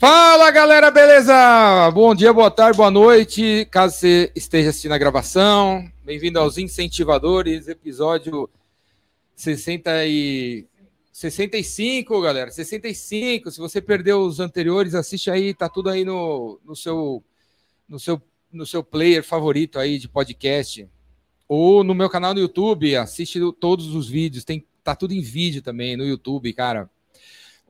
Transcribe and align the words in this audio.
Fala 0.00 0.50
galera, 0.50 0.90
beleza? 0.90 1.90
Bom 1.90 2.14
dia, 2.14 2.32
boa 2.32 2.50
tarde, 2.50 2.74
boa 2.74 2.90
noite. 2.90 3.68
Caso 3.70 3.96
você 3.96 4.32
esteja 4.34 4.70
assistindo 4.70 4.92
a 4.92 4.98
gravação, 4.98 5.86
bem-vindo 6.02 6.38
aos 6.38 6.56
Incentivadores, 6.56 7.68
episódio 7.68 8.48
60 9.36 10.06
e 10.06 10.66
65, 11.12 12.18
galera. 12.22 12.50
65. 12.50 13.50
Se 13.50 13.58
você 13.58 13.78
perdeu 13.82 14.22
os 14.22 14.40
anteriores, 14.40 14.94
assiste 14.94 15.30
aí, 15.30 15.52
tá 15.52 15.68
tudo 15.68 15.90
aí 15.90 16.02
no, 16.02 16.58
no 16.64 16.74
seu 16.74 17.22
no 17.86 18.00
seu 18.00 18.22
no 18.50 18.64
seu 18.64 18.82
player 18.82 19.22
favorito 19.22 19.78
aí 19.78 19.98
de 19.98 20.08
podcast 20.08 20.88
ou 21.46 21.84
no 21.84 21.94
meu 21.94 22.08
canal 22.08 22.32
no 22.32 22.40
YouTube, 22.40 22.96
assiste 22.96 23.38
todos 23.60 23.94
os 23.94 24.08
vídeos, 24.08 24.44
tem 24.44 24.66
tá 24.82 24.96
tudo 24.96 25.12
em 25.12 25.20
vídeo 25.20 25.60
também 25.60 25.94
no 25.94 26.06
YouTube, 26.06 26.50
cara. 26.54 26.88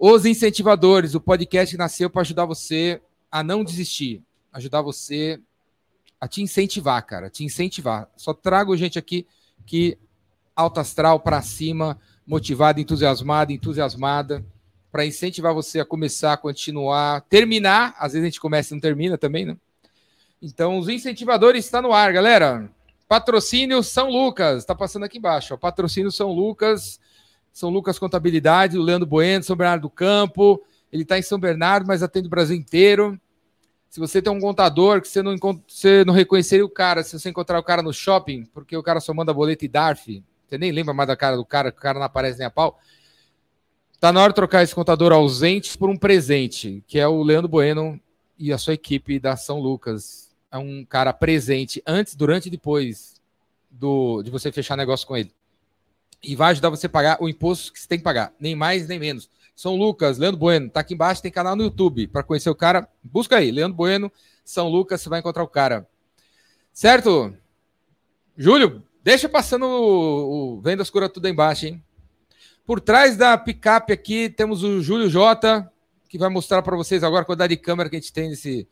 Os 0.02 0.24
Incentivadores, 0.24 1.14
o 1.14 1.20
podcast 1.20 1.76
nasceu 1.76 2.08
para 2.08 2.22
ajudar 2.22 2.46
você 2.46 3.02
a 3.30 3.44
não 3.44 3.62
desistir, 3.62 4.22
ajudar 4.50 4.80
você 4.80 5.38
a 6.18 6.26
te 6.26 6.40
incentivar, 6.40 7.04
cara, 7.04 7.28
te 7.28 7.44
incentivar. 7.44 8.08
Só 8.16 8.32
trago 8.32 8.74
gente 8.78 8.98
aqui 8.98 9.26
que 9.66 9.98
alta 10.56 10.80
astral 10.80 11.20
para 11.20 11.42
cima, 11.42 12.00
motivada, 12.26 12.80
entusiasmada, 12.80 13.52
entusiasmada, 13.52 14.42
para 14.90 15.04
incentivar 15.04 15.52
você 15.52 15.80
a 15.80 15.84
começar, 15.84 16.38
continuar, 16.38 17.20
terminar. 17.28 17.94
Às 17.98 18.14
vezes 18.14 18.24
a 18.24 18.30
gente 18.30 18.40
começa 18.40 18.72
e 18.72 18.76
não 18.76 18.80
termina 18.80 19.18
também, 19.18 19.44
né? 19.44 19.56
Então, 20.40 20.78
os 20.78 20.88
incentivadores 20.88 21.66
está 21.66 21.82
no 21.82 21.92
ar, 21.92 22.10
galera. 22.10 22.70
Patrocínio 23.06 23.82
São 23.82 24.08
Lucas, 24.08 24.62
está 24.62 24.74
passando 24.74 25.04
aqui 25.04 25.18
embaixo. 25.18 25.52
Ó. 25.52 25.58
Patrocínio 25.58 26.10
São 26.10 26.32
Lucas, 26.32 26.98
são 27.52 27.70
Lucas 27.70 27.98
Contabilidade, 27.98 28.78
o 28.78 28.82
Leandro 28.82 29.06
Bueno, 29.06 29.42
São 29.42 29.56
Bernardo 29.56 29.82
do 29.82 29.90
Campo. 29.90 30.62
Ele 30.92 31.02
está 31.02 31.18
em 31.18 31.22
São 31.22 31.38
Bernardo, 31.38 31.86
mas 31.86 32.02
atende 32.02 32.26
o 32.26 32.30
Brasil 32.30 32.56
inteiro. 32.56 33.20
Se 33.88 33.98
você 33.98 34.22
tem 34.22 34.32
um 34.32 34.40
contador 34.40 35.00
que 35.00 35.08
você 35.08 35.20
não, 35.20 35.36
você 35.66 36.04
não 36.04 36.14
reconheceria 36.14 36.64
o 36.64 36.70
cara, 36.70 37.02
se 37.02 37.18
você 37.18 37.28
encontrar 37.28 37.58
o 37.58 37.62
cara 37.62 37.82
no 37.82 37.92
shopping, 37.92 38.44
porque 38.54 38.76
o 38.76 38.82
cara 38.82 39.00
só 39.00 39.12
manda 39.12 39.34
boleto 39.34 39.64
e 39.64 39.68
DARF, 39.68 40.22
você 40.46 40.56
nem 40.56 40.70
lembra 40.70 40.94
mais 40.94 41.08
da 41.08 41.16
cara 41.16 41.36
do 41.36 41.44
cara, 41.44 41.72
que 41.72 41.78
o 41.78 41.82
cara 41.82 41.98
não 41.98 42.06
aparece 42.06 42.38
nem 42.38 42.46
a 42.46 42.50
pau. 42.50 42.78
Tá 43.98 44.12
na 44.12 44.22
hora 44.22 44.30
de 44.30 44.36
trocar 44.36 44.62
esse 44.62 44.74
contador 44.74 45.12
ausente 45.12 45.76
por 45.76 45.90
um 45.90 45.96
presente, 45.96 46.82
que 46.86 46.98
é 46.98 47.06
o 47.06 47.22
Leandro 47.22 47.48
Bueno 47.48 48.00
e 48.38 48.52
a 48.52 48.58
sua 48.58 48.74
equipe 48.74 49.18
da 49.18 49.36
São 49.36 49.60
Lucas. 49.60 50.30
É 50.50 50.56
um 50.56 50.84
cara 50.84 51.12
presente 51.12 51.82
antes, 51.86 52.14
durante 52.14 52.46
e 52.46 52.50
depois 52.50 53.20
do, 53.68 54.22
de 54.22 54.30
você 54.30 54.50
fechar 54.50 54.76
negócio 54.76 55.06
com 55.06 55.16
ele 55.16 55.32
e 56.22 56.36
vai 56.36 56.50
ajudar 56.52 56.70
você 56.70 56.86
a 56.86 56.90
pagar 56.90 57.18
o 57.20 57.28
imposto 57.28 57.72
que 57.72 57.80
você 57.80 57.88
tem 57.88 57.98
que 57.98 58.04
pagar, 58.04 58.32
nem 58.38 58.54
mais 58.54 58.86
nem 58.86 58.98
menos. 58.98 59.30
São 59.54 59.76
Lucas, 59.76 60.16
Leandro 60.16 60.38
Bueno, 60.38 60.70
tá 60.70 60.80
aqui 60.80 60.94
embaixo, 60.94 61.20
tem 61.20 61.30
canal 61.30 61.54
no 61.54 61.64
YouTube. 61.64 62.06
Para 62.06 62.22
conhecer 62.22 62.48
o 62.48 62.54
cara, 62.54 62.88
busca 63.02 63.36
aí, 63.36 63.50
Leandro 63.50 63.76
Bueno, 63.76 64.10
São 64.44 64.68
Lucas, 64.68 65.00
você 65.00 65.08
vai 65.08 65.20
encontrar 65.20 65.42
o 65.42 65.48
cara. 65.48 65.86
Certo? 66.72 67.34
Júlio, 68.36 68.82
deixa 69.02 69.28
passando 69.28 69.66
o, 69.66 70.56
o 70.56 70.60
Vendas 70.62 70.88
Cura 70.88 71.08
Tudo 71.08 71.26
aí 71.26 71.32
embaixo, 71.32 71.66
hein? 71.66 71.82
Por 72.64 72.80
trás 72.80 73.16
da 73.16 73.36
picape 73.36 73.92
aqui 73.92 74.30
temos 74.30 74.62
o 74.62 74.80
Júlio 74.80 75.10
Jota, 75.10 75.70
que 76.08 76.16
vai 76.16 76.28
mostrar 76.28 76.62
para 76.62 76.76
vocês 76.76 77.04
agora 77.04 77.22
a 77.22 77.26
quantidade 77.26 77.54
de 77.54 77.60
câmera 77.60 77.90
que 77.90 77.96
a 77.96 78.00
gente 78.00 78.12
tem 78.12 78.30
nesse, 78.30 78.66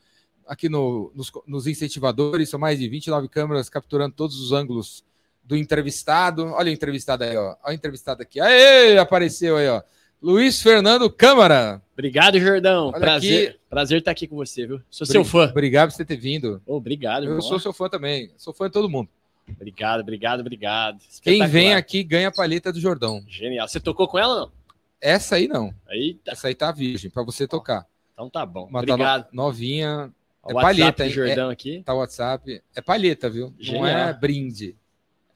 aqui 0.47 0.69
no, 0.69 1.13
nos, 1.15 1.31
nos 1.47 1.67
incentivadores. 1.67 2.49
São 2.49 2.59
mais 2.59 2.79
de 2.79 2.89
29 2.89 3.29
câmeras 3.29 3.69
capturando 3.69 4.15
todos 4.15 4.41
os 4.41 4.53
ângulos 4.53 5.05
do 5.49 5.57
entrevistado. 5.57 6.45
Olha 6.53 6.71
o 6.71 6.75
entrevistado 6.75 7.25
aí, 7.25 7.35
ó. 7.37 7.57
Olha 7.65 7.73
o 7.73 7.73
entrevistado 7.73 8.23
aqui. 8.23 8.39
Aê, 8.39 8.99
apareceu 8.99 9.57
aí, 9.57 9.67
ó. 9.67 9.83
Luiz 10.21 10.61
Fernando 10.61 11.11
Câmara. 11.11 11.81
Obrigado, 11.95 12.39
Jordão. 12.39 12.89
Olha 12.89 13.01
prazer, 13.01 13.49
aqui. 13.49 13.59
prazer 13.71 13.99
estar 14.01 14.11
aqui 14.11 14.27
com 14.27 14.37
você, 14.37 14.67
viu? 14.67 14.83
Sou 14.91 15.07
seu 15.07 15.25
fã. 15.25 15.49
Obrigado 15.49 15.89
por 15.89 15.97
você 15.97 16.05
ter 16.05 16.17
vindo. 16.17 16.61
Oh, 16.67 16.77
obrigado. 16.77 17.25
Eu 17.25 17.41
sou 17.41 17.59
seu 17.59 17.73
fã 17.73 17.89
também. 17.89 18.31
Sou 18.37 18.53
fã 18.53 18.67
de 18.67 18.73
todo 18.73 18.91
mundo. 18.91 19.09
Obrigado, 19.49 20.01
obrigado, 20.01 20.41
obrigado. 20.41 20.99
Quem 21.23 21.47
vem 21.47 21.75
aqui 21.75 22.05
ganha 22.05 22.29
a 22.29 22.33
palheta 22.33 22.71
do 22.71 22.79
Jordão. 22.79 23.25
Genial. 23.27 23.67
Você 23.67 23.81
tocou 23.81 24.07
com 24.07 24.19
ela 24.19 24.35
ou 24.35 24.41
não? 24.41 24.53
Essa 25.01 25.37
aí 25.37 25.49
não. 25.49 25.73
Eita. 25.89 26.33
Essa 26.33 26.49
aí 26.49 26.55
tá 26.55 26.71
virgem, 26.71 27.11
para 27.11 27.23
você 27.23 27.47
tocar. 27.47 27.87
Então 28.13 28.29
tá 28.29 28.45
bom. 28.45 28.67
Uma 28.67 28.85
tá 28.85 28.93
obrigado. 28.93 29.23
Tá 29.23 29.31
novinha. 29.33 30.13
O 30.43 30.51
é 30.51 30.63
palheta, 30.63 31.07
hein? 31.07 31.11
Jordão 31.11 31.49
é, 31.49 31.53
aqui. 31.53 31.83
Tá 31.85 31.95
o 31.95 31.99
WhatsApp. 31.99 32.61
É 32.75 32.83
palheta, 32.83 33.31
viu? 33.31 33.55
Genial. 33.59 33.83
Não 33.83 33.89
é 33.89 34.13
brinde. 34.13 34.77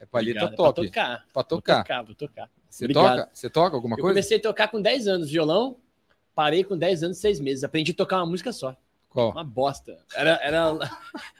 É 0.03 0.05
palheta 0.05 0.45
Obrigado. 0.45 0.55
top. 0.57 0.73
Pra 0.73 0.83
tocar. 0.83 1.25
Pra 1.31 1.43
tocar. 1.43 1.73
Vou 1.75 1.83
tocar, 1.83 2.03
vou 2.03 2.15
tocar. 2.15 2.49
Você 2.69 2.87
toca? 2.89 3.29
Você 3.33 3.49
toca 3.49 3.75
alguma 3.75 3.93
eu 3.93 4.01
coisa? 4.01 4.09
Eu 4.09 4.13
comecei 4.13 4.37
a 4.37 4.41
tocar 4.41 4.67
com 4.67 4.81
10 4.81 5.07
anos 5.07 5.31
violão, 5.31 5.77
parei 6.35 6.63
com 6.63 6.77
10 6.77 7.03
anos 7.03 7.17
e 7.17 7.21
6 7.21 7.39
meses. 7.39 7.63
Aprendi 7.63 7.91
a 7.93 7.95
tocar 7.95 8.17
uma 8.17 8.25
música 8.25 8.51
só. 8.51 8.75
Qual? 9.09 9.31
Uma 9.31 9.43
bosta. 9.43 9.97
Era, 10.13 10.39
era 10.43 10.77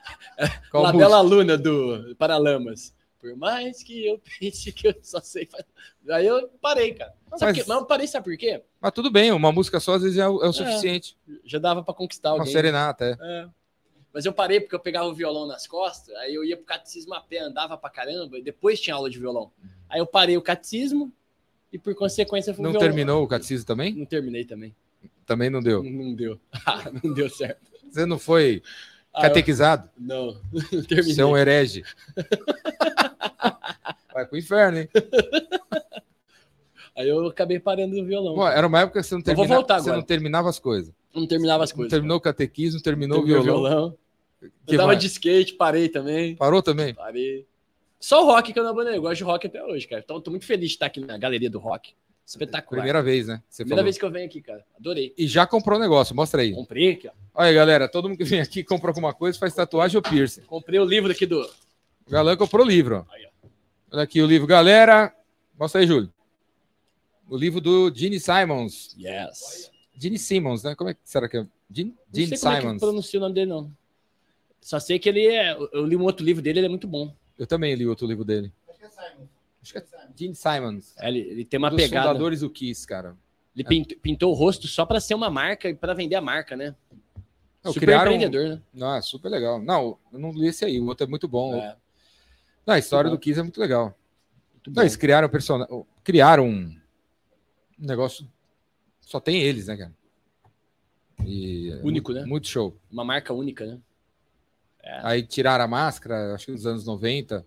Qual 0.70 0.96
Bela 0.96 1.20
Luna 1.20 1.58
do 1.58 2.14
Paralamas. 2.16 2.94
Por 3.20 3.36
mais 3.36 3.82
que 3.82 4.06
eu 4.06 4.18
pense 4.40 4.72
que 4.72 4.88
eu 4.88 4.94
só 5.02 5.20
sei 5.20 5.46
fazer. 5.46 5.66
Aí 6.10 6.26
eu 6.26 6.48
parei, 6.62 6.94
cara. 6.94 7.12
Mas, 7.30 7.42
mas 7.42 7.68
eu 7.68 7.84
parei, 7.84 8.06
sabe 8.06 8.24
por 8.24 8.36
quê? 8.38 8.62
Mas 8.80 8.92
tudo 8.92 9.10
bem, 9.10 9.30
uma 9.32 9.52
música 9.52 9.78
só 9.78 9.94
às 9.94 10.02
vezes 10.02 10.18
é 10.18 10.26
o, 10.26 10.42
é 10.42 10.46
o 10.46 10.50
é, 10.50 10.52
suficiente. 10.52 11.18
Já 11.44 11.58
dava 11.58 11.82
para 11.82 11.92
conquistar 11.92 12.30
alguém. 12.30 12.46
Uma 12.46 12.52
serenata, 12.52 13.04
é. 13.04 13.16
é. 13.20 13.48
Mas 14.14 14.24
eu 14.24 14.32
parei 14.32 14.60
porque 14.60 14.76
eu 14.76 14.80
pegava 14.80 15.08
o 15.08 15.14
violão 15.14 15.44
nas 15.44 15.66
costas, 15.66 16.14
aí 16.14 16.32
eu 16.32 16.44
ia 16.44 16.56
pro 16.56 16.64
catecismo 16.64 17.12
a 17.14 17.20
pé, 17.20 17.40
andava 17.40 17.76
pra 17.76 17.90
caramba, 17.90 18.38
e 18.38 18.42
depois 18.42 18.80
tinha 18.80 18.94
aula 18.94 19.10
de 19.10 19.18
violão. 19.18 19.50
Aí 19.88 19.98
eu 19.98 20.06
parei 20.06 20.36
o 20.36 20.42
catecismo 20.42 21.12
e 21.72 21.78
por 21.78 21.92
consequência 21.96 22.54
fui 22.54 22.62
Não 22.62 22.70
violão. 22.70 22.86
terminou 22.86 23.24
o 23.24 23.26
catecismo 23.26 23.66
também? 23.66 23.92
Não 23.92 24.06
terminei 24.06 24.44
também. 24.44 24.72
Também 25.26 25.50
não 25.50 25.60
deu? 25.60 25.82
Não, 25.82 25.90
não 25.90 26.14
deu. 26.14 26.38
Ah, 26.64 26.92
não 27.02 27.12
deu 27.12 27.28
certo. 27.28 27.60
Você 27.90 28.06
não 28.06 28.16
foi 28.16 28.62
ah, 29.12 29.22
catequizado? 29.22 29.90
Eu... 29.96 30.06
Não, 30.06 30.26
não 30.72 30.84
terminei. 30.84 31.14
Você 31.14 31.20
é 31.20 31.26
um 31.26 31.36
herege. 31.36 31.82
Vai 34.14 34.26
pro 34.26 34.38
inferno, 34.38 34.78
hein? 34.78 34.88
Aí 36.96 37.08
eu 37.08 37.26
acabei 37.26 37.58
parando 37.58 37.96
no 37.96 38.04
violão. 38.04 38.36
Pô, 38.36 38.46
era 38.46 38.64
uma 38.64 38.82
época 38.82 39.00
que 39.00 39.06
você 39.08 39.14
não, 39.16 39.22
termina... 39.22 39.60
você 39.60 39.90
não 39.90 40.02
terminava 40.02 40.48
as 40.48 40.60
coisas. 40.60 40.94
Não 41.12 41.26
terminava 41.26 41.64
as 41.64 41.72
coisas. 41.72 41.90
Não 41.90 41.98
terminou 41.98 42.18
o 42.18 42.20
catequismo, 42.20 42.80
terminou, 42.80 43.18
terminou 43.18 43.40
o 43.40 43.42
violão. 43.42 43.62
violão. 43.62 44.03
Que 44.66 44.74
eu 44.74 44.78
tava 44.78 44.96
de 44.96 45.06
skate, 45.06 45.54
parei 45.54 45.88
também. 45.88 46.36
Parou 46.36 46.62
também? 46.62 46.94
Parei. 46.94 47.46
Só 48.00 48.22
o 48.22 48.26
rock 48.26 48.52
que 48.52 48.58
eu 48.58 48.62
não 48.62 48.70
abandonei. 48.70 48.98
Eu 48.98 49.02
gosto 49.02 49.16
de 49.16 49.24
rock 49.24 49.46
até 49.46 49.64
hoje, 49.64 49.88
cara. 49.88 50.02
Então, 50.04 50.20
tô 50.20 50.30
muito 50.30 50.44
feliz 50.44 50.68
de 50.68 50.74
estar 50.74 50.86
aqui 50.86 51.00
na 51.00 51.16
galeria 51.16 51.48
do 51.48 51.58
rock. 51.58 51.94
Espetacular. 52.26 52.80
Primeira 52.80 53.02
vez, 53.02 53.26
né? 53.26 53.42
Primeira 53.54 53.76
falou. 53.76 53.84
vez 53.84 53.98
que 53.98 54.04
eu 54.04 54.10
venho 54.10 54.26
aqui, 54.26 54.40
cara. 54.40 54.64
Adorei. 54.78 55.14
E 55.16 55.26
já 55.26 55.46
comprou 55.46 55.78
o 55.78 55.80
negócio, 55.80 56.14
mostra 56.14 56.42
aí. 56.42 56.52
Comprei 56.52 56.92
aqui, 56.92 57.08
ó. 57.08 57.12
Olha 57.34 57.48
aí, 57.48 57.54
galera. 57.54 57.88
Todo 57.88 58.08
mundo 58.08 58.18
que 58.18 58.24
vem 58.24 58.40
aqui 58.40 58.64
compra 58.64 58.90
alguma 58.90 59.12
coisa, 59.12 59.38
faz 59.38 59.54
tatuagem 59.54 59.96
ou 59.96 60.02
piercing. 60.02 60.42
Comprei 60.42 60.78
o 60.78 60.84
livro 60.84 61.12
aqui 61.12 61.26
do. 61.26 61.40
O 62.06 62.10
galã 62.10 62.36
comprou 62.36 62.64
o 62.64 62.68
livro. 62.68 63.06
Aí, 63.10 63.26
Olha 63.92 64.02
aqui 64.02 64.20
o 64.20 64.26
livro, 64.26 64.46
galera. 64.46 65.14
Mostra 65.58 65.80
aí, 65.80 65.86
Júlio. 65.86 66.12
O 67.28 67.36
livro 67.36 67.60
do 67.60 67.92
Gene 67.94 68.18
Simons. 68.18 68.94
Yes. 68.98 69.70
Gene 69.96 70.18
Simmons, 70.18 70.62
né? 70.62 70.74
Como 70.74 70.90
é 70.90 70.94
que 70.94 71.00
será 71.04 71.28
que 71.28 71.38
é? 71.38 71.46
Gene, 71.70 71.94
Gene 72.12 72.30
não 72.30 72.36
sei 72.36 72.36
Simons. 72.36 72.58
Como 72.58 72.70
é 72.70 72.74
que 72.74 72.80
pronuncia 72.80 73.18
o 73.18 73.22
nome 73.22 73.34
dele, 73.34 73.50
não. 73.50 73.72
Só 74.64 74.80
sei 74.80 74.98
que 74.98 75.10
ele 75.10 75.26
é. 75.26 75.52
Eu 75.74 75.84
li 75.84 75.94
um 75.94 76.04
outro 76.04 76.24
livro 76.24 76.40
dele, 76.40 76.60
ele 76.60 76.66
é 76.66 76.70
muito 76.70 76.88
bom. 76.88 77.14
Eu 77.38 77.46
também 77.46 77.74
li 77.74 77.86
outro 77.86 78.06
livro 78.06 78.24
dele. 78.24 78.50
Acho 78.66 78.78
que 78.78 78.86
é 78.86 78.88
Simon. 78.88 79.28
Acho 79.62 79.72
que 79.72 79.78
é 79.78 79.84
Gene 80.16 80.34
Simons. 80.34 80.94
É, 80.96 81.08
ele, 81.08 81.18
ele, 81.18 81.44
tem 81.44 81.58
uma 81.58 81.68
Dos 81.68 81.82
pegada. 81.82 82.08
fundadores 82.08 82.40
do 82.40 82.48
Kiss, 82.48 82.86
cara. 82.86 83.14
Ele 83.54 83.62
é. 83.62 83.68
pintou, 83.68 83.98
pintou, 83.98 84.30
o 84.30 84.34
rosto 84.34 84.66
só 84.66 84.86
para 84.86 85.00
ser 85.00 85.12
uma 85.14 85.28
marca 85.28 85.68
e 85.68 85.74
para 85.74 85.92
vender 85.92 86.14
a 86.14 86.22
marca, 86.22 86.56
né? 86.56 86.74
Não, 87.62 87.74
super 87.74 87.84
criaram... 87.84 88.12
empreendedor, 88.12 88.56
né? 88.56 88.62
Não, 88.72 88.94
é 88.94 89.02
super 89.02 89.28
legal. 89.28 89.60
Não, 89.60 89.98
eu 90.10 90.18
não 90.18 90.32
li 90.32 90.48
esse 90.48 90.64
aí. 90.64 90.80
O 90.80 90.86
outro 90.86 91.04
é 91.04 91.10
muito 91.10 91.28
bom. 91.28 91.56
É. 91.56 91.76
Não, 92.66 92.72
a 92.72 92.78
história 92.78 93.10
do 93.10 93.18
Kiss 93.18 93.38
é 93.38 93.42
muito 93.42 93.60
legal. 93.60 93.94
Muito 94.54 94.72
não, 94.74 94.82
eles 94.82 94.96
criaram 94.96 95.28
personagem. 95.28 95.84
Criaram 96.02 96.48
um 96.48 96.74
negócio. 97.78 98.26
Só 99.02 99.20
tem 99.20 99.42
eles, 99.42 99.66
né, 99.66 99.76
cara? 99.76 99.92
E 101.22 101.68
Único, 101.82 102.12
muito, 102.12 102.12
né? 102.14 102.24
Muito 102.24 102.48
show. 102.48 102.74
Uma 102.90 103.04
marca 103.04 103.34
única, 103.34 103.66
né? 103.66 103.78
É. 104.84 105.00
Aí 105.02 105.22
tiraram 105.22 105.64
a 105.64 105.68
máscara, 105.68 106.34
acho 106.34 106.46
que 106.46 106.52
nos 106.52 106.66
anos 106.66 106.84
90, 106.84 107.46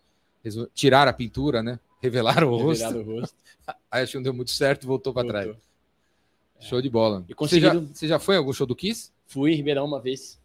tiraram 0.74 1.12
a 1.12 1.14
pintura, 1.14 1.62
né? 1.62 1.80
Revelaram 2.02 2.52
o 2.52 2.58
Revelaram 2.58 2.98
rosto. 2.98 3.12
O 3.12 3.20
rosto. 3.20 3.36
Aí 3.92 4.04
acho 4.04 4.12
que 4.14 4.18
não 4.18 4.24
deu 4.24 4.34
muito 4.34 4.52
certo 4.52 4.88
voltou 4.88 5.14
para 5.14 5.28
trás. 5.28 5.50
É. 5.50 6.66
Show 6.66 6.82
de 6.82 6.90
bola. 6.90 7.24
E 7.30 7.34
conseguiram... 7.34 7.82
você, 7.82 7.86
já, 7.86 7.94
você 7.94 8.08
já 8.08 8.20
foi 8.20 8.36
em 8.36 8.38
algum 8.40 8.54
show 8.54 8.66
do 8.66 8.76
Kiss? 8.76 9.12
Fui 9.28 9.52
em 9.52 9.56
Ribeirão 9.56 9.86
uma 9.86 10.02
vez. 10.02 10.40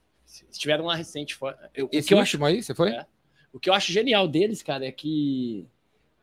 Tiveram 0.50 0.85
uma 0.85 0.97
recente. 0.97 1.39
Eu, 1.75 1.89
Esse 1.93 2.09
que 2.09 2.15
eu 2.15 2.19
acho 2.19 2.43
aí, 2.44 2.62
você 2.62 2.75
foi? 2.75 2.91
É. 2.91 3.06
O 3.53 3.61
que 3.61 3.69
eu 3.69 3.75
acho 3.75 3.93
genial 3.93 4.27
deles, 4.27 4.62
cara, 4.62 4.87
é 4.87 4.93
que, 4.93 5.67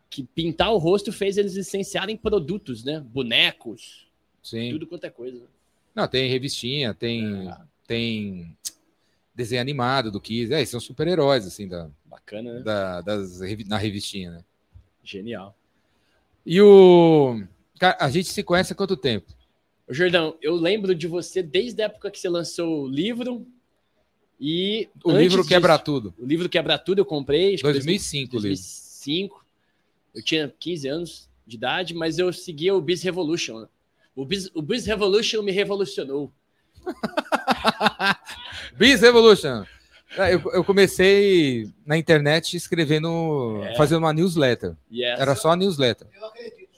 que 0.10 0.24
pintar 0.24 0.74
o 0.74 0.78
rosto 0.78 1.12
fez 1.12 1.38
eles 1.38 1.56
licenciarem 1.56 2.18
produtos, 2.18 2.84
né? 2.84 3.00
Bonecos. 3.00 4.08
Sim. 4.42 4.72
Tudo 4.72 4.88
quanto 4.88 5.06
é 5.06 5.10
coisa. 5.10 5.44
Não, 5.94 6.08
tem 6.08 6.30
revistinha, 6.30 6.94
tem, 6.94 7.48
é. 7.48 7.58
tem 7.88 8.58
desenho 9.40 9.62
animado 9.62 10.12
do 10.12 10.22
Kiss. 10.22 10.54
É, 10.54 10.64
são 10.66 10.80
super-heróis, 10.80 11.48
assim, 11.48 11.68
da, 11.68 11.90
Bacana, 12.06 12.54
né? 12.54 12.60
Da, 12.62 13.02
das, 13.02 13.40
na 13.68 13.78
revistinha, 13.78 14.32
né? 14.32 14.44
Genial. 15.04 15.56
E 16.46 16.62
o. 16.62 17.42
Cara, 17.80 17.98
a 18.00 18.10
gente 18.10 18.30
se 18.30 18.44
conhece 18.44 18.74
há 18.74 18.76
quanto 18.76 18.98
tempo? 18.98 19.34
Jordão, 19.90 20.38
eu 20.42 20.56
lembro 20.56 20.94
de 20.94 21.08
você 21.08 21.42
desde 21.42 21.82
a 21.82 21.86
época 21.86 22.12
que 22.12 22.20
você 22.20 22.30
lançou 22.30 22.84
o 22.84 22.88
livro 22.88 23.48
e... 24.40 24.88
O 25.04 25.12
livro 25.12 25.46
Quebra 25.46 25.74
disso, 25.74 25.86
Tudo. 25.86 26.14
O 26.20 26.26
livro 26.26 26.48
Quebra 26.48 26.78
Tudo 26.78 27.00
eu 27.00 27.06
comprei. 27.06 27.58
2005, 27.58 28.34
2005. 28.34 29.46
Eu 30.14 30.24
tinha 30.24 30.54
15 30.60 30.88
anos 30.88 31.30
de 31.48 31.56
idade, 31.56 31.96
mas 31.96 32.20
eu 32.20 32.32
seguia 32.32 32.76
o 32.76 32.82
Biz 32.82 33.02
Revolution. 33.02 33.62
Né? 33.62 33.68
O 34.16 34.26
Biz, 34.26 34.52
o 34.54 34.62
Biz 34.62 34.86
Revolution 34.86 35.42
me 35.42 35.52
revolucionou. 35.52 36.32
Biz 38.78 39.02
Revolution. 39.02 39.66
É, 40.18 40.34
eu, 40.34 40.42
eu, 40.54 40.64
comecei 40.64 41.72
na 41.86 41.96
internet 41.96 42.58
escrevendo, 42.58 43.62
é. 43.64 43.76
fazendo 43.76 44.00
uma 44.00 44.14
newsletter. 44.14 44.76
Yes. 44.92 45.20
Era 45.20 45.36
só 45.36 45.52
a 45.52 45.56
newsletter. 45.56 46.08
Eu 46.16 46.26
acredito. 46.26 46.70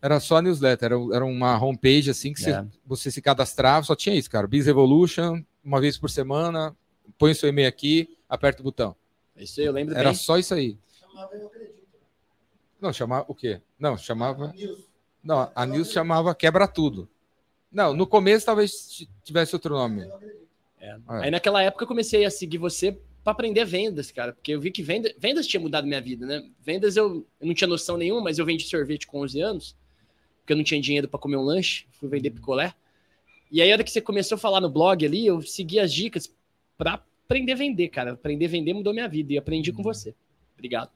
Era 0.00 0.18
só 0.18 0.38
a 0.38 0.42
newsletter, 0.42 0.86
era, 0.86 0.96
era 1.14 1.24
uma 1.24 1.62
homepage 1.62 2.10
assim 2.10 2.32
que 2.32 2.42
é. 2.48 2.62
você, 2.62 2.68
você, 2.84 3.10
se 3.10 3.22
cadastrava, 3.22 3.86
só 3.86 3.94
tinha 3.94 4.16
isso, 4.16 4.28
cara. 4.28 4.48
Biz 4.48 4.66
Revolution, 4.66 5.40
uma 5.62 5.80
vez 5.80 5.96
por 5.96 6.10
semana, 6.10 6.74
põe 7.16 7.30
o 7.30 7.34
seu 7.34 7.48
e-mail 7.48 7.68
aqui, 7.68 8.16
aperta 8.28 8.62
o 8.62 8.64
botão. 8.64 8.96
Isso 9.36 9.60
aí, 9.60 9.66
eu 9.66 9.72
lembro 9.72 9.94
Era 9.94 10.10
bem. 10.10 10.14
só 10.14 10.38
isso 10.38 10.54
aí. 10.54 10.76
Chamava 10.98 11.36
Eu 11.36 11.46
Acredito. 11.46 11.72
Não, 12.80 12.92
chamava 12.92 13.24
o 13.28 13.34
quê? 13.34 13.60
Não, 13.78 13.96
chamava. 13.96 14.52
Não, 15.22 15.52
a 15.54 15.66
news 15.66 15.92
chamava 15.92 16.34
Quebra 16.34 16.66
Tudo. 16.66 17.08
Não, 17.70 17.94
no 17.94 18.06
começo 18.06 18.44
talvez 18.44 19.06
tivesse 19.22 19.54
outro 19.54 19.74
nome. 19.74 20.02
É. 20.02 20.41
É. 20.82 20.96
Aí 21.06 21.30
naquela 21.30 21.62
época 21.62 21.84
eu 21.84 21.88
comecei 21.88 22.24
a 22.24 22.30
seguir 22.30 22.58
você 22.58 22.98
para 23.22 23.32
aprender 23.32 23.64
vendas, 23.64 24.10
cara, 24.10 24.32
porque 24.32 24.50
eu 24.50 24.60
vi 24.60 24.72
que 24.72 24.82
venda, 24.82 25.14
vendas 25.16 25.46
tinha 25.46 25.60
mudado 25.60 25.86
minha 25.86 26.00
vida, 26.00 26.26
né? 26.26 26.42
Vendas 26.60 26.96
eu, 26.96 27.24
eu 27.40 27.46
não 27.46 27.54
tinha 27.54 27.68
noção 27.68 27.96
nenhuma, 27.96 28.20
mas 28.20 28.38
eu 28.38 28.44
vendi 28.44 28.64
sorvete 28.64 29.06
com 29.06 29.20
11 29.20 29.40
anos, 29.40 29.76
porque 30.40 30.52
eu 30.52 30.56
não 30.56 30.64
tinha 30.64 30.80
dinheiro 30.80 31.06
para 31.06 31.20
comer 31.20 31.36
um 31.36 31.42
lanche, 31.42 31.86
fui 31.92 32.08
vender 32.08 32.30
picolé. 32.30 32.74
E 33.48 33.62
aí, 33.62 33.70
a 33.70 33.74
hora 33.74 33.84
que 33.84 33.90
você 33.92 34.00
começou 34.00 34.34
a 34.34 34.38
falar 34.38 34.60
no 34.60 34.68
blog 34.68 35.06
ali, 35.06 35.24
eu 35.24 35.40
segui 35.40 35.78
as 35.78 35.92
dicas 35.92 36.34
para 36.76 36.94
aprender 37.24 37.52
a 37.52 37.56
vender, 37.56 37.88
cara. 37.90 38.12
Aprender 38.12 38.46
a 38.46 38.48
vender 38.48 38.72
mudou 38.72 38.92
minha 38.92 39.06
vida 39.06 39.34
e 39.34 39.38
aprendi 39.38 39.70
com 39.72 39.82
você. 39.82 40.14
Obrigado. 40.54 40.90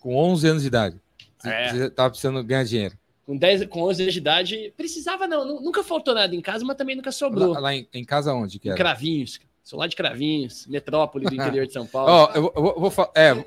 Com 0.00 0.16
11 0.16 0.48
anos 0.48 0.62
de 0.62 0.68
idade. 0.68 0.96
Você, 1.36 1.48
é. 1.48 1.68
você 1.68 1.90
tava 1.90 2.10
precisando 2.10 2.42
ganhar 2.42 2.64
dinheiro 2.64 2.96
com 3.28 3.36
10, 3.36 3.66
com 3.66 3.82
11 3.82 4.02
anos 4.04 4.14
de 4.14 4.20
idade, 4.20 4.74
precisava 4.74 5.28
não, 5.28 5.60
nunca 5.60 5.84
faltou 5.84 6.14
nada 6.14 6.34
em 6.34 6.40
casa, 6.40 6.64
mas 6.64 6.78
também 6.78 6.96
nunca 6.96 7.12
sobrou. 7.12 7.52
Lá, 7.52 7.60
lá 7.60 7.74
em, 7.74 7.86
em, 7.92 8.02
casa 8.02 8.32
onde 8.32 8.58
que 8.58 8.70
era? 8.70 8.74
Em 8.74 8.78
Cravinhos, 8.78 9.38
sou 9.62 9.78
lá 9.78 9.86
de 9.86 9.94
Cravinhos, 9.94 10.66
metrópole 10.66 11.26
do 11.26 11.34
interior 11.34 11.66
de 11.66 11.74
São 11.74 11.84
Paulo. 11.86 12.10
Ó, 12.10 12.24
oh, 12.24 12.38
eu, 12.38 12.52
eu, 12.56 12.62
vou, 12.62 12.90
vou 12.90 13.12
é, 13.14 13.44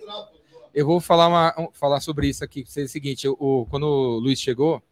eu 0.72 0.86
vou 0.86 1.00
falar, 1.00 1.28
uma, 1.28 1.72
falar 1.74 2.00
sobre 2.00 2.28
isso 2.28 2.44
aqui, 2.44 2.64
é 2.78 2.82
o 2.84 2.88
seguinte, 2.88 3.28
o, 3.28 3.66
quando 3.72 3.88
o 3.88 4.20
Luiz 4.20 4.40
chegou, 4.40 4.84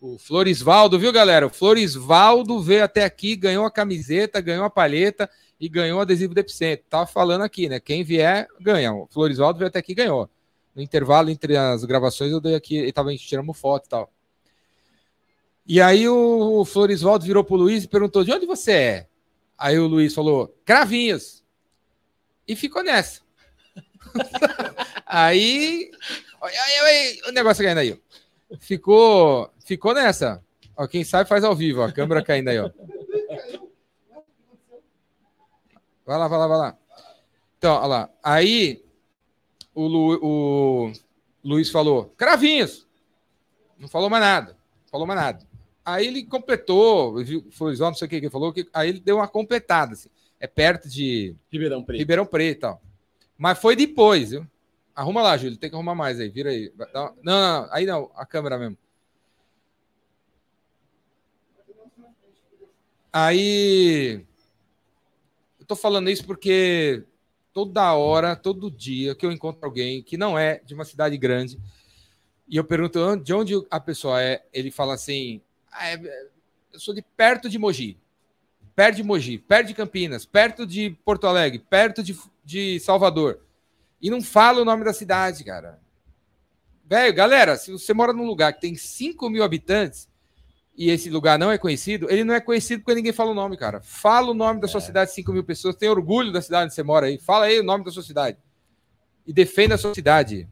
o 0.00 0.16
Florisvaldo, 0.16 0.98
viu, 0.98 1.12
galera? 1.12 1.46
O 1.46 1.50
Florisvaldo 1.50 2.62
veio 2.62 2.84
até 2.84 3.04
aqui, 3.04 3.36
ganhou 3.36 3.66
a 3.66 3.70
camiseta, 3.70 4.40
ganhou 4.40 4.64
a 4.64 4.70
palheta 4.70 5.28
e 5.60 5.68
ganhou 5.68 5.98
o 5.98 6.00
adesivo 6.00 6.32
do 6.32 6.40
Epicentro. 6.40 6.86
Tava 6.88 7.06
falando 7.06 7.42
aqui, 7.42 7.68
né? 7.68 7.78
Quem 7.78 8.02
vier, 8.02 8.48
ganha. 8.58 8.90
O 8.90 9.06
Florisvaldo 9.06 9.58
veio 9.58 9.68
até 9.68 9.80
aqui 9.80 9.92
e 9.92 9.96
ganhou 9.96 10.30
no 10.78 10.82
intervalo 10.84 11.28
entre 11.28 11.56
as 11.56 11.84
gravações, 11.84 12.30
eu 12.30 12.40
dei 12.40 12.54
aqui, 12.54 12.76
ele 12.76 12.92
tava 12.92 13.12
tirando 13.16 13.52
foto 13.52 13.86
e 13.86 13.88
tal. 13.88 14.12
E 15.66 15.80
aí 15.80 16.08
o 16.08 16.64
Florisvaldo 16.64 17.24
virou 17.24 17.42
pro 17.42 17.56
Luiz 17.56 17.82
e 17.82 17.88
perguntou: 17.88 18.22
de 18.22 18.32
onde 18.32 18.46
você 18.46 18.72
é? 18.72 19.08
Aí 19.58 19.76
o 19.76 19.88
Luiz 19.88 20.14
falou: 20.14 20.56
Cravinhos. 20.64 21.44
E 22.46 22.54
ficou 22.54 22.84
nessa. 22.84 23.20
aí, 25.04 25.90
aí, 26.40 27.20
o 27.26 27.32
negócio 27.32 27.64
caindo 27.64 27.78
aí. 27.78 28.00
Ficou, 28.60 29.52
ficou 29.64 29.92
nessa. 29.92 30.42
Ó, 30.76 30.86
quem 30.86 31.02
sabe 31.02 31.28
faz 31.28 31.42
ao 31.42 31.56
vivo, 31.56 31.80
ó, 31.80 31.86
a 31.86 31.92
câmera 31.92 32.22
caindo 32.22 32.48
aí, 32.48 32.58
ó. 32.60 32.70
Vai 36.06 36.18
lá, 36.18 36.28
vai 36.28 36.38
lá, 36.38 36.46
vai 36.46 36.58
lá. 36.58 36.78
Então, 37.58 37.74
olha 37.74 37.86
lá. 37.86 38.10
Aí 38.22 38.87
o, 39.78 39.86
Lu, 39.86 40.18
o 40.20 40.92
Luiz 41.44 41.70
falou, 41.70 42.12
cravinhos. 42.16 42.86
Não 43.78 43.86
falou 43.86 44.10
mais 44.10 44.22
nada. 44.22 44.56
Falou 44.90 45.06
mais 45.06 45.20
nada. 45.20 45.46
Aí 45.84 46.06
ele 46.06 46.24
completou, 46.24 47.24
foi 47.52 47.76
não 47.76 47.94
sei 47.94 48.06
o 48.06 48.08
que 48.08 48.16
ele 48.16 48.28
falou, 48.28 48.52
que, 48.52 48.68
aí 48.74 48.88
ele 48.88 49.00
deu 49.00 49.16
uma 49.16 49.28
completada. 49.28 49.92
Assim. 49.92 50.08
É 50.40 50.46
perto 50.46 50.88
de 50.88 51.34
Ribeirão 51.50 51.82
Preto. 51.82 51.98
Ribeirão 51.98 52.26
Preto 52.26 52.60
tal. 52.60 52.82
Mas 53.36 53.58
foi 53.58 53.76
depois, 53.76 54.30
viu? 54.30 54.46
Arruma 54.94 55.22
lá, 55.22 55.36
Júlio. 55.36 55.56
Tem 55.56 55.70
que 55.70 55.76
arrumar 55.76 55.94
mais 55.94 56.18
aí. 56.18 56.28
Vira 56.28 56.50
aí. 56.50 56.72
Não, 56.92 57.14
não, 57.22 57.40
não, 57.40 57.68
aí 57.70 57.86
não. 57.86 58.10
A 58.16 58.26
câmera 58.26 58.58
mesmo. 58.58 58.76
Aí. 63.12 64.24
Eu 65.60 65.66
tô 65.66 65.76
falando 65.76 66.10
isso 66.10 66.26
porque 66.26 67.04
toda 67.52 67.92
hora, 67.94 68.36
todo 68.36 68.70
dia 68.70 69.14
que 69.14 69.24
eu 69.24 69.32
encontro 69.32 69.64
alguém 69.64 70.02
que 70.02 70.16
não 70.16 70.38
é 70.38 70.60
de 70.64 70.74
uma 70.74 70.84
cidade 70.84 71.16
grande 71.16 71.58
e 72.48 72.56
eu 72.56 72.64
pergunto 72.64 73.16
de 73.18 73.34
onde 73.34 73.54
a 73.70 73.78
pessoa 73.78 74.22
é, 74.22 74.42
ele 74.52 74.70
fala 74.70 74.94
assim: 74.94 75.40
ah, 75.70 75.90
é, 75.90 76.30
eu 76.72 76.80
sou 76.80 76.94
de 76.94 77.02
perto 77.02 77.48
de 77.48 77.58
Mogi, 77.58 77.98
perto 78.74 78.96
de 78.96 79.02
Mogi, 79.02 79.36
perto 79.38 79.68
de 79.68 79.74
Campinas, 79.74 80.24
perto 80.24 80.66
de 80.66 80.90
Porto 81.04 81.26
Alegre, 81.26 81.58
perto 81.58 82.02
de, 82.02 82.18
de 82.42 82.80
Salvador. 82.80 83.40
E 84.00 84.08
não 84.08 84.22
fala 84.22 84.62
o 84.62 84.64
nome 84.64 84.84
da 84.84 84.94
cidade, 84.94 85.44
cara. 85.44 85.78
Velho, 86.86 87.14
galera, 87.14 87.56
se 87.56 87.70
você 87.70 87.92
mora 87.92 88.14
num 88.14 88.26
lugar 88.26 88.54
que 88.54 88.62
tem 88.62 88.74
5 88.74 89.28
mil 89.28 89.44
habitantes, 89.44 90.08
e 90.78 90.90
esse 90.90 91.10
lugar 91.10 91.36
não 91.40 91.50
é 91.50 91.58
conhecido, 91.58 92.06
ele 92.08 92.22
não 92.22 92.32
é 92.32 92.40
conhecido 92.40 92.84
porque 92.84 92.94
ninguém 92.94 93.12
fala 93.12 93.32
o 93.32 93.34
nome, 93.34 93.56
cara. 93.56 93.80
Fala 93.80 94.30
o 94.30 94.34
nome 94.34 94.60
da 94.60 94.68
sua 94.68 94.78
é. 94.78 94.84
cidade, 94.84 95.12
5 95.12 95.32
mil 95.32 95.42
pessoas, 95.42 95.74
tem 95.74 95.88
orgulho 95.88 96.30
da 96.30 96.40
cidade 96.40 96.66
onde 96.66 96.74
você 96.74 96.84
mora 96.84 97.06
aí. 97.06 97.18
Fala 97.18 97.46
aí 97.46 97.58
o 97.58 97.64
nome 97.64 97.84
da 97.84 97.90
sua 97.90 98.04
cidade. 98.04 98.38
E 99.26 99.32
defenda 99.32 99.74
a 99.74 99.78
sua 99.78 99.92
cidade. 99.92 100.48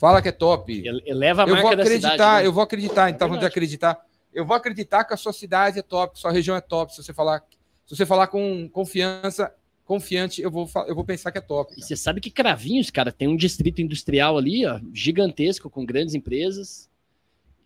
Fala 0.00 0.22
que 0.22 0.28
é 0.28 0.32
top. 0.32 0.82
Eleva 1.04 1.44
a 1.44 1.46
eu 1.46 1.56
vou 1.60 1.70
acreditar, 1.70 2.12
cidade, 2.12 2.42
né? 2.42 2.46
eu 2.46 2.52
vou 2.52 2.62
acreditar, 2.62 3.10
então 3.10 3.34
é 3.34 3.38
de 3.38 3.44
acreditar. 3.44 4.00
Eu 4.32 4.46
vou 4.46 4.56
acreditar 4.56 5.04
que 5.04 5.12
a 5.12 5.18
sua 5.18 5.34
cidade 5.34 5.78
é 5.78 5.82
top, 5.82 6.18
sua 6.18 6.32
região 6.32 6.56
é 6.56 6.62
top. 6.62 6.94
Se 6.94 7.02
você 7.02 7.12
falar, 7.12 7.44
se 7.86 7.94
você 7.94 8.06
falar 8.06 8.28
com 8.28 8.70
confiança, 8.70 9.52
confiante, 9.84 10.40
eu 10.40 10.50
vou, 10.50 10.66
eu 10.86 10.94
vou 10.94 11.04
pensar 11.04 11.30
que 11.30 11.36
é 11.36 11.42
top. 11.42 11.72
Cara. 11.72 11.80
E 11.80 11.84
você 11.84 11.94
sabe 11.94 12.22
que 12.22 12.30
Cravinhos, 12.30 12.90
cara, 12.90 13.12
tem 13.12 13.28
um 13.28 13.36
distrito 13.36 13.82
industrial 13.82 14.38
ali, 14.38 14.64
ó, 14.64 14.80
gigantesco, 14.94 15.68
com 15.68 15.84
grandes 15.84 16.14
empresas. 16.14 16.88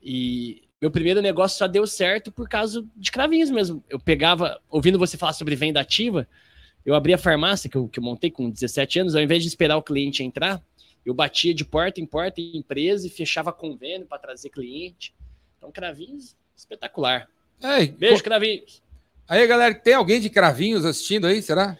E 0.02 0.61
meu 0.82 0.90
primeiro 0.90 1.22
negócio 1.22 1.56
só 1.56 1.68
deu 1.68 1.86
certo 1.86 2.32
por 2.32 2.48
causa 2.48 2.84
de 2.96 3.12
cravinhos 3.12 3.48
mesmo. 3.50 3.84
Eu 3.88 4.00
pegava, 4.00 4.60
ouvindo 4.68 4.98
você 4.98 5.16
falar 5.16 5.32
sobre 5.32 5.54
venda 5.54 5.80
ativa, 5.80 6.26
eu 6.84 6.96
abri 6.96 7.14
a 7.14 7.18
farmácia 7.18 7.70
que 7.70 7.76
eu, 7.76 7.86
que 7.86 8.00
eu 8.00 8.02
montei 8.02 8.32
com 8.32 8.50
17 8.50 8.98
anos, 8.98 9.14
ao 9.14 9.22
invés 9.22 9.44
de 9.44 9.48
esperar 9.48 9.76
o 9.76 9.82
cliente 9.82 10.24
entrar, 10.24 10.60
eu 11.06 11.14
batia 11.14 11.54
de 11.54 11.64
porta 11.64 12.00
em 12.00 12.06
porta 12.06 12.40
em 12.40 12.56
empresa 12.56 13.06
e 13.06 13.10
fechava 13.10 13.52
convênio 13.52 14.08
para 14.08 14.18
trazer 14.18 14.50
cliente. 14.50 15.14
Então, 15.56 15.70
cravinhos, 15.70 16.34
espetacular. 16.56 17.28
Ei, 17.62 17.86
Beijo, 17.86 18.16
co... 18.16 18.24
cravinhos. 18.24 18.82
Aí, 19.28 19.46
galera, 19.46 19.72
tem 19.76 19.94
alguém 19.94 20.20
de 20.20 20.28
cravinhos 20.28 20.84
assistindo 20.84 21.28
aí, 21.28 21.40
será? 21.40 21.78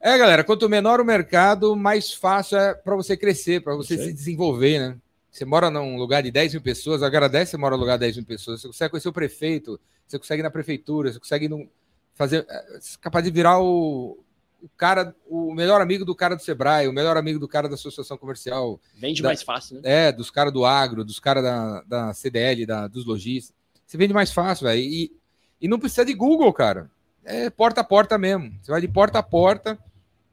É, 0.00 0.16
galera, 0.16 0.42
quanto 0.42 0.66
menor 0.66 0.98
o 0.98 1.04
mercado, 1.04 1.76
mais 1.76 2.14
fácil 2.14 2.56
é 2.56 2.72
para 2.72 2.96
você 2.96 3.18
crescer, 3.18 3.62
para 3.62 3.76
você 3.76 3.98
se 3.98 4.14
desenvolver, 4.14 4.78
né? 4.78 4.96
Você 5.30 5.44
mora 5.44 5.70
num 5.70 5.96
lugar 5.96 6.22
de 6.22 6.30
10 6.30 6.54
mil 6.54 6.62
pessoas, 6.62 7.02
agradece 7.02 7.52
você 7.52 7.56
mora 7.56 7.76
num 7.76 7.80
lugar 7.80 7.96
de 7.96 8.00
10 8.00 8.16
mil 8.16 8.26
pessoas. 8.26 8.60
Você 8.60 8.68
consegue 8.68 8.90
conhecer 8.90 9.08
o 9.08 9.12
prefeito, 9.12 9.80
você 10.06 10.18
consegue 10.18 10.40
ir 10.40 10.42
na 10.42 10.50
prefeitura, 10.50 11.12
você 11.12 11.18
consegue 11.18 11.48
no, 11.48 11.68
fazer. 12.14 12.46
É, 12.48 12.78
capaz 13.00 13.24
de 13.24 13.30
virar 13.30 13.60
o, 13.60 14.18
o 14.60 14.68
cara, 14.76 15.14
o 15.26 15.54
melhor 15.54 15.80
amigo 15.80 16.04
do 16.04 16.14
cara 16.14 16.34
do 16.34 16.42
Sebrae, 16.42 16.88
o 16.88 16.92
melhor 16.92 17.16
amigo 17.16 17.38
do 17.38 17.46
cara 17.46 17.68
da 17.68 17.74
associação 17.74 18.16
comercial. 18.16 18.80
Vende 18.94 19.22
da, 19.22 19.28
mais 19.28 19.42
fácil, 19.42 19.76
né? 19.76 19.82
É, 19.84 20.12
dos 20.12 20.30
caras 20.30 20.52
do 20.52 20.64
agro, 20.64 21.04
dos 21.04 21.20
caras 21.20 21.44
da, 21.44 21.82
da 21.82 22.14
CDL, 22.14 22.66
da, 22.66 22.88
dos 22.88 23.04
lojistas. 23.04 23.54
Você 23.86 23.96
vende 23.96 24.14
mais 24.14 24.32
fácil, 24.32 24.66
velho. 24.66 24.80
E, 24.80 25.12
e 25.60 25.68
não 25.68 25.78
precisa 25.78 26.04
de 26.04 26.14
Google, 26.14 26.52
cara. 26.52 26.90
É 27.24 27.50
porta 27.50 27.82
a 27.82 27.84
porta 27.84 28.16
mesmo. 28.16 28.52
Você 28.62 28.70
vai 28.70 28.80
de 28.80 28.88
porta 28.88 29.18
a 29.18 29.22
porta. 29.22 29.78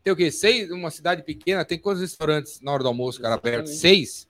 Tem 0.04 0.14
o 0.14 0.16
quê? 0.16 0.32
Seis, 0.32 0.70
uma 0.72 0.92
cidade 0.92 1.24
pequena, 1.24 1.66
tem 1.66 1.80
quantos 1.80 2.02
restaurantes 2.02 2.62
na 2.62 2.72
hora 2.72 2.84
do 2.84 2.88
almoço, 2.88 3.20
cara, 3.20 3.36
aberto? 3.36 3.68
Seis 3.68 4.28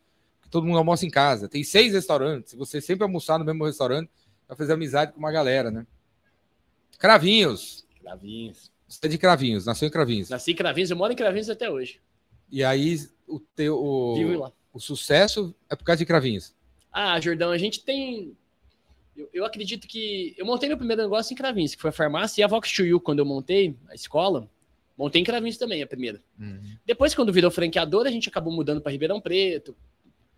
todo 0.55 0.65
mundo 0.65 0.77
almoça 0.77 1.05
em 1.05 1.09
casa. 1.09 1.49
Tem 1.49 1.65
seis 1.65 1.91
restaurantes. 1.91 2.51
Se 2.51 2.55
você 2.55 2.79
sempre 2.79 3.03
almoçar 3.03 3.37
no 3.37 3.43
mesmo 3.43 3.65
restaurante, 3.65 4.09
vai 4.47 4.55
fazer 4.55 4.71
amizade 4.71 5.11
com 5.11 5.19
uma 5.19 5.31
galera, 5.31 5.69
né? 5.69 5.85
Cravinhos. 6.97 7.85
Cravinhos. 8.01 8.71
Você 8.87 9.05
é 9.05 9.09
de 9.09 9.17
Cravinhos, 9.17 9.65
nasceu 9.65 9.89
em 9.89 9.91
Cravinhos. 9.91 10.29
Nasci 10.29 10.51
em 10.51 10.55
Cravinhos, 10.55 10.89
eu 10.89 10.95
moro 10.95 11.11
em 11.11 11.15
Cravinhos 11.15 11.49
até 11.49 11.69
hoje. 11.69 11.99
E 12.49 12.63
aí 12.63 12.97
o 13.27 13.37
teu 13.37 13.77
o, 13.77 14.49
o 14.71 14.79
sucesso 14.79 15.53
é 15.69 15.75
por 15.75 15.83
causa 15.83 15.99
de 15.99 16.05
Cravinhos. 16.05 16.55
Ah, 16.89 17.19
Jordão, 17.19 17.51
a 17.51 17.57
gente 17.57 17.83
tem 17.83 18.37
eu, 19.13 19.29
eu, 19.33 19.45
acredito 19.45 19.87
que 19.87 20.33
eu 20.37 20.45
montei 20.45 20.69
meu 20.69 20.77
primeiro 20.77 21.01
negócio 21.01 21.33
em 21.33 21.35
Cravinhos, 21.35 21.75
que 21.75 21.81
foi 21.81 21.89
a 21.89 21.93
farmácia, 21.93 22.41
e 22.41 22.43
a 22.45 22.47
Vox 22.47 22.71
to 22.71 22.85
You, 22.85 23.01
quando 23.01 23.19
eu 23.19 23.25
montei 23.25 23.75
a 23.89 23.95
escola, 23.95 24.49
montei 24.97 25.21
em 25.21 25.25
Cravinhos 25.25 25.57
também, 25.57 25.83
a 25.83 25.87
primeira. 25.87 26.21
Uhum. 26.39 26.77
Depois, 26.85 27.13
quando 27.13 27.33
virou 27.33 27.51
franqueador, 27.51 28.05
a 28.05 28.11
gente 28.11 28.29
acabou 28.29 28.53
mudando 28.53 28.79
para 28.79 28.91
Ribeirão 28.91 29.19
Preto, 29.19 29.75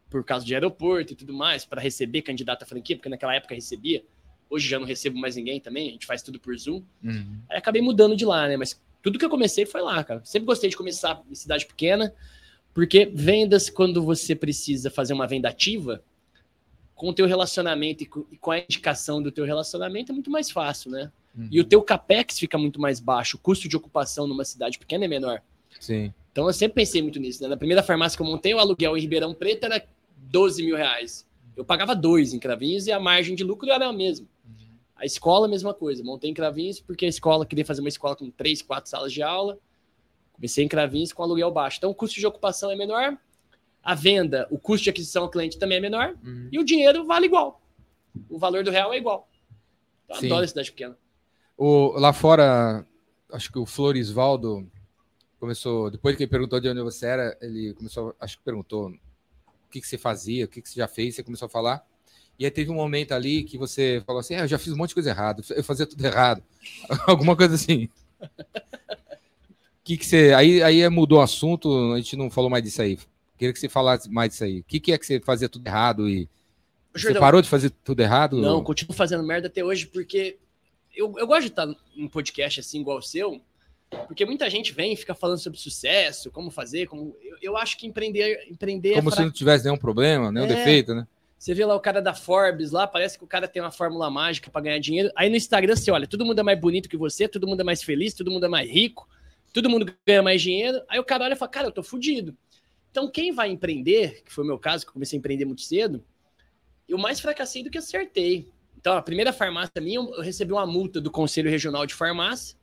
por 0.10 0.24
causa 0.24 0.46
de 0.46 0.54
aeroporto 0.54 1.14
e 1.14 1.16
tudo 1.16 1.34
mais, 1.34 1.66
para 1.66 1.82
receber 1.82 2.22
candidato 2.22 2.64
à 2.64 2.66
franquia, 2.66 2.96
porque 2.96 3.10
naquela 3.10 3.36
época 3.36 3.54
recebia 3.54 4.04
Hoje 4.50 4.68
já 4.68 4.80
não 4.80 4.86
recebo 4.86 5.18
mais 5.20 5.36
ninguém 5.36 5.60
também, 5.60 5.90
a 5.90 5.92
gente 5.92 6.06
faz 6.06 6.22
tudo 6.22 6.40
por 6.40 6.58
Zoom. 6.58 6.82
Uhum. 7.04 7.40
Aí 7.50 7.58
acabei 7.58 7.82
mudando 7.82 8.16
de 8.16 8.26
lá, 8.26 8.48
né? 8.48 8.56
Mas 8.56 8.80
tudo 9.02 9.20
que 9.20 9.26
eu 9.26 9.30
comecei 9.30 9.66
foi 9.66 9.82
lá, 9.82 10.04
cara. 10.04 10.22
Sempre 10.24 10.46
gostei 10.46 10.70
de 10.70 10.78
começar 10.78 11.22
em 11.30 11.36
cidade 11.36 11.66
pequena, 11.66 12.14
porque 12.74 13.06
vendas, 13.14 13.70
quando 13.70 14.02
você 14.02 14.36
precisa 14.36 14.90
fazer 14.90 15.14
uma 15.14 15.28
venda 15.28 15.50
ativa, 15.50 16.02
com 16.96 17.10
o 17.10 17.14
teu 17.14 17.28
relacionamento 17.28 18.04
e 18.04 18.06
com, 18.06 18.52
a 18.52 18.60
indicação 18.60 19.22
do 19.22 19.32
teu 19.32 19.46
relacionamento 19.46 20.12
é 20.12 20.14
muito 20.14 20.32
mais 20.32 20.50
fácil, 20.50 20.92
né? 20.92 21.12
Uhum. 21.38 21.48
E 21.52 21.60
o 21.60 21.64
teu 21.64 21.82
capex 21.82 22.40
fica 22.40 22.58
muito 22.58 22.80
mais 22.80 23.00
baixo, 23.00 23.36
o 23.38 23.40
custo 23.40 23.68
de 23.68 23.76
ocupação 23.76 24.26
numa 24.28 24.46
cidade 24.46 24.80
pequena 24.80 25.06
é 25.06 25.08
menor. 25.08 25.42
Sim. 25.80 26.14
Então 26.32 26.48
eu 26.48 26.54
sempre 26.54 26.76
pensei 26.76 27.02
muito 27.02 27.20
nisso. 27.20 27.44
Né? 27.44 27.50
Na 27.50 27.58
primeira 27.58 27.84
farmácia 27.84 28.16
que 28.16 28.22
eu 28.22 28.28
montei, 28.28 28.54
o 28.54 28.60
aluguel 28.60 28.98
em 28.98 29.02
Ribeirão 29.02 29.34
Preto 29.34 29.66
era 29.66 29.86
12 30.32 30.64
mil 30.64 30.76
reais. 30.76 31.26
Eu 31.56 31.66
pagava 31.66 31.96
dois 31.96 32.34
em 32.34 32.40
Cravinhos 32.40 32.88
e 32.88 32.92
a 32.92 33.00
margem 33.00 33.36
de 33.36 33.44
lucro 33.44 33.70
era 33.70 33.88
a 33.88 33.94
mesma. 33.94 34.28
A 34.96 35.06
escola, 35.06 35.48
a 35.48 35.50
mesma 35.50 35.74
coisa. 35.74 36.04
Montei 36.04 36.30
em 36.30 36.34
Cravinhos 36.34 36.80
porque 36.80 37.06
a 37.06 37.10
escola 37.10 37.46
queria 37.46 37.66
fazer 37.66 37.82
uma 37.82 37.90
escola 37.90 38.16
com 38.16 38.30
três, 38.30 38.62
quatro 38.62 38.90
salas 38.90 39.12
de 39.14 39.22
aula. 39.22 39.58
Comecei 40.34 40.64
em 40.64 40.68
Cravinhos 40.68 41.12
com 41.14 41.24
aluguel 41.24 41.52
baixo. 41.52 41.78
Então 41.78 41.90
o 41.90 41.96
custo 41.96 42.20
de 42.20 42.26
ocupação 42.28 42.70
é 42.72 42.76
menor, 42.76 43.18
a 43.84 43.96
venda, 43.96 44.48
o 44.52 44.58
custo 44.60 44.84
de 44.84 44.90
aquisição 44.90 45.24
ao 45.24 45.30
cliente 45.30 45.58
também 45.58 45.78
é 45.78 45.82
menor 45.82 46.16
Uhum. 46.24 46.50
e 46.52 46.60
o 46.60 46.64
dinheiro 46.64 47.06
vale 47.06 47.26
igual. 47.26 47.62
O 48.30 48.38
valor 48.38 48.64
do 48.64 48.72
real 48.72 48.94
é 48.94 48.98
igual. 48.98 49.28
Então, 50.06 50.16
eu 50.18 50.22
Sim. 50.22 50.26
adoro 50.28 50.44
a 50.44 50.48
cidade 50.48 50.72
pequena. 50.72 50.98
O, 51.58 51.94
lá 51.98 52.12
fora, 52.14 52.86
acho 53.32 53.52
que 53.52 53.58
o 53.60 53.66
Florisvaldo 53.66 54.70
começou, 55.40 55.90
depois 55.92 56.16
que 56.16 56.24
ele 56.24 56.30
perguntou 56.30 56.60
de 56.60 56.70
onde 56.70 56.82
você 56.82 57.06
era, 57.08 57.38
ele 57.42 57.74
começou, 57.74 58.16
acho 58.20 58.38
que 58.38 58.44
perguntou 58.44 58.92
o 59.68 59.70
que, 59.70 59.82
que 59.82 59.88
você 59.88 59.98
fazia, 59.98 60.46
o 60.46 60.48
que, 60.48 60.62
que 60.62 60.70
você 60.70 60.76
já 60.76 60.88
fez, 60.88 61.16
você 61.16 61.24
começou 61.24 61.46
a 61.46 61.50
falar. 61.50 61.86
E 62.40 62.46
aí 62.46 62.52
teve 62.52 62.72
um 62.72 62.76
momento 62.76 63.14
ali 63.14 63.44
que 63.44 63.58
você 63.58 64.02
falou 64.06 64.20
assim: 64.20 64.36
"É, 64.36 64.42
eu 64.42 64.48
já 64.48 64.58
fiz 64.58 64.74
um 64.74 64.78
monte 64.78 64.90
de 64.90 64.96
coisa 64.96 65.10
errada, 65.10 65.44
eu 65.50 65.64
fazia 65.64 65.86
tudo 65.86 66.04
errado. 66.06 66.44
Alguma 67.08 67.36
coisa 67.36 67.56
assim. 67.56 67.90
que 69.84 69.98
que 69.98 70.06
você. 70.06 70.34
Aí, 70.34 70.62
aí 70.64 70.88
mudou 70.90 71.20
o 71.20 71.22
assunto, 71.22 71.94
a 71.94 71.98
gente 71.98 72.16
não 72.16 72.30
falou 72.30 72.50
mais 72.50 72.64
disso 72.64 72.82
aí. 72.82 72.98
Queria 73.38 73.54
que 73.54 73.60
você 73.60 73.70
falasse 73.70 74.10
mais 74.10 74.32
disso 74.32 74.44
aí. 74.44 74.60
O 74.60 74.64
que, 74.64 74.80
que 74.80 74.92
é 74.92 74.98
que 74.98 75.06
você 75.06 75.20
fazia 75.20 75.50
tudo 75.50 75.68
errado 75.68 76.10
e. 76.10 76.30
Você 76.94 77.04
Jordão, 77.04 77.22
parou 77.22 77.42
de 77.42 77.50
fazer 77.50 77.70
tudo 77.70 78.02
errado? 78.02 78.42
Não, 78.42 78.64
continuo 78.64 78.96
fazendo 78.96 79.24
merda 79.24 79.48
até 79.48 79.64
hoje, 79.64 79.86
porque 79.86 80.38
eu, 80.96 81.14
eu 81.18 81.28
gosto 81.28 81.44
de 81.44 81.48
estar 81.50 81.68
em 81.96 82.08
podcast 82.08 82.60
assim, 82.60 82.82
igual 82.82 82.98
o 82.98 83.04
seu, 83.04 83.40
porque 83.89 84.25
muita 84.25 84.50
gente 84.50 84.74
vem 84.74 84.94
e 84.94 84.96
fica 84.98 85.15
falando 85.15 85.39
sobre 85.39 85.60
sucesso, 85.60 86.29
como 86.32 86.51
fazer, 86.51 86.88
como. 86.88 87.15
Eu, 87.22 87.38
eu 87.41 87.58
acho 87.58 87.77
que 87.77 87.88
empreender, 87.88 88.46
empreender 88.50 88.94
Como 88.96 89.10
é 89.10 89.12
se 89.12 89.15
fra- 89.15 89.25
não 89.25 89.32
tivesse 89.32 89.63
nenhum 89.65 89.77
problema, 89.77 90.32
nenhum 90.32 90.46
É. 90.46 90.50
defeito, 90.50 90.94
né? 90.94 91.08
Você 91.39 91.53
vê 91.53 91.63
lá 91.65 91.75
o 91.75 91.79
cara 91.79 92.01
da 92.01 92.15
Forbes 92.15 92.72
lá, 92.72 92.88
parece 92.88 93.17
que 93.17 93.24
o 93.24 93.27
cara 93.27 93.48
tem 93.48 93.62
uma 93.62 93.72
fórmula 93.72 94.10
mágica 94.10 94.50
para 94.50 94.62
ganhar 94.62 94.79
dinheiro. 94.79 95.12
Aí 95.15 95.29
no 95.29 95.36
Instagram 95.36 95.75
você 95.75 95.91
olha, 95.91 96.08
todo 96.08 96.25
mundo 96.25 96.39
é 96.39 96.44
mais 96.44 96.60
bonito 96.60 96.89
que 96.89 96.98
você, 96.98 97.27
todo 97.27 97.48
mundo 97.48 97.62
é 97.62 97.63
mais 97.63 97.84
feliz, 97.84 98.13
todo 98.15 98.32
mundo 98.32 98.46
é 98.46 98.50
mais 98.50 98.67
rico, 98.70 99.08
todo 99.53 99.70
mundo 99.70 99.86
ganha 100.06 100.24
mais 100.24 100.41
dinheiro. 100.41 100.82
Aí 100.89 101.00
o 101.00 101.03
cara 101.03 101.24
olha 101.25 101.34
e 101.34 101.38
fala, 101.38 101.51
cara, 101.51 101.67
eu 101.67 101.72
tô 101.72 101.84
fudido. 101.84 102.36
Então 102.89 103.10
quem 103.12 103.32
vai 103.32 103.51
empreender, 103.51 104.24
que 104.25 104.34
foi 104.34 104.44
o 104.44 104.48
meu 104.48 104.58
caso, 104.58 104.84
que 104.84 104.89
eu 104.89 104.94
comecei 104.94 105.15
a 105.15 105.20
empreender 105.20 105.46
muito 105.46 105.62
cedo, 105.62 106.03
eu 106.89 106.98
mais 106.98 107.20
fracassei 107.20 107.63
do 107.63 107.70
que 107.70 107.77
acertei. 107.77 108.48
Então 108.75 108.98
a 108.98 109.01
primeira 109.01 109.32
farmácia 109.32 109.79
minha, 109.79 110.00
eu 110.00 110.22
recebi 110.22 110.51
uma 110.53 110.65
multa 110.65 111.00
do 111.00 111.12
Conselho 111.12 111.51
Regional 111.51 111.86
de 111.86 111.94
Farmácia, 111.94 112.58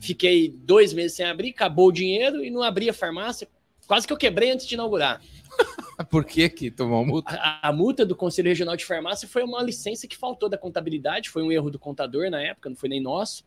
fiquei 0.00 0.48
dois 0.48 0.92
meses 0.92 1.16
sem 1.16 1.26
abrir, 1.26 1.50
acabou 1.50 1.88
o 1.88 1.92
dinheiro 1.92 2.44
e 2.44 2.50
não 2.50 2.62
abri 2.62 2.88
a 2.88 2.94
farmácia. 2.94 3.48
Quase 3.86 4.06
que 4.06 4.12
eu 4.12 4.16
quebrei 4.16 4.50
antes 4.50 4.66
de 4.66 4.74
inaugurar. 4.74 5.20
Por 6.10 6.24
que 6.24 6.48
que 6.48 6.70
tomou 6.70 7.04
multa? 7.04 7.34
A, 7.34 7.68
a 7.68 7.72
multa 7.72 8.06
do 8.06 8.16
Conselho 8.16 8.48
Regional 8.48 8.76
de 8.76 8.84
Farmácia 8.84 9.28
foi 9.28 9.42
uma 9.42 9.62
licença 9.62 10.06
que 10.06 10.16
faltou 10.16 10.48
da 10.48 10.56
contabilidade, 10.56 11.28
foi 11.28 11.42
um 11.42 11.52
erro 11.52 11.70
do 11.70 11.78
contador 11.78 12.30
na 12.30 12.40
época, 12.40 12.70
não 12.70 12.76
foi 12.76 12.88
nem 12.88 13.00
nosso. 13.00 13.44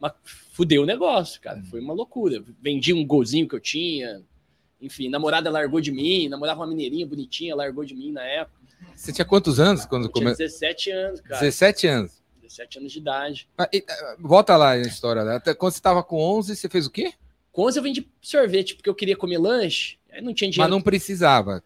Mas 0.00 0.12
fudeu 0.52 0.82
o 0.82 0.86
negócio, 0.86 1.40
cara. 1.40 1.62
Foi 1.64 1.80
uma 1.80 1.94
loucura. 1.94 2.42
Vendi 2.60 2.92
um 2.92 3.06
golzinho 3.06 3.48
que 3.48 3.54
eu 3.54 3.60
tinha. 3.60 4.22
Enfim, 4.80 5.08
namorada 5.08 5.50
largou 5.50 5.80
de 5.80 5.92
mim, 5.92 6.28
namorava 6.28 6.60
uma 6.60 6.66
mineirinha 6.66 7.06
bonitinha, 7.06 7.54
largou 7.54 7.84
de 7.84 7.94
mim 7.94 8.10
na 8.10 8.22
época. 8.22 8.58
Você 8.94 9.12
tinha 9.12 9.24
quantos 9.24 9.58
anos 9.58 9.86
quando 9.86 10.10
começou? 10.10 10.44
17 10.44 10.90
anos, 10.90 11.20
cara. 11.20 11.40
17 11.40 11.86
anos. 11.86 12.23
17 12.56 12.78
anos 12.78 12.92
de 12.92 12.98
idade. 12.98 13.48
Ah, 13.58 13.68
e, 13.72 13.84
ah, 13.88 14.16
Volta 14.18 14.56
lá 14.56 14.76
na 14.76 14.82
história. 14.82 15.24
né? 15.24 15.40
Quando 15.58 15.72
você 15.72 15.78
estava 15.78 16.02
com 16.02 16.16
11, 16.20 16.54
você 16.54 16.68
fez 16.68 16.86
o 16.86 16.90
quê? 16.90 17.12
Com 17.52 17.62
11 17.66 17.78
eu 17.78 17.82
vendi 17.82 18.08
sorvete, 18.22 18.74
porque 18.74 18.88
eu 18.88 18.94
queria 18.94 19.16
comer 19.16 19.38
lanche, 19.38 19.96
aí 20.12 20.20
não 20.22 20.32
tinha 20.34 20.48
Mas 20.48 20.54
dinheiro. 20.54 20.70
não 20.70 20.80
precisava. 20.82 21.62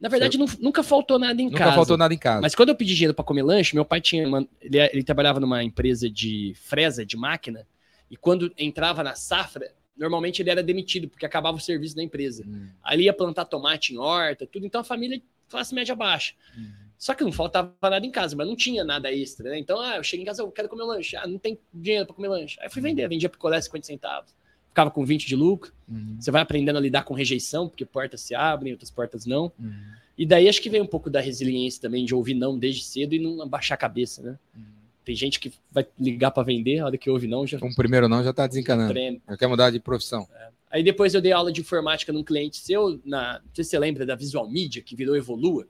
Na 0.00 0.08
verdade, 0.08 0.38
nu- 0.38 0.46
nunca 0.60 0.82
faltou 0.84 1.18
nada 1.18 1.40
em 1.42 1.46
Nunca 1.46 1.58
casa. 1.58 1.74
faltou 1.74 1.96
nada 1.96 2.14
em 2.14 2.18
casa. 2.18 2.40
Mas 2.40 2.54
quando 2.54 2.68
eu 2.68 2.76
pedi 2.76 2.94
dinheiro 2.94 3.14
para 3.14 3.24
comer 3.24 3.42
lanche, 3.42 3.74
meu 3.74 3.84
pai 3.84 4.00
tinha. 4.00 4.26
uma- 4.28 4.46
ele, 4.60 4.78
ele 4.78 5.02
trabalhava 5.02 5.40
numa 5.40 5.62
empresa 5.64 6.08
de 6.08 6.52
fresa, 6.56 7.04
de 7.04 7.16
máquina, 7.16 7.66
e 8.08 8.16
quando 8.16 8.52
entrava 8.56 9.02
na 9.02 9.16
safra, 9.16 9.72
normalmente 9.96 10.40
ele 10.40 10.50
era 10.50 10.62
demitido, 10.62 11.08
porque 11.08 11.26
acabava 11.26 11.56
o 11.56 11.60
serviço 11.60 11.96
da 11.96 12.02
empresa. 12.02 12.44
Hum, 12.46 12.68
Aí 12.82 12.96
ele 12.96 13.02
ia 13.04 13.12
plantar 13.12 13.44
tomate 13.44 13.92
em 13.92 13.98
horta, 13.98 14.46
tudo. 14.46 14.64
Então 14.64 14.80
a 14.80 14.84
família, 14.84 15.20
classe 15.48 15.74
média 15.74 15.96
baixa. 15.96 16.34
hum. 16.56 16.70
Só 16.98 17.14
que 17.14 17.22
não 17.22 17.30
faltava 17.30 17.72
nada 17.82 18.04
em 18.04 18.10
casa, 18.10 18.34
mas 18.34 18.46
não 18.46 18.56
tinha 18.56 18.84
nada 18.84 19.12
extra, 19.12 19.48
né? 19.50 19.58
Então, 19.58 19.80
ah, 19.80 19.96
eu 19.96 20.02
chego 20.02 20.22
em 20.22 20.26
casa, 20.26 20.42
eu 20.42 20.50
quero 20.50 20.68
comer 20.68 20.82
lanche. 20.82 21.16
Ah, 21.16 21.26
não 21.26 21.38
tem 21.38 21.56
dinheiro 21.72 22.04
para 22.06 22.14
comer 22.16 22.28
lanche. 22.28 22.58
Aí 22.60 22.66
eu 22.66 22.70
fui 22.70 22.82
vender, 22.82 23.08
vendia 23.08 23.28
picolé 23.28 23.60
50 23.60 23.86
centavos. 23.86 24.34
Ficava 24.68 24.90
com 24.90 25.04
20 25.04 25.26
de 25.26 25.36
lucro. 25.36 25.72
Uhum, 25.88 26.16
Você 26.20 26.30
vai 26.32 26.42
aprendendo 26.42 26.76
a 26.76 26.80
lidar 26.80 27.04
com 27.04 27.14
rejeição, 27.14 27.68
porque 27.68 27.84
portas 27.84 28.20
se 28.20 28.34
abrem, 28.34 28.72
outras 28.72 28.90
portas 28.90 29.26
não. 29.26 29.52
uhum, 29.58 29.72
E 30.18 30.26
daí 30.26 30.48
acho 30.48 30.60
que 30.60 30.68
vem 30.68 30.80
um 30.80 30.86
pouco 30.86 31.08
da 31.08 31.20
resiliência 31.20 31.80
também, 31.80 32.04
de 32.04 32.14
ouvir 32.14 32.34
não 32.34 32.58
desde 32.58 32.82
cedo 32.82 33.14
e 33.14 33.18
não 33.20 33.40
abaixar 33.42 33.76
a 33.76 33.78
cabeça, 33.78 34.20
né? 34.20 34.38
uhum. 34.56 34.62
Tem 35.04 35.14
gente 35.14 35.40
que 35.40 35.52
vai 35.70 35.86
ligar 35.98 36.30
para 36.32 36.42
vender, 36.42 36.80
a 36.80 36.86
hora 36.86 36.98
que 36.98 37.08
ouve 37.08 37.26
não, 37.26 37.46
já 37.46 37.58
Um 37.62 37.72
primeiro 37.74 38.08
não 38.08 38.22
já 38.22 38.32
tá 38.32 38.46
desencanando. 38.46 38.92
treme. 38.92 39.22
Já 39.26 39.36
quer 39.38 39.46
mudar 39.46 39.70
de 39.70 39.80
profissão. 39.80 40.28
Aí 40.70 40.82
depois 40.82 41.14
eu 41.14 41.20
dei 41.22 41.32
aula 41.32 41.50
de 41.50 41.62
informática 41.62 42.12
num 42.12 42.22
cliente 42.22 42.58
seu, 42.58 43.00
na, 43.04 43.38
não 43.38 43.54
sei 43.54 43.64
se 43.64 43.70
você 43.70 43.78
lembra 43.78 44.04
da 44.04 44.14
Visual 44.14 44.46
Media, 44.50 44.82
que 44.82 44.94
virou 44.94 45.16
Evolua. 45.16 45.66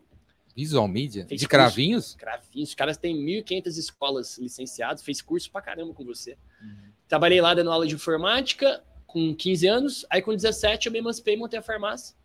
Visual 0.58 0.88
Media? 0.88 1.24
Fez 1.24 1.40
de 1.40 1.46
curso. 1.46 1.50
cravinhos? 1.50 2.14
Cravinhos, 2.16 2.70
os 2.70 2.74
caras 2.74 2.96
têm 2.96 3.16
1.500 3.16 3.66
escolas 3.78 4.38
licenciadas, 4.38 5.04
fez 5.04 5.22
curso 5.22 5.48
pra 5.52 5.62
caramba 5.62 5.94
com 5.94 6.04
você. 6.04 6.36
Uhum. 6.60 6.90
Trabalhei 7.06 7.40
lá 7.40 7.54
dando 7.54 7.70
aula 7.70 7.86
de 7.86 7.94
informática 7.94 8.82
com 9.06 9.32
15 9.32 9.66
anos, 9.68 10.06
aí 10.10 10.20
com 10.20 10.34
17 10.34 10.88
eu 10.88 10.92
me 10.92 10.98
emancipei 10.98 11.34
e 11.34 11.36
montei 11.36 11.60
a 11.60 11.62
farmácia. 11.62 12.16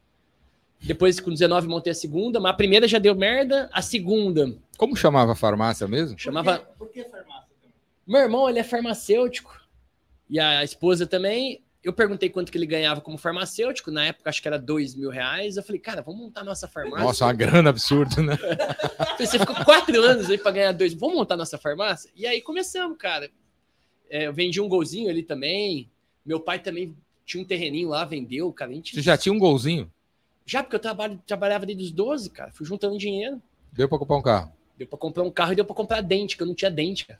Depois, 0.81 1.19
com 1.19 1.29
19, 1.29 1.67
montei 1.67 1.91
a 1.91 1.95
segunda, 1.95 2.39
mas 2.39 2.53
a 2.53 2.55
primeira 2.55 2.87
já 2.87 2.97
deu 2.97 3.13
merda, 3.13 3.69
a 3.71 3.83
segunda 3.83 4.51
Como 4.77 4.95
chamava 4.95 5.33
a 5.33 5.35
farmácia 5.35 5.87
mesmo? 5.87 6.17
chamava 6.17 6.57
Por 6.57 6.89
que 6.89 7.03
farmácia 7.03 7.49
também? 7.61 7.75
Meu 8.07 8.21
irmão, 8.21 8.49
ele 8.49 8.57
é 8.57 8.63
farmacêutico. 8.63 9.61
E 10.27 10.39
a 10.39 10.63
esposa 10.63 11.05
também. 11.05 11.62
Eu 11.83 11.91
perguntei 11.91 12.29
quanto 12.29 12.51
que 12.51 12.57
ele 12.57 12.65
ganhava 12.65 13.01
como 13.01 13.17
farmacêutico. 13.17 13.91
Na 13.91 14.05
época, 14.05 14.29
acho 14.29 14.41
que 14.41 14.47
era 14.47 14.57
dois 14.57 14.95
mil 14.95 15.09
reais. 15.09 15.57
Eu 15.57 15.63
falei, 15.63 15.81
cara, 15.81 16.01
vamos 16.01 16.21
montar 16.21 16.43
nossa 16.43 16.67
farmácia. 16.67 17.05
Nossa, 17.05 17.25
uma 17.25 17.33
grana 17.33 17.69
absurda, 17.69 18.21
né? 18.21 18.37
Você 19.19 19.37
ficou 19.37 19.55
quatro 19.65 20.01
anos 20.01 20.29
aí 20.29 20.37
para 20.37 20.51
ganhar 20.51 20.71
dois. 20.71 20.93
Vamos 20.93 21.15
montar 21.15 21.35
nossa 21.35 21.57
farmácia? 21.57 22.09
E 22.15 22.25
aí 22.25 22.41
começamos, 22.41 22.97
cara. 22.97 23.29
É, 24.09 24.27
eu 24.27 24.33
vendi 24.33 24.61
um 24.61 24.69
golzinho 24.69 25.09
ali 25.09 25.23
também. 25.23 25.91
Meu 26.25 26.39
pai 26.39 26.59
também 26.59 26.95
tinha 27.25 27.43
um 27.43 27.45
terreninho 27.45 27.89
lá, 27.89 28.05
vendeu, 28.05 28.51
cara. 28.53 28.71
A 28.71 28.73
gente... 28.75 28.95
Você 28.95 29.01
já 29.01 29.17
tinha 29.17 29.33
um 29.33 29.39
golzinho? 29.39 29.91
Já, 30.45 30.63
porque 30.63 30.75
eu 30.75 30.79
trabalho, 30.79 31.21
trabalhava 31.27 31.65
desde 31.65 31.83
os 31.83 31.91
12, 31.91 32.29
cara. 32.29 32.51
Fui 32.51 32.65
juntando 32.65 32.97
dinheiro. 32.97 33.41
Deu 33.71 33.89
pra 33.89 33.97
comprar 33.97 34.17
um 34.17 34.21
carro. 34.21 34.53
Deu 34.77 34.87
para 34.87 34.99
comprar 34.99 35.23
um 35.23 35.31
carro 35.31 35.51
e 35.53 35.55
deu 35.55 35.65
para 35.65 35.75
comprar 35.75 36.01
dente, 36.01 36.37
que 36.37 36.43
eu 36.43 36.47
não 36.47 36.55
tinha 36.55 36.71
dente, 36.71 37.05
cara. 37.05 37.19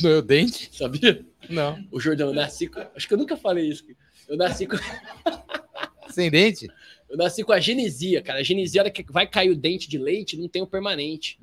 Doeu 0.00 0.22
dente? 0.22 0.70
Sabia? 0.72 1.24
Não. 1.48 1.84
O 1.90 2.00
Jordão, 2.00 2.28
eu 2.28 2.34
nasci 2.34 2.66
com... 2.66 2.80
Acho 2.94 3.06
que 3.06 3.14
eu 3.14 3.18
nunca 3.18 3.36
falei 3.36 3.68
isso. 3.68 3.84
Eu 4.28 4.36
nasci 4.36 4.66
com... 4.66 4.76
Sem 6.10 6.30
dente? 6.30 6.68
Eu 7.08 7.16
nasci 7.16 7.44
com 7.44 7.52
a 7.52 7.60
genesia, 7.60 8.22
cara. 8.22 8.40
A 8.40 8.42
genesia, 8.42 8.80
a 8.80 8.84
hora 8.84 8.90
que 8.90 9.04
vai 9.10 9.26
cair 9.26 9.50
o 9.50 9.56
dente 9.56 9.88
de 9.88 9.98
leite, 9.98 10.36
não 10.36 10.48
tem 10.48 10.62
o 10.62 10.66
permanente. 10.66 11.38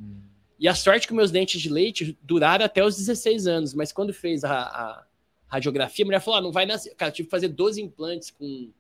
E 0.60 0.68
a 0.68 0.76
sorte 0.76 1.08
que 1.08 1.14
meus 1.14 1.32
dentes 1.32 1.62
de 1.62 1.70
leite 1.70 2.18
duraram 2.22 2.66
até 2.66 2.84
os 2.84 2.98
16 2.98 3.48
anos. 3.48 3.74
Mas 3.74 3.92
quando 3.92 4.14
fez 4.14 4.44
a, 4.44 4.54
a 4.54 5.06
radiografia, 5.48 6.04
a 6.04 6.08
mulher 6.08 6.20
falou: 6.22 6.40
ah, 6.40 6.42
não 6.42 6.52
vai 6.52 6.66
nascer. 6.66 6.96
Cara, 6.96 7.10
eu 7.10 7.14
tive 7.14 7.28
que 7.28 7.32
fazer 7.32 7.50
12 7.50 7.82
implantes 7.82 8.32
com, 8.32 8.72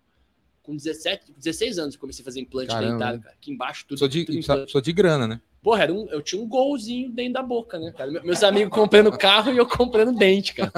com 0.61 0.75
17, 0.75 1.33
16 1.37 1.79
anos. 1.79 1.95
Comecei 1.95 2.21
a 2.21 2.25
fazer 2.25 2.41
implante 2.41 2.69
Caramba. 2.69 2.91
dentário, 2.93 3.21
cara. 3.21 3.35
Aqui 3.35 3.51
embaixo, 3.51 3.85
tudo. 3.87 3.97
Sou 3.97 4.07
de, 4.07 4.25
tudo 4.25 4.69
sou 4.69 4.81
de 4.81 4.93
grana, 4.93 5.27
né? 5.27 5.41
Porra, 5.63 5.89
um, 5.91 6.07
eu 6.09 6.21
tinha 6.21 6.41
um 6.41 6.47
golzinho 6.47 7.09
dentro 7.09 7.33
da 7.33 7.41
boca, 7.41 7.79
né, 7.79 7.91
cara? 7.97 8.11
Me- 8.11 8.19
Meus 8.21 8.43
amigos 8.43 8.71
comprando 8.73 9.17
carro 9.17 9.51
e 9.51 9.57
eu 9.57 9.65
comprando 9.65 10.13
dente, 10.15 10.53
cara. 10.53 10.71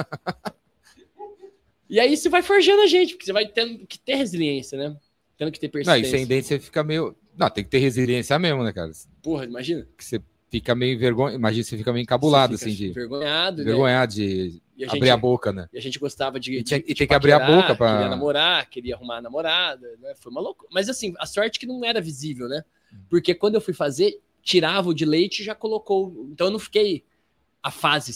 E 1.88 2.00
aí 2.00 2.12
isso 2.12 2.28
vai 2.30 2.42
forjando 2.42 2.82
a 2.82 2.86
gente, 2.86 3.14
porque 3.14 3.26
você 3.26 3.32
vai 3.32 3.46
tendo 3.46 3.86
que 3.86 3.98
ter 3.98 4.14
resiliência, 4.16 4.76
né? 4.76 4.96
Tendo 5.38 5.52
que 5.52 5.60
ter 5.60 5.66
Não, 5.66 5.80
e 5.80 5.84
persistência. 5.84 6.18
sem 6.18 6.26
dente 6.26 6.46
você 6.46 6.58
fica 6.58 6.82
meio. 6.82 7.16
Não, 7.36 7.48
tem 7.50 7.62
que 7.62 7.70
ter 7.70 7.78
resiliência 7.78 8.38
mesmo, 8.38 8.64
né, 8.64 8.72
cara? 8.72 8.90
Porra, 9.22 9.44
imagina. 9.44 9.86
Que 9.96 10.04
você 10.04 10.20
fica 10.50 10.74
meio 10.74 10.98
vergonha. 10.98 11.34
Imagina, 11.36 11.62
você 11.64 11.76
fica 11.76 11.92
meio 11.92 12.02
encabulado, 12.02 12.56
Você 12.56 12.64
fica 12.64 12.70
assim, 12.70 12.76
de 12.84 12.90
Envergonhado, 12.90 13.58
né? 13.58 13.64
vergonhar 13.64 14.06
de 14.06 14.60
a 14.82 14.86
abrir 14.86 15.00
gente- 15.00 15.10
a 15.10 15.16
boca, 15.16 15.52
né? 15.52 15.68
E 15.72 15.78
a 15.78 15.82
gente 15.82 15.98
gostava 15.98 16.40
de. 16.40 16.58
E 16.58 16.62
tinha- 16.64 16.80
de- 16.80 16.86
de 16.86 16.94
tem 16.94 17.06
que 17.06 17.14
abrir 17.14 17.32
a 17.32 17.40
boca 17.46 17.74
pra- 17.76 17.92
Queria 17.92 18.08
namorar, 18.10 18.68
queria 18.70 18.94
arrumar 18.94 19.18
a 19.18 19.22
namorada, 19.22 19.86
né? 20.00 20.14
Foi 20.18 20.32
uma 20.32 20.40
loucura. 20.40 20.68
Mas 20.72 20.88
assim, 20.88 21.14
a 21.18 21.26
sorte 21.26 21.58
que 21.58 21.66
não 21.66 21.84
era 21.84 22.00
visível, 22.00 22.48
né? 22.48 22.64
Hum. 22.92 22.96
Porque 23.10 23.34
quando 23.34 23.54
eu 23.56 23.60
fui 23.60 23.74
fazer, 23.74 24.18
tirava 24.46 24.88
o 24.90 24.94
de 24.94 25.04
leite 25.04 25.42
e 25.42 25.44
já 25.44 25.54
colocou. 25.56 26.28
Então 26.30 26.46
eu 26.46 26.50
não 26.52 26.58
fiquei 26.58 27.04
a 27.60 27.70
fase 27.70 28.12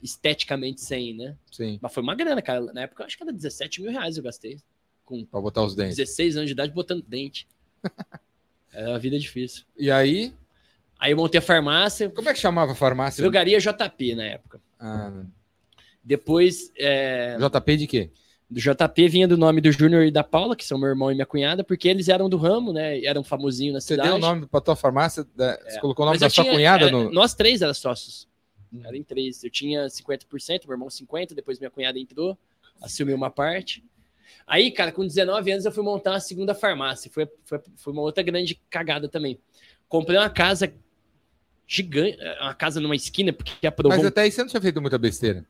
esteticamente 0.00 0.80
sem, 0.80 1.12
né? 1.14 1.36
Sim. 1.50 1.78
Mas 1.82 1.92
foi 1.92 2.02
uma 2.04 2.14
grana, 2.14 2.40
cara. 2.40 2.72
Na 2.72 2.82
época 2.82 3.02
eu 3.02 3.06
acho 3.06 3.16
que 3.16 3.22
era 3.24 3.32
17 3.32 3.82
mil 3.82 3.90
reais 3.90 4.16
eu 4.16 4.22
gastei. 4.22 4.60
Com 5.04 5.24
Pra 5.26 5.40
botar 5.40 5.64
os 5.64 5.74
dentes. 5.74 5.96
16 5.96 6.36
anos 6.36 6.48
de 6.48 6.52
idade 6.52 6.72
botando 6.72 7.02
dente. 7.02 7.48
Era 8.72 8.90
uma 8.90 8.98
vida 8.98 9.18
difícil. 9.18 9.64
E 9.76 9.90
aí, 9.90 10.32
Aí 10.98 11.10
eu 11.10 11.16
montei 11.16 11.40
a 11.40 11.42
farmácia, 11.42 12.08
como 12.08 12.28
é 12.28 12.32
que 12.32 12.38
chamava 12.38 12.72
a 12.72 12.74
farmácia? 12.76 13.20
drogaria 13.20 13.58
JP 13.58 14.14
na 14.14 14.24
época. 14.24 14.60
Ah, 14.78 15.24
Depois, 16.02 16.72
é, 16.76 17.36
JP 17.38 17.76
de 17.76 17.86
quê? 17.88 18.10
Do 18.52 18.60
JP 18.60 19.08
vinha 19.08 19.26
do 19.26 19.36
nome 19.38 19.60
do 19.60 19.72
Júnior 19.72 20.04
e 20.04 20.10
da 20.10 20.22
Paula, 20.22 20.54
que 20.54 20.64
são 20.64 20.78
meu 20.78 20.88
irmão 20.88 21.10
e 21.10 21.14
minha 21.14 21.24
cunhada, 21.26 21.64
porque 21.64 21.88
eles 21.88 22.08
eram 22.08 22.28
do 22.28 22.36
ramo, 22.36 22.72
né? 22.72 23.02
Eram 23.04 23.24
famosinhos 23.24 23.74
na 23.74 23.80
Você 23.80 23.88
cidade. 23.94 24.08
deu 24.08 24.16
o 24.16 24.20
nome 24.20 24.46
pra 24.46 24.60
tua 24.60 24.76
farmácia? 24.76 25.26
da- 25.34 25.58
Você 25.68 25.80
colocou 25.80 26.04
o 26.04 26.06
nome 26.08 26.18
da 26.18 26.28
sua 26.28 26.44
tinha- 26.44 26.54
cunhada 26.54 26.86
é, 26.86 26.90
no. 26.90 27.10
Nós 27.10 27.34
três 27.34 27.62
eram 27.62 27.72
sócios. 27.74 28.28
Era 28.84 28.96
em 28.96 29.02
três. 29.02 29.42
Eu 29.44 29.50
tinha 29.50 29.88
50%, 29.88 30.66
meu 30.66 30.74
irmão 30.74 30.88
50%, 30.88 31.34
depois 31.34 31.58
minha 31.58 31.70
cunhada 31.70 31.98
entrou, 31.98 32.38
assumiu 32.82 33.16
uma 33.16 33.30
parte. 33.30 33.84
Aí, 34.46 34.70
cara, 34.70 34.92
com 34.92 35.06
19 35.06 35.50
anos 35.52 35.64
eu 35.64 35.72
fui 35.72 35.82
montar 35.84 36.12
uma 36.12 36.20
segunda 36.20 36.54
farmácia. 36.54 37.10
Foi, 37.12 37.28
foi, 37.44 37.60
foi 37.76 37.92
uma 37.92 38.02
outra 38.02 38.22
grande 38.22 38.60
cagada 38.70 39.08
também. 39.08 39.38
Comprei 39.88 40.18
uma 40.18 40.30
casa 40.30 40.72
gigante, 41.66 42.18
uma 42.40 42.54
casa 42.54 42.80
numa 42.80 42.96
esquina, 42.96 43.32
porque 43.32 43.66
aprovou. 43.66 43.96
Mas 43.96 44.06
até 44.06 44.22
aí 44.22 44.30
você 44.32 44.42
não 44.42 44.48
tinha 44.48 44.60
feito 44.60 44.80
muita 44.80 44.98
besteira. 44.98 45.46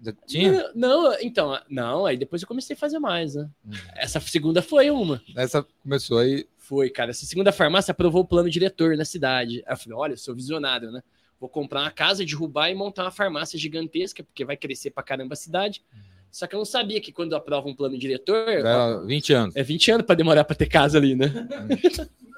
Já 0.00 0.12
tinha? 0.26 0.70
Não, 0.74 1.04
não, 1.04 1.20
então, 1.20 1.60
não, 1.68 2.06
aí 2.06 2.16
depois 2.16 2.42
eu 2.42 2.48
comecei 2.48 2.74
a 2.74 2.78
fazer 2.78 2.98
mais, 2.98 3.34
né? 3.34 3.48
Hum. 3.66 3.70
Essa 3.96 4.20
segunda 4.20 4.62
foi 4.62 4.90
uma. 4.90 5.20
Essa 5.36 5.66
começou 5.82 6.18
aí. 6.18 6.46
Foi, 6.56 6.88
cara. 6.90 7.10
Essa 7.10 7.26
segunda 7.26 7.50
farmácia 7.50 7.92
aprovou 7.92 8.22
o 8.22 8.26
plano 8.26 8.48
diretor 8.50 8.96
na 8.96 9.04
cidade. 9.04 9.62
Aí 9.66 9.72
eu 9.72 9.76
falei, 9.76 9.98
olha, 9.98 10.12
eu 10.12 10.18
sou 10.18 10.34
visionário, 10.34 10.90
né? 10.90 11.02
Vou 11.40 11.48
comprar 11.48 11.80
uma 11.80 11.90
casa, 11.90 12.24
derrubar 12.24 12.68
e 12.70 12.74
montar 12.74 13.04
uma 13.04 13.10
farmácia 13.10 13.58
gigantesca, 13.58 14.22
porque 14.22 14.44
vai 14.44 14.56
crescer 14.56 14.90
pra 14.90 15.02
caramba 15.02 15.32
a 15.32 15.36
cidade. 15.36 15.82
Só 16.30 16.46
que 16.46 16.54
eu 16.54 16.58
não 16.58 16.64
sabia 16.64 17.00
que 17.00 17.10
quando 17.10 17.34
aprova 17.34 17.68
um 17.68 17.74
plano 17.74 17.96
diretor, 17.98 18.46
ó, 18.48 18.50
Era 18.50 19.00
20 19.04 19.32
anos. 19.32 19.56
é 19.56 19.62
20 19.62 19.90
anos 19.92 20.06
pra 20.06 20.14
demorar 20.14 20.44
pra 20.44 20.54
ter 20.54 20.66
casa 20.66 20.98
ali, 20.98 21.14
né? 21.14 21.26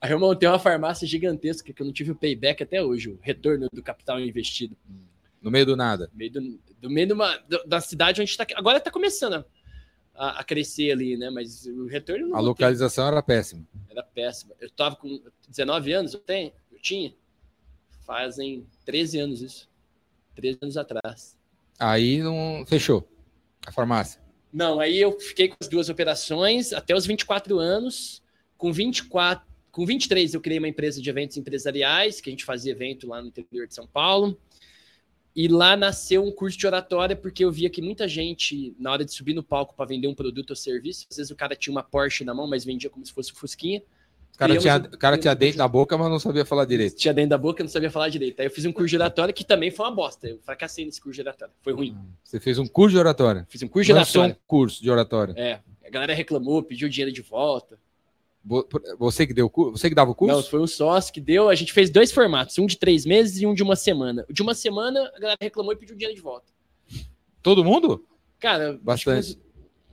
Aí 0.00 0.10
eu 0.10 0.18
montei 0.18 0.48
uma 0.48 0.58
farmácia 0.58 1.06
gigantesca 1.06 1.72
que 1.72 1.80
eu 1.80 1.86
não 1.86 1.92
tive 1.92 2.10
o 2.10 2.14
payback 2.14 2.62
até 2.62 2.82
hoje, 2.82 3.10
o 3.10 3.18
retorno 3.22 3.68
do 3.72 3.82
capital 3.82 4.20
investido. 4.20 4.76
No 5.44 5.50
meio 5.50 5.66
do 5.66 5.76
nada. 5.76 6.08
No 6.12 6.18
meio 6.18 6.32
do, 6.32 6.60
do 6.80 6.90
meio 6.90 7.06
de 7.06 7.12
uma- 7.12 7.36
do- 7.38 7.64
da 7.64 7.80
cidade 7.80 8.20
onde 8.20 8.36
tá. 8.36 8.46
Agora 8.56 8.80
tá 8.80 8.90
começando 8.90 9.44
a, 10.14 10.40
a 10.40 10.44
crescer 10.44 10.90
ali, 10.90 11.16
né? 11.16 11.30
Mas 11.30 11.66
o 11.66 11.86
retorno 11.86 12.28
não 12.28 12.36
A 12.36 12.40
localização 12.40 13.06
era 13.06 13.22
péssima. 13.22 13.64
Era 13.90 14.02
péssima. 14.02 14.54
Eu 14.60 14.70
tava 14.70 14.96
com 14.96 15.20
19 15.48 15.92
anos, 15.92 16.14
eu 16.14 16.20
tenho? 16.20 16.52
Eu 16.72 16.78
tinha? 16.80 17.14
Fazem 18.06 18.66
13 18.84 19.18
anos 19.18 19.40
isso. 19.42 19.68
13 20.34 20.58
anos 20.62 20.76
atrás. 20.76 21.36
Aí 21.78 22.18
não 22.22 22.64
fechou 22.66 23.08
a 23.66 23.72
farmácia. 23.72 24.20
Não, 24.52 24.78
aí 24.78 25.00
eu 25.00 25.18
fiquei 25.18 25.48
com 25.48 25.56
as 25.60 25.68
duas 25.68 25.88
operações 25.88 26.72
até 26.72 26.94
os 26.94 27.06
24 27.06 27.58
anos. 27.58 28.22
Com 28.56 28.72
24, 28.72 29.44
com 29.70 29.84
23 29.84 30.34
eu 30.34 30.40
criei 30.40 30.58
uma 30.58 30.68
empresa 30.68 31.02
de 31.02 31.10
eventos 31.10 31.36
empresariais, 31.36 32.20
que 32.20 32.30
a 32.30 32.32
gente 32.32 32.44
fazia 32.44 32.72
evento 32.72 33.08
lá 33.08 33.20
no 33.20 33.28
interior 33.28 33.66
de 33.66 33.74
São 33.74 33.86
Paulo. 33.86 34.38
E 35.36 35.48
lá 35.48 35.76
nasceu 35.76 36.22
um 36.24 36.30
curso 36.30 36.56
de 36.56 36.66
oratória, 36.66 37.16
porque 37.16 37.44
eu 37.44 37.50
via 37.50 37.68
que 37.68 37.82
muita 37.82 38.06
gente, 38.06 38.74
na 38.78 38.92
hora 38.92 39.04
de 39.04 39.12
subir 39.12 39.34
no 39.34 39.42
palco 39.42 39.74
para 39.74 39.84
vender 39.86 40.06
um 40.06 40.14
produto 40.14 40.50
ou 40.50 40.56
serviço, 40.56 41.06
às 41.10 41.16
vezes 41.16 41.30
o 41.32 41.34
cara 41.36 41.56
tinha 41.56 41.72
uma 41.72 41.82
Porsche 41.82 42.24
na 42.24 42.32
mão, 42.32 42.46
mas 42.46 42.64
vendia 42.64 42.88
como 42.88 43.04
se 43.04 43.12
fosse 43.12 43.32
um 43.32 43.34
Fusquinha. 43.34 43.82
O 44.32 44.36
cara, 44.38 44.56
tinha, 44.56 44.76
um- 44.76 44.98
cara 44.98 45.18
tinha 45.18 45.34
dente 45.34 45.56
na 45.56 45.66
boca, 45.68 45.96
mas 45.96 46.08
não 46.10 46.18
sabia 46.18 46.44
falar 46.44 46.64
direito. 46.64 46.96
Tinha 46.96 47.14
dentro 47.14 47.30
da 47.30 47.38
boca, 47.38 47.62
não 47.62 47.70
sabia 47.70 47.90
falar 47.90 48.08
direito. 48.08 48.40
Aí 48.40 48.46
eu 48.46 48.50
fiz 48.50 48.64
um 48.64 48.72
curso 48.72 48.88
de 48.90 48.96
oratória 48.96 49.32
que 49.32 49.44
também 49.44 49.70
foi 49.70 49.86
uma 49.86 49.94
bosta. 49.94 50.28
Eu 50.28 50.38
fracassei 50.40 50.84
nesse 50.84 51.00
curso 51.00 51.14
de 51.16 51.22
oratória. 51.22 51.54
Foi 51.62 51.72
ruim. 51.72 51.96
Você 52.22 52.40
fez 52.40 52.58
um 52.58 52.66
curso 52.66 52.94
de 52.94 52.98
oratória. 52.98 53.46
Fiz 53.48 53.62
um 53.62 53.68
curso 53.68 53.86
de 53.86 53.92
Lançou 53.92 54.22
um 54.22 54.24
oratória. 54.26 54.42
curso 54.46 54.82
de 54.82 54.90
oratória. 54.90 55.34
É. 55.36 55.60
A 55.86 55.90
galera 55.90 56.14
reclamou, 56.14 56.62
pediu 56.64 56.88
dinheiro 56.88 57.12
de 57.12 57.22
volta. 57.22 57.78
Vo- 58.44 58.68
Você 58.98 59.26
que 59.26 59.32
deu? 59.32 59.50
Você 59.72 59.88
que 59.88 59.94
dava 59.94 60.10
o 60.10 60.14
curso? 60.14 60.36
Não, 60.36 60.42
foi 60.42 60.60
um 60.60 60.66
sócio 60.66 61.12
que 61.12 61.20
deu. 61.20 61.48
A 61.48 61.54
gente 61.54 61.72
fez 61.72 61.88
dois 61.90 62.12
formatos, 62.12 62.58
um 62.58 62.66
de 62.66 62.76
três 62.76 63.06
meses 63.06 63.40
e 63.40 63.46
um 63.46 63.54
de 63.54 63.62
uma 63.62 63.74
semana. 63.76 64.24
O 64.28 64.32
de 64.32 64.42
uma 64.42 64.54
semana, 64.54 65.10
a 65.14 65.18
galera 65.18 65.38
reclamou 65.40 65.72
e 65.72 65.76
pediu 65.76 65.96
dinheiro 65.96 66.14
de 66.14 66.20
volta. 66.22 66.52
Todo 67.42 67.64
mundo? 67.64 68.06
Cara, 68.38 68.78
Bastante. 68.82 69.38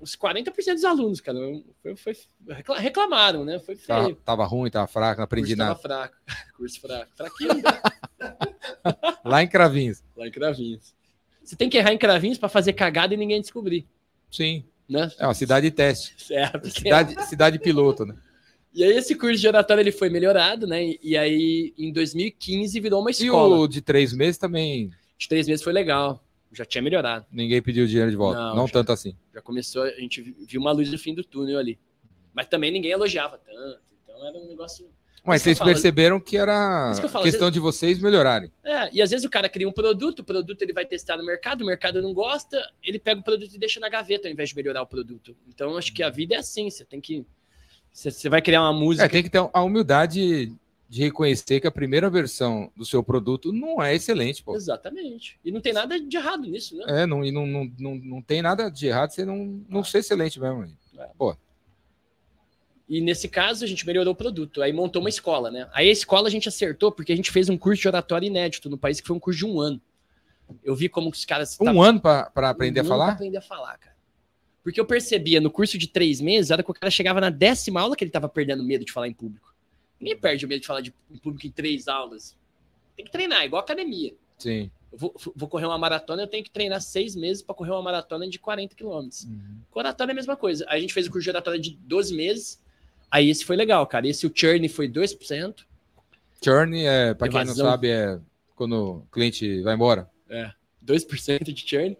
uns, 0.01 0.11
uns 0.11 0.15
40% 0.17 0.73
dos 0.73 0.83
alunos, 0.83 1.21
cara, 1.21 1.37
foi, 1.81 1.95
foi- 1.95 2.17
recla- 2.49 2.77
reclamaram, 2.79 3.45
né? 3.45 3.59
Foi 3.59 3.75
Tava, 3.77 4.03
feio. 4.05 4.15
tava 4.17 4.45
ruim, 4.45 4.69
tava 4.69 4.87
fraco, 4.87 5.19
não 5.19 5.25
aprendi 5.25 5.55
curso 5.55 5.57
tava 5.57 5.69
nada. 5.69 5.79
fraco. 5.81 6.15
Curso 6.57 6.81
fraco. 6.81 7.11
Fraquinho 7.15 7.49
Lá 9.23 9.43
em 9.43 9.47
Cravinhos. 9.47 10.03
lá 10.15 10.27
em 10.27 10.31
Cravinhos. 10.31 10.93
Você 11.43 11.55
tem 11.55 11.69
que 11.69 11.77
errar 11.77 11.93
em 11.93 11.97
Cravinhos 11.97 12.37
pra 12.37 12.49
fazer 12.49 12.73
cagada 12.73 13.13
e 13.13 13.17
ninguém 13.17 13.41
descobrir, 13.41 13.87
Sim. 14.29 14.63
né? 14.87 15.09
É 15.17 15.25
uma 15.25 15.33
cidade 15.33 15.69
de 15.69 15.75
teste. 15.75 16.13
Certo. 16.23 16.69
Cidade, 16.69 17.25
cidade 17.27 17.59
piloto, 17.59 18.05
né? 18.05 18.15
E 18.73 18.83
aí 18.83 18.91
esse 18.97 19.15
curso 19.15 19.39
de 19.39 19.47
oratória 19.47 19.81
ele 19.81 19.91
foi 19.91 20.09
melhorado, 20.09 20.65
né? 20.65 20.83
E- 20.85 20.99
E 21.03 21.17
aí 21.17 21.73
em 21.77 21.91
2015 21.91 22.79
virou 22.79 23.01
uma 23.01 23.09
E 23.09 23.13
escola. 23.13 23.57
o 23.59 23.67
de 23.67 23.81
três 23.81 24.13
meses 24.13 24.37
também 24.37 24.89
De 25.17 25.27
três 25.27 25.47
meses 25.47 25.63
foi 25.63 25.73
legal. 25.73 26.23
Já 26.53 26.65
tinha 26.65 26.81
melhorado. 26.81 27.25
ninguém 27.31 27.61
pediu 27.61 27.85
dinheiro 27.87 28.09
de 28.11 28.17
volta. 28.17 28.39
Não, 28.39 28.55
Não, 28.57 28.67
já- 28.67 28.73
tanto 28.73 28.91
assim. 28.91 29.15
Já 29.33 29.41
começou, 29.41 29.83
a 29.83 29.91
gente 29.91 30.21
viu 30.47 30.59
uma 30.59 30.71
luz 30.73 30.91
no 30.91 30.97
fim 30.97 31.13
do 31.13 31.23
túnel 31.23 31.57
ali. 31.57 31.79
Mas 32.33 32.47
também 32.47 32.71
ninguém 32.71 32.91
elogiava 32.91 33.37
tanto. 33.37 33.79
Então 34.03 34.27
era 34.27 34.37
um 34.37 34.47
negócio. 34.47 34.85
Mas 35.23 35.43
vocês 35.43 35.57
falo. 35.59 35.69
perceberam 35.69 36.19
que 36.19 36.35
era 36.35 36.93
que 36.99 37.07
falo, 37.07 37.23
questão 37.23 37.51
de 37.51 37.59
vocês 37.59 37.99
melhorarem. 37.99 38.51
É, 38.63 38.89
e 38.91 39.01
às 39.03 39.11
vezes 39.11 39.23
o 39.25 39.29
cara 39.29 39.47
cria 39.47 39.69
um 39.69 39.71
produto, 39.71 40.19
o 40.19 40.23
produto 40.23 40.59
ele 40.63 40.73
vai 40.73 40.83
testar 40.83 41.15
no 41.15 41.23
mercado, 41.23 41.61
o 41.61 41.65
mercado 41.65 42.01
não 42.01 42.11
gosta, 42.11 42.59
ele 42.83 42.97
pega 42.97 43.19
o 43.21 43.23
produto 43.23 43.53
e 43.53 43.59
deixa 43.59 43.79
na 43.79 43.87
gaveta 43.87 44.27
ao 44.27 44.31
invés 44.33 44.49
de 44.49 44.55
melhorar 44.55 44.81
o 44.81 44.87
produto. 44.87 45.37
Então 45.47 45.77
acho 45.77 45.93
que 45.93 46.01
a 46.01 46.09
vida 46.09 46.33
é 46.35 46.37
assim, 46.39 46.69
você 46.69 46.83
tem 46.83 46.99
que. 46.99 47.23
Você, 47.91 48.29
vai 48.29 48.41
criar 48.41 48.61
uma 48.61 48.73
música. 48.73 49.05
É, 49.05 49.09
tem 49.09 49.23
que 49.23 49.29
ter 49.29 49.49
a 49.51 49.63
humildade 49.63 50.53
de 50.89 51.03
reconhecer 51.03 51.59
que 51.59 51.67
a 51.67 51.71
primeira 51.71 52.09
versão 52.09 52.71
do 52.75 52.83
seu 52.85 53.01
produto 53.01 53.51
não 53.53 53.81
é 53.81 53.95
excelente, 53.95 54.43
pô. 54.43 54.55
Exatamente. 54.55 55.39
E 55.43 55.51
não 55.51 55.61
tem 55.61 55.71
nada 55.71 55.99
de 55.99 56.17
errado 56.17 56.43
nisso, 56.43 56.75
né? 56.75 57.03
É, 57.03 57.05
não, 57.05 57.23
e 57.23 57.31
não, 57.31 57.45
não, 57.45 57.71
não, 57.79 57.95
não 57.95 58.21
tem 58.21 58.41
nada 58.41 58.69
de 58.69 58.87
errado 58.87 59.11
você 59.11 59.23
não, 59.23 59.63
não 59.69 59.83
ser 59.83 59.99
excelente 59.99 60.39
mesmo. 60.39 60.67
E 62.89 62.99
nesse 62.99 63.29
caso, 63.29 63.63
a 63.63 63.67
gente 63.67 63.85
melhorou 63.85 64.11
o 64.11 64.15
produto. 64.15 64.61
Aí 64.61 64.73
montou 64.73 65.01
uma 65.01 65.07
escola, 65.07 65.49
né? 65.49 65.69
Aí 65.73 65.87
a 65.87 65.93
escola 65.93 66.27
a 66.27 66.31
gente 66.31 66.49
acertou 66.49 66.91
porque 66.91 67.13
a 67.13 67.15
gente 67.15 67.31
fez 67.31 67.47
um 67.47 67.57
curso 67.57 67.81
de 67.81 67.87
oratória 67.87 68.27
inédito 68.27 68.69
no 68.69 68.77
país, 68.77 68.99
que 68.99 69.07
foi 69.07 69.15
um 69.15 69.19
curso 69.19 69.39
de 69.39 69.45
um 69.45 69.61
ano. 69.61 69.81
Eu 70.61 70.75
vi 70.75 70.89
como 70.89 71.09
os 71.09 71.23
caras. 71.23 71.57
Um 71.61 71.65
tavam- 71.65 71.81
ano 71.81 72.01
para 72.01 72.49
aprender 72.49 72.81
um 72.81 72.85
a 72.85 72.87
falar? 72.87 73.05
pra 73.05 73.13
aprender 73.13 73.37
a 73.37 73.41
falar, 73.41 73.77
cara. 73.77 73.90
Porque 74.63 74.79
eu 74.79 74.85
percebia 74.85 75.41
no 75.41 75.49
curso 75.49 75.77
de 75.77 75.87
três 75.87 76.21
meses, 76.21 76.51
a 76.51 76.55
hora 76.55 76.63
que 76.63 76.71
o 76.71 76.73
cara 76.73 76.91
chegava 76.91 77.19
na 77.19 77.29
décima 77.29 77.81
aula, 77.81 77.95
que 77.95 78.03
ele 78.03 78.11
tava 78.11 78.29
perdendo 78.29 78.63
medo 78.63 78.85
de 78.85 78.91
falar 78.91 79.07
em 79.07 79.13
público. 79.13 79.53
Ninguém 79.99 80.17
perde 80.17 80.45
o 80.45 80.49
medo 80.49 80.61
de 80.61 80.67
falar 80.67 80.81
de, 80.81 80.93
em 81.09 81.17
público 81.17 81.47
em 81.47 81.51
três 81.51 81.87
aulas. 81.87 82.37
Tem 82.95 83.05
que 83.05 83.11
treinar, 83.11 83.43
igual 83.43 83.61
academia. 83.61 84.13
Sim. 84.37 84.69
Eu 84.91 84.97
vou, 84.97 85.15
vou 85.35 85.47
correr 85.47 85.65
uma 85.65 85.77
maratona, 85.77 86.23
eu 86.23 86.27
tenho 86.27 86.43
que 86.43 86.51
treinar 86.51 86.81
seis 86.81 87.15
meses 87.15 87.41
para 87.41 87.55
correr 87.55 87.71
uma 87.71 87.81
maratona 87.81 88.27
de 88.27 88.37
40 88.37 88.75
quilômetros. 88.75 89.27
Com 89.69 89.79
oratória 89.79 90.11
é 90.11 90.13
a 90.13 90.15
mesma 90.15 90.35
coisa. 90.35 90.65
A 90.67 90.79
gente 90.79 90.93
fez 90.93 91.07
o 91.07 91.11
curso 91.11 91.23
de 91.23 91.29
oratória 91.29 91.59
de 91.59 91.71
12 91.71 92.13
meses. 92.13 92.61
Aí 93.09 93.29
esse 93.29 93.45
foi 93.45 93.55
legal, 93.55 93.85
cara. 93.87 94.07
Esse 94.07 94.25
o 94.25 94.31
churn 94.33 94.67
foi 94.67 94.89
2%. 94.89 95.65
Churn, 96.43 96.85
é, 96.85 97.13
para 97.13 97.29
quem 97.29 97.45
não 97.45 97.55
sabe, 97.55 97.89
é 97.89 98.19
quando 98.55 98.73
o 98.73 99.01
cliente 99.11 99.61
vai 99.61 99.75
embora. 99.75 100.09
2% 100.85 101.53
de 101.53 101.67
churn. 101.67 101.97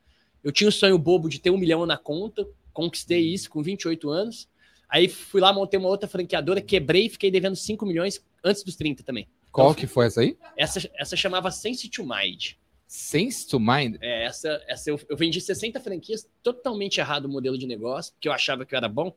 Eu 0.42 0.52
tinha 0.52 0.68
o 0.68 0.72
sonho 0.72 0.98
bobo 0.98 1.28
de 1.28 1.40
ter 1.40 1.50
um 1.50 1.58
milhão 1.58 1.84
na 1.86 1.96
conta, 1.96 2.46
conquistei 2.72 3.20
isso 3.20 3.50
com 3.50 3.62
28 3.62 4.08
anos. 4.10 4.48
Aí 4.88 5.08
fui 5.08 5.40
lá, 5.40 5.52
montei 5.52 5.78
uma 5.78 5.88
outra 5.88 6.08
franqueadora, 6.08 6.60
quebrei 6.60 7.06
e 7.06 7.10
fiquei 7.10 7.30
devendo 7.30 7.56
5 7.56 7.84
milhões 7.84 8.24
antes 8.44 8.62
dos 8.62 8.76
30 8.76 9.02
também. 9.02 9.28
Qual 9.50 9.74
que 9.74 9.86
foi 9.86 10.06
essa 10.06 10.20
aí? 10.20 10.36
Essa, 10.56 10.88
essa 10.94 11.16
chamava 11.16 11.50
Sense 11.50 11.88
to 11.88 12.04
Mind. 12.04 12.52
Sense 12.86 13.46
to 13.48 13.58
Mind. 13.58 13.96
É, 14.00 14.24
essa, 14.26 14.62
essa 14.68 14.90
eu, 14.90 15.00
eu 15.08 15.16
vendi 15.16 15.40
60 15.40 15.80
franquias, 15.80 16.28
totalmente 16.42 17.00
errado 17.00 17.24
o 17.24 17.28
modelo 17.28 17.58
de 17.58 17.66
negócio, 17.66 18.12
porque 18.12 18.28
eu 18.28 18.32
achava 18.32 18.64
que 18.64 18.74
eu 18.74 18.76
era 18.76 18.88
bom, 18.88 19.14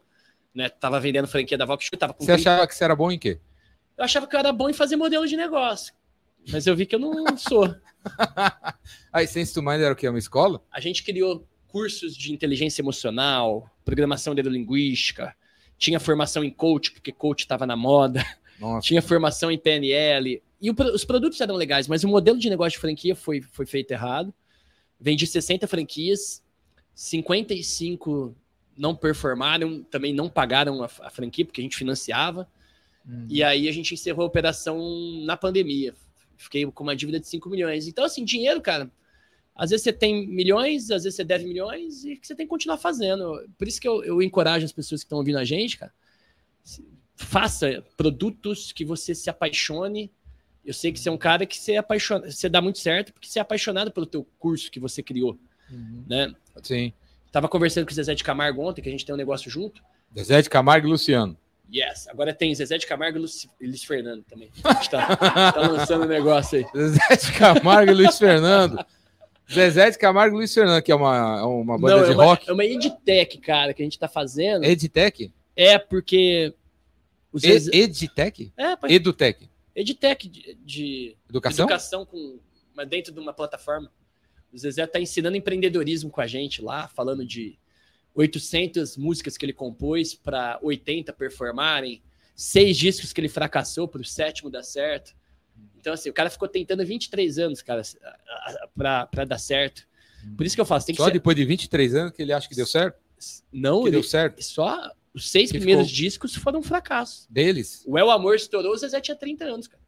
né? 0.54 0.70
Tava 0.70 1.00
vendendo 1.00 1.28
franquia 1.28 1.58
da 1.58 1.66
Vox, 1.66 1.90
tava 1.98 2.14
com 2.14 2.24
Você 2.24 2.34
30. 2.34 2.50
achava 2.50 2.68
que 2.68 2.74
você 2.74 2.84
era 2.84 2.96
bom 2.96 3.12
em 3.12 3.20
quê? 3.20 3.40
Eu 3.98 4.06
achava 4.06 4.26
que 4.26 4.36
eu 4.36 4.40
era 4.40 4.52
bom 4.52 4.70
em 4.70 4.74
fazer 4.74 4.96
modelo 4.96 5.28
de 5.28 5.36
negócio. 5.38 5.94
Mas 6.52 6.66
eu 6.66 6.76
vi 6.76 6.86
que 6.86 6.96
eu 6.96 7.00
não 7.00 7.38
sou. 7.38 7.76
Aí, 9.12 9.28
Sense 9.28 9.54
to 9.54 9.62
Mind 9.62 9.82
era 9.82 9.94
o 9.94 9.96
quê? 9.96 10.08
Uma 10.08 10.18
escola? 10.18 10.64
A 10.72 10.80
gente 10.80 11.04
criou 11.04 11.46
cursos 11.68 12.16
de 12.16 12.34
inteligência 12.34 12.82
emocional, 12.82 13.70
programação 13.86 14.34
neurolinguística, 14.34 15.36
tinha 15.80 16.00
formação 16.00 16.44
em 16.44 16.52
coach, 16.52 16.92
porque 16.92 17.12
coach 17.12 17.40
estava 17.40 17.66
na 17.66 17.76
moda, 17.76 18.24
Nossa. 18.60 18.86
tinha 18.86 19.02
formação 19.02 19.50
em 19.50 19.58
PNL. 19.58 20.44
E 20.62 20.70
o 20.70 20.76
os 20.94 21.06
produtos 21.06 21.40
eram 21.40 21.56
legais, 21.56 21.88
mas 21.88 22.04
o 22.04 22.08
modelo 22.08 22.38
de 22.38 22.50
negócio 22.50 22.74
de 22.74 22.80
franquia 22.80 23.16
foi, 23.16 23.42
foi 23.42 23.66
feito 23.66 23.92
errado. 23.92 24.34
Vendi 25.00 25.26
60 25.26 25.66
franquias, 25.66 26.44
55 26.94 28.36
não 28.78 28.94
performaram, 28.94 29.82
também 29.84 30.14
não 30.14 30.30
pagaram 30.30 30.84
a, 30.84 30.90
a 31.02 31.10
franquia, 31.10 31.46
porque 31.46 31.62
a 31.62 31.64
gente 31.64 31.78
financiava. 31.78 32.48
Hum. 33.08 33.26
E 33.30 33.42
aí 33.42 33.70
a 33.70 33.72
gente 33.72 33.94
encerrou 33.94 34.24
a 34.24 34.28
operação 34.28 34.78
na 35.24 35.38
pandemia. 35.38 35.96
Fiquei 36.36 36.66
com 36.66 36.84
uma 36.84 36.96
dívida 36.96 37.20
de 37.20 37.28
5 37.28 37.50
milhões. 37.50 37.88
Então, 37.88 38.04
assim, 38.04 38.26
dinheiro, 38.26 38.62
cara, 38.62 38.92
às 39.60 39.70
vezes 39.72 39.84
você 39.84 39.92
tem 39.94 40.26
milhões, 40.28 40.90
às 40.90 41.04
vezes 41.04 41.16
você 41.18 41.24
deve 41.24 41.44
milhões 41.46 42.06
e 42.06 42.16
que 42.16 42.26
você 42.26 42.34
tem 42.34 42.46
que 42.46 42.50
continuar 42.50 42.78
fazendo. 42.78 43.46
Por 43.58 43.68
isso 43.68 43.80
que 43.82 43.88
eu, 43.88 44.04
eu 44.04 44.22
encorajo 44.22 44.64
as 44.66 44.72
pessoas 44.72 45.02
que 45.02 45.06
estão 45.06 45.18
ouvindo 45.18 45.38
a 45.38 45.44
gente, 45.44 45.78
cara. 45.78 45.92
Faça 47.16 47.84
produtos 47.98 48.72
que 48.72 48.86
você 48.86 49.14
se 49.14 49.30
apaixone. 49.30 50.12
Eu 50.64 50.74
sei 50.74 50.92
que 50.92 51.00
você 51.00 51.10
é 51.10 51.12
um 51.12 51.18
cara 51.18 51.46
que 51.46 51.58
você 51.58 51.76
apaixona, 51.76 52.32
você 52.32 52.48
dá 52.48 52.62
muito 52.62 52.80
certo 52.80 53.12
porque 53.14 53.28
você 53.28 53.40
é 53.40 53.42
apaixonado 53.42 53.92
pelo 53.92 54.06
teu 54.06 54.26
curso 54.38 54.72
que 54.72 54.80
você 54.80 55.04
criou, 55.04 55.38
Uhum. 55.70 56.04
né? 56.08 56.34
Sim. 56.64 56.94
Tava 57.32 57.48
conversando 57.48 57.86
com 57.86 57.92
o 57.92 57.96
Zezé 57.96 58.16
de 58.16 58.24
Camargo 58.24 58.62
ontem, 58.62 58.82
que 58.82 58.88
a 58.90 58.92
gente 58.92 59.06
tem 59.06 59.14
um 59.14 59.18
negócio 59.18 59.52
junto. 59.52 59.82
Zezé 60.16 60.42
de 60.42 60.50
Camargo 60.50 60.88
e 60.88 60.90
Luciano. 60.90 61.38
Yes. 61.72 62.08
Agora 62.08 62.34
tem 62.34 62.54
Zezé 62.56 62.78
de 62.78 62.88
Camargo 62.88 63.20
e 63.20 63.64
e 63.64 63.68
Luiz 63.68 63.84
Fernando 63.84 64.24
também. 64.24 64.50
A 64.64 64.74
gente 64.74 64.90
tá, 64.90 65.16
tá 65.52 65.68
lançando 65.68 66.06
um 66.06 66.08
negócio 66.08 66.58
aí. 66.60 66.66
Zezé 66.76 67.16
de 67.18 67.38
Camargo 67.38 67.92
e 67.92 67.96
Luiz 67.96 68.18
Fernando. 68.18 68.84
Zezé 69.52 69.90
de 69.90 69.98
Camargo 69.98 70.36
e 70.36 70.38
Luiz 70.40 70.54
Fernando, 70.54 70.82
que 70.84 70.92
é 70.92 70.96
uma, 70.96 71.46
uma 71.46 71.78
banda 71.78 71.98
Não, 71.98 72.04
de 72.06 72.12
é 72.12 72.14
uma, 72.14 72.24
rock. 72.26 72.50
é 72.50 72.54
uma 72.54 72.66
edtech, 72.66 73.38
cara, 73.40 73.74
que 73.74 73.82
a 73.82 73.86
gente 73.86 73.98
tá 73.98 74.08
fazendo. 74.08 74.64
Edtech? 74.64 75.32
É 75.56 75.78
porque. 75.78 76.54
Os 77.32 77.44
Edtech? 77.44 78.52
É, 78.58 78.76
pô, 78.76 78.88
Edutech. 78.88 79.50
edtech 79.76 80.28
de, 80.28 80.58
de 80.64 81.18
Educação? 81.30 81.66
educação 81.66 82.06
com, 82.06 82.40
mas 82.76 82.88
dentro 82.88 83.12
de 83.14 83.20
uma 83.20 83.34
plataforma. 83.34 83.92
O 84.52 84.58
Zezé 84.58 84.88
tá 84.88 85.00
ensinando 85.00 85.38
empreendedorismo 85.38 86.10
com 86.10 86.22
a 86.22 86.26
gente 86.26 86.60
lá, 86.60 86.88
falando 86.88 87.24
de 87.24 87.58
800 88.16 88.98
músicas 88.98 89.38
que 89.38 89.46
ele 89.46 89.54
compôs 89.54 90.16
para 90.16 90.60
80 90.64 91.14
performarem, 91.14 92.02
seis 92.36 92.76
discos 92.78 93.14
que 93.14 93.22
ele 93.22 93.30
fracassou 93.30 93.88
para 93.88 94.02
o 94.02 94.06
sétimo 94.06 94.50
dar 94.50 94.64
certo. 94.64 95.16
Então, 95.80 95.94
assim, 95.94 96.10
o 96.10 96.14
cara 96.14 96.30
ficou 96.30 96.48
tentando 96.48 96.86
23 96.86 97.40
anos, 97.40 97.62
cara, 97.62 97.82
para 98.76 99.26
dar 99.26 99.38
certo. 99.38 99.88
Por 100.36 100.46
isso 100.46 100.56
que 100.56 100.62
eu 100.62 100.66
faço, 100.66 100.86
tem 100.86 100.94
que 100.96 101.02
Só 101.02 101.08
ser. 101.08 101.14
depois 101.14 101.36
de 101.36 101.46
23 101.46 101.96
anos 101.96 102.12
que 102.14 102.22
ele 102.22 102.34
acha 102.34 102.48
que 102.50 102.56
deu 102.56 102.66
certo? 102.66 103.00
Não, 103.52 103.82
Que 103.82 103.88
ele, 103.88 103.92
deu 103.92 104.04
certo 104.04 104.42
só 104.44 104.92
os 105.14 105.30
seis 105.30 105.52
Que 105.52 105.58
primeiros 105.58 105.88
ficou- 105.88 105.98
discos 106.04 106.36
foram 106.36 106.60
um 106.60 106.64
fracasso. 106.64 107.26
deles? 107.32 107.84
O 107.88 107.98
El 107.98 108.10
Amor 108.12 108.36
estourou, 108.36 108.74
o 108.74 108.78
Zezé 108.78 109.00
tinha 109.02 109.16
30 109.16 109.46
anos, 109.46 109.68
cara. 109.68 109.82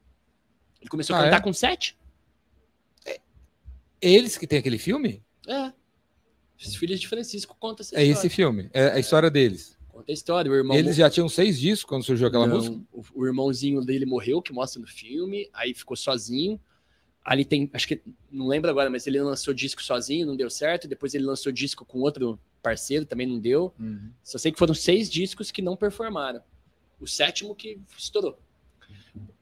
Ele 0.79 0.89
começou 0.89 1.15
a 1.15 1.19
Ah, 1.19 1.23
cantar 1.25 1.37
é? 1.37 1.41
com 1.41 1.53
7? 1.53 1.97
Eles 4.01 4.37
que 4.37 4.47
tem 4.47 4.59
aquele 4.59 4.77
filme? 4.79 5.23
É. 5.47 5.71
Os 6.65 6.75
filhos 6.75 6.99
de 6.99 7.07
Francisco 7.07 7.55
contam 7.59 7.83
essa 7.83 7.95
É 7.95 8.03
história. 8.03 8.11
esse 8.27 8.29
filme. 8.35 8.69
É 8.73 8.91
a 8.91 8.99
história 8.99 9.29
deles. 9.29 9.77
Conta 10.01 10.11
a 10.11 10.13
história. 10.13 10.51
O 10.51 10.55
irmão 10.55 10.75
Eles 10.75 10.95
já 10.95 11.09
tinham 11.09 11.29
seis 11.29 11.59
discos 11.59 11.83
quando 11.83 12.03
surgiu 12.03 12.27
aquela 12.27 12.47
Não, 12.47 12.55
música? 12.55 12.79
O, 12.91 13.03
o 13.13 13.25
irmãozinho 13.25 13.81
dele 13.81 14.05
morreu, 14.05 14.41
que 14.41 14.51
mostra 14.51 14.81
no 14.81 14.87
filme, 14.87 15.47
aí 15.53 15.73
ficou 15.73 15.95
sozinho. 15.95 16.59
Ali 17.23 17.45
tem, 17.45 17.69
acho 17.71 17.87
que, 17.87 18.01
não 18.31 18.47
lembro 18.47 18.69
agora, 18.69 18.89
mas 18.89 19.05
ele 19.05 19.21
lançou 19.21 19.53
disco 19.53 19.83
sozinho, 19.83 20.25
não 20.25 20.35
deu 20.35 20.49
certo. 20.49 20.87
Depois 20.87 21.13
ele 21.13 21.23
lançou 21.23 21.51
disco 21.51 21.85
com 21.85 21.99
outro 21.99 22.39
parceiro, 22.63 23.05
também 23.05 23.27
não 23.27 23.39
deu. 23.39 23.73
Uhum. 23.79 24.09
Só 24.23 24.39
sei 24.39 24.51
que 24.51 24.57
foram 24.57 24.73
seis 24.73 25.09
discos 25.09 25.51
que 25.51 25.61
não 25.61 25.75
performaram. 25.75 26.41
O 26.99 27.07
sétimo 27.07 27.55
que 27.55 27.79
estourou. 27.95 28.37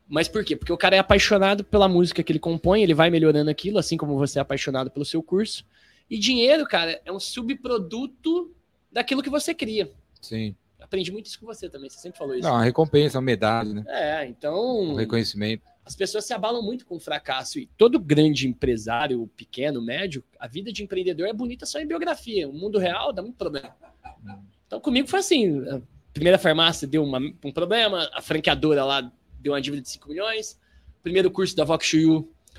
Mas 0.08 0.28
por 0.28 0.44
quê? 0.44 0.56
Porque 0.56 0.74
o 0.74 0.78
cara 0.78 0.96
é 0.96 1.00
apaixonado 1.00 1.64
pela 1.64 1.88
música 1.88 2.24
que 2.24 2.32
ele 2.32 2.40
compõe, 2.40 2.82
ele 2.82 2.94
vai 2.96 3.10
melhorando 3.10 3.50
aquilo, 3.50 3.78
assim 3.78 3.96
como 3.96 4.18
você 4.18 4.40
é 4.40 4.42
apaixonado 4.42 4.90
pelo 4.90 5.06
seu 5.06 5.22
curso. 5.22 5.64
E 6.10 6.18
dinheiro, 6.18 6.66
cara, 6.66 7.00
é 7.06 7.12
um 7.12 7.20
subproduto 7.20 8.52
daquilo 8.92 9.22
que 9.22 9.30
você 9.30 9.54
cria. 9.54 9.92
Sim. 10.22 10.56
Aprendi 10.80 11.12
muito 11.12 11.26
isso 11.28 11.40
com 11.40 11.46
você 11.46 11.70
também, 11.70 11.90
você 11.90 12.00
sempre 12.00 12.18
falou 12.18 12.34
isso. 12.36 12.48
Não, 12.48 12.56
uma 12.56 12.64
recompensa, 12.64 13.18
uma 13.18 13.24
medalha, 13.24 13.74
né? 13.74 13.84
É, 13.88 14.26
então 14.26 14.96
reconhecimento. 14.96 15.62
as 15.86 15.96
pessoas 15.96 16.26
se 16.26 16.34
abalam 16.34 16.64
muito 16.64 16.86
com 16.86 16.96
o 16.96 17.00
fracasso. 17.00 17.60
E 17.60 17.68
todo 17.78 18.00
grande 18.00 18.48
empresário, 18.48 19.28
pequeno, 19.36 19.82
médio, 19.82 20.24
a 20.40 20.48
vida 20.48 20.72
de 20.72 20.82
empreendedor 20.84 21.28
é 21.28 21.34
bonita 21.34 21.66
só 21.66 21.80
em 21.80 21.86
biografia. 21.86 22.48
O 22.50 22.54
mundo 22.54 22.80
real 22.80 23.12
dá 23.12 23.22
muito 23.22 23.36
problema. 23.36 23.76
Então 24.68 24.80
comigo 24.80 25.08
foi 25.08 25.20
assim: 25.20 25.60
a 25.70 25.82
primeira 26.14 26.38
farmácia 26.38 26.88
deu 26.88 27.04
uma- 27.04 27.20
um 27.44 27.52
problema, 27.52 28.10
a 28.14 28.22
franqueadora 28.22 28.84
lá 28.86 29.12
deu 29.40 29.54
uma 29.54 29.62
dívida 29.62 29.82
de 29.82 29.90
5 29.90 30.08
milhões, 30.10 30.60
primeiro 31.04 31.30
curso 31.30 31.56
da 31.56 31.64
Vox. 31.64 31.92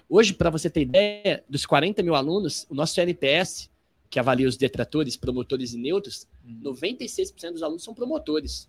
Hoje, 0.08 0.34
para 0.34 0.50
você 0.50 0.68
ter 0.68 0.82
ideia, 0.82 1.42
dos 1.48 1.64
40 1.64 2.02
mil 2.02 2.14
alunos, 2.14 2.66
o 2.68 2.74
nosso 2.74 3.00
NPS, 3.00 3.69
que 4.10 4.18
avalia 4.18 4.48
os 4.48 4.56
detratores, 4.56 5.16
promotores 5.16 5.72
e 5.72 5.78
neutros, 5.78 6.26
96% 6.44 7.52
dos 7.52 7.62
alunos 7.62 7.84
são 7.84 7.94
promotores. 7.94 8.68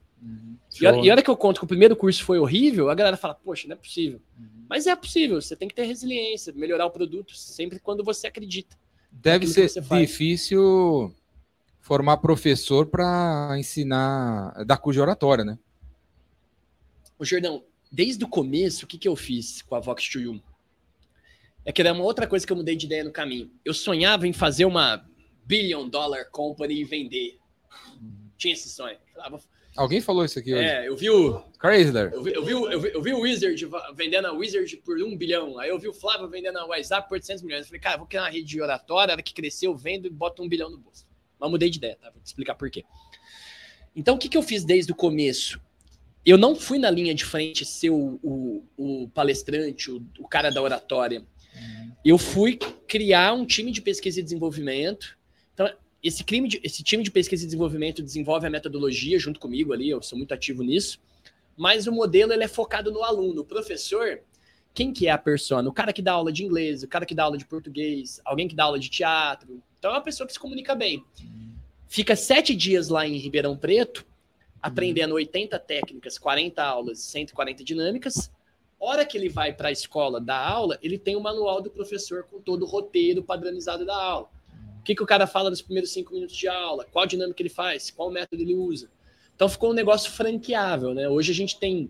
E 0.80 0.86
a, 0.86 0.96
e 0.98 1.10
a 1.10 1.14
hora 1.14 1.24
que 1.24 1.30
eu 1.30 1.36
conto 1.36 1.60
que 1.60 1.66
o 1.66 1.68
primeiro 1.68 1.96
curso 1.96 2.24
foi 2.24 2.38
horrível, 2.38 2.92
a 2.92 2.96
galera 2.96 3.18
fala, 3.18 3.34
poxa, 3.34 3.68
não 3.68 3.74
é 3.74 3.78
possível. 3.78 4.22
Mas 4.70 4.86
é 4.86 4.96
possível, 4.96 5.42
você 5.42 5.56
tem 5.56 5.68
que 5.68 5.74
ter 5.74 5.86
resiliência, 5.86 6.54
melhorar 6.54 6.86
o 6.86 6.92
produto 6.92 7.36
sempre 7.36 7.80
quando 7.80 8.04
você 8.04 8.28
acredita. 8.28 8.78
Deve 9.12 9.48
ser 9.48 9.68
difícil 9.82 11.14
formar 11.80 12.18
professor 12.18 12.86
para 12.86 13.56
ensinar 13.58 14.64
da 14.64 14.78
curso 14.78 14.98
de 14.98 15.02
oratória, 15.02 15.44
né? 15.44 15.58
Ô, 17.18 17.26
Jordão, 17.26 17.64
desde 17.92 18.24
o 18.24 18.28
começo, 18.28 18.86
o 18.86 18.88
que, 18.88 19.00
que 19.00 19.08
eu 19.08 19.16
fiz 19.16 19.64
com 19.64 19.76
a 19.76 19.80
Vox 19.80 20.04
Chuyu? 20.04 20.42
É 21.66 21.72
que 21.72 21.82
era 21.82 21.94
uma 21.94 22.04
outra 22.04 22.28
coisa 22.28 22.46
que 22.46 22.54
eu 22.54 22.58
mudei 22.58 22.76
de 22.76 22.86
ideia 22.86 23.04
no 23.04 23.12
caminho. 23.12 23.52
Eu 23.66 23.74
sonhava 23.74 24.28
em 24.28 24.34
fazer 24.34 24.66
uma 24.66 25.06
billion 25.52 25.90
dollar 25.90 26.30
company 26.32 26.76
e 26.80 26.84
vender. 26.86 27.38
Tinha 28.38 28.54
esse 28.54 28.70
sonho. 28.70 28.98
Falava, 29.14 29.42
Alguém 29.76 30.02
falou 30.02 30.26
isso 30.26 30.40
aqui 30.40 30.54
hoje. 30.54 30.64
é, 30.64 30.88
eu 30.88 30.96
vi 30.96 31.10
o, 31.10 31.44
Chrysler. 31.60 32.12
Eu 32.14 32.24
vi, 32.24 32.34
eu, 32.34 32.44
vi, 32.46 32.54
o- 32.54 32.72
eu, 32.72 32.80
vi, 32.82 32.92
eu 32.94 33.02
vi 33.02 33.14
o 33.14 33.20
Wizard 33.20 33.70
vendendo 33.96 34.28
a 34.28 34.32
Wizard 34.32 34.78
por 34.78 34.98
um 35.02 35.16
bilhão. 35.16 35.60
Aí 35.60 35.70
eu 35.70 35.80
vi 35.80 35.88
o 35.88 35.94
Flávio 35.94 36.28
vendendo 36.28 36.58
a 36.58 36.66
WhatsApp 36.66 37.08
por 37.08 37.16
800 37.16 37.44
milhões. 37.44 37.62
Eu 37.62 37.68
falei, 37.68 37.82
cara, 37.82 37.98
vou 37.98 38.08
criar 38.08 38.24
uma 38.24 38.30
rede 38.30 38.48
de 38.48 38.62
oratória. 38.62 39.14
Hora 39.14 39.22
que 39.22 39.34
crescer, 39.34 39.68
eu 39.68 39.76
vendo 39.76 40.08
e 40.08 40.10
boto 40.10 40.42
um 40.44 40.50
bilhão 40.50 40.70
no 40.70 40.78
bolso. 40.78 41.06
Mas 41.40 41.50
mudei 41.50 41.70
de 41.70 41.78
ideia, 41.78 41.98
tá? 42.02 42.10
Vou 42.10 42.22
te 42.22 42.26
explicar 42.26 42.56
por 42.56 42.70
quê. 42.70 42.84
Então, 43.96 44.16
o 44.16 44.18
que, 44.18 44.30
que 44.30 44.38
eu 44.38 44.44
fiz 44.44 44.64
desde 44.64 44.92
o 44.92 44.96
começo? 44.96 45.60
eu 46.24 46.38
não 46.38 46.56
fui 46.56 46.78
na 46.78 46.92
linha 46.92 47.16
de 47.16 47.26
frente 47.26 47.66
ser 47.66 47.90
o, 47.90 48.20
o, 48.22 48.64
o 48.78 49.10
palestrante, 49.10 49.90
o, 49.90 50.06
o, 50.20 50.28
cara 50.28 50.52
da 50.52 50.62
oratória. 50.62 51.26
Eu 52.06 52.18
fui 52.18 52.58
criar 52.88 53.34
um 53.34 53.44
time 53.46 53.72
de 53.72 53.82
pesquisa 53.82 54.20
e 54.20 54.24
desenvolvimento. 54.24 55.18
Esse, 56.04 56.24
crime 56.24 56.48
de, 56.48 56.60
esse 56.64 56.84
time 56.84 57.04
de 57.04 57.12
pesquisa 57.12 57.44
e 57.44 57.46
desenvolvimento 57.46 58.02
desenvolve 58.02 58.48
a 58.48 58.50
metodologia 58.50 59.20
junto 59.20 59.40
comigo 59.40 59.72
ali, 59.72 59.90
eu 59.90 60.02
sou 60.02 60.18
muito 60.18 60.34
ativo 60.34 60.64
nisso. 60.64 61.00
Mas 61.56 61.86
o 61.86 61.92
modelo 61.92 62.34
ele 62.34 62.44
é 62.44 62.48
focado 62.48 62.92
no 62.92 63.04
aluno. 63.04 63.42
O 63.42 63.46
professor, 63.46 64.20
quem 64.74 64.92
que 64.92 65.08
é 65.08 65.12
a 65.12 65.18
persona? 65.18 65.70
O 65.70 65.74
cara 65.74 65.94
que 65.94 66.02
dá 66.02 66.14
aula 66.14 66.32
de 66.32 66.44
inglês, 66.44 66.82
o 66.82 66.88
cara 66.88 67.06
que 67.06 67.14
dá 67.14 67.24
aula 67.24 67.38
de 67.38 67.46
português, 67.46 68.20
alguém 68.26 68.48
que 68.48 68.56
dá 68.56 68.64
aula 68.64 68.80
de 68.80 68.90
teatro. 68.90 69.62
Então 69.78 69.92
é 69.92 69.94
uma 69.96 70.02
pessoa 70.02 70.26
que 70.26 70.34
se 70.34 70.40
comunica 70.40 70.74
bem. 70.74 71.04
Fica 71.88 72.16
sete 72.16 72.56
dias 72.56 72.88
lá 72.88 73.06
em 73.06 73.18
Ribeirão 73.18 73.56
Preto, 73.56 74.06
aprendendo 74.62 75.14
80 75.14 75.60
técnicas, 75.60 76.18
40 76.18 76.64
aulas, 76.64 77.00
140 77.00 77.64
dinâmicas. 77.64 78.32
Hora 78.80 79.06
que 79.06 79.18
ele 79.18 79.30
vai 79.30 79.54
para 79.54 79.68
a 79.68 79.72
escola 79.72 80.20
dar 80.20 80.40
aula, 80.40 80.80
ele 80.82 80.98
tem 80.98 81.16
o 81.16 81.22
manual 81.22 81.62
do 81.62 81.70
professor 81.70 82.24
com 82.24 82.40
todo 82.40 82.64
o 82.64 82.68
roteiro 82.68 83.22
padronizado 83.22 83.86
da 83.86 83.96
aula. 83.96 84.30
O 84.82 84.84
que, 84.84 84.96
que 84.96 85.04
o 85.04 85.06
cara 85.06 85.28
fala 85.28 85.50
nos 85.50 85.62
primeiros 85.62 85.92
cinco 85.92 86.12
minutos 86.14 86.36
de 86.36 86.48
aula, 86.48 86.86
qual 86.92 87.06
dinâmica 87.06 87.40
ele 87.42 87.50
faz, 87.50 87.92
qual 87.92 88.10
método 88.10 88.42
ele 88.42 88.56
usa. 88.56 88.90
Então 89.36 89.48
ficou 89.48 89.70
um 89.70 89.74
negócio 89.74 90.12
franqueável, 90.12 90.94
né? 90.94 91.08
Hoje 91.08 91.32
a 91.32 91.36
gente 91.36 91.60
tem 91.60 91.90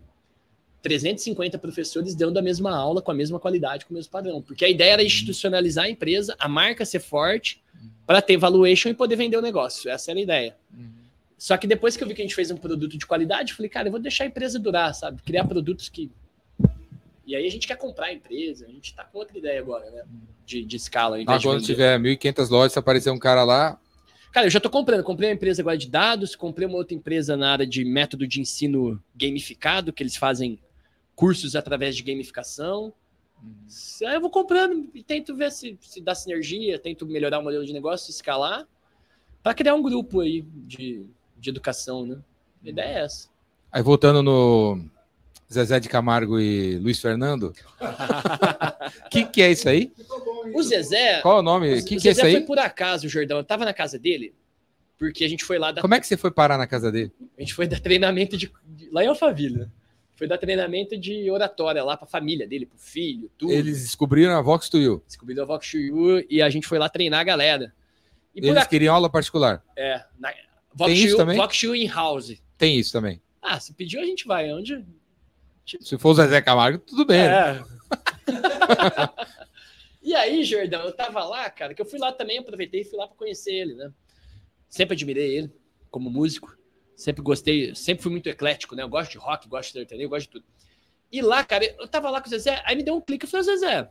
350 0.82 1.58
professores 1.58 2.13
dando 2.13 2.38
a 2.38 2.41
mesma 2.41 2.75
aula 2.75 3.01
com 3.01 3.12
a 3.12 3.13
mesma 3.13 3.39
qualidade, 3.39 3.86
com 3.86 3.93
o 3.93 3.95
mesmo 3.95 4.12
padrão. 4.12 4.41
Porque 4.41 4.65
a 4.65 4.69
ideia 4.69 4.93
era 4.93 5.04
institucionalizar 5.04 5.86
a 5.86 5.89
empresa, 5.89 6.36
a 6.38 6.49
marca 6.49 6.84
ser 6.86 6.99
forte, 6.99 7.63
para 8.06 8.21
ter 8.21 8.36
valuation 8.36 8.89
e 8.89 8.93
poder 8.93 9.15
vender 9.15 9.38
o 9.38 9.41
negócio. 9.41 9.89
Essa 9.89 10.12
era 10.12 10.19
a 10.19 10.23
ideia. 10.23 10.58
Uhum. 10.73 10.91
Só 11.38 11.58
que 11.58 11.65
depois 11.65 11.95
que 11.95 12.04
eu 12.04 12.08
vi 12.08 12.13
que 12.13 12.21
a 12.21 12.25
gente 12.25 12.36
fez 12.36 12.51
um 12.51 12.58
produto 12.58 12.97
de 12.97 13.06
qualidade, 13.06 13.51
eu 13.51 13.56
falei, 13.56 13.69
cara, 13.69 13.88
eu 13.88 13.91
vou 13.91 14.01
deixar 14.01 14.25
a 14.25 14.27
empresa 14.27 14.60
durar, 14.60 14.93
sabe? 14.93 15.21
Criar 15.21 15.45
produtos 15.45 15.89
que. 15.89 16.12
E 17.25 17.36
aí 17.36 17.47
a 17.47 17.49
gente 17.49 17.67
quer 17.67 17.77
comprar 17.77 18.08
a 18.08 18.13
empresa, 18.13 18.65
a 18.65 18.69
gente 18.69 18.93
tá 18.93 19.04
com 19.04 19.19
outra 19.19 19.38
ideia 19.38 19.60
agora, 19.60 19.89
né? 19.89 20.04
De, 20.52 20.66
de 20.66 20.76
escala. 20.76 21.18
Ah, 21.26 21.40
quando 21.42 21.64
tiver 21.64 21.98
1.500 21.98 22.50
lojas, 22.50 22.74
se 22.74 22.80
aparecer 22.80 23.10
um 23.10 23.18
cara 23.18 23.46
lá. 23.46 23.80
Cara, 24.34 24.48
eu 24.48 24.52
já 24.52 24.60
tô 24.60 24.70
comprando. 24.70 25.02
Comprei 25.02 25.30
uma 25.30 25.36
empresa 25.36 25.62
agora 25.62 25.78
de 25.78 25.88
dados, 25.90 26.36
comprei 26.36 26.68
uma 26.68 26.76
outra 26.76 26.94
empresa 26.94 27.38
na 27.38 27.54
área 27.54 27.66
de 27.66 27.86
método 27.86 28.28
de 28.28 28.42
ensino 28.42 29.02
gamificado, 29.16 29.94
que 29.94 30.04
eles 30.04 30.18
fazem 30.18 30.60
cursos 31.16 31.56
através 31.56 31.96
de 31.96 32.04
gamificação. 32.04 32.94
Uhum. 33.42 34.08
Aí 34.10 34.16
eu 34.16 34.20
vou 34.20 34.30
comprando 34.30 34.90
e 34.94 35.02
tento 35.02 35.34
ver 35.38 35.54
se, 35.54 35.78
se 35.80 36.02
dá 36.02 36.14
sinergia, 36.14 36.78
tento 36.78 37.06
melhorar 37.06 37.40
o 37.40 37.44
modelo 37.44 37.66
de 37.66 37.72
negócio, 37.72 38.12
escalar, 38.12 38.68
para 39.42 39.54
criar 39.54 39.74
um 39.74 39.82
grupo 39.82 40.20
aí 40.20 40.42
de, 40.42 41.06
de 41.38 41.50
educação, 41.50 42.06
né? 42.06 42.18
A 42.66 42.70
ideia 42.70 43.00
é 43.00 43.04
essa. 43.06 43.30
Aí 43.72 43.82
voltando 43.82 44.22
no 44.22 44.84
Zezé 45.52 45.80
de 45.80 45.90
Camargo 45.90 46.40
e 46.40 46.78
Luiz 46.78 47.00
Fernando. 47.00 47.54
O 47.80 49.10
que, 49.10 49.26
que 49.26 49.42
é 49.42 49.52
isso 49.52 49.68
aí? 49.68 49.92
O 50.54 50.64
Zezé. 50.64 51.22
Qual 51.22 51.38
é 51.38 51.40
o 51.40 51.44
nome? 51.44 51.80
O 51.80 51.86
que, 51.86 51.98
que 51.98 52.08
é 52.08 52.12
isso 52.12 52.26
aí? 52.26 52.34
foi 52.34 52.42
por 52.42 52.58
acaso, 52.58 53.10
Jordão. 53.10 53.38
Eu 53.38 53.44
tava 53.44 53.66
na 53.66 53.74
casa 53.74 54.00
dele, 54.00 54.34
porque 54.98 55.26
a 55.26 55.30
gente 55.30 55.44
foi 55.44 55.60
lá. 55.60 55.72
Da... 55.72 55.82
Como 55.82 55.94
é 55.94 56.00
que 56.00 56.08
você 56.08 56.16
foi 56.16 56.32
parar 56.32 56.58
na 56.58 56.66
casa 56.66 56.92
dele? 56.92 57.12
A 57.38 57.42
gente 57.42 57.54
foi 57.54 57.68
dar 57.68 57.80
treinamento 57.80 58.38
de. 58.38 58.52
Lá 58.92 59.04
em 59.04 59.08
Alphaville. 59.08 59.68
Foi 60.16 60.28
dar 60.28 60.38
treinamento 60.38 60.96
de 60.98 61.32
oratória 61.32 61.84
lá 61.84 61.98
para 61.98 62.06
a 62.06 62.10
família 62.10 62.48
dele, 62.48 62.68
para 62.68 62.76
o 62.76 62.80
filho, 62.80 63.30
tudo. 63.40 63.52
Eles 63.52 63.82
descobriram 63.82 64.38
a 64.38 64.42
Vox 64.42 64.70
to 64.70 64.78
You. 64.78 65.04
Descobriram 65.08 65.44
a 65.44 65.46
Vox 65.48 65.72
to 65.72 65.78
You 65.78 66.24
e 66.30 66.44
a 66.44 66.50
gente 66.50 66.68
foi 66.68 66.78
lá 66.78 66.88
treinar 66.88 67.22
a 67.22 67.24
galera. 67.24 67.74
E 68.36 68.48
Eles 68.48 68.68
queriam 68.68 68.94
aula 68.94 69.10
particular. 69.10 69.64
É. 69.76 70.04
Na... 70.20 70.32
Vox 70.74 70.94
Tem 70.94 71.04
isso 71.04 71.18
também? 71.18 71.38
Vox 71.38 71.60
to 71.60 71.66
You 71.66 71.76
in 71.76 71.88
house. 71.88 72.40
Tem 72.58 72.78
isso 72.78 72.92
também. 72.92 73.20
Ah, 73.42 73.60
se 73.60 73.74
pediu, 73.74 74.00
a 74.00 74.06
gente 74.06 74.28
vai. 74.28 74.54
Onde? 74.54 74.86
Se 75.65 75.97
for 75.97 76.10
o 76.10 76.13
Zezé 76.13 76.41
Camargo, 76.41 76.80
tudo 76.80 77.06
bem. 77.06 77.21
É. 77.21 77.54
Né? 77.54 77.65
e 80.02 80.15
aí, 80.15 80.43
Jordão, 80.43 80.84
eu 80.84 80.91
tava 80.91 81.24
lá, 81.24 81.50
cara, 81.50 81.74
que 81.74 81.82
eu 81.82 81.86
fui 81.86 82.00
lá 82.00 82.12
também, 82.12 82.39
aproveitei 82.39 82.82
e 82.82 82.86
fui 82.86 82.97
lá 82.97 83.08
para 83.08 83.17
conhecer 83.17 83.54
ele, 83.54 83.76
né? 83.76 83.91
Sempre 84.69 84.95
admirei 84.95 85.38
ele 85.38 85.54
como 85.89 86.10
músico. 86.10 86.58
Sempre 86.95 87.24
gostei, 87.24 87.74
sempre 87.74 88.04
fui 88.04 88.12
muito 88.12 88.30
eclético, 88.30 88.76
né? 88.76 88.84
Eu 88.84 88.89
gosto 88.89 89.12
de 89.12 89.17
rock, 89.17 89.47
gosto 89.47 89.69
de 89.69 89.80
sertanejo, 89.80 90.10
gosto 90.10 90.28
de 90.28 90.30
tudo. 90.30 90.45
E 91.12 91.21
lá, 91.21 91.43
cara, 91.43 91.65
eu 91.65 91.88
tava 91.88 92.10
lá 92.10 92.21
com 92.21 92.28
o 92.28 92.30
Zezé, 92.30 92.62
aí 92.65 92.76
me 92.76 92.84
deu 92.84 92.95
um 92.95 93.02
clique, 93.02 93.26
eu 93.26 93.30
falei, 93.30 93.45
Zezé, 93.45 93.89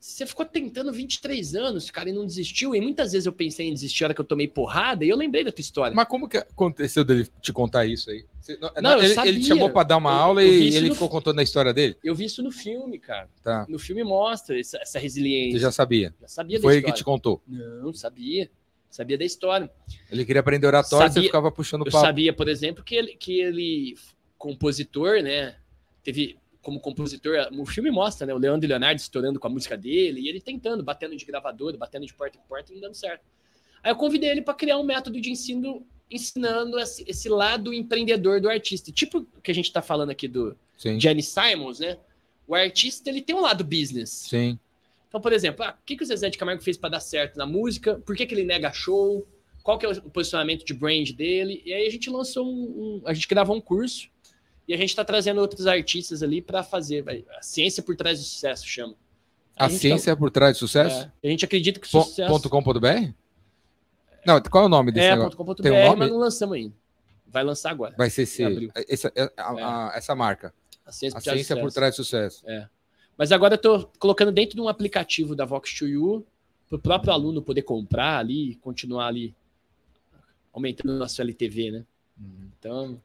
você 0.00 0.24
ficou 0.24 0.46
tentando 0.46 0.92
23 0.92 1.54
anos, 1.56 1.90
cara, 1.90 2.08
e 2.08 2.12
não 2.12 2.24
desistiu. 2.24 2.74
E 2.74 2.80
muitas 2.80 3.12
vezes 3.12 3.26
eu 3.26 3.32
pensei 3.32 3.68
em 3.68 3.74
desistir 3.74 4.02
na 4.02 4.06
hora 4.06 4.14
que 4.14 4.20
eu 4.20 4.24
tomei 4.24 4.46
porrada 4.46 5.04
e 5.04 5.08
eu 5.08 5.16
lembrei 5.16 5.42
da 5.42 5.50
tua 5.50 5.60
história. 5.60 5.94
Mas 5.94 6.06
como 6.06 6.28
que 6.28 6.36
aconteceu 6.36 7.04
dele 7.04 7.28
te 7.42 7.52
contar 7.52 7.84
isso 7.84 8.10
aí? 8.10 8.24
Você, 8.40 8.56
não, 8.56 8.70
não 8.80 9.02
ele, 9.02 9.20
ele, 9.28 9.40
te 9.40 9.46
chamou 9.46 9.70
para 9.70 9.88
dar 9.88 9.96
uma 9.96 10.10
eu, 10.10 10.16
aula 10.16 10.42
eu 10.42 10.52
e 10.52 10.76
ele 10.76 10.92
ficou 10.92 11.08
contando 11.08 11.40
a 11.40 11.42
história 11.42 11.74
dele? 11.74 11.96
Eu 12.02 12.14
vi 12.14 12.26
isso 12.26 12.42
no 12.42 12.52
filme, 12.52 12.98
cara. 12.98 13.28
Tá. 13.42 13.66
No 13.68 13.78
filme 13.78 14.04
mostra 14.04 14.58
essa, 14.58 14.78
essa 14.78 14.98
resiliência. 15.00 15.58
Você 15.58 15.62
já 15.62 15.72
sabia? 15.72 16.14
Já 16.20 16.28
sabia 16.28 16.60
Foi 16.60 16.74
ele 16.74 16.82
que 16.82 16.92
te 16.92 17.02
contou? 17.02 17.42
Não, 17.46 17.92
sabia. 17.92 18.48
Sabia 18.88 19.18
da 19.18 19.24
história. 19.24 19.70
Ele 20.10 20.24
queria 20.24 20.40
aprender 20.40 20.66
oratório, 20.66 21.08
sabia, 21.08 21.22
você 21.22 21.26
ficava 21.26 21.52
puxando 21.52 21.82
o 21.82 21.84
papo. 21.84 21.96
Eu 21.96 22.00
sabia, 22.00 22.32
por 22.32 22.48
exemplo, 22.48 22.82
que 22.82 22.94
ele, 22.94 23.16
que 23.16 23.38
ele, 23.38 23.96
compositor, 24.38 25.22
né? 25.22 25.56
Teve 26.02 26.38
como 26.62 26.80
compositor, 26.80 27.48
o 27.52 27.64
filme 27.64 27.90
mostra, 27.90 28.26
né? 28.26 28.34
O 28.34 28.38
Leandro 28.38 28.66
e 28.66 28.68
Leonardo 28.68 29.00
estourando 29.00 29.38
com 29.38 29.46
a 29.46 29.50
música 29.50 29.76
dele, 29.76 30.20
e 30.20 30.28
ele 30.28 30.40
tentando, 30.40 30.82
batendo 30.82 31.16
de 31.16 31.24
gravador, 31.24 31.76
batendo 31.76 32.06
de 32.06 32.14
porta 32.14 32.36
em 32.36 32.48
porta, 32.48 32.72
não 32.72 32.80
dando 32.80 32.94
certo. 32.94 33.24
Aí 33.82 33.90
eu 33.90 33.96
convidei 33.96 34.30
ele 34.30 34.42
para 34.42 34.54
criar 34.54 34.78
um 34.78 34.82
método 34.82 35.20
de 35.20 35.30
ensino 35.30 35.86
ensinando 36.10 36.78
esse, 36.78 37.04
esse, 37.06 37.28
lado 37.28 37.72
empreendedor 37.72 38.40
do 38.40 38.48
artista. 38.48 38.90
Tipo 38.90 39.18
o 39.18 39.40
que 39.42 39.50
a 39.50 39.54
gente 39.54 39.66
está 39.66 39.82
falando 39.82 40.10
aqui 40.10 40.26
do 40.26 40.56
Sim. 40.76 40.98
Jenny 40.98 41.22
Simons, 41.22 41.80
né? 41.80 41.98
O 42.46 42.54
artista 42.54 43.10
ele 43.10 43.20
tem 43.20 43.36
um 43.36 43.40
lado 43.40 43.62
business. 43.62 44.10
Sim. 44.10 44.58
Então, 45.06 45.20
por 45.20 45.32
exemplo, 45.32 45.64
ah, 45.64 45.76
o 45.78 45.84
que, 45.84 45.96
que 45.96 46.02
o 46.02 46.06
Zezé 46.06 46.28
de 46.28 46.38
Camargo 46.38 46.62
fez 46.62 46.76
para 46.76 46.90
dar 46.90 47.00
certo 47.00 47.36
na 47.36 47.46
música? 47.46 48.00
Por 48.04 48.16
que, 48.16 48.26
que 48.26 48.34
ele 48.34 48.44
nega 48.44 48.72
show? 48.72 49.26
Qual 49.62 49.78
que 49.78 49.84
é 49.84 49.88
o 49.88 50.10
posicionamento 50.10 50.64
de 50.64 50.72
brand 50.72 51.10
dele? 51.12 51.62
E 51.64 51.72
aí 51.72 51.86
a 51.86 51.90
gente 51.90 52.08
lançou 52.08 52.46
um, 52.46 53.02
um 53.02 53.02
a 53.04 53.12
gente 53.12 53.28
gravou 53.28 53.54
um 53.56 53.60
curso 53.60 54.08
e 54.68 54.74
a 54.74 54.76
gente 54.76 54.90
está 54.90 55.02
trazendo 55.02 55.40
outros 55.40 55.66
artistas 55.66 56.22
ali 56.22 56.42
para 56.42 56.62
fazer. 56.62 57.02
A 57.38 57.42
ciência 57.42 57.82
por 57.82 57.96
trás 57.96 58.18
do 58.18 58.24
sucesso 58.24 58.66
chama. 58.66 58.94
A, 59.56 59.64
a 59.64 59.70
ciência 59.70 60.12
tá, 60.12 60.18
por 60.18 60.30
trás 60.30 60.56
do 60.56 60.58
sucesso? 60.60 61.10
É, 61.22 61.26
a 61.26 61.30
gente 61.30 61.44
acredita 61.44 61.80
que 61.80 61.86
o 61.86 61.90
sucesso. 61.90 62.50
.com.br? 62.50 63.12
Não, 64.26 64.40
qual 64.42 64.64
é 64.64 64.66
o 64.66 64.68
nome 64.68 64.92
desse 64.92 65.06
é, 65.06 65.16
negócio? 65.16 65.36
.com.br, 65.38 65.62
Tem 65.62 65.72
um 65.72 65.84
nome? 65.86 65.96
mas 65.96 66.10
não 66.10 66.18
lançamos 66.18 66.54
ainda. 66.54 66.74
Vai 67.26 67.42
lançar 67.42 67.70
agora. 67.70 67.94
Vai 67.96 68.10
ser 68.10 68.22
esse, 68.22 68.70
essa, 68.88 69.12
é, 69.16 69.32
a, 69.38 69.88
a, 69.88 69.96
essa 69.96 70.14
marca. 70.14 70.52
A 70.84 70.92
ciência, 70.92 71.18
a 71.18 71.20
ciência 71.20 71.56
por 71.58 71.72
trás 71.72 71.94
do 71.94 72.04
sucesso. 72.04 72.42
É. 72.46 72.68
Mas 73.16 73.32
agora 73.32 73.54
eu 73.54 73.56
estou 73.56 73.90
colocando 73.98 74.30
dentro 74.30 74.54
de 74.54 74.60
um 74.60 74.68
aplicativo 74.68 75.34
da 75.34 75.46
Vox2U 75.46 76.24
para 76.68 76.76
o 76.76 76.78
próprio 76.78 77.12
aluno 77.12 77.42
poder 77.42 77.62
comprar 77.62 78.18
ali, 78.18 78.54
continuar 78.56 79.06
ali 79.06 79.34
aumentando 80.52 80.92
a 80.92 80.98
nossa 80.98 81.22
LTV, 81.22 81.70
né? 81.70 81.84
Uhum. 82.20 82.50
Então, 82.58 83.02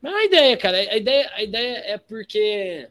mas 0.00 0.14
a 0.14 0.24
ideia, 0.24 0.56
cara, 0.56 0.76
a 0.78 0.96
ideia, 0.96 1.30
a 1.34 1.42
ideia 1.42 1.76
é 1.86 1.98
porque 1.98 2.88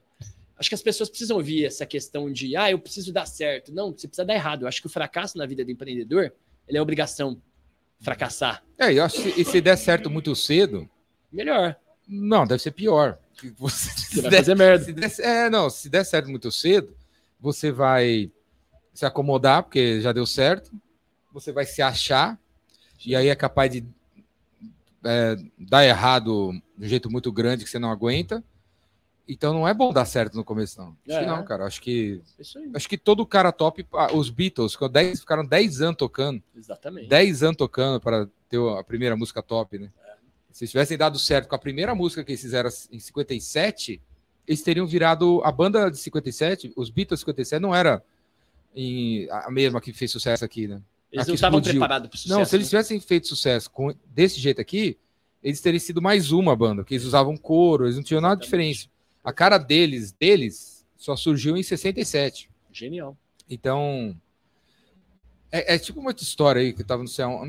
acho 0.58 0.70
que 0.70 0.76
as 0.76 0.82
pessoas 0.82 1.10
precisam 1.10 1.38
ouvir 1.38 1.66
essa 1.66 1.86
questão 1.86 2.32
de, 2.32 2.56
ah, 2.56 2.70
eu 2.70 2.78
preciso 2.78 3.14
dar 3.14 3.26
certo. 3.26 3.74
Não, 3.74 3.92
você 3.92 4.08
precisa 4.08 4.26
dar 4.26 4.34
errado. 4.34 4.64
Eu 4.64 4.68
acho 4.68 4.82
que 4.82 4.88
o 4.88 4.90
fracasso 4.90 5.38
na 5.38 5.46
vida 5.46 5.64
do 5.64 5.72
empreendedor, 5.72 6.34
ele 6.68 6.78
é 6.78 6.82
obrigação 6.82 7.42
fracassar. 8.00 8.64
É, 8.78 8.94
eu 8.94 9.04
acho 9.04 9.22
que 9.22 9.44
se 9.44 9.62
der 9.62 9.78
certo 9.78 10.10
muito 10.10 10.36
cedo, 10.36 10.90
melhor. 11.32 11.76
Não, 12.08 12.46
deve 12.46 12.62
ser 12.62 12.72
pior. 12.72 13.18
Você, 13.58 13.90
você 14.16 14.22
vai 14.22 14.32
der, 14.32 14.38
fazer 14.38 14.56
merda. 14.56 14.86
Se 14.86 14.94
der, 14.94 15.20
é, 15.20 15.50
não, 15.50 15.70
se 15.70 15.90
der 15.90 16.04
certo 16.04 16.30
muito 16.30 16.52
cedo, 16.52 16.96
você 17.40 17.72
vai 17.72 18.32
se 18.94 19.06
acomodar, 19.06 19.64
porque 19.64 20.02
já 20.02 20.12
deu 20.12 20.26
certo, 20.26 20.72
você 21.32 21.52
vai 21.52 21.66
se 21.66 21.82
achar, 21.82 22.38
e 23.06 23.16
aí 23.16 23.30
é 23.30 23.36
capaz 23.36 23.72
de 23.72 23.86
é, 25.04 25.36
dar 25.58 25.86
errado 25.86 26.52
de 26.78 26.86
um 26.86 26.90
jeito 26.90 27.10
muito 27.10 27.32
grande 27.32 27.64
que 27.64 27.70
você 27.70 27.80
não 27.80 27.92
aguenta. 27.92 28.44
Então 29.28 29.54
não 29.54 29.68
é 29.68 29.74
bom 29.74 29.94
dar 29.94 30.06
certo 30.06 30.36
no 30.36 30.44
começo, 30.44 30.80
não. 30.80 30.98
Acho 31.08 31.18
é. 31.18 31.20
que 31.20 31.26
não, 31.28 31.46
cara. 31.46 31.66
Acho 31.66 31.80
que. 31.82 32.20
Acho 32.74 32.90
que 32.90 32.98
todo 32.98 33.26
cara 33.26 33.52
top. 33.52 33.86
Os 34.14 34.32
Beatles 34.32 34.76
ficaram 35.20 35.46
10 35.46 35.82
anos 35.82 35.98
tocando. 35.98 36.42
Exatamente. 36.56 37.08
10 37.08 37.44
anos 37.44 37.58
tocando 37.58 38.02
para 38.02 38.28
ter 38.50 38.60
a 38.60 38.84
primeira 38.84 39.16
música 39.16 39.44
top, 39.44 39.78
né? 39.78 39.92
Se 40.52 40.68
tivessem 40.68 40.98
dado 40.98 41.20
certo 41.20 41.48
com 41.48 41.56
a 41.56 41.60
primeira 41.60 41.94
música 41.94 42.24
que 42.24 42.32
eles 42.32 42.42
fizeram 42.42 42.70
em 42.92 43.00
57, 43.00 44.02
eles 44.48 44.64
teriam 44.64 44.88
virado 44.88 45.42
a 45.44 45.52
banda 45.52 45.92
de 45.92 45.98
57, 45.98 46.74
os 46.76 46.90
Beatles 46.90 47.20
57 47.20 47.62
não 47.62 47.74
era 47.74 48.04
em, 48.76 49.30
a 49.30 49.52
mesma 49.52 49.80
que 49.80 49.94
fez 49.94 50.12
sucesso 50.12 50.44
aqui, 50.44 50.68
né? 50.68 50.82
Eles 51.12 51.28
não 51.28 51.36
estavam 51.36 51.62
preparados 51.62 52.10
para 52.10 52.18
sucesso. 52.18 52.40
Não, 52.40 52.46
se 52.46 52.56
eles 52.56 52.68
né? 52.68 52.70
tivessem 52.70 53.00
feito 53.00 53.28
sucesso 53.28 53.70
com, 53.72 53.94
desse 54.06 54.40
jeito 54.40 54.62
aqui, 54.62 54.98
eles 55.42 55.62
teriam 55.62 55.80
sido 55.80 56.02
mais 56.02 56.32
uma 56.32 56.56
banda, 56.56 56.84
porque 56.84 56.96
eles 56.96 57.06
usavam 57.06 57.36
couro, 57.36 57.86
eles 57.86 57.96
não 57.96 58.04
tinham 58.04 58.22
nada 58.22 58.40
diferente. 58.40 58.90
A 59.24 59.34
cara 59.34 59.58
deles, 59.58 60.12
deles, 60.12 60.86
só 60.96 61.16
surgiu 61.16 61.58
em 61.58 61.64
67. 61.64 62.50
Genial. 62.72 63.18
Então, 63.50 64.16
é, 65.52 65.76
é 65.76 65.80
tipo 65.80 66.00
uma 66.00 66.12
história 66.12 66.62
aí 66.62 66.74
que 66.74 66.82
eu 66.82 66.86
tava 66.86 67.02
no 67.02 67.08
céu. 67.08 67.40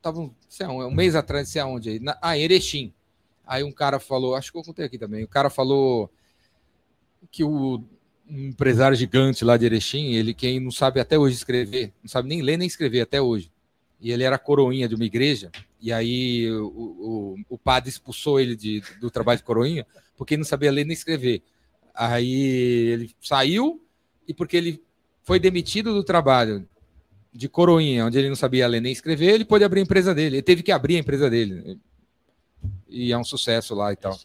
Tava, 0.00 0.30
sei 0.48 0.66
um, 0.66 0.86
um 0.86 0.94
mês 0.94 1.16
atrás, 1.16 1.48
não 1.48 1.52
sei 1.52 1.62
aonde 1.62 1.90
aí. 1.90 1.98
Na, 1.98 2.16
ah, 2.22 2.38
Erechim. 2.38 2.92
Aí 3.46 3.62
um 3.62 3.72
cara 3.72 3.98
falou, 3.98 4.34
acho 4.34 4.52
que 4.52 4.58
eu 4.58 4.62
contei 4.62 4.84
aqui 4.84 4.98
também, 4.98 5.22
o 5.22 5.28
cara 5.28 5.48
falou 5.48 6.10
que 7.30 7.44
o 7.44 7.82
um 8.28 8.48
empresário 8.48 8.96
gigante 8.96 9.44
lá 9.44 9.56
de 9.56 9.66
Erechim, 9.66 10.12
ele 10.12 10.34
quem 10.34 10.60
não 10.60 10.70
sabe 10.70 11.00
até 11.00 11.18
hoje 11.18 11.36
escrever, 11.36 11.92
não 12.02 12.08
sabe 12.08 12.28
nem 12.28 12.42
ler 12.42 12.56
nem 12.56 12.66
escrever 12.66 13.00
até 13.00 13.20
hoje. 13.20 13.50
E 14.00 14.10
ele 14.12 14.24
era 14.24 14.38
coroinha 14.38 14.88
de 14.88 14.94
uma 14.94 15.04
igreja, 15.04 15.50
e 15.80 15.92
aí 15.92 16.50
o, 16.50 16.66
o, 16.66 17.36
o 17.50 17.58
padre 17.58 17.88
expulsou 17.88 18.38
ele 18.38 18.54
de, 18.54 18.82
do 19.00 19.10
trabalho 19.10 19.38
de 19.38 19.44
coroinha, 19.44 19.86
porque 20.16 20.34
ele 20.34 20.40
não 20.40 20.46
sabia 20.46 20.70
ler 20.70 20.84
nem 20.84 20.92
escrever. 20.92 21.42
Aí 21.94 22.32
ele 22.92 23.14
saiu, 23.20 23.80
e 24.28 24.34
porque 24.34 24.56
ele 24.56 24.82
foi 25.22 25.38
demitido 25.38 25.94
do 25.94 26.04
trabalho 26.04 26.68
de 27.32 27.48
coroinha, 27.48 28.06
onde 28.06 28.18
ele 28.18 28.28
não 28.28 28.36
sabia 28.36 28.66
ler 28.66 28.80
nem 28.80 28.92
escrever, 28.92 29.34
ele 29.34 29.44
pôde 29.44 29.64
abrir 29.64 29.80
a 29.80 29.82
empresa 29.82 30.14
dele. 30.14 30.36
Ele 30.36 30.42
teve 30.42 30.62
que 30.62 30.72
abrir 30.72 30.96
a 30.96 31.00
empresa 31.00 31.28
dele. 31.28 31.78
E 32.88 33.12
é 33.12 33.18
um 33.18 33.24
sucesso 33.24 33.74
lá 33.74 33.92
e 33.92 33.96
tal. 33.96 34.18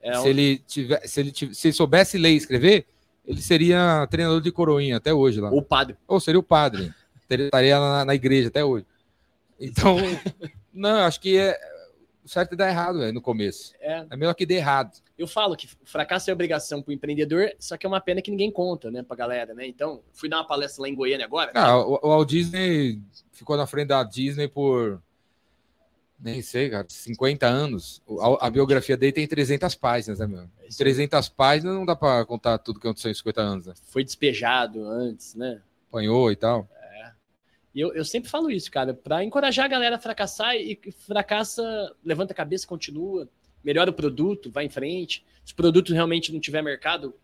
É 0.00 0.20
se, 0.20 0.28
ele 0.28 0.58
tiver, 0.58 1.06
se, 1.06 1.20
ele 1.20 1.32
tivesse, 1.32 1.60
se 1.60 1.68
ele 1.68 1.74
soubesse 1.74 2.18
ler 2.18 2.32
e 2.32 2.36
escrever, 2.36 2.86
ele 3.28 3.42
seria 3.42 4.06
treinador 4.10 4.40
de 4.40 4.50
coroinha 4.50 4.96
até 4.96 5.12
hoje 5.12 5.38
lá. 5.38 5.50
O 5.50 5.60
padre. 5.60 5.96
Ou 6.08 6.18
seria 6.18 6.38
o 6.40 6.42
padre. 6.42 6.94
Estaria 7.28 7.78
na, 7.78 8.04
na 8.06 8.14
igreja 8.14 8.48
até 8.48 8.64
hoje. 8.64 8.86
Então, 9.60 9.98
não, 10.72 11.00
acho 11.00 11.20
que 11.20 11.36
é 11.36 11.60
certo 12.24 12.54
e 12.54 12.56
dá 12.56 12.68
errado 12.68 13.00
véio, 13.00 13.12
no 13.12 13.20
começo. 13.20 13.74
É. 13.80 14.06
é 14.08 14.16
melhor 14.16 14.32
que 14.32 14.46
dê 14.46 14.54
errado. 14.54 14.96
Eu 15.18 15.26
falo 15.26 15.56
que 15.56 15.68
fracasso 15.84 16.30
é 16.30 16.32
obrigação 16.32 16.80
para 16.80 16.90
o 16.90 16.94
empreendedor, 16.94 17.52
só 17.58 17.76
que 17.76 17.84
é 17.84 17.88
uma 17.88 18.00
pena 18.00 18.22
que 18.22 18.30
ninguém 18.30 18.50
conta, 18.50 18.90
né, 18.90 19.02
para 19.02 19.16
galera, 19.16 19.52
né? 19.52 19.66
Então, 19.66 20.00
fui 20.14 20.28
dar 20.28 20.38
uma 20.38 20.46
palestra 20.46 20.82
lá 20.82 20.88
em 20.88 20.94
Goiânia 20.94 21.26
agora. 21.26 21.52
Ah, 21.54 21.76
o, 21.76 21.98
o 22.02 22.08
Walt 22.08 22.28
Disney 22.30 22.98
ficou 23.30 23.58
na 23.58 23.66
frente 23.66 23.88
da 23.88 24.02
Disney 24.04 24.48
por 24.48 25.02
nem 26.20 26.42
sei, 26.42 26.68
cara, 26.68 26.86
50 26.88 27.46
anos. 27.46 28.02
A, 28.20 28.46
a 28.46 28.50
biografia 28.50 28.96
dele 28.96 29.12
tem 29.12 29.26
300 29.26 29.74
páginas, 29.76 30.18
né, 30.18 30.26
meu? 30.26 30.42
É 30.60 30.68
300 30.76 31.28
páginas 31.28 31.74
não 31.74 31.86
dá 31.86 31.94
para 31.94 32.24
contar 32.24 32.58
tudo 32.58 32.80
que 32.80 32.86
aconteceu 32.86 33.10
em 33.10 33.14
50 33.14 33.40
anos, 33.40 33.66
né? 33.66 33.74
Foi 33.84 34.02
despejado 34.02 34.84
antes, 34.84 35.34
né? 35.34 35.62
Apanhou 35.88 36.32
e 36.32 36.36
tal. 36.36 36.68
É. 36.74 37.12
E 37.74 37.80
eu, 37.80 37.94
eu 37.94 38.04
sempre 38.04 38.28
falo 38.28 38.50
isso, 38.50 38.70
cara, 38.70 38.92
para 38.92 39.22
encorajar 39.22 39.66
a 39.66 39.68
galera 39.68 39.96
a 39.96 40.00
fracassar 40.00 40.56
e 40.56 40.78
fracassa, 41.06 41.94
levanta 42.04 42.32
a 42.32 42.36
cabeça, 42.36 42.66
continua, 42.66 43.28
melhora 43.62 43.90
o 43.90 43.94
produto, 43.94 44.50
vai 44.50 44.64
em 44.64 44.70
frente. 44.70 45.24
Se 45.44 45.52
o 45.52 45.56
produto 45.56 45.92
realmente 45.92 46.32
não 46.32 46.40
tiver 46.40 46.62
mercado, 46.62 47.14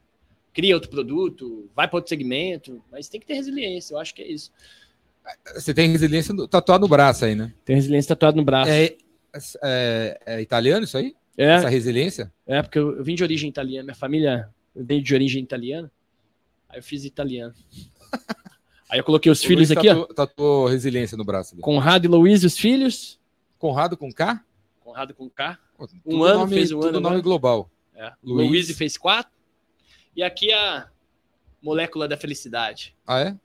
cria 0.52 0.74
outro 0.74 0.88
produto, 0.88 1.68
vai 1.74 1.88
para 1.88 1.96
outro 1.96 2.08
segmento, 2.08 2.82
mas 2.92 3.08
tem 3.08 3.20
que 3.20 3.26
ter 3.26 3.34
resiliência, 3.34 3.94
eu 3.94 3.98
acho 3.98 4.14
que 4.14 4.22
é 4.22 4.28
isso. 4.28 4.52
Você 5.54 5.72
tem 5.72 5.90
resiliência 5.90 6.34
tatuado 6.48 6.82
no 6.82 6.88
braço 6.88 7.24
aí, 7.24 7.34
né? 7.34 7.52
Tem 7.64 7.76
resiliência 7.76 8.14
tatuado 8.14 8.36
no 8.36 8.44
braço. 8.44 8.70
É, 8.70 8.96
é, 9.62 10.20
é 10.26 10.40
italiano 10.40 10.84
isso 10.84 10.96
aí? 10.96 11.14
É. 11.36 11.44
Essa 11.44 11.68
resiliência? 11.68 12.32
É, 12.46 12.62
porque 12.62 12.78
eu, 12.78 12.96
eu, 12.96 13.04
vim 13.04 13.14
de 13.14 13.22
origem 13.22 13.48
italiana. 13.48 13.84
Minha 13.84 13.94
família 13.94 14.48
veio 14.74 15.02
de 15.02 15.14
origem 15.14 15.42
italiana. 15.42 15.90
Aí 16.68 16.78
eu 16.78 16.82
fiz 16.82 17.04
italiano. 17.04 17.54
aí 18.88 18.98
eu 18.98 19.04
coloquei 19.04 19.30
os 19.32 19.42
o 19.42 19.46
filhos 19.46 19.70
Luiz 19.70 19.78
aqui, 19.78 19.88
tatu, 19.88 20.06
ó. 20.10 20.14
Tatuou 20.14 20.66
resiliência 20.66 21.16
no 21.16 21.24
braço. 21.24 21.52
Dele. 21.52 21.62
Conrado 21.62 22.04
e 22.04 22.08
Luiz 22.08 22.44
os 22.44 22.56
filhos. 22.56 23.18
Conrado 23.58 23.96
com 23.96 24.12
K? 24.12 24.44
Conrado 24.80 25.14
com 25.14 25.28
K. 25.28 25.58
Um 26.04 26.22
ano 26.22 26.40
nome, 26.40 26.54
fez 26.54 26.70
um 26.70 26.80
tudo 26.80 26.98
ano. 26.98 27.00
nome 27.00 27.22
global. 27.22 27.70
É. 27.94 28.12
Luiz. 28.22 28.48
Luiz 28.48 28.76
fez 28.76 28.96
quatro. 28.96 29.32
E 30.14 30.22
aqui 30.22 30.52
a 30.52 30.88
molécula 31.60 32.06
da 32.06 32.16
felicidade. 32.16 32.94
Ah, 33.06 33.20
é? 33.20 33.36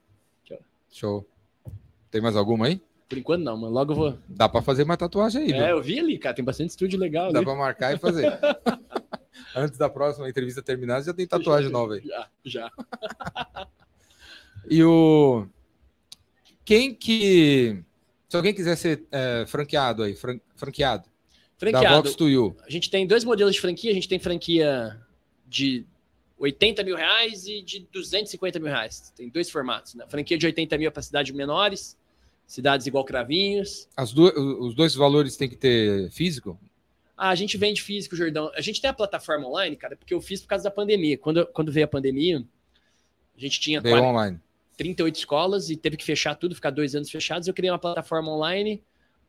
Show. 0.90 1.24
Tem 2.10 2.20
mais 2.20 2.36
alguma 2.36 2.66
aí? 2.66 2.80
Por 3.08 3.18
enquanto 3.18 3.42
não, 3.42 3.56
mas 3.56 3.70
logo 3.70 3.92
eu 3.92 3.96
vou. 3.96 4.18
Dá 4.28 4.48
para 4.48 4.62
fazer 4.62 4.84
mais 4.84 4.98
tatuagem 4.98 5.42
aí, 5.42 5.52
É, 5.52 5.72
eu 5.72 5.82
vi 5.82 5.98
ali, 5.98 6.18
cara, 6.18 6.34
tem 6.34 6.44
bastante 6.44 6.70
estúdio 6.70 6.98
legal. 6.98 7.32
Dá 7.32 7.42
para 7.42 7.54
marcar 7.54 7.94
e 7.94 7.98
fazer. 7.98 8.38
Antes 9.54 9.76
da 9.76 9.88
próxima 9.88 10.28
entrevista 10.28 10.62
terminar, 10.62 11.02
já 11.02 11.12
tem 11.12 11.26
tatuagem 11.26 11.66
já, 11.66 11.72
nova 11.72 11.94
aí. 11.94 12.02
Já, 12.04 12.28
já. 12.44 12.72
e 14.70 14.82
o. 14.84 15.46
Quem 16.64 16.94
que. 16.94 17.82
Se 18.28 18.36
alguém 18.36 18.54
quiser 18.54 18.76
ser 18.76 19.04
é, 19.10 19.44
franqueado 19.46 20.04
aí, 20.04 20.14
fran... 20.14 20.38
franqueado. 20.54 21.08
Franqueado. 21.58 21.84
Da 21.84 21.96
Vox 21.96 22.14
to 22.14 22.28
you. 22.28 22.56
A 22.64 22.70
gente 22.70 22.88
tem 22.88 23.06
dois 23.06 23.24
modelos 23.24 23.54
de 23.54 23.60
franquia. 23.60 23.90
A 23.90 23.94
gente 23.94 24.08
tem 24.08 24.20
franquia 24.20 24.96
de 25.48 25.84
80 26.38 26.82
mil 26.84 26.96
reais 26.96 27.46
e 27.46 27.60
de 27.60 27.86
250 27.92 28.58
mil 28.58 28.68
reais. 28.68 29.12
Tem 29.16 29.28
dois 29.28 29.50
formatos. 29.50 29.94
Né? 29.94 30.06
Franquia 30.08 30.38
de 30.38 30.46
80 30.46 30.78
mil 30.78 30.90
para 30.90 31.02
cidades 31.02 31.34
menores, 31.34 31.98
cidades 32.50 32.86
igual 32.86 33.04
Cravinhos. 33.04 33.88
As 33.96 34.12
do, 34.12 34.24
os 34.60 34.74
dois 34.74 34.92
valores 34.94 35.36
tem 35.36 35.48
que 35.48 35.54
ter 35.54 36.10
físico? 36.10 36.58
Ah, 37.16 37.28
a 37.28 37.34
gente 37.36 37.56
vende 37.56 37.80
físico, 37.80 38.16
Jordão. 38.16 38.50
A 38.56 38.60
gente 38.60 38.80
tem 38.80 38.90
a 38.90 38.92
plataforma 38.92 39.46
online, 39.46 39.76
cara, 39.76 39.94
porque 39.94 40.12
eu 40.12 40.20
fiz 40.20 40.40
por 40.40 40.48
causa 40.48 40.64
da 40.64 40.70
pandemia. 40.70 41.16
Quando, 41.16 41.46
quando 41.46 41.70
veio 41.70 41.84
a 41.84 41.88
pandemia, 41.88 42.44
a 43.36 43.40
gente 43.40 43.60
tinha 43.60 43.80
40, 43.80 44.04
online. 44.04 44.40
38 44.76 45.16
escolas 45.16 45.70
e 45.70 45.76
teve 45.76 45.96
que 45.96 46.04
fechar 46.04 46.34
tudo, 46.34 46.54
ficar 46.54 46.70
dois 46.70 46.96
anos 46.96 47.08
fechados. 47.08 47.46
Eu 47.46 47.54
criei 47.54 47.70
uma 47.70 47.78
plataforma 47.78 48.32
online 48.32 48.82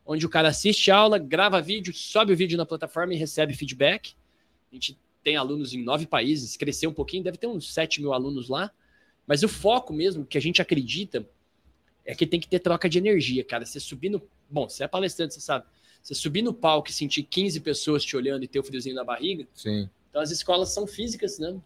onde 0.04 0.26
o 0.26 0.28
cara 0.28 0.48
assiste 0.48 0.90
a 0.90 0.96
aula, 0.96 1.16
grava 1.16 1.60
vídeo, 1.60 1.94
sobe 1.94 2.32
o 2.32 2.36
vídeo 2.36 2.58
na 2.58 2.66
plataforma 2.66 3.14
e 3.14 3.16
recebe 3.16 3.54
feedback. 3.54 4.14
A 4.70 4.74
gente 4.74 4.98
tem 5.22 5.36
alunos 5.36 5.72
em 5.72 5.84
nove 5.84 6.06
países, 6.06 6.56
cresceu 6.56 6.90
um 6.90 6.94
pouquinho, 6.94 7.22
deve 7.22 7.38
ter 7.38 7.46
uns 7.46 7.72
7 7.72 8.00
mil 8.00 8.12
alunos 8.12 8.48
lá. 8.48 8.72
Mas 9.28 9.44
o 9.44 9.48
foco 9.48 9.92
mesmo, 9.92 10.26
que 10.26 10.36
a 10.36 10.40
gente 10.40 10.60
acredita, 10.60 11.24
é 12.04 12.14
que 12.14 12.26
tem 12.26 12.40
que 12.40 12.48
ter 12.48 12.58
troca 12.58 12.88
de 12.88 12.98
energia, 12.98 13.44
cara. 13.44 13.64
Você 13.64 13.78
subir 13.78 14.08
no. 14.08 14.22
Bom, 14.50 14.68
você 14.68 14.84
é 14.84 14.88
palestrante, 14.88 15.34
você 15.34 15.40
sabe. 15.40 15.64
Você 16.02 16.14
subir 16.14 16.42
no 16.42 16.52
palco 16.52 16.90
e 16.90 16.92
sentir 16.92 17.22
15 17.22 17.60
pessoas 17.60 18.04
te 18.04 18.16
olhando 18.16 18.42
e 18.44 18.48
ter 18.48 18.58
o 18.58 18.64
friozinho 18.64 18.96
na 18.96 19.04
barriga. 19.04 19.46
Sim. 19.54 19.88
Então 20.10 20.20
as 20.20 20.30
escolas 20.30 20.70
são 20.70 20.86
físicas, 20.86 21.38
né? 21.38 21.56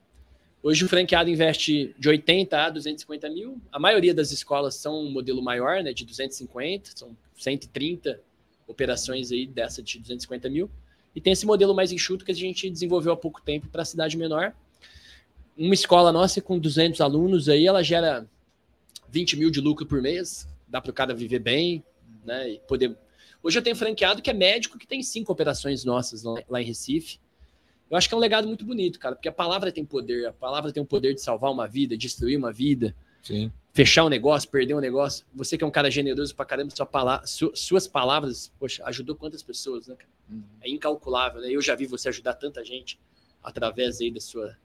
Hoje 0.62 0.84
o 0.84 0.88
franqueado 0.88 1.30
investe 1.30 1.94
de 1.98 2.08
80 2.08 2.58
a 2.58 2.70
250 2.70 3.30
mil. 3.30 3.60
A 3.72 3.78
maioria 3.78 4.12
das 4.12 4.30
escolas 4.32 4.74
são 4.74 5.00
um 5.00 5.10
modelo 5.10 5.42
maior, 5.42 5.82
né? 5.82 5.92
De 5.92 6.04
250, 6.04 6.90
são 6.94 7.16
130 7.36 8.20
operações 8.66 9.30
aí 9.32 9.46
dessa 9.46 9.82
de 9.82 9.98
250 9.98 10.50
mil. 10.50 10.70
E 11.14 11.20
tem 11.20 11.32
esse 11.32 11.46
modelo 11.46 11.74
mais 11.74 11.92
enxuto 11.92 12.24
que 12.24 12.32
a 12.32 12.34
gente 12.34 12.68
desenvolveu 12.68 13.12
há 13.12 13.16
pouco 13.16 13.40
tempo 13.40 13.68
para 13.68 13.82
a 13.82 13.84
cidade 13.84 14.18
menor. 14.18 14.54
Uma 15.56 15.72
escola 15.72 16.12
nossa 16.12 16.42
com 16.42 16.58
200 16.58 17.00
alunos 17.00 17.48
aí, 17.48 17.66
ela 17.66 17.82
gera 17.82 18.28
20 19.08 19.36
mil 19.36 19.50
de 19.50 19.60
lucro 19.60 19.86
por 19.86 20.00
mês. 20.00 20.48
Dá 20.68 20.80
para 20.80 20.90
o 20.90 20.94
cara 20.94 21.14
viver 21.14 21.38
bem, 21.38 21.84
né? 22.24 22.50
E 22.50 22.58
poder. 22.60 22.96
Hoje 23.42 23.58
eu 23.58 23.62
tenho 23.62 23.76
franqueado 23.76 24.20
que 24.20 24.30
é 24.30 24.34
médico 24.34 24.78
que 24.78 24.86
tem 24.86 25.02
cinco 25.02 25.32
operações 25.32 25.84
nossas 25.84 26.22
lá 26.22 26.60
em 26.60 26.64
Recife. 26.64 27.18
Eu 27.88 27.96
acho 27.96 28.08
que 28.08 28.14
é 28.14 28.18
um 28.18 28.20
legado 28.20 28.48
muito 28.48 28.64
bonito, 28.64 28.98
cara, 28.98 29.14
porque 29.14 29.28
a 29.28 29.32
palavra 29.32 29.70
tem 29.70 29.84
poder, 29.84 30.26
a 30.26 30.32
palavra 30.32 30.72
tem 30.72 30.82
o 30.82 30.86
poder 30.86 31.14
de 31.14 31.20
salvar 31.20 31.52
uma 31.52 31.68
vida, 31.68 31.96
destruir 31.96 32.36
uma 32.36 32.52
vida. 32.52 32.94
Sim. 33.22 33.52
Fechar 33.72 34.04
um 34.04 34.08
negócio, 34.08 34.48
perder 34.48 34.74
um 34.74 34.80
negócio. 34.80 35.24
Você 35.34 35.56
que 35.56 35.62
é 35.62 35.66
um 35.66 35.70
cara 35.70 35.90
generoso 35.90 36.34
pra 36.34 36.44
caramba, 36.44 36.74
sua 36.74 36.86
palavra, 36.86 37.26
su, 37.26 37.52
suas 37.54 37.86
palavras, 37.86 38.52
poxa, 38.58 38.82
ajudou 38.86 39.14
quantas 39.14 39.42
pessoas, 39.42 39.86
né, 39.86 39.94
cara? 39.94 40.10
Uhum. 40.30 40.42
É 40.62 40.70
incalculável, 40.70 41.42
né? 41.42 41.48
Eu 41.50 41.60
já 41.60 41.74
vi 41.74 41.86
você 41.86 42.08
ajudar 42.08 42.34
tanta 42.34 42.64
gente 42.64 42.98
através 43.42 44.00
aí 44.00 44.10
da 44.10 44.20
sua, 44.20 44.56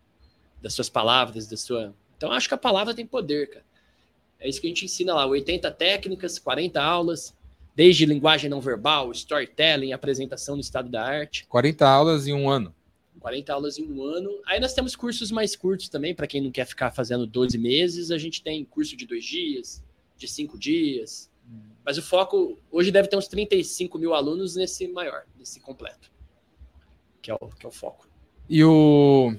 das 0.62 0.74
suas 0.74 0.90
palavras, 0.90 1.48
da 1.48 1.58
sua. 1.58 1.94
Então, 2.18 2.32
acho 2.32 2.48
que 2.48 2.54
a 2.54 2.58
palavra 2.58 2.94
tem 2.94 3.06
poder, 3.06 3.50
cara. 3.50 3.66
É 4.42 4.50
isso 4.50 4.60
que 4.60 4.68
a 4.68 4.70
gente 4.70 4.84
ensina 4.84 5.14
lá: 5.14 5.26
80 5.26 5.72
técnicas, 5.72 6.40
40 6.40 6.82
aulas, 6.82 7.34
desde 7.76 8.06
linguagem 8.06 8.50
não 8.50 8.60
verbal, 8.60 9.12
storytelling, 9.12 9.94
apresentação 9.94 10.56
no 10.56 10.62
estado 10.62 10.90
da 10.90 11.06
arte. 11.06 11.46
40 11.48 11.88
aulas 11.88 12.28
em 12.28 12.34
um 12.34 12.50
ano. 12.50 12.76
40 13.20 13.54
aulas 13.54 13.78
em 13.78 13.86
um 13.86 14.04
ano. 14.04 14.32
Aí 14.48 14.60
nós 14.60 14.74
temos 14.74 14.96
cursos 14.96 15.32
mais 15.32 15.56
curtos 15.56 15.88
também, 15.88 16.16
para 16.16 16.26
quem 16.26 16.42
não 16.42 16.50
quer 16.50 16.66
ficar 16.66 16.90
fazendo 16.90 17.28
12 17.28 17.56
meses. 17.58 18.10
A 18.10 18.18
gente 18.18 18.42
tem 18.42 18.66
curso 18.66 18.98
de 18.98 19.06
dois 19.06 19.24
dias, 19.24 19.84
de 20.18 20.28
cinco 20.28 20.58
dias. 20.58 21.30
Mas 21.86 21.98
o 21.98 22.02
foco, 22.02 22.58
hoje 22.72 22.92
deve 22.92 23.08
ter 23.08 23.18
uns 23.18 23.28
35 23.28 23.98
mil 24.00 24.14
alunos 24.16 24.56
nesse 24.56 24.88
maior, 24.88 25.24
nesse 25.38 25.60
completo. 25.60 26.12
Que 27.22 27.30
é 27.30 27.36
o, 27.36 27.48
que 27.48 27.66
é 27.66 27.70
o 27.70 27.72
foco. 27.72 28.08
E 28.50 28.64
o. 28.64 29.36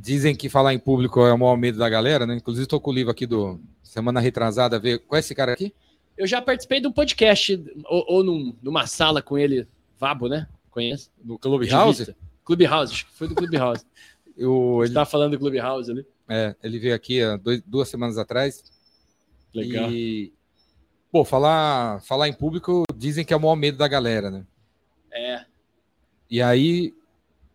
Dizem 0.00 0.34
que 0.34 0.48
falar 0.48 0.74
em 0.74 0.78
público 0.78 1.20
é 1.20 1.32
o 1.32 1.38
maior 1.38 1.56
medo 1.56 1.78
da 1.78 1.88
galera, 1.88 2.26
né? 2.26 2.36
Inclusive, 2.36 2.64
estou 2.64 2.80
com 2.80 2.90
o 2.90 2.94
livro 2.94 3.10
aqui 3.10 3.26
do 3.26 3.60
Semana 3.82 4.20
Retrasada. 4.20 4.78
Ver... 4.78 4.98
Qual 5.00 5.16
é 5.16 5.20
esse 5.20 5.34
cara 5.34 5.52
aqui? 5.52 5.74
Eu 6.16 6.26
já 6.26 6.40
participei 6.40 6.80
de 6.80 6.86
um 6.86 6.92
podcast, 6.92 7.62
ou, 7.86 8.04
ou 8.08 8.24
num, 8.24 8.54
numa 8.62 8.86
sala 8.86 9.20
com 9.20 9.36
ele, 9.36 9.66
Vabo, 9.98 10.28
né? 10.28 10.46
Conhece? 10.70 11.10
No 11.24 11.38
Clubhouse? 11.38 12.14
Clubhouse, 12.44 12.92
acho 12.92 13.06
que 13.06 13.12
foi 13.12 13.28
do 13.28 13.34
Clubhouse. 13.34 13.84
Eu, 14.36 14.78
ele 14.80 14.88
estava 14.88 15.06
falando 15.06 15.32
do 15.32 15.38
Clubhouse 15.38 15.90
ali. 15.90 16.04
É, 16.28 16.56
ele 16.62 16.78
veio 16.78 16.94
aqui 16.94 17.22
há 17.22 17.36
dois, 17.36 17.62
duas 17.64 17.88
semanas 17.88 18.18
atrás. 18.18 18.64
Legal. 19.54 19.90
E, 19.92 20.32
pô, 21.12 21.24
falar, 21.24 22.00
falar 22.02 22.28
em 22.28 22.32
público 22.32 22.82
dizem 22.96 23.24
que 23.24 23.32
é 23.32 23.36
o 23.36 23.40
maior 23.40 23.54
medo 23.54 23.78
da 23.78 23.86
galera, 23.86 24.30
né? 24.30 24.44
É. 25.12 25.44
E 26.28 26.42
aí. 26.42 26.92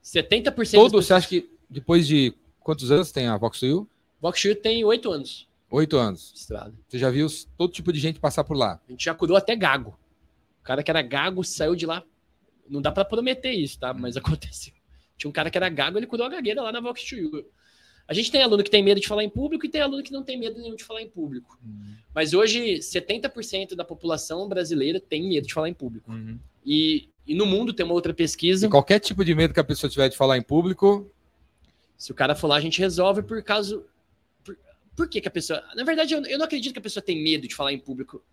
70% 0.02 0.72
todo, 0.72 1.02
Você 1.02 1.14
acha 1.14 1.28
que 1.28 1.50
depois 1.70 2.08
de 2.08 2.34
quantos 2.60 2.92
anos 2.92 3.12
tem 3.12 3.28
a 3.28 3.38
Vox 3.38 3.62
You? 3.62 3.88
Vox 4.20 4.44
You 4.44 4.56
tem 4.56 4.84
oito 4.84 5.12
anos. 5.12 5.48
Oito 5.72 5.98
anos. 5.98 6.34
Estrada. 6.36 6.74
Você 6.88 6.98
já 6.98 7.10
viu 7.10 7.28
todo 7.58 7.72
tipo 7.72 7.94
de 7.94 8.00
gente 8.00 8.20
passar 8.20 8.44
por 8.44 8.58
lá? 8.58 8.82
A 8.88 8.92
gente 8.92 9.06
já 9.06 9.14
curou 9.14 9.38
até 9.38 9.56
gago. 9.56 9.98
O 10.62 10.64
cara 10.64 10.82
que 10.82 10.90
era 10.90 11.02
gago 11.02 11.44
saiu 11.44 11.76
de 11.76 11.86
lá 11.86 12.04
Não 12.68 12.82
dá 12.82 12.92
para 12.92 13.06
prometer 13.06 13.52
isso, 13.52 13.80
tá? 13.80 13.94
Mas 13.94 14.18
aconteceu. 14.18 14.74
Tinha 15.18 15.30
um 15.30 15.34
cara 15.34 15.50
que 15.50 15.58
era 15.58 15.70
gago, 15.70 15.98
ele 15.98 16.08
curou 16.08 16.26
a 16.26 16.30
gagueira 16.30 16.62
lá 16.62 16.72
na 16.72 16.80
Vox 16.80 17.04
2 17.08 17.44
A 18.08 18.14
gente 18.14 18.32
tem 18.32 18.42
aluno 18.42 18.64
que 18.64 18.72
tem 18.72 18.82
medo 18.82 19.02
de 19.02 19.08
falar 19.08 19.24
em 19.24 19.30
público 19.30 19.66
e 19.66 19.70
tem 19.70 19.82
aluno 19.82 20.02
que 20.02 20.14
não 20.14 20.24
tem 20.24 20.40
medo 20.40 20.60
nenhum 20.60 20.76
de 20.76 20.84
falar 20.84 21.02
em 21.02 21.10
público. 21.10 21.60
Uhum. 21.64 21.96
Mas 22.16 22.34
hoje, 22.34 22.80
70% 22.80 23.76
da 23.76 23.84
população 23.84 24.48
brasileira 24.48 25.00
tem 25.00 25.28
medo 25.28 25.46
de 25.46 25.54
falar 25.54 25.70
em 25.70 25.74
público. 25.74 26.12
Uhum. 26.12 26.40
E, 26.66 27.10
e 27.28 27.36
no 27.36 27.46
mundo 27.46 27.74
tem 27.74 27.86
uma 27.86 27.94
outra 27.94 28.14
pesquisa. 28.14 28.66
E 28.66 28.70
qualquer 28.70 29.00
tipo 29.00 29.24
de 29.26 29.36
medo 29.36 29.54
que 29.54 29.60
a 29.60 29.64
pessoa 29.64 29.90
tiver 29.90 30.10
de 30.10 30.18
falar 30.18 30.38
em 30.38 30.42
público. 30.42 31.12
Se 32.00 32.14
o 32.14 32.16
cara 32.16 32.34
for 32.34 32.48
lá, 32.48 32.56
a 32.56 32.62
gente 32.62 32.80
resolve 32.80 33.22
por 33.22 33.44
causa. 33.44 33.84
Por, 34.44 34.58
por 34.96 35.10
que, 35.10 35.20
que 35.20 35.28
a 35.28 35.32
pessoa. 35.32 35.62
Na 35.76 35.84
verdade, 35.84 36.14
eu, 36.14 36.26
eu 36.26 36.38
não 36.38 36.46
acredito 36.46 36.72
que 36.72 36.80
a 36.80 36.82
pessoa 36.82 37.04
tem 37.04 37.22
medo 37.22 37.46
de 37.46 37.54
falar 37.54 37.74
em 37.74 37.78
público. 37.78 38.24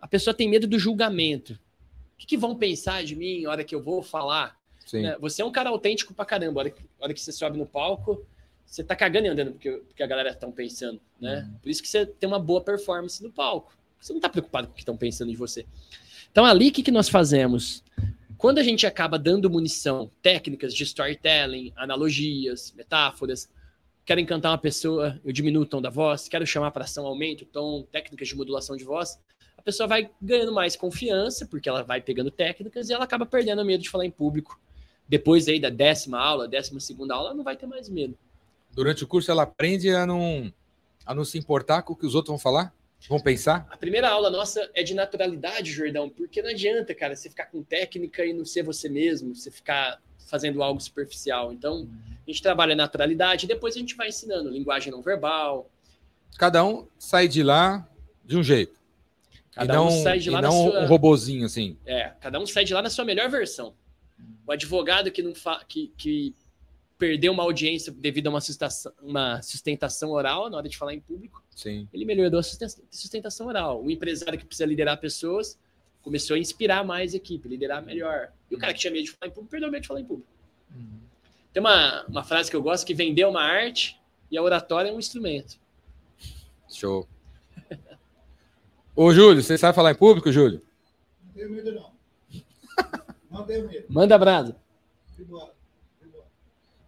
A 0.00 0.08
pessoa 0.08 0.34
tem 0.34 0.48
medo 0.48 0.66
do 0.66 0.76
julgamento. 0.76 1.52
O 1.52 2.18
que, 2.18 2.26
que 2.26 2.36
vão 2.36 2.56
pensar 2.56 3.04
de 3.04 3.14
mim 3.14 3.42
na 3.42 3.50
hora 3.50 3.64
que 3.64 3.74
eu 3.74 3.80
vou 3.80 4.02
falar? 4.02 4.58
Né? 4.92 5.16
Você 5.20 5.40
é 5.40 5.44
um 5.44 5.52
cara 5.52 5.70
autêntico 5.70 6.12
pra 6.12 6.24
caramba. 6.24 6.60
A 6.60 6.62
hora, 6.62 6.70
que, 6.70 6.82
a 6.82 7.04
hora 7.04 7.14
que 7.14 7.20
você 7.20 7.30
sobe 7.30 7.56
no 7.56 7.64
palco, 7.64 8.26
você 8.66 8.82
tá 8.82 8.96
cagando 8.96 9.26
e 9.26 9.30
andando 9.30 9.52
porque, 9.52 9.70
porque 9.70 10.02
a 10.02 10.06
galera 10.06 10.30
estão 10.30 10.50
pensando, 10.50 11.00
né? 11.20 11.48
Uhum. 11.48 11.58
Por 11.58 11.68
isso 11.68 11.80
que 11.80 11.88
você 11.88 12.04
tem 12.04 12.26
uma 12.26 12.40
boa 12.40 12.60
performance 12.60 13.22
no 13.22 13.30
palco. 13.30 13.72
Você 14.00 14.12
não 14.12 14.20
tá 14.20 14.28
preocupado 14.28 14.66
com 14.66 14.72
o 14.72 14.74
que 14.74 14.82
estão 14.82 14.96
pensando 14.96 15.30
de 15.30 15.36
você. 15.36 15.64
Então, 16.32 16.44
ali, 16.44 16.68
o 16.68 16.72
que, 16.72 16.82
que 16.82 16.90
nós 16.90 17.08
fazemos? 17.08 17.84
Quando 18.38 18.58
a 18.58 18.62
gente 18.62 18.86
acaba 18.86 19.18
dando 19.18 19.48
munição, 19.48 20.10
técnicas 20.20 20.74
de 20.74 20.82
storytelling, 20.82 21.72
analogias, 21.74 22.72
metáforas, 22.76 23.48
quero 24.04 24.20
encantar 24.20 24.52
uma 24.52 24.58
pessoa, 24.58 25.18
eu 25.24 25.32
diminuo 25.32 25.62
o 25.62 25.66
tom 25.66 25.80
da 25.80 25.88
voz, 25.88 26.28
quero 26.28 26.46
chamar 26.46 26.70
para 26.70 26.84
ação, 26.84 27.06
aumento 27.06 27.42
o 27.42 27.46
tom, 27.46 27.82
técnicas 27.90 28.28
de 28.28 28.36
modulação 28.36 28.76
de 28.76 28.84
voz, 28.84 29.18
a 29.56 29.62
pessoa 29.62 29.86
vai 29.86 30.10
ganhando 30.20 30.52
mais 30.52 30.76
confiança, 30.76 31.46
porque 31.46 31.68
ela 31.68 31.82
vai 31.82 32.00
pegando 32.00 32.30
técnicas 32.30 32.90
e 32.90 32.92
ela 32.92 33.04
acaba 33.04 33.24
perdendo 33.24 33.62
o 33.62 33.64
medo 33.64 33.82
de 33.82 33.88
falar 33.88 34.04
em 34.04 34.10
público 34.10 34.60
depois 35.08 35.48
aí 35.48 35.60
da 35.60 35.70
décima 35.70 36.18
aula, 36.18 36.48
décima 36.48 36.80
segunda 36.80 37.14
aula, 37.14 37.32
não 37.32 37.44
vai 37.44 37.56
ter 37.56 37.66
mais 37.66 37.88
medo. 37.88 38.18
Durante 38.72 39.04
o 39.04 39.06
curso 39.06 39.30
ela 39.30 39.44
aprende 39.44 39.90
a 39.90 40.04
não, 40.04 40.52
a 41.04 41.14
não 41.14 41.24
se 41.24 41.38
importar 41.38 41.82
com 41.82 41.92
o 41.92 41.96
que 41.96 42.04
os 42.04 42.14
outros 42.14 42.30
vão 42.30 42.38
falar? 42.38 42.74
Vão 43.08 43.20
pensar? 43.20 43.66
A 43.70 43.76
primeira 43.76 44.08
aula 44.08 44.30
nossa 44.30 44.68
é 44.74 44.82
de 44.82 44.94
naturalidade, 44.94 45.70
Jordão, 45.70 46.08
porque 46.08 46.42
não 46.42 46.50
adianta, 46.50 46.94
cara, 46.94 47.14
você 47.14 47.28
ficar 47.28 47.46
com 47.46 47.62
técnica 47.62 48.24
e 48.24 48.32
não 48.32 48.44
ser 48.44 48.62
você 48.62 48.88
mesmo, 48.88 49.34
você 49.34 49.50
ficar 49.50 50.00
fazendo 50.26 50.62
algo 50.62 50.80
superficial. 50.80 51.52
Então, 51.52 51.88
a 52.26 52.30
gente 52.30 52.42
trabalha 52.42 52.74
naturalidade 52.74 53.44
e 53.44 53.48
depois 53.48 53.76
a 53.76 53.78
gente 53.78 53.94
vai 53.94 54.08
ensinando 54.08 54.50
linguagem 54.50 54.90
não 54.90 55.02
verbal. 55.02 55.70
Cada 56.36 56.64
um 56.64 56.86
sai 56.98 57.28
de 57.28 57.42
lá 57.42 57.88
de 58.24 58.36
um 58.36 58.42
jeito. 58.42 58.76
Cada 59.52 59.72
e 59.72 59.76
não, 59.76 59.86
um 59.86 60.02
sai 60.02 60.18
de 60.18 60.30
lá 60.30 60.40
e 60.40 60.42
não 60.42 60.52
sua... 60.52 60.80
um 60.80 60.86
robozinho 60.86 61.46
assim. 61.46 61.78
É, 61.86 62.12
cada 62.20 62.40
um 62.40 62.46
sai 62.46 62.64
de 62.64 62.74
lá 62.74 62.82
na 62.82 62.90
sua 62.90 63.04
melhor 63.04 63.30
versão. 63.30 63.74
O 64.46 64.52
advogado 64.52 65.10
que 65.10 65.22
não 65.22 65.34
fa... 65.34 65.64
que, 65.66 65.92
que 65.96 66.34
perdeu 66.98 67.32
uma 67.32 67.42
audiência 67.42 67.92
devido 67.92 68.28
a 68.28 68.30
uma 68.30 68.40
sustentação, 68.40 68.92
uma 69.02 69.42
sustentação 69.42 70.10
oral 70.10 70.48
na 70.48 70.56
hora 70.56 70.68
de 70.68 70.76
falar 70.76 70.94
em 70.94 71.00
público, 71.00 71.42
Sim. 71.54 71.88
ele 71.92 72.04
melhorou 72.04 72.40
a 72.40 72.42
sustentação 72.42 73.46
oral. 73.46 73.82
O 73.82 73.90
empresário 73.90 74.38
que 74.38 74.44
precisa 74.44 74.66
liderar 74.66 74.98
pessoas 74.98 75.58
começou 76.02 76.36
a 76.36 76.38
inspirar 76.38 76.84
mais 76.84 77.14
a 77.14 77.16
equipe, 77.16 77.48
liderar 77.48 77.84
melhor. 77.84 78.32
E 78.50 78.54
o 78.54 78.58
cara 78.58 78.72
que 78.72 78.78
tinha 78.78 78.92
medo 78.92 79.04
de 79.04 79.10
falar 79.10 79.28
em 79.28 79.34
público 79.34 79.50
perdeu 79.50 79.70
medo 79.70 79.82
de 79.82 79.88
falar 79.88 80.00
em 80.00 80.04
público. 80.04 80.28
Uhum. 80.74 81.00
Tem 81.52 81.60
uma, 81.60 82.04
uma 82.04 82.24
frase 82.24 82.50
que 82.50 82.56
eu 82.56 82.62
gosto 82.62 82.86
que 82.86 82.94
vender 82.94 83.22
é 83.22 83.26
uma 83.26 83.42
arte 83.42 84.00
e 84.30 84.38
a 84.38 84.42
oratória 84.42 84.88
é 84.88 84.92
um 84.92 84.98
instrumento. 84.98 85.58
Show. 86.68 87.08
Ô, 88.94 89.12
Júlio, 89.12 89.42
você 89.42 89.58
sabe 89.58 89.74
falar 89.74 89.92
em 89.92 89.96
público, 89.96 90.30
Júlio? 90.30 90.62
Não 91.24 91.32
tenho 91.34 91.50
medo, 91.50 91.72
não. 91.72 91.92
Manda 93.88 94.16
brasa. 94.16 94.56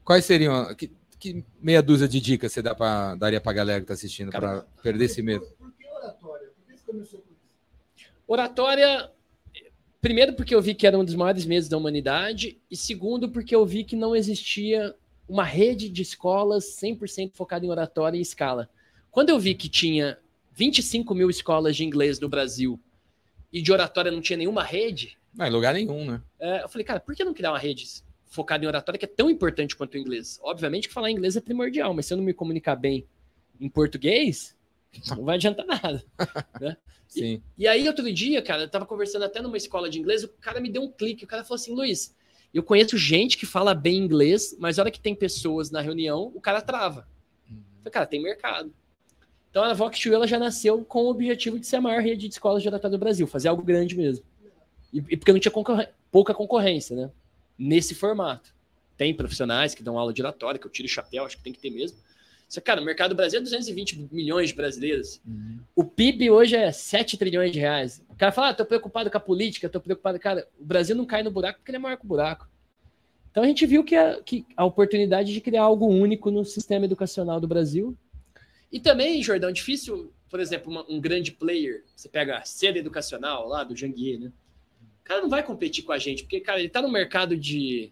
Quais 0.08 0.24
seriam. 0.24 0.74
Que, 0.74 0.90
que, 1.18 1.44
meia 1.60 1.82
dúzia 1.82 2.08
de 2.08 2.18
dicas 2.18 2.50
você 2.50 2.62
dá 2.62 2.74
pra, 2.74 3.14
daria 3.14 3.42
para 3.42 3.52
a 3.52 3.54
galera 3.54 3.80
que 3.80 3.84
está 3.84 3.92
assistindo 3.92 4.30
para 4.30 4.62
perder 4.82 5.04
esse 5.04 5.20
medo? 5.20 5.44
Por, 5.58 5.70
que 5.74 5.86
oratória? 5.86 6.48
Por 6.48 6.64
que 6.64 6.78
você 6.78 6.84
começou 6.86 7.20
com 7.20 7.26
isso? 7.30 8.06
Oratória. 8.26 9.10
Primeiro, 10.00 10.32
porque 10.32 10.54
eu 10.54 10.62
vi 10.62 10.74
que 10.74 10.86
era 10.86 10.98
um 10.98 11.04
dos 11.04 11.14
maiores 11.14 11.44
medos 11.44 11.68
da 11.68 11.76
humanidade, 11.76 12.58
e 12.70 12.76
segundo, 12.76 13.28
porque 13.28 13.54
eu 13.54 13.66
vi 13.66 13.84
que 13.84 13.94
não 13.94 14.16
existia 14.16 14.96
uma 15.28 15.44
rede 15.44 15.90
de 15.90 16.00
escolas 16.00 16.64
100% 16.80 17.32
focada 17.34 17.66
em 17.66 17.68
oratória 17.68 18.16
e 18.16 18.22
escala. 18.22 18.70
Quando 19.10 19.28
eu 19.28 19.38
vi 19.38 19.54
que 19.54 19.68
tinha 19.68 20.16
25 20.54 21.14
mil 21.14 21.28
escolas 21.28 21.76
de 21.76 21.84
inglês 21.84 22.18
no 22.18 22.30
Brasil 22.30 22.80
e 23.52 23.60
de 23.60 23.70
oratória 23.70 24.10
não 24.10 24.22
tinha 24.22 24.38
nenhuma 24.38 24.64
rede, 24.64 25.18
não, 25.34 25.46
em 25.46 25.50
lugar 25.50 25.74
nenhum, 25.74 26.04
né? 26.06 26.22
É, 26.40 26.62
eu 26.62 26.68
falei, 26.70 26.84
cara, 26.84 26.98
por 26.98 27.14
que 27.14 27.24
não 27.24 27.34
criar 27.34 27.52
uma 27.52 27.58
rede 27.58 27.84
focada 28.28 28.64
em 28.64 28.68
oratória 28.68 28.98
que 28.98 29.04
é 29.04 29.08
tão 29.08 29.30
importante 29.30 29.74
quanto 29.74 29.94
o 29.94 29.98
inglês? 29.98 30.38
Obviamente 30.42 30.88
que 30.88 30.94
falar 30.94 31.10
inglês 31.10 31.36
é 31.36 31.40
primordial, 31.40 31.92
mas 31.94 32.06
se 32.06 32.12
eu 32.12 32.16
não 32.16 32.24
me 32.24 32.34
comunicar 32.34 32.76
bem 32.76 33.06
em 33.60 33.68
português, 33.68 34.56
não 35.16 35.24
vai 35.24 35.36
adiantar 35.36 35.66
nada. 35.66 36.04
né? 36.60 36.76
Sim. 37.06 37.42
E, 37.56 37.64
e, 37.64 37.66
aí, 37.66 37.88
outro 37.88 38.12
dia, 38.12 38.42
cara, 38.42 38.62
eu 38.62 38.68
tava 38.68 38.84
conversando 38.84 39.24
até 39.24 39.40
numa 39.40 39.56
escola 39.56 39.88
de 39.88 39.98
inglês, 39.98 40.24
o 40.24 40.28
cara 40.28 40.60
me 40.60 40.70
deu 40.70 40.82
um 40.82 40.90
clique, 40.90 41.24
o 41.24 41.28
cara 41.28 41.42
falou 41.42 41.56
assim, 41.56 41.74
Luiz, 41.74 42.14
eu 42.52 42.62
conheço 42.62 42.96
gente 42.96 43.36
que 43.36 43.46
fala 43.46 43.74
bem 43.74 43.96
inglês, 43.96 44.56
mas 44.58 44.76
na 44.76 44.82
hora 44.82 44.90
que 44.90 45.00
tem 45.00 45.14
pessoas 45.14 45.70
na 45.70 45.80
reunião, 45.80 46.30
o 46.34 46.40
cara 46.40 46.60
trava. 46.60 47.08
Uhum. 47.50 47.62
Falei, 47.78 47.92
cara, 47.92 48.06
tem 48.06 48.22
mercado. 48.22 48.72
Então 49.50 49.62
a 49.64 49.72
Vox 49.72 50.04
ela 50.06 50.26
já 50.26 50.38
nasceu 50.38 50.84
com 50.84 51.04
o 51.04 51.10
objetivo 51.10 51.58
de 51.58 51.66
ser 51.66 51.76
a 51.76 51.80
maior 51.80 52.02
rede 52.02 52.28
de 52.28 52.34
escolas 52.34 52.62
de 52.62 52.68
oratória 52.68 52.96
do 52.96 53.00
Brasil, 53.00 53.26
fazer 53.26 53.48
algo 53.48 53.62
grande 53.62 53.96
mesmo. 53.96 54.24
E, 54.92 54.98
e 54.98 55.16
porque 55.16 55.32
não 55.32 55.40
tinha 55.40 55.52
concorrência, 55.52 55.94
pouca 56.10 56.34
concorrência, 56.34 56.96
né? 56.96 57.10
Nesse 57.58 57.94
formato. 57.94 58.54
Tem 58.96 59.14
profissionais 59.14 59.74
que 59.74 59.82
dão 59.82 59.98
aula 59.98 60.12
de 60.12 60.20
oratória, 60.20 60.58
que 60.58 60.66
eu 60.66 60.70
tiro 60.70 60.86
o 60.86 60.90
chapéu, 60.90 61.24
acho 61.24 61.36
que 61.36 61.42
tem 61.42 61.52
que 61.52 61.60
ter 61.60 61.70
mesmo. 61.70 61.98
Só, 62.48 62.62
cara, 62.62 62.80
o 62.80 62.84
mercado 62.84 63.10
do 63.10 63.14
Brasil 63.14 63.40
é 63.40 63.42
220 63.42 64.08
milhões 64.10 64.48
de 64.48 64.54
brasileiros. 64.54 65.20
Uhum. 65.26 65.60
O 65.76 65.84
PIB 65.84 66.30
hoje 66.30 66.56
é 66.56 66.72
7 66.72 67.18
trilhões 67.18 67.52
de 67.52 67.58
reais. 67.58 68.02
O 68.08 68.14
cara 68.14 68.32
fala, 68.32 68.48
ah, 68.48 68.54
tô 68.54 68.64
preocupado 68.64 69.10
com 69.10 69.18
a 69.18 69.20
política, 69.20 69.68
tô 69.68 69.80
preocupado. 69.80 70.18
Cara, 70.18 70.48
o 70.58 70.64
Brasil 70.64 70.96
não 70.96 71.04
cai 71.04 71.22
no 71.22 71.30
buraco 71.30 71.58
porque 71.58 71.70
ele 71.70 71.76
é 71.76 71.80
maior 71.80 71.98
que 71.98 72.04
o 72.04 72.08
buraco. 72.08 72.48
Então 73.30 73.42
a 73.42 73.46
gente 73.46 73.66
viu 73.66 73.84
que 73.84 73.94
a, 73.94 74.22
que 74.22 74.46
a 74.56 74.64
oportunidade 74.64 75.32
de 75.32 75.40
criar 75.42 75.62
algo 75.62 75.86
único 75.86 76.30
no 76.30 76.42
sistema 76.44 76.86
educacional 76.86 77.38
do 77.38 77.46
Brasil. 77.46 77.96
E 78.72 78.80
também, 78.80 79.22
Jordão, 79.22 79.52
difícil, 79.52 80.12
por 80.30 80.40
exemplo, 80.40 80.70
uma, 80.70 80.86
um 80.88 80.98
grande 80.98 81.32
player, 81.32 81.84
você 81.94 82.08
pega 82.08 82.38
a 82.38 82.44
seda 82.44 82.78
educacional 82.78 83.46
lá 83.46 83.62
do 83.62 83.76
Janguier, 83.76 84.18
né? 84.18 84.32
Cara 85.08 85.22
não 85.22 85.28
vai 85.28 85.42
competir 85.42 85.82
com 85.82 85.92
a 85.92 85.98
gente, 85.98 86.22
porque, 86.22 86.38
cara, 86.38 86.60
ele 86.60 86.68
tá 86.68 86.82
no 86.82 86.92
mercado 86.92 87.34
de 87.36 87.90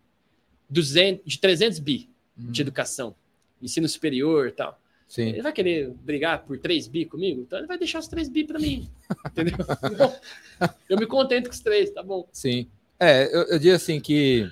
200, 0.69 1.25
de 1.25 1.39
300 1.41 1.79
bi 1.79 2.11
uhum. 2.39 2.51
de 2.53 2.61
educação, 2.61 3.17
ensino 3.61 3.89
superior 3.89 4.49
e 4.49 4.53
tal. 4.53 4.79
Sim. 5.09 5.29
Ele 5.29 5.43
vai 5.43 5.53
querer 5.53 5.91
brigar 5.91 6.45
por 6.45 6.59
3 6.59 6.89
bi 6.89 7.07
comigo? 7.07 7.41
Então 7.41 7.59
ele 7.59 7.69
vai 7.69 7.79
deixar 7.79 8.01
os 8.01 8.09
3 8.09 8.29
bi 8.29 8.45
para 8.45 8.59
mim. 8.59 8.91
entendeu? 9.27 9.57
eu 10.91 10.99
me 10.99 11.07
contento 11.07 11.47
com 11.47 11.55
os 11.55 11.61
3, 11.61 11.91
tá 11.91 12.03
bom. 12.03 12.29
Sim. 12.33 12.69
É, 12.99 13.25
eu, 13.35 13.43
eu 13.45 13.59
digo 13.59 13.75
assim 13.75 14.01
que 14.01 14.51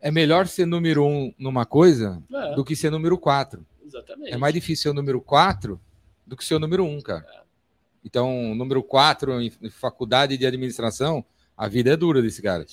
é 0.00 0.10
melhor 0.10 0.46
ser 0.46 0.66
número 0.66 1.04
um 1.04 1.32
numa 1.38 1.66
coisa 1.66 2.22
é. 2.32 2.54
do 2.54 2.64
que 2.64 2.74
ser 2.74 2.90
número 2.90 3.18
4. 3.18 3.64
Exatamente. 3.84 4.32
É 4.32 4.36
mais 4.36 4.54
difícil 4.54 4.84
ser 4.84 4.88
o 4.88 4.94
número 4.94 5.20
4 5.20 5.78
do 6.26 6.36
que 6.36 6.44
ser 6.44 6.54
o 6.54 6.58
número 6.58 6.84
1, 6.84 7.00
cara. 7.02 7.26
É. 7.28 7.40
Então, 8.02 8.54
número 8.54 8.82
4 8.82 9.40
em 9.42 9.50
faculdade 9.70 10.38
de 10.38 10.46
administração 10.46 11.24
a 11.60 11.68
vida 11.68 11.92
é 11.92 11.96
dura 11.96 12.22
desse 12.22 12.40
cara. 12.40 12.64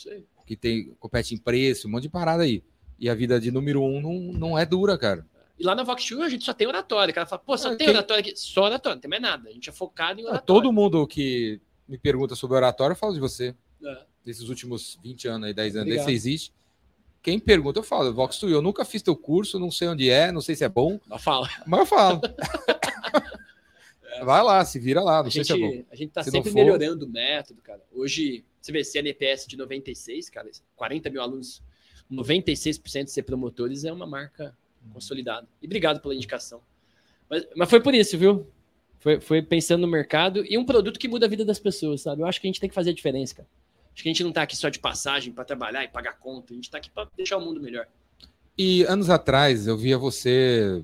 Que 0.46 0.56
tem, 0.56 0.96
compete 0.98 1.36
em 1.36 1.38
preço, 1.38 1.90
um 1.90 1.92
monte 1.92 2.04
de 2.04 2.10
parada 2.10 2.44
aí. 2.44 2.64
E 2.98 3.10
a 3.10 3.14
vida 3.14 3.38
de 3.38 3.52
número 3.52 3.84
um 3.84 4.00
não, 4.00 4.14
não 4.14 4.58
é 4.58 4.66
dura, 4.66 4.98
cara. 4.98 5.28
E 5.60 5.64
lá 5.66 5.76
na 5.76 5.84
Vox 5.84 6.10
a 6.10 6.30
gente 6.30 6.46
só 6.46 6.54
tem 6.54 6.68
oratória. 6.68 7.12
O 7.12 7.14
cara 7.14 7.28
fala, 7.28 7.42
pô, 7.46 7.58
só 7.58 7.74
é, 7.74 7.76
tem 7.76 7.88
quem... 7.88 7.90
oratória 7.90 8.22
aqui. 8.22 8.34
Só 8.38 8.64
oratória, 8.64 8.96
não 8.96 9.02
tem 9.02 9.10
mais 9.10 9.22
nada. 9.22 9.50
A 9.50 9.52
gente 9.52 9.70
é 9.70 9.74
focado 9.74 10.22
em 10.22 10.24
ah, 10.24 10.30
oratória. 10.30 10.46
todo 10.46 10.72
mundo 10.72 11.06
que 11.06 11.60
me 11.86 11.98
pergunta 11.98 12.34
sobre 12.34 12.56
oratória, 12.56 12.94
eu 12.94 12.98
falo 12.98 13.14
de 13.14 13.20
você. 13.20 13.54
É. 13.84 13.98
Desses 14.24 14.48
últimos 14.48 14.98
20 15.04 15.28
anos 15.28 15.48
aí, 15.48 15.54
10 15.54 15.76
anos, 15.76 15.94
que 15.94 16.04
você 16.04 16.12
existe. 16.12 16.54
Quem 17.22 17.40
pergunta, 17.40 17.80
eu 17.80 17.84
falo, 17.84 18.14
Vox 18.14 18.42
eu 18.42 18.62
nunca 18.62 18.86
fiz 18.86 19.02
teu 19.02 19.18
curso, 19.18 19.60
não 19.60 19.70
sei 19.70 19.90
onde 19.90 20.10
é, 20.10 20.32
não 20.32 20.40
sei 20.40 20.56
se 20.56 20.64
é 20.64 20.70
bom. 20.70 20.98
Mas 21.06 21.22
fala. 21.22 21.50
Mas 21.66 21.80
eu 21.82 21.86
falo. 21.86 22.22
Vai 24.24 24.42
lá, 24.42 24.64
se 24.64 24.80
vira 24.80 25.02
lá, 25.02 25.22
não 25.22 25.28
a 25.28 25.32
sei 25.32 25.44
gente, 25.44 25.48
se 25.48 25.64
é 25.64 25.68
bom. 25.68 25.84
A 25.92 25.96
gente 25.96 26.12
tá 26.12 26.24
se 26.24 26.32
sempre 26.32 26.52
melhorando 26.52 27.06
o 27.06 27.10
método, 27.10 27.62
cara. 27.62 27.84
Hoje, 27.92 28.46
você 28.68 28.72
vê, 28.72 28.84
CNPS 28.84 29.48
de 29.48 29.58
96, 29.58 30.30
cara, 30.30 30.50
40 30.76 31.10
mil 31.10 31.22
alunos, 31.22 31.64
96% 32.12 33.06
de 33.06 33.12
ser 33.12 33.24
promotores 33.24 33.84
é 33.84 33.92
uma 33.92 34.06
marca 34.06 34.56
consolidada. 34.94 35.48
E 35.62 35.66
obrigado 35.66 36.02
pela 36.02 36.14
indicação. 36.14 36.62
Mas, 37.30 37.48
mas 37.56 37.70
foi 37.70 37.82
por 37.82 37.94
isso, 37.94 38.18
viu? 38.18 38.48
Foi, 39.00 39.20
foi 39.20 39.42
pensando 39.42 39.82
no 39.82 39.88
mercado 39.88 40.44
e 40.46 40.58
um 40.58 40.66
produto 40.66 41.00
que 41.00 41.08
muda 41.08 41.26
a 41.26 41.30
vida 41.30 41.46
das 41.46 41.60
pessoas, 41.60 42.02
sabe? 42.02 42.22
Eu 42.22 42.26
acho 42.26 42.42
que 42.42 42.48
a 42.48 42.50
gente 42.50 42.60
tem 42.60 42.70
que 42.70 42.76
fazer 42.76 42.92
a 42.92 42.94
diferença, 42.94 43.36
cara. 43.36 43.50
Acho 43.94 44.04
que 44.04 44.10
a 44.10 44.12
gente 44.12 44.24
não 44.24 44.32
tá 44.32 44.44
aqui 44.44 44.56
só 44.56 44.70
de 44.70 44.80
passagem 44.80 45.34
para 45.34 45.44
trabalhar 45.44 45.84
e 45.84 45.88
pagar 45.88 46.20
conta. 46.20 46.54
A 46.54 46.56
gente 46.56 46.70
tá 46.70 46.78
aqui 46.78 46.90
para 46.90 47.10
deixar 47.16 47.38
o 47.38 47.42
mundo 47.42 47.60
melhor. 47.60 47.88
E 48.58 48.84
anos 48.84 49.10
atrás 49.10 49.68
eu 49.68 49.78
via 49.78 49.98
você 49.98 50.84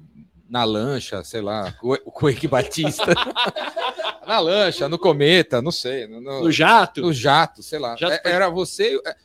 na 0.54 0.64
lancha, 0.64 1.24
sei 1.24 1.42
lá, 1.42 1.72
com 1.72 1.94
o 2.06 2.12
Coique 2.12 2.48
Batista. 2.48 3.06
Na 4.28 4.40
lancha, 4.40 4.88
no 4.88 4.98
cometa, 5.00 5.62
não 5.64 5.72
sei. 5.72 6.08
No, 6.08 6.22
no, 6.22 6.44
no 6.44 6.52
jato? 6.52 7.02
No 7.02 7.12
jato, 7.12 7.62
sei 7.64 7.78
lá. 7.78 7.96
Jato 7.98 8.26
é, 8.26 8.32
era 8.32 8.50
você. 8.50 8.98
É, 9.06 9.16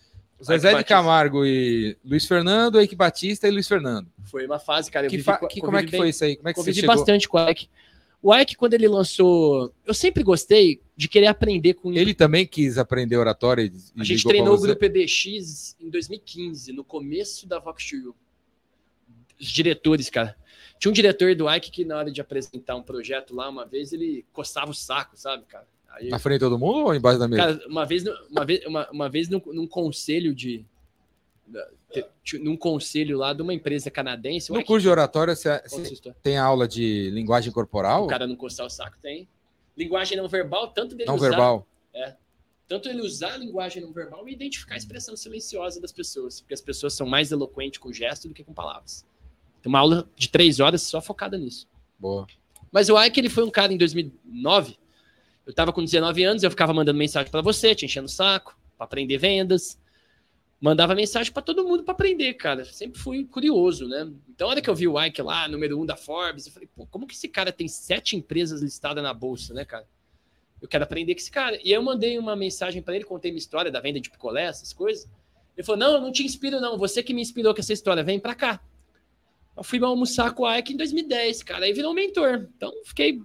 Zezé 0.43 0.75
de. 0.75 0.85
Camargo 0.85 1.45
e 1.47 1.97
Luiz 2.05 2.27
Fernando, 2.27 2.81
Eike 2.81 2.97
Batista 2.97 3.47
e 3.47 3.51
Luiz 3.51 3.69
Fernando. 3.69 4.09
Foi 4.25 4.45
uma 4.47 4.59
fase, 4.59 4.91
cara. 4.91 5.07
Eu 5.07 5.11
Que 5.11 5.19
vivi 5.19 5.31
que- 5.49 5.61
como 5.61 5.77
é 5.77 5.83
que 5.83 5.91
convivi 5.91 5.91
foi 5.91 6.01
bem- 6.01 6.11
isso 6.11 6.25
aí? 6.25 6.37
Como 6.37 6.49
é 6.49 6.53
que 6.55 6.59
você 6.61 6.73
chegou? 6.75 6.97
bastante 6.97 7.29
com 7.29 7.37
o 7.39 7.49
Ike. 7.49 7.69
O 8.21 8.35
Ike, 8.35 8.57
quando 8.57 8.75
ele 8.75 8.89
lançou. 8.89 9.73
Eu 9.87 9.95
sempre 9.95 10.25
gostei 10.25 10.81
de 10.97 11.07
querer 11.07 11.27
aprender 11.27 11.75
com 11.75 11.93
Ele 11.93 12.15
também 12.15 12.45
quis 12.47 12.77
aprender 12.79 13.19
oratória 13.19 13.63
e 13.63 13.73
A 14.01 14.03
gente 14.03 14.25
treinou 14.27 14.57
o 14.57 14.61
grupo 14.61 14.85
EBX 14.85 15.77
em 15.79 15.91
2015, 15.91 16.73
no 16.73 16.83
começo 16.83 17.47
da 17.47 17.61
Vox 17.61 17.85
Studio. 17.85 18.17
Os 19.39 19.47
diretores, 19.47 20.11
cara. 20.11 20.35
Tinha 20.79 20.91
um 20.91 20.95
diretor 20.95 21.35
do 21.35 21.53
Ike 21.53 21.71
que, 21.71 21.85
na 21.85 21.97
hora 21.97 22.11
de 22.11 22.21
apresentar 22.21 22.77
um 22.77 22.83
projeto 22.83 23.35
lá, 23.35 23.49
uma 23.49 23.65
vez, 23.67 23.93
ele 23.93 24.25
coçava 24.33 24.71
o 24.71 24.75
saco, 24.75 25.17
sabe, 25.17 25.45
cara? 25.47 25.67
Aí, 25.91 26.09
Na 26.09 26.19
frente 26.19 26.35
de 26.41 26.45
todo 26.45 26.59
mundo 26.59 26.85
ou 26.87 26.95
embaixo 26.95 27.19
da 27.19 27.27
mesa? 27.27 27.43
cara, 27.57 27.69
uma 27.69 27.85
vez, 27.85 28.05
uma 28.31 28.45
vez, 28.45 28.65
uma, 28.67 28.91
uma 28.91 29.09
vez 29.09 29.29
num, 29.29 29.41
num 29.47 29.67
conselho 29.67 30.35
de. 30.35 30.65
Num 32.43 32.57
conselho 32.57 33.17
lá 33.17 33.33
de 33.33 33.41
uma 33.41 33.55
empresa 33.55 33.91
canadense. 33.91 34.53
no 34.53 34.59
Ike- 34.59 34.67
curso 34.67 34.83
de 34.83 34.89
oratória, 34.91 35.35
você, 35.35 35.59
conta 35.71 35.89
você 35.89 36.15
tem 36.23 36.37
aula 36.37 36.69
de 36.69 37.09
linguagem 37.11 37.51
corporal? 37.51 38.05
O 38.05 38.09
cara 38.09 38.27
não 38.27 38.37
coçar 38.37 38.67
o 38.67 38.71
saco 38.71 38.99
tem. 39.01 39.27
Linguagem 39.77 40.17
não 40.19 40.29
verbal, 40.29 40.69
tanto 40.69 40.95
dele 40.95 41.07
não 41.09 41.15
usar, 41.17 41.29
verbal? 41.31 41.67
tanto 42.69 42.87
ele 42.91 43.01
usar 43.01 43.33
a 43.33 43.37
linguagem 43.39 43.83
não 43.83 43.91
verbal 43.93 44.29
e 44.29 44.33
identificar 44.33 44.75
a 44.75 44.77
expressão 44.77 45.17
silenciosa 45.17 45.81
das 45.81 45.91
pessoas, 45.91 46.43
porque 46.43 46.53
as 46.53 46.61
pessoas 46.61 46.93
são 46.93 47.07
mais 47.07 47.33
eloquentes 47.33 47.79
com 47.79 47.91
gesto 47.91 48.29
do 48.29 48.35
que 48.35 48.45
com 48.45 48.53
palavras. 48.53 49.07
Uma 49.69 49.81
aula 49.81 50.09
de 50.17 50.31
três 50.31 50.61
horas 50.61 50.81
só 50.81 50.99
focada 51.03 51.37
nisso. 51.37 51.69
Boa. 51.99 52.27
Mas 52.73 52.89
o 52.89 52.99
Ike, 52.99 53.21
ele 53.21 53.29
foi 53.29 53.45
um 53.45 53.51
cara 53.51 53.71
em 53.71 53.77
2009. 53.77 54.79
Eu 55.47 55.53
tava 55.53 55.75
com 55.75 55.85
19 55.85 56.25
anos, 56.25 56.43
eu 56.43 56.51
ficava 56.51 56.73
mandando 56.73 56.99
mensagem 56.99 57.31
para 57.31 57.43
você, 57.43 57.75
te 57.75 57.85
enchendo 57.85 58.07
o 58.07 58.11
saco, 58.11 58.59
para 58.79 58.87
aprender 58.87 59.19
vendas. 59.19 59.79
Mandava 60.59 60.95
mensagem 60.95 61.31
para 61.31 61.43
todo 61.43 61.65
mundo 61.65 61.83
para 61.83 61.93
aprender, 61.93 62.33
cara. 62.35 62.65
Sempre 62.65 62.99
fui 62.99 63.27
curioso, 63.27 63.87
né? 63.87 64.11
Então, 64.27 64.49
a 64.49 64.51
hora 64.53 64.63
que 64.63 64.71
eu 64.71 64.75
vi 64.75 64.89
o 64.89 64.99
Ike 65.03 65.21
lá, 65.21 65.47
número 65.47 65.79
um 65.79 65.85
da 65.85 65.97
Forbes, 65.97 66.47
eu 66.47 66.53
falei, 66.53 66.69
pô, 66.75 66.87
como 66.87 67.07
que 67.07 67.15
esse 67.15 67.29
cara 67.29 67.53
tem 67.53 67.69
sete 67.69 68.17
empresas 68.17 68.63
listadas 68.63 69.03
na 69.03 69.13
bolsa, 69.13 69.53
né, 69.53 69.67
cara? 69.67 69.87
Eu 70.63 70.67
quero 70.67 70.83
aprender 70.83 71.15
com 71.15 71.21
esse 71.21 71.31
cara. 71.31 71.61
E 71.63 71.71
eu 71.71 71.83
mandei 71.83 72.19
uma 72.19 72.35
mensagem 72.35 72.81
para 72.81 72.97
ele, 72.97 73.05
contei 73.05 73.31
minha 73.31 73.39
história 73.39 73.71
da 73.71 73.81
venda 73.81 74.01
de 74.01 74.09
picolé, 74.09 74.45
essas 74.45 74.73
coisas. 74.73 75.07
Ele 75.55 75.65
falou: 75.65 75.79
Não, 75.79 75.93
eu 75.93 76.01
não 76.01 76.11
te 76.11 76.25
inspiro, 76.25 76.59
não. 76.59 76.79
Você 76.79 77.03
que 77.03 77.13
me 77.13 77.21
inspirou 77.21 77.53
com 77.55 77.61
essa 77.61 77.73
história, 77.73 78.03
vem 78.03 78.19
para 78.19 78.35
cá. 78.35 78.61
Eu 79.59 79.65
fui 79.65 79.83
almoçar 79.83 80.33
com 80.33 80.45
o 80.45 80.57
Ike 80.57 80.73
em 80.73 80.77
2010, 80.77 81.43
cara. 81.43 81.65
Aí 81.65 81.73
virou 81.73 81.93
mentor. 81.93 82.47
Então, 82.57 82.73
fiquei 82.85 83.21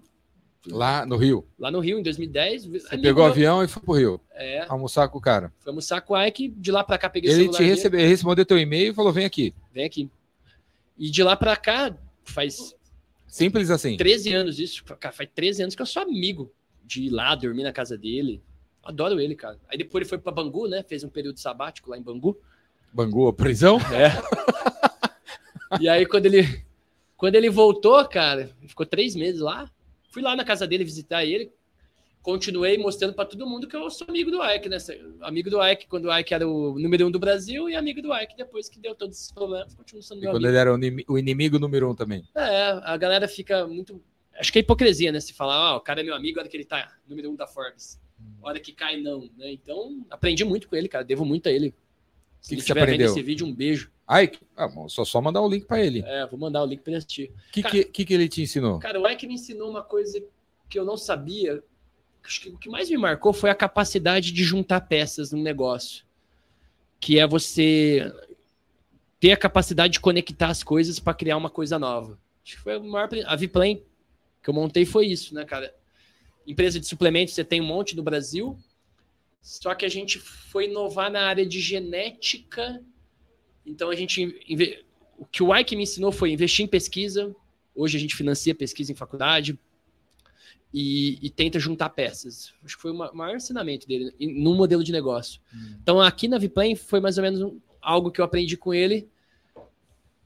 Lá 0.65 1.05
no 1.05 1.17
Rio. 1.17 1.45
lá 1.59 1.69
no 1.69 1.79
Rio 1.79 1.99
em 1.99 2.03
2010. 2.03 2.65
Você 2.65 2.97
pegou 2.97 3.23
o 3.23 3.27
avião 3.27 3.63
e 3.63 3.67
foi 3.67 3.81
pro 3.83 3.93
Rio. 3.93 4.21
É, 4.31 4.65
Almoçar 4.69 5.07
com 5.09 5.17
o 5.17 5.21
cara. 5.21 5.53
fui 5.59 5.69
almoçar 5.69 6.01
com 6.01 6.13
o 6.13 6.25
Ike. 6.25 6.49
De 6.49 6.71
lá 6.71 6.83
para 6.83 6.97
cá, 6.97 7.09
peguei 7.09 7.29
o 7.29 7.33
Ele 7.33 7.41
celular 7.43 7.57
te 7.57 7.63
recebeu, 7.63 7.99
ele 7.99 8.09
respondeu 8.09 8.45
teu 8.45 8.57
e-mail 8.57 8.91
e 8.91 8.95
falou: 8.95 9.11
vem 9.11 9.25
aqui. 9.25 9.53
Vem 9.73 9.85
aqui. 9.85 10.09
E 10.97 11.11
de 11.11 11.21
lá 11.21 11.35
para 11.35 11.55
cá, 11.55 11.95
faz 12.23 12.73
Simples 13.27 13.69
assim. 13.69 13.97
13 13.97 14.33
anos 14.33 14.59
isso. 14.59 14.83
Cara, 14.85 15.13
faz 15.13 15.29
13 15.35 15.63
anos 15.63 15.75
que 15.75 15.81
eu 15.81 15.85
sou 15.85 16.01
amigo 16.01 16.51
de 16.83 17.03
ir 17.03 17.09
lá 17.09 17.35
dormir 17.35 17.63
na 17.63 17.73
casa 17.73 17.97
dele. 17.97 18.41
Adoro 18.83 19.19
ele, 19.19 19.35
cara. 19.35 19.59
Aí 19.69 19.77
depois 19.77 20.01
ele 20.01 20.09
foi 20.09 20.17
para 20.17 20.31
Bangu, 20.31 20.67
né? 20.67 20.83
Fez 20.83 21.03
um 21.03 21.09
período 21.09 21.39
sabático 21.39 21.89
lá 21.89 21.97
em 21.97 22.01
Bangu. 22.01 22.37
Bangu, 22.93 23.31
prisão? 23.33 23.77
É. 23.91 24.11
e 25.79 25.87
aí, 25.89 26.05
quando 26.05 26.25
ele, 26.25 26.63
quando 27.17 27.35
ele 27.35 27.49
voltou, 27.49 28.03
cara, 28.07 28.49
ficou 28.67 28.85
três 28.85 29.15
meses 29.15 29.39
lá. 29.41 29.69
Fui 30.09 30.21
lá 30.21 30.35
na 30.35 30.43
casa 30.43 30.67
dele 30.67 30.83
visitar 30.83 31.25
ele. 31.25 31.51
Continuei 32.21 32.77
mostrando 32.77 33.13
para 33.13 33.25
todo 33.25 33.45
mundo 33.45 33.67
que 33.67 33.75
eu 33.75 33.89
sou 33.89 34.07
amigo 34.07 34.31
do 34.31 34.41
Ike, 34.41 34.69
né? 34.69 34.77
Amigo 35.21 35.49
do 35.49 35.61
Ike 35.61 35.87
quando 35.87 36.05
o 36.05 36.17
Ike 36.17 36.33
era 36.33 36.47
o 36.47 36.79
número 36.79 37.05
um 37.07 37.11
do 37.11 37.19
Brasil 37.19 37.69
e 37.69 37.75
amigo 37.75 38.01
do 38.01 38.13
Ike 38.15 38.37
depois 38.37 38.69
que 38.69 38.79
deu 38.79 38.95
todos 38.95 39.17
esses 39.17 39.31
problemas. 39.31 39.75
Continuo 39.75 40.01
sendo 40.01 40.19
E 40.19 40.21
meu 40.21 40.29
quando 40.31 40.35
amigo. 40.45 40.49
ele 40.51 40.57
era 40.57 40.71
o 40.73 40.77
inimi- 40.77 41.05
o 41.07 41.17
inimigo 41.17 41.59
número 41.59 41.89
um 41.91 41.93
também. 41.95 42.23
É, 42.33 42.79
a 42.83 42.95
galera 42.95 43.27
fica 43.27 43.67
muito. 43.67 44.01
Acho 44.39 44.53
que 44.53 44.59
é 44.59 44.61
hipocrisia, 44.61 45.11
né? 45.11 45.19
Se 45.19 45.33
falar, 45.33 45.55
ah, 45.55 45.75
o 45.75 45.81
cara 45.81 45.99
é 45.99 46.03
meu 46.03 46.15
amigo, 46.15 46.39
a 46.39 46.43
hora 46.43 46.49
que 46.49 46.55
ele 46.55 46.63
tá 46.63 46.93
número 47.07 47.29
um 47.29 47.35
da 47.35 47.45
Forbes. 47.45 47.99
A 48.41 48.47
hora 48.47 48.59
que 48.59 48.71
cai, 48.71 49.01
não, 49.01 49.29
né? 49.37 49.51
Então, 49.51 50.05
aprendi 50.09 50.45
muito 50.45 50.69
com 50.69 50.77
ele, 50.77 50.87
cara. 50.87 51.03
Devo 51.03 51.25
muito 51.25 51.49
a 51.49 51.51
ele. 51.51 51.75
Se 52.43 52.49
Que 52.49 52.55
ele 52.55 52.61
estiver 52.61 52.85
vendo 52.85 53.01
esse 53.01 53.21
vídeo, 53.21 53.47
um 53.47 53.53
beijo. 53.53 53.89
Ai, 54.05 54.29
ah, 54.57 54.69
só, 54.89 55.05
só 55.05 55.21
mandar 55.21 55.41
o 55.41 55.47
link 55.47 55.65
pra 55.65 55.79
ele. 55.79 56.03
É, 56.05 56.27
vou 56.27 56.37
mandar 56.37 56.61
o 56.61 56.65
link 56.65 56.81
pra 56.81 56.91
ele 56.91 56.97
assistir. 56.97 57.31
O 57.31 57.51
que, 57.53 57.63
que, 57.63 57.83
que, 57.85 58.05
que 58.05 58.13
ele 58.13 58.27
te 58.27 58.41
ensinou? 58.41 58.79
Cara, 58.79 58.99
o 58.99 59.09
Ike 59.09 59.25
me 59.25 59.35
ensinou 59.35 59.69
uma 59.69 59.81
coisa 59.81 60.21
que 60.69 60.77
eu 60.77 60.83
não 60.83 60.97
sabia. 60.97 61.63
Acho 62.21 62.41
que 62.41 62.49
o 62.49 62.57
que 62.57 62.69
mais 62.69 62.89
me 62.89 62.97
marcou 62.97 63.31
foi 63.31 63.49
a 63.49 63.55
capacidade 63.55 64.33
de 64.33 64.43
juntar 64.43 64.81
peças 64.81 65.31
num 65.31 65.41
negócio. 65.41 66.03
Que 66.99 67.17
é 67.17 67.25
você 67.25 68.13
ter 69.21 69.31
a 69.31 69.37
capacidade 69.37 69.93
de 69.93 69.99
conectar 70.01 70.49
as 70.49 70.63
coisas 70.63 70.99
para 70.99 71.13
criar 71.13 71.37
uma 71.37 71.49
coisa 71.49 71.79
nova. 71.79 72.19
Acho 72.43 72.57
que 72.57 72.61
foi 72.61 72.77
o 72.77 72.83
maior. 72.83 73.07
A 73.25 73.37
Viplan 73.37 73.77
que 74.43 74.49
eu 74.49 74.53
montei 74.53 74.85
foi 74.85 75.07
isso, 75.07 75.33
né, 75.33 75.45
cara? 75.45 75.73
Empresa 76.45 76.77
de 76.77 76.85
suplementos, 76.85 77.33
você 77.33 77.45
tem 77.45 77.61
um 77.61 77.65
monte 77.65 77.95
no 77.95 78.03
Brasil. 78.03 78.59
Só 79.43 79.75
que 79.75 79.85
a 79.85 79.89
gente 79.89 80.17
foi 80.19 80.65
inovar 80.65 81.11
na 81.11 81.21
área 81.27 81.45
de 81.45 81.59
genética. 81.59 82.81
Então 83.65 83.89
a 83.89 83.95
gente. 83.95 84.25
O 85.17 85.25
que 85.25 85.43
o 85.43 85.55
Ike 85.55 85.75
me 85.75 85.83
ensinou 85.83 86.11
foi 86.11 86.31
investir 86.31 86.65
em 86.65 86.67
pesquisa, 86.67 87.35
Hoje 87.75 87.97
a 87.97 87.99
gente 87.99 88.15
financia 88.15 88.53
pesquisa 88.53 88.91
em 88.91 88.95
faculdade 88.95 89.57
e, 90.71 91.17
e 91.25 91.29
tenta 91.29 91.59
juntar 91.59 91.89
peças. 91.89 92.53
Acho 92.63 92.75
que 92.75 92.81
foi 92.83 92.91
o 92.91 92.95
ma- 92.95 93.11
maior 93.13 93.35
ensinamento 93.35 93.87
dele 93.87 94.13
no 94.19 94.53
modelo 94.53 94.83
de 94.83 94.91
negócio. 94.91 95.41
Então 95.81 95.99
aqui 95.99 96.27
na 96.27 96.37
Viplan 96.37 96.75
foi 96.75 96.99
mais 96.99 97.17
ou 97.17 97.23
menos 97.23 97.41
um- 97.41 97.59
algo 97.81 98.11
que 98.11 98.21
eu 98.21 98.25
aprendi 98.25 98.55
com 98.57 98.73
ele. 98.75 99.09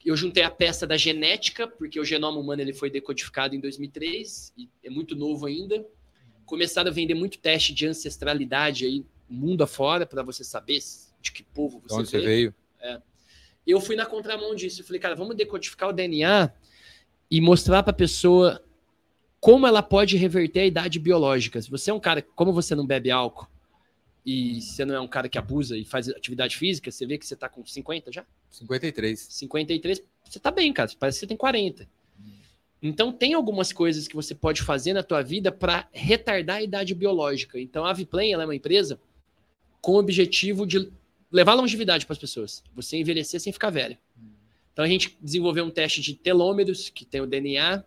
Eu 0.05 0.15
juntei 0.17 0.43
a 0.43 0.51
peça 0.51 0.85
da 0.85 0.97
genética, 0.97 1.67
porque 1.67 1.99
o 1.99 2.03
genoma 2.05 2.37
humano 2.39 2.61
ele 2.61 2.73
foi 2.73 2.89
decodificado 2.89 3.55
em 3.55 3.59
2003 3.61 4.53
e 4.57 4.69
é 4.83 4.89
muito 4.89 5.15
novo 5.15 5.45
ainda. 5.45 5.85
Começaram 6.47 6.89
a 6.89 6.93
vender 6.93 7.13
muito 7.13 7.37
teste 7.37 7.71
de 7.71 7.85
ancestralidade 7.85 8.85
aí 8.85 9.05
mundo 9.29 9.63
afora 9.63 10.05
para 10.05 10.23
você 10.23 10.43
saber 10.43 10.79
de 11.21 11.31
que 11.31 11.43
povo 11.43 11.79
você, 11.85 11.95
onde 11.95 12.09
você 12.09 12.17
veio 12.17 12.27
veio? 12.27 12.55
eu 13.67 13.81
fui 13.81 13.95
na 13.97 14.05
contramão 14.05 14.55
disso. 14.55 14.81
Eu 14.81 14.85
falei, 14.85 14.99
cara, 14.99 15.13
vamos 15.13 15.35
decodificar 15.35 15.89
o 15.89 15.93
DNA 15.93 16.51
e 17.29 17.41
mostrar 17.41 17.83
para 17.83 17.91
a 17.91 17.95
pessoa 17.95 18.63
como 19.41 19.67
ela 19.67 19.83
pode 19.83 20.15
reverter 20.15 20.61
a 20.61 20.65
idade 20.65 20.97
biológica. 20.99 21.61
Se 21.61 21.69
você 21.69 21.91
é 21.91 21.93
um 21.93 21.99
cara, 21.99 22.21
como 22.21 22.53
você 22.53 22.73
não 22.73 22.87
bebe 22.87 23.11
álcool 23.11 23.47
e 24.25 24.61
você 24.61 24.85
não 24.85 24.95
é 24.95 24.99
um 25.01 25.07
cara 25.07 25.27
que 25.27 25.37
abusa 25.37 25.77
e 25.77 25.83
faz 25.83 26.07
atividade 26.07 26.55
física, 26.57 26.89
você 26.89 27.05
vê 27.05 27.17
que 27.17 27.25
você 27.25 27.35
tá 27.35 27.49
com 27.49 27.65
50 27.65 28.11
já? 28.11 28.25
53. 28.49 29.19
53, 29.19 30.03
você 30.23 30.39
tá 30.39 30.49
bem, 30.49 30.71
cara. 30.71 30.89
Parece 30.97 31.17
que 31.17 31.19
você 31.21 31.27
tem 31.27 31.37
40. 31.37 31.87
Então 32.81 33.11
tem 33.11 33.33
algumas 33.33 33.73
coisas 33.73 34.07
que 34.07 34.15
você 34.15 34.35
pode 34.35 34.61
fazer 34.61 34.93
na 34.93 35.01
tua 35.01 35.21
vida 35.21 35.51
para 35.51 35.87
retardar 35.91 36.57
a 36.57 36.63
idade 36.63 36.93
biológica. 36.93 37.59
Então 37.59 37.85
a 37.85 37.89
Aviplan 37.89 38.25
é 38.25 38.37
uma 38.37 38.55
empresa 38.55 38.99
com 39.81 39.93
o 39.93 39.99
objetivo 39.99 40.65
de 40.65 40.91
levar 41.31 41.53
longevidade 41.53 42.05
para 42.05 42.13
as 42.13 42.19
pessoas. 42.19 42.63
Você 42.75 42.97
envelhecer 42.97 43.39
sem 43.39 43.51
ficar 43.51 43.69
velho. 43.69 43.97
Então 44.73 44.85
a 44.85 44.87
gente 44.87 45.17
desenvolveu 45.19 45.65
um 45.65 45.71
teste 45.71 46.01
de 46.01 46.13
telômeros, 46.13 46.89
que 46.89 47.03
tem 47.03 47.19
o 47.19 47.25
DNA, 47.25 47.83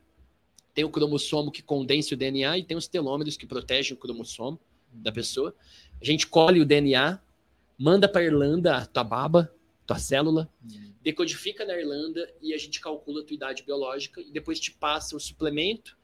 tem 0.74 0.84
o 0.84 0.90
cromossomo 0.90 1.50
que 1.50 1.62
condensa 1.62 2.14
o 2.14 2.18
DNA 2.18 2.58
e 2.58 2.64
tem 2.64 2.76
os 2.76 2.88
telômeros 2.88 3.36
que 3.36 3.46
protegem 3.46 3.94
o 3.94 3.96
cromossomo 3.96 4.58
da 4.92 5.12
pessoa. 5.12 5.54
A 6.00 6.04
gente 6.04 6.26
colhe 6.26 6.60
o 6.60 6.64
DNA, 6.64 7.20
manda 7.78 8.08
para 8.08 8.24
Irlanda 8.24 8.76
a 8.76 8.86
tua 8.86 9.04
baba, 9.04 9.52
tua 9.94 9.98
célula, 9.98 10.48
decodifica 11.02 11.64
na 11.64 11.76
Irlanda 11.76 12.32
e 12.40 12.54
a 12.54 12.58
gente 12.58 12.80
calcula 12.80 13.22
a 13.22 13.24
tua 13.24 13.34
idade 13.34 13.62
biológica 13.64 14.20
e 14.20 14.30
depois 14.30 14.60
te 14.60 14.70
passa 14.70 15.16
o 15.16 15.20
suplemento 15.20 15.98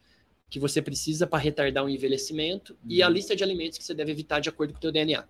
que 0.51 0.59
você 0.59 0.83
precisa 0.83 1.27
para 1.27 1.39
retardar 1.39 1.85
o 1.85 1.89
envelhecimento 1.89 2.77
e 2.89 3.03
a 3.03 3.09
lista 3.09 3.37
de 3.37 3.45
alimentos 3.45 3.79
que 3.79 3.85
você 3.85 3.95
deve 3.95 4.11
evitar 4.11 4.41
de 4.41 4.49
acordo 4.49 4.73
com 4.73 4.79
o 4.79 4.81
teu 4.81 4.91
DNA. 4.91 5.25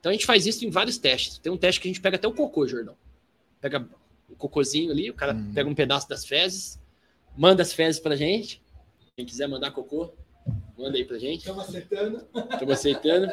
Então 0.00 0.10
a 0.10 0.12
gente 0.12 0.26
faz 0.26 0.46
isso 0.46 0.64
em 0.66 0.70
vários 0.70 0.98
testes. 0.98 1.38
Tem 1.38 1.50
um 1.50 1.56
teste 1.56 1.80
que 1.80 1.88
a 1.88 1.90
gente 1.90 2.00
pega 2.00 2.16
até 2.16 2.28
o 2.28 2.32
cocô, 2.34 2.66
Jordão. 2.66 2.96
Pega 3.60 3.88
o 4.28 4.36
cocôzinho 4.36 4.90
ali, 4.92 5.08
o 5.10 5.14
cara 5.14 5.34
Uhum. 5.34 5.52
pega 5.54 5.68
um 5.70 5.74
pedaço 5.74 6.08
das 6.08 6.24
fezes, 6.26 6.78
manda 7.36 7.62
as 7.62 7.72
fezes 7.72 7.98
pra 8.00 8.14
gente. 8.14 8.62
Quem 9.16 9.24
quiser 9.26 9.48
mandar 9.48 9.70
cocô, 9.72 10.12
manda 10.76 10.96
aí 10.98 11.04
pra 11.04 11.18
gente. 11.18 11.40
Estamos 11.40 11.66
acertando. 11.68 12.26
Estamos 12.52 12.72
aceitando. 12.74 13.32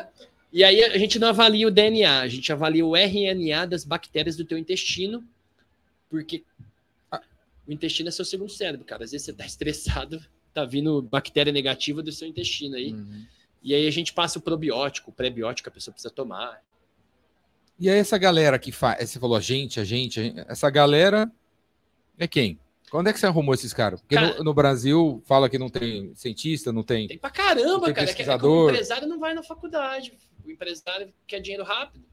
E 0.56 0.64
aí 0.64 0.82
a 0.86 0.98
gente 0.98 1.20
não 1.20 1.28
avalia 1.28 1.68
o 1.68 1.70
DNA, 1.70 2.22
a 2.22 2.30
gente 2.30 2.50
avalia 2.50 2.86
o 2.86 2.96
RNA 2.96 3.68
das 3.68 3.84
bactérias 3.84 4.38
do 4.38 4.46
teu 4.46 4.58
intestino, 4.58 5.22
porque 6.10 6.46
o 7.68 7.74
intestino 7.74 8.08
é 8.08 8.12
seu 8.14 8.24
segundo 8.24 8.50
cérebro, 8.50 8.86
cara. 8.86 9.04
Às 9.04 9.12
vezes 9.12 9.26
você 9.26 9.34
tá 9.34 9.44
estressado, 9.46 10.24
tá 10.54 10.64
vindo 10.64 11.02
bactéria 11.02 11.52
negativa 11.52 12.02
do 12.02 12.10
seu 12.10 12.26
intestino 12.26 12.78
aí. 12.78 12.94
Uhum. 12.94 13.26
E 13.62 13.76
aí 13.76 13.86
a 13.86 13.92
gente 13.92 14.14
passa 14.14 14.40
o 14.40 14.42
probiótico, 14.42 15.10
o 15.10 15.14
pré-biótico 15.14 15.66
que 15.66 15.70
a 15.72 15.74
pessoa 15.74 15.92
precisa 15.92 16.14
tomar. 16.14 16.62
E 17.78 17.90
aí 17.90 18.00
essa 18.00 18.18
galera 18.18 18.58
que 18.58 18.72
faz, 18.72 19.10
você 19.10 19.20
falou 19.20 19.36
a 19.36 19.42
gente, 19.42 19.82
a 19.82 19.84
gente, 19.84 20.22
a 20.22 20.24
gente, 20.24 20.40
essa 20.48 20.70
galera 20.70 21.30
é 22.18 22.30
quem? 22.30 22.58
Quando 22.90 23.10
é 23.10 23.14
que 23.14 23.20
você 23.20 23.26
arrumou 23.26 23.54
esses 23.54 23.74
caras? 23.74 24.00
Porque 24.00 24.16
Cara- 24.16 24.38
no, 24.38 24.46
no 24.46 24.54
Brasil 24.54 25.22
fala 25.26 25.50
que 25.50 25.60
não 25.60 25.68
tem 25.68 26.16
cientista, 26.16 26.72
não 26.72 26.82
tem. 26.82 27.10
Tem 27.10 27.18
pra 27.18 27.30
caramba, 27.30 27.88
Tem 27.88 27.94
cara. 27.94 28.10
É 28.10 28.14
que, 28.14 28.22
é 28.22 28.26
que 28.26 28.32
o 28.32 28.36
pesquisador. 28.38 28.70
empresário 28.70 29.08
não 29.10 29.20
vai 29.20 29.34
na 29.34 29.44
faculdade. 29.44 30.14
O 30.46 30.52
empresário 30.52 31.14
quer 31.28 31.40
dinheiro 31.40 31.64
rápido. 31.64 32.06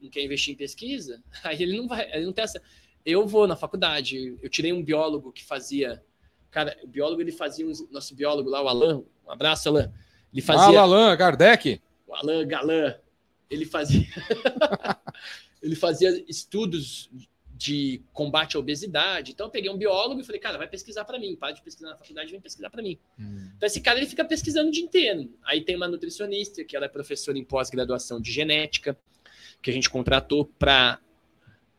não 0.00 0.08
quer 0.10 0.22
investir 0.24 0.54
em 0.54 0.56
pesquisa, 0.56 1.22
aí 1.44 1.62
ele 1.62 1.76
não 1.76 1.86
vai, 1.88 2.10
ele 2.12 2.26
não 2.26 2.32
tem 2.32 2.44
essa. 2.44 2.60
Eu 3.04 3.26
vou 3.26 3.46
na 3.46 3.56
faculdade, 3.56 4.36
eu 4.42 4.48
tirei 4.50 4.72
um 4.72 4.82
biólogo 4.82 5.32
que 5.32 5.44
fazia. 5.44 6.02
Cara, 6.50 6.76
o 6.82 6.86
biólogo 6.86 7.20
ele 7.20 7.32
fazia. 7.32 7.66
uns- 7.66 7.88
nosso 7.90 8.14
biólogo 8.14 8.48
lá, 8.50 8.62
o 8.62 8.68
Alan, 8.68 9.02
um 9.26 9.30
abraço, 9.30 9.68
Alan. 9.68 9.92
Ele 10.32 10.42
fazia. 10.42 10.64
Fala, 10.66 10.80
Alan, 10.80 11.16
Kardec. 11.16 11.80
o 12.06 12.14
Alan 12.14 12.46
Galan, 12.46 12.94
ele 13.50 13.64
fazia 13.64 14.06
ele 15.62 15.74
fazia 15.76 16.24
estudos 16.28 17.10
de 17.58 18.00
combate 18.12 18.56
à 18.56 18.60
obesidade. 18.60 19.32
Então 19.32 19.46
eu 19.46 19.50
peguei 19.50 19.68
um 19.68 19.76
biólogo 19.76 20.20
e 20.20 20.24
falei, 20.24 20.40
cara, 20.40 20.56
vai 20.56 20.68
pesquisar 20.68 21.04
para 21.04 21.18
mim, 21.18 21.34
para 21.34 21.52
de 21.52 21.60
pesquisar 21.60 21.90
na 21.90 21.96
faculdade, 21.96 22.30
vem 22.30 22.40
pesquisar 22.40 22.70
para 22.70 22.80
mim. 22.80 22.96
Então 23.56 23.66
esse 23.66 23.80
cara 23.80 23.98
ele 23.98 24.06
fica 24.06 24.24
pesquisando 24.24 24.68
o 24.68 24.72
dia 24.72 24.84
inteiro. 24.84 25.28
Aí 25.44 25.60
tem 25.60 25.74
uma 25.74 25.88
nutricionista 25.88 26.62
que 26.62 26.76
ela 26.76 26.86
é 26.86 26.88
professora 26.88 27.36
em 27.36 27.44
pós-graduação 27.44 28.20
de 28.20 28.30
genética, 28.30 28.96
que 29.60 29.70
a 29.70 29.72
gente 29.72 29.90
contratou 29.90 30.44
para 30.44 31.00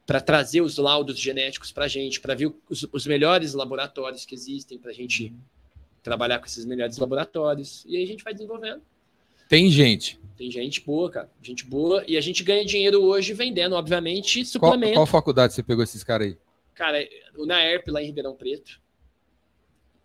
para 0.05 0.19
trazer 0.19 0.61
os 0.61 0.77
laudos 0.79 1.19
genéticos 1.19 1.71
para 1.71 1.85
a 1.85 1.87
gente, 1.87 2.19
para 2.19 2.33
ver 2.33 2.51
os, 2.67 2.83
os 2.91 3.05
melhores 3.05 3.53
laboratórios 3.53 4.25
que 4.25 4.33
existem, 4.33 4.79
para 4.79 4.89
a 4.89 4.93
gente 4.93 5.31
trabalhar 6.01 6.39
com 6.39 6.47
esses 6.47 6.65
melhores 6.65 6.97
laboratórios. 6.97 7.85
E 7.87 7.95
aí 7.95 8.03
a 8.03 8.07
gente 8.07 8.23
vai 8.23 8.33
desenvolvendo. 8.33 8.81
Tem 9.47 9.69
gente. 9.69 10.18
Tem 10.39 10.49
gente 10.49 10.79
boa, 10.79 11.11
cara. 11.11 11.29
Gente 11.43 11.65
boa. 11.65 12.01
E 12.07 12.15
a 12.15 12.21
gente 12.21 12.45
ganha 12.45 12.63
dinheiro 12.63 13.03
hoje 13.03 13.33
vendendo, 13.33 13.75
obviamente, 13.75 14.35
Qual, 14.57 14.71
suplemento. 14.71 14.93
qual 14.93 15.05
faculdade 15.05 15.51
você 15.53 15.61
pegou 15.61 15.83
esses 15.83 16.01
caras 16.01 16.27
aí? 16.27 16.37
Cara, 16.73 17.05
o 17.35 17.45
NAERP 17.45 17.89
lá 17.89 18.01
em 18.01 18.05
Ribeirão 18.05 18.33
Preto. 18.33 18.79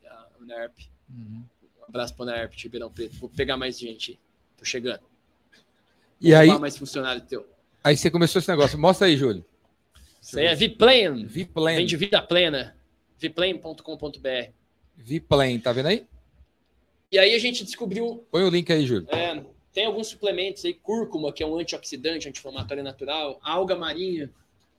Ah, 0.04 0.26
O 0.40 0.44
NAERP. 0.44 0.76
Um 1.08 1.44
abraço 1.86 2.16
pro 2.16 2.24
NAERP 2.24 2.56
de 2.56 2.64
Ribeirão 2.64 2.90
Preto. 2.90 3.14
Vou 3.14 3.28
pegar 3.30 3.56
mais 3.56 3.78
gente. 3.78 4.10
aí. 4.10 4.18
Tô 4.58 4.64
chegando. 4.64 4.98
E 6.20 6.34
aí, 6.34 6.48
Vou 6.48 6.58
mais 6.58 6.76
funcionário 6.76 7.22
teu. 7.22 7.46
aí 7.84 7.96
você 7.96 8.10
começou 8.10 8.40
esse 8.40 8.48
negócio. 8.50 8.76
Mostra 8.76 9.06
aí, 9.06 9.16
Júlio. 9.16 9.44
Isso 10.20 10.36
aí 10.36 10.46
é 10.46 10.54
Viplan. 10.56 11.26
Viplan. 11.26 11.76
Vem 11.76 11.86
de 11.86 11.96
vida 11.96 12.20
plena. 12.20 12.76
Viplan.com.br. 13.20 14.50
Viplan, 14.96 15.60
tá 15.60 15.70
vendo 15.70 15.86
aí? 15.86 16.04
E 17.12 17.18
aí 17.20 17.36
a 17.36 17.38
gente 17.38 17.62
descobriu 17.62 18.26
Põe 18.32 18.42
o 18.42 18.50
link 18.50 18.72
aí, 18.72 18.84
Júlio. 18.84 19.06
É, 19.10 19.40
tem 19.74 19.84
alguns 19.86 20.06
suplementos 20.06 20.64
aí, 20.64 20.72
cúrcuma, 20.72 21.32
que 21.32 21.42
é 21.42 21.46
um 21.46 21.58
antioxidante, 21.58 22.28
anti-inflamatório 22.28 22.82
natural, 22.82 23.38
alga 23.42 23.74
marinha, 23.74 24.30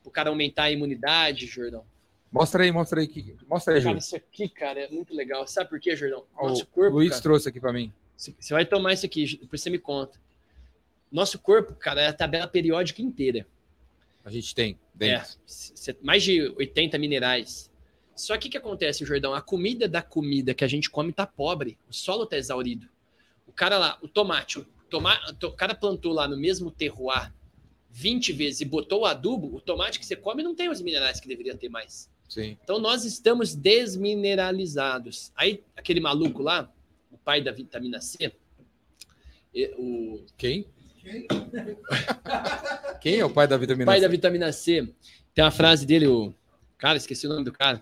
o 0.06 0.10
cara 0.10 0.30
aumentar 0.30 0.64
a 0.64 0.72
imunidade, 0.72 1.46
Jordão. 1.46 1.84
Mostra 2.32 2.64
aí, 2.64 2.72
mostra 2.72 3.02
aí. 3.02 3.08
que- 3.08 3.36
Mostra 3.48 3.74
aí, 3.74 3.80
Cara, 3.80 3.90
Júlio. 3.92 4.00
isso 4.00 4.16
aqui, 4.16 4.48
cara, 4.50 4.80
é 4.80 4.90
muito 4.90 5.14
legal. 5.14 5.46
Sabe 5.48 5.70
por 5.70 5.80
quê, 5.80 5.96
Jordão? 5.96 6.24
Nosso 6.42 6.64
o 6.64 6.68
corpo, 6.68 6.96
Luiz 6.96 7.10
cara, 7.12 7.22
trouxe 7.22 7.50
aqui 7.50 7.60
pra 7.60 7.72
mim. 7.74 7.92
você 8.18 8.54
vai 8.54 8.66
tomar 8.66 8.94
isso 8.94 9.06
aqui, 9.06 9.38
depois 9.38 9.62
você 9.62 9.70
me 9.70 9.78
conta. 9.80 10.18
Nosso 11.12 11.38
corpo, 11.40 11.74
cara, 11.76 12.02
é 12.02 12.08
a 12.08 12.14
tabela 12.14 12.48
periódica 12.48 13.02
inteira. 13.02 13.46
A 14.24 14.32
gente 14.32 14.56
tem 14.56 14.72
É, 14.72 14.98
dentro. 14.98 15.30
c- 15.46 15.98
mais 16.02 16.24
de 16.24 16.42
80 16.58 16.98
minerais. 16.98 17.70
Só 18.16 18.38
que 18.38 18.48
o 18.48 18.52
que 18.52 18.58
acontece, 18.58 19.06
Jordão? 19.06 19.34
A 19.34 19.42
comida 19.42 19.88
da 19.88 20.02
comida 20.02 20.54
que 20.54 20.64
a 20.64 20.68
gente 20.68 20.90
come 20.90 21.12
tá 21.14 21.28
pobre. 21.28 21.78
O 21.90 21.94
solo 21.94 22.26
tá 22.26 22.38
exaurido. 22.38 22.88
O 23.46 23.52
cara 23.52 23.78
lá, 23.78 23.98
o 24.02 24.08
tomate, 24.08 24.66
o, 24.96 25.02
toma, 25.02 25.20
o 25.44 25.52
cara 25.52 25.76
plantou 25.76 26.14
lá 26.14 26.28
no 26.28 26.38
mesmo 26.38 26.72
terroir 26.72 27.34
20 27.92 28.34
vezes 28.34 28.62
e 28.62 28.66
botou 28.66 29.02
o 29.02 29.06
adubo, 29.06 29.56
o 29.56 29.62
tomate 29.62 30.00
que 30.00 30.06
você 30.06 30.16
come 30.16 30.44
não 30.44 30.54
tem 30.54 30.70
os 30.70 30.82
minerais 30.82 31.20
que 31.20 31.28
deveria 31.28 31.56
ter 31.56 31.70
mais. 31.70 32.10
Sim. 32.28 32.58
Então 32.64 32.80
nós 32.80 33.06
estamos 33.06 33.56
desmineralizados. 33.56 35.32
Aí 35.36 35.64
aquele 35.76 36.00
maluco 36.00 36.42
lá, 36.42 36.72
o 37.12 37.18
pai 37.18 37.42
da 37.42 37.52
vitamina 37.52 38.02
C, 38.02 38.34
o 39.78 40.22
Quem? 40.38 40.66
Quem? 40.98 41.28
Quem 43.02 43.20
é 43.20 43.26
o 43.26 43.30
pai 43.30 43.48
da 43.48 43.58
vitamina 43.58 43.86
pai 43.86 44.00
C? 44.00 44.02
da 44.02 44.08
vitamina 44.08 44.52
C, 44.52 44.90
tem 45.34 45.44
uma 45.44 45.52
frase 45.52 45.86
dele, 45.86 46.08
o 46.08 46.34
cara, 46.78 46.98
esqueci 46.98 47.28
o 47.28 47.30
nome 47.30 47.46
do 47.46 47.52
cara. 47.52 47.82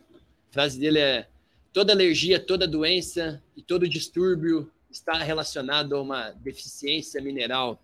A 0.49 0.53
frase 0.53 0.80
dele 0.80 0.99
é: 0.99 1.28
toda 1.72 1.93
alergia, 1.93 2.39
toda 2.39 2.68
doença 2.68 3.41
e 3.55 3.61
todo 3.61 3.88
distúrbio 3.88 4.72
está 4.93 5.13
relacionado 5.17 5.95
a 5.95 6.01
uma 6.01 6.29
deficiência 6.31 7.21
mineral. 7.21 7.81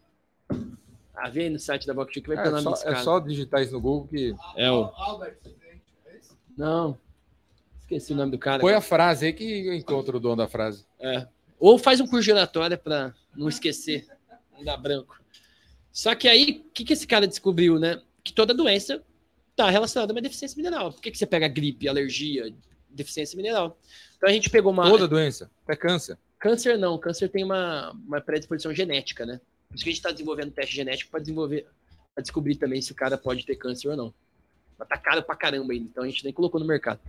Ah, 1.16 1.30
vem 1.30 1.50
no 1.50 1.60
site 1.60 1.86
da 1.86 1.94
Voctio 1.94 2.22
que 2.22 2.30
vai 2.30 2.38
ter 2.38 2.50
o 2.54 2.58
É 2.58 2.62
nome 2.62 2.78
só, 2.78 2.90
é 2.90 2.96
só 2.98 3.20
digitar 3.20 3.62
isso 3.62 3.74
no 3.74 3.82
Google 3.82 4.08
que. 4.08 4.36
É 4.56 4.72
o. 4.72 4.86
Albert, 4.96 5.38
é 6.06 6.18
isso? 6.18 6.38
Não. 6.58 6.98
Esqueci 7.82 8.14
o 8.14 8.16
nome 8.16 8.32
do 8.32 8.38
cara. 8.38 8.62
Põe 8.62 8.74
a 8.74 8.82
frase 8.82 9.26
aí 9.26 9.34
que 9.34 9.68
eu 9.68 9.74
encontro 9.74 10.18
o 10.18 10.20
dono 10.20 10.38
da 10.38 10.48
frase. 10.48 10.86
É. 11.00 11.28
Ou 11.60 11.78
faz 11.78 12.00
um 12.00 12.08
curso 12.08 12.26
de 12.26 12.32
oratória 12.32 12.78
para 12.78 13.14
não 13.36 13.50
esquecer, 13.50 14.08
não 14.54 14.64
dar 14.64 14.78
branco. 14.78 15.20
Só 15.92 16.16
que 16.16 16.28
aí, 16.30 16.64
o 16.68 16.72
que, 16.72 16.86
que 16.86 16.94
esse 16.94 17.08
cara 17.08 17.28
descobriu, 17.28 17.80
né? 17.80 18.02
Que 18.24 18.32
toda 18.32 18.54
doença 18.54 19.04
está 19.50 19.70
relacionada 19.70 20.14
a 20.14 20.16
uma 20.16 20.22
deficiência 20.22 20.56
mineral. 20.56 20.94
Por 20.94 21.02
que, 21.02 21.12
que 21.12 21.18
você 21.18 21.26
pega 21.26 21.48
gripe, 21.48 21.90
alergia, 21.90 22.54
deficiência 22.90 23.36
mineral? 23.36 23.78
Então 24.16 24.30
a 24.30 24.32
gente 24.32 24.50
pegou 24.50 24.72
uma. 24.72 24.90
Toda 24.90 25.08
doença. 25.08 25.50
Até 25.64 25.76
câncer. 25.76 26.18
Câncer 26.40 26.78
não, 26.78 26.98
câncer 26.98 27.30
tem 27.30 27.44
uma, 27.44 27.92
uma 27.92 28.22
predisposição 28.22 28.74
genética, 28.74 29.26
né? 29.26 29.42
Por 29.68 29.76
isso 29.76 29.84
que 29.84 29.90
a 29.90 29.92
gente 29.92 30.00
está 30.00 30.12
desenvolvendo 30.12 30.52
teste 30.52 30.76
genético 30.76 31.12
para 31.12 31.20
desenvolver, 31.20 31.68
para 32.16 32.22
descobrir 32.22 32.56
também 32.56 32.82
se 32.82 32.92
o 32.92 32.96
cara 32.96 33.18
pode 33.18 33.46
ter 33.46 33.56
câncer 33.56 33.90
ou 33.90 33.98
não. 33.98 34.14
Mas 34.78 34.88
tá 34.88 34.98
caro 34.98 35.22
pra 35.22 35.36
caramba 35.36 35.74
ainda, 35.74 35.86
então 35.86 36.04
a 36.04 36.08
gente 36.08 36.24
nem 36.24 36.34
colocou 36.34 36.60
no 36.60 36.66
mercado. 36.66 37.00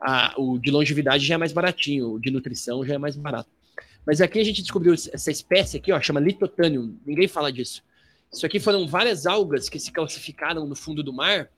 Ah, 0.00 0.34
o 0.36 0.58
de 0.58 0.70
longevidade 0.70 1.24
já 1.24 1.36
é 1.36 1.38
mais 1.38 1.52
baratinho, 1.52 2.14
o 2.14 2.20
de 2.20 2.30
nutrição 2.30 2.84
já 2.84 2.94
é 2.94 2.98
mais 2.98 3.16
barato. 3.16 3.48
Mas 4.04 4.20
aqui 4.20 4.40
a 4.40 4.44
gente 4.44 4.62
descobriu 4.62 4.92
essa 4.92 5.30
espécie 5.30 5.76
aqui, 5.76 5.92
ó, 5.92 6.00
chama 6.00 6.20
Litotanium. 6.20 6.96
Ninguém 7.06 7.28
fala 7.28 7.52
disso. 7.52 7.82
Isso 8.32 8.44
aqui 8.44 8.60
foram 8.60 8.86
várias 8.86 9.26
algas 9.26 9.68
que 9.68 9.78
se 9.78 9.90
calcificaram 9.90 10.66
no 10.66 10.74
fundo 10.74 11.02
do 11.02 11.12
mar 11.12 11.48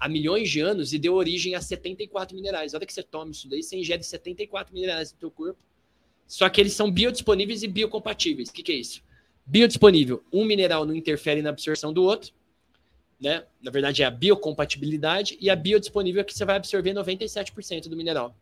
há 0.00 0.08
milhões 0.08 0.50
de 0.50 0.60
anos 0.60 0.92
e 0.92 0.98
deu 0.98 1.14
origem 1.14 1.54
a 1.54 1.60
74 1.60 2.34
minerais. 2.34 2.74
A 2.74 2.78
hora 2.78 2.86
que 2.86 2.92
você 2.92 3.02
toma 3.02 3.30
isso 3.30 3.48
daí, 3.48 3.62
você 3.62 3.76
ingere 3.76 4.02
74 4.02 4.72
minerais 4.74 5.12
no 5.12 5.18
teu 5.18 5.30
corpo. 5.30 5.58
Só 6.28 6.48
que 6.50 6.60
eles 6.60 6.74
são 6.74 6.90
biodisponíveis 6.90 7.62
e 7.62 7.68
biocompatíveis. 7.68 8.50
O 8.50 8.52
que, 8.52 8.62
que 8.62 8.70
é 8.70 8.74
isso? 8.76 9.02
Biodisponível, 9.46 10.22
um 10.30 10.44
mineral 10.44 10.84
não 10.84 10.94
interfere 10.94 11.40
na 11.40 11.48
absorção 11.48 11.90
do 11.90 12.04
outro, 12.04 12.32
né? 13.18 13.44
Na 13.62 13.70
verdade, 13.70 14.02
é 14.02 14.06
a 14.06 14.10
biocompatibilidade, 14.10 15.38
e 15.40 15.48
a 15.48 15.56
biodisponível 15.56 16.20
é 16.20 16.24
que 16.24 16.34
você 16.34 16.44
vai 16.44 16.56
absorver 16.56 16.92
97% 16.92 17.88
do 17.88 17.96
mineral. 17.96 18.36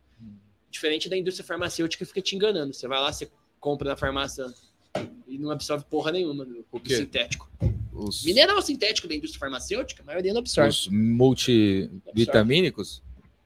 Diferente 0.68 1.09
da 1.09 1.16
indústria 1.16 1.47
farmacêutica 1.47 2.05
que 2.05 2.09
fica 2.09 2.20
te 2.20 2.34
enganando. 2.34 2.74
Você 2.74 2.89
vai 2.89 3.01
lá, 3.01 3.12
você 3.12 3.30
compra 3.61 3.89
na 3.89 3.95
farmácia 3.97 4.53
e 5.28 5.39
não 5.39 5.53
absorve 5.53 5.84
porra 5.89 6.11
nenhuma 6.11 6.45
do, 6.45 6.66
O 6.72 6.80
do 6.80 6.93
sintético. 6.93 7.49
Os, 7.93 8.24
Mineral 8.24 8.61
sintético 8.61 9.07
da 9.09 9.14
indústria 9.14 9.39
farmacêutica, 9.41 10.03
a 10.03 10.07
maioria 10.07 10.32
não 10.32 10.41
absorve. 10.41 10.68
os 10.68 10.89
multivitamínicos. 10.89 13.01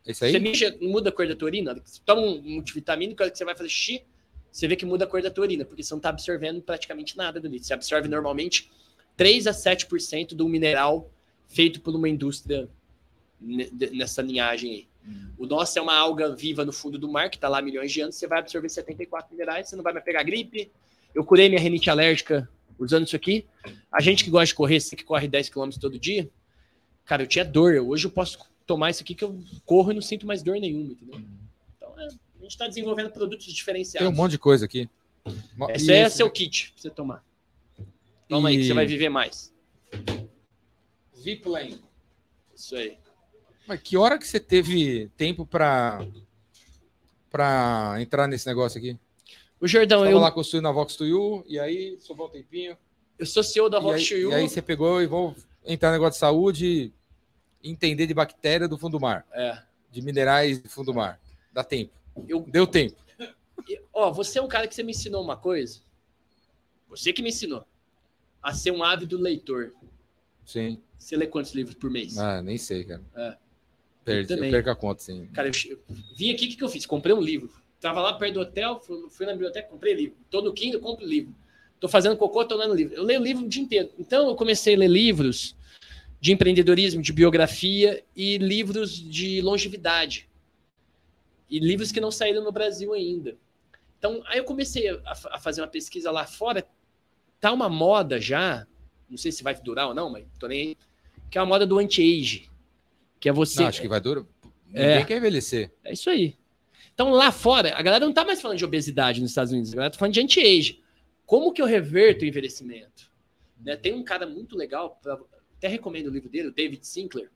Esse 0.04 0.24
aí? 0.24 0.32
Você 0.32 0.76
não 0.80 0.90
muda 0.90 1.10
a 1.10 1.12
cor 1.12 1.28
da 1.28 1.36
tua 1.36 1.46
urina? 1.46 1.80
Você 1.84 2.00
toma 2.04 2.22
um 2.22 2.42
multivitamínico, 2.42 3.22
que 3.22 3.36
você 3.36 3.44
vai 3.44 3.54
fazer 3.54 3.68
xixi, 3.68 4.02
você 4.50 4.66
vê 4.66 4.76
que 4.76 4.84
muda 4.84 5.04
a 5.04 5.06
cor 5.06 5.22
da 5.22 5.30
tua 5.30 5.44
urina, 5.44 5.64
porque 5.64 5.82
você 5.82 5.92
não 5.92 5.98
está 5.98 6.08
absorvendo 6.08 6.60
praticamente 6.60 7.16
nada 7.16 7.40
do. 7.40 7.48
Você 7.50 7.72
absorve 7.72 8.08
normalmente 8.08 8.70
3 9.16 9.46
a 9.46 9.52
7% 9.52 10.34
do 10.34 10.48
mineral 10.48 11.10
feito 11.46 11.80
por 11.80 11.94
uma 11.94 12.08
indústria 12.08 12.68
nessa 13.92 14.22
linhagem 14.22 14.72
aí. 14.72 14.90
O 15.38 15.46
nosso 15.46 15.78
é 15.78 15.82
uma 15.82 15.96
alga 15.96 16.34
viva 16.34 16.64
no 16.64 16.72
fundo 16.72 16.98
do 16.98 17.08
mar, 17.08 17.30
que 17.30 17.36
está 17.36 17.48
lá 17.48 17.58
há 17.58 17.62
milhões 17.62 17.90
de 17.90 18.00
anos, 18.00 18.16
você 18.16 18.26
vai 18.26 18.40
absorver 18.40 18.68
74 18.68 19.32
minerais, 19.32 19.68
você 19.68 19.76
não 19.76 19.82
vai 19.82 19.92
mais 19.92 20.04
pegar 20.04 20.22
gripe. 20.22 20.70
Eu 21.14 21.24
curei 21.24 21.48
minha 21.48 21.60
renite 21.60 21.88
alérgica 21.88 22.48
usando 22.78 23.06
isso 23.06 23.16
aqui. 23.16 23.46
A 23.90 24.00
gente 24.00 24.24
que 24.24 24.30
gosta 24.30 24.46
de 24.46 24.54
correr, 24.54 24.80
você 24.80 24.94
que 24.94 25.04
corre 25.04 25.26
10 25.26 25.48
km 25.48 25.70
todo 25.80 25.98
dia, 25.98 26.30
cara, 27.04 27.22
eu 27.22 27.26
tinha 27.26 27.44
dor. 27.44 27.74
Hoje 27.76 28.06
eu 28.06 28.10
posso 28.10 28.38
tomar 28.66 28.90
isso 28.90 29.02
aqui 29.02 29.14
que 29.14 29.24
eu 29.24 29.42
corro 29.64 29.90
e 29.90 29.94
não 29.94 30.02
sinto 30.02 30.26
mais 30.26 30.42
dor 30.42 30.58
nenhuma, 30.58 30.92
entendeu? 30.92 31.16
A 31.16 31.49
gente 32.50 32.56
está 32.56 32.66
desenvolvendo 32.66 33.10
produtos 33.10 33.46
Tem 33.46 33.54
diferenciados. 33.54 34.08
um 34.08 34.12
monte 34.12 34.32
de 34.32 34.38
coisa 34.38 34.64
aqui. 34.64 34.88
Esse 35.70 35.90
e 35.90 35.94
é 35.94 36.02
esse- 36.06 36.16
seu 36.16 36.28
kit 36.30 36.72
pra 36.72 36.82
você 36.82 36.90
tomar. 36.90 37.24
Toma 38.28 38.48
aí, 38.48 38.56
que 38.56 38.62
E- 38.62 38.66
você 38.66 38.74
vai 38.74 38.86
viver 38.86 39.08
mais. 39.08 39.52
Zipline. 41.16 41.80
Isso 42.54 42.74
aí. 42.76 42.98
Mas 43.68 43.80
que 43.80 43.96
hora 43.96 44.18
que 44.18 44.26
você 44.26 44.40
teve 44.40 45.08
tempo 45.16 45.46
pra, 45.46 46.04
pra 47.30 47.96
entrar 48.00 48.26
nesse 48.26 48.46
negócio 48.46 48.78
aqui? 48.78 48.98
O 49.60 49.68
Jordão, 49.68 50.04
eu, 50.06 50.18
lá 50.18 50.32
construindo 50.32 50.66
a 50.66 50.72
Vox 50.72 50.96
to 50.96 51.04
You, 51.06 51.44
e 51.46 51.58
aí 51.60 51.98
sobrou 52.00 52.26
um 52.28 52.30
tempinho. 52.30 52.76
eu 53.18 53.26
sou 53.26 53.42
CEO 53.44 53.68
da 53.68 53.78
E 53.78 53.82
Rock 53.82 53.94
aí, 53.96 54.00
Shield. 54.04 54.32
e 54.32 54.34
aí 54.34 54.48
você 54.48 54.62
pegou 54.62 55.00
e 55.02 55.06
vou 55.06 55.36
entrar 55.64 55.90
no 55.90 55.94
negócio 55.94 56.12
de 56.14 56.18
saúde, 56.18 56.92
entender 57.62 58.06
de 58.06 58.14
bactéria 58.14 58.66
do 58.66 58.78
fundo 58.78 58.92
do 58.98 59.00
mar, 59.00 59.26
É. 59.32 59.62
de 59.90 60.00
minerais 60.00 60.58
do 60.60 60.68
fundo 60.70 60.86
do 60.86 60.94
mar. 60.94 61.20
Dá 61.52 61.62
tempo. 61.62 61.92
Eu, 62.28 62.40
Deu 62.42 62.66
tempo. 62.66 62.96
Ó, 63.92 64.10
você 64.10 64.38
é 64.38 64.42
um 64.42 64.48
cara 64.48 64.66
que 64.66 64.74
você 64.74 64.82
me 64.82 64.92
ensinou 64.92 65.22
uma 65.22 65.36
coisa. 65.36 65.80
Você 66.88 67.12
que 67.12 67.22
me 67.22 67.28
ensinou. 67.28 67.64
A 68.42 68.52
ser 68.52 68.70
um 68.70 68.82
ávido 68.82 69.18
leitor. 69.18 69.72
Sim. 70.44 70.80
Você 70.98 71.16
lê 71.16 71.26
quantos 71.26 71.52
livros 71.52 71.74
por 71.74 71.90
mês? 71.90 72.18
Ah, 72.18 72.42
nem 72.42 72.58
sei, 72.58 72.84
cara. 72.84 73.02
É. 73.14 73.36
Perdi, 74.04 74.32
Eu 74.32 74.44
eu, 74.44 74.50
perco 74.50 74.70
a 74.70 74.76
conta, 74.76 75.02
sim. 75.02 75.26
Cara, 75.32 75.48
eu, 75.48 75.52
eu 75.70 75.96
vim 76.16 76.30
aqui, 76.30 76.46
o 76.46 76.48
que, 76.48 76.56
que 76.56 76.64
eu 76.64 76.68
fiz? 76.68 76.86
Comprei 76.86 77.14
um 77.14 77.20
livro. 77.20 77.50
Tava 77.80 78.00
lá 78.00 78.14
perto 78.14 78.34
do 78.34 78.40
hotel, 78.40 78.80
fui, 78.80 79.08
fui 79.10 79.26
na 79.26 79.32
biblioteca, 79.32 79.68
comprei 79.68 79.94
livro. 79.94 80.16
Tô 80.30 80.40
no 80.42 80.52
Kindle, 80.52 80.80
compro 80.80 81.06
livro. 81.06 81.34
Tô 81.78 81.88
fazendo 81.88 82.16
cocô, 82.16 82.44
tô 82.44 82.56
lendo 82.56 82.74
livro. 82.74 82.94
Eu 82.94 83.02
leio 83.02 83.22
livro 83.22 83.44
o 83.44 83.48
dia 83.48 83.62
inteiro. 83.62 83.90
Então, 83.98 84.28
eu 84.28 84.34
comecei 84.34 84.74
a 84.74 84.78
ler 84.78 84.88
livros 84.88 85.56
de 86.20 86.32
empreendedorismo, 86.32 87.00
de 87.00 87.12
biografia 87.12 88.04
e 88.14 88.36
livros 88.36 88.92
de 88.92 89.40
longevidade. 89.40 90.28
E 91.50 91.58
livros 91.58 91.90
que 91.92 92.00
não 92.00 92.10
saíram 92.10 92.42
no 92.44 92.52
Brasil 92.52 92.92
ainda. 92.92 93.36
Então, 93.98 94.22
aí 94.26 94.38
eu 94.38 94.44
comecei 94.44 94.88
a, 94.88 95.00
a 95.32 95.38
fazer 95.38 95.60
uma 95.60 95.68
pesquisa 95.68 96.10
lá 96.10 96.24
fora. 96.26 96.66
Tá 97.40 97.52
uma 97.52 97.68
moda 97.68 98.20
já, 98.20 98.66
não 99.08 99.16
sei 99.16 99.32
se 99.32 99.42
vai 99.42 99.54
durar 99.60 99.88
ou 99.88 99.94
não, 99.94 100.10
mas 100.10 100.24
tô 100.38 100.46
nem 100.46 100.60
aí, 100.60 100.76
que 101.30 101.38
é 101.38 101.40
a 101.40 101.46
moda 101.46 101.66
do 101.66 101.78
anti-age. 101.78 102.48
Que 103.18 103.28
é 103.28 103.32
você. 103.32 103.60
Não, 103.60 103.68
acho 103.68 103.80
que 103.80 103.88
vai 103.88 104.00
durar. 104.00 104.24
Ninguém 104.66 104.82
É. 104.84 105.04
quer 105.04 105.16
envelhecer. 105.18 105.72
É 105.84 105.92
isso 105.92 106.08
aí. 106.08 106.36
Então, 106.94 107.10
lá 107.10 107.32
fora, 107.32 107.74
a 107.76 107.82
galera 107.82 108.04
não 108.04 108.12
tá 108.12 108.24
mais 108.24 108.40
falando 108.40 108.58
de 108.58 108.64
obesidade 108.64 109.20
nos 109.20 109.30
Estados 109.30 109.52
Unidos, 109.52 109.72
a 109.72 109.76
galera 109.76 109.90
tá 109.92 109.98
falando 109.98 110.14
de 110.14 110.20
anti-age. 110.20 110.82
Como 111.26 111.52
que 111.52 111.60
eu 111.62 111.66
reverto 111.66 112.24
o 112.24 112.28
envelhecimento? 112.28 113.10
Né, 113.58 113.76
Tem 113.76 113.94
um 113.94 114.02
cara 114.04 114.26
muito 114.26 114.56
legal, 114.56 114.98
pra- 115.02 115.18
até 115.56 115.68
recomendo 115.68 116.06
o 116.06 116.10
livro 116.10 116.28
dele, 116.28 116.48
o 116.48 116.52
David 116.52 116.86
Sinclair, 116.86 117.30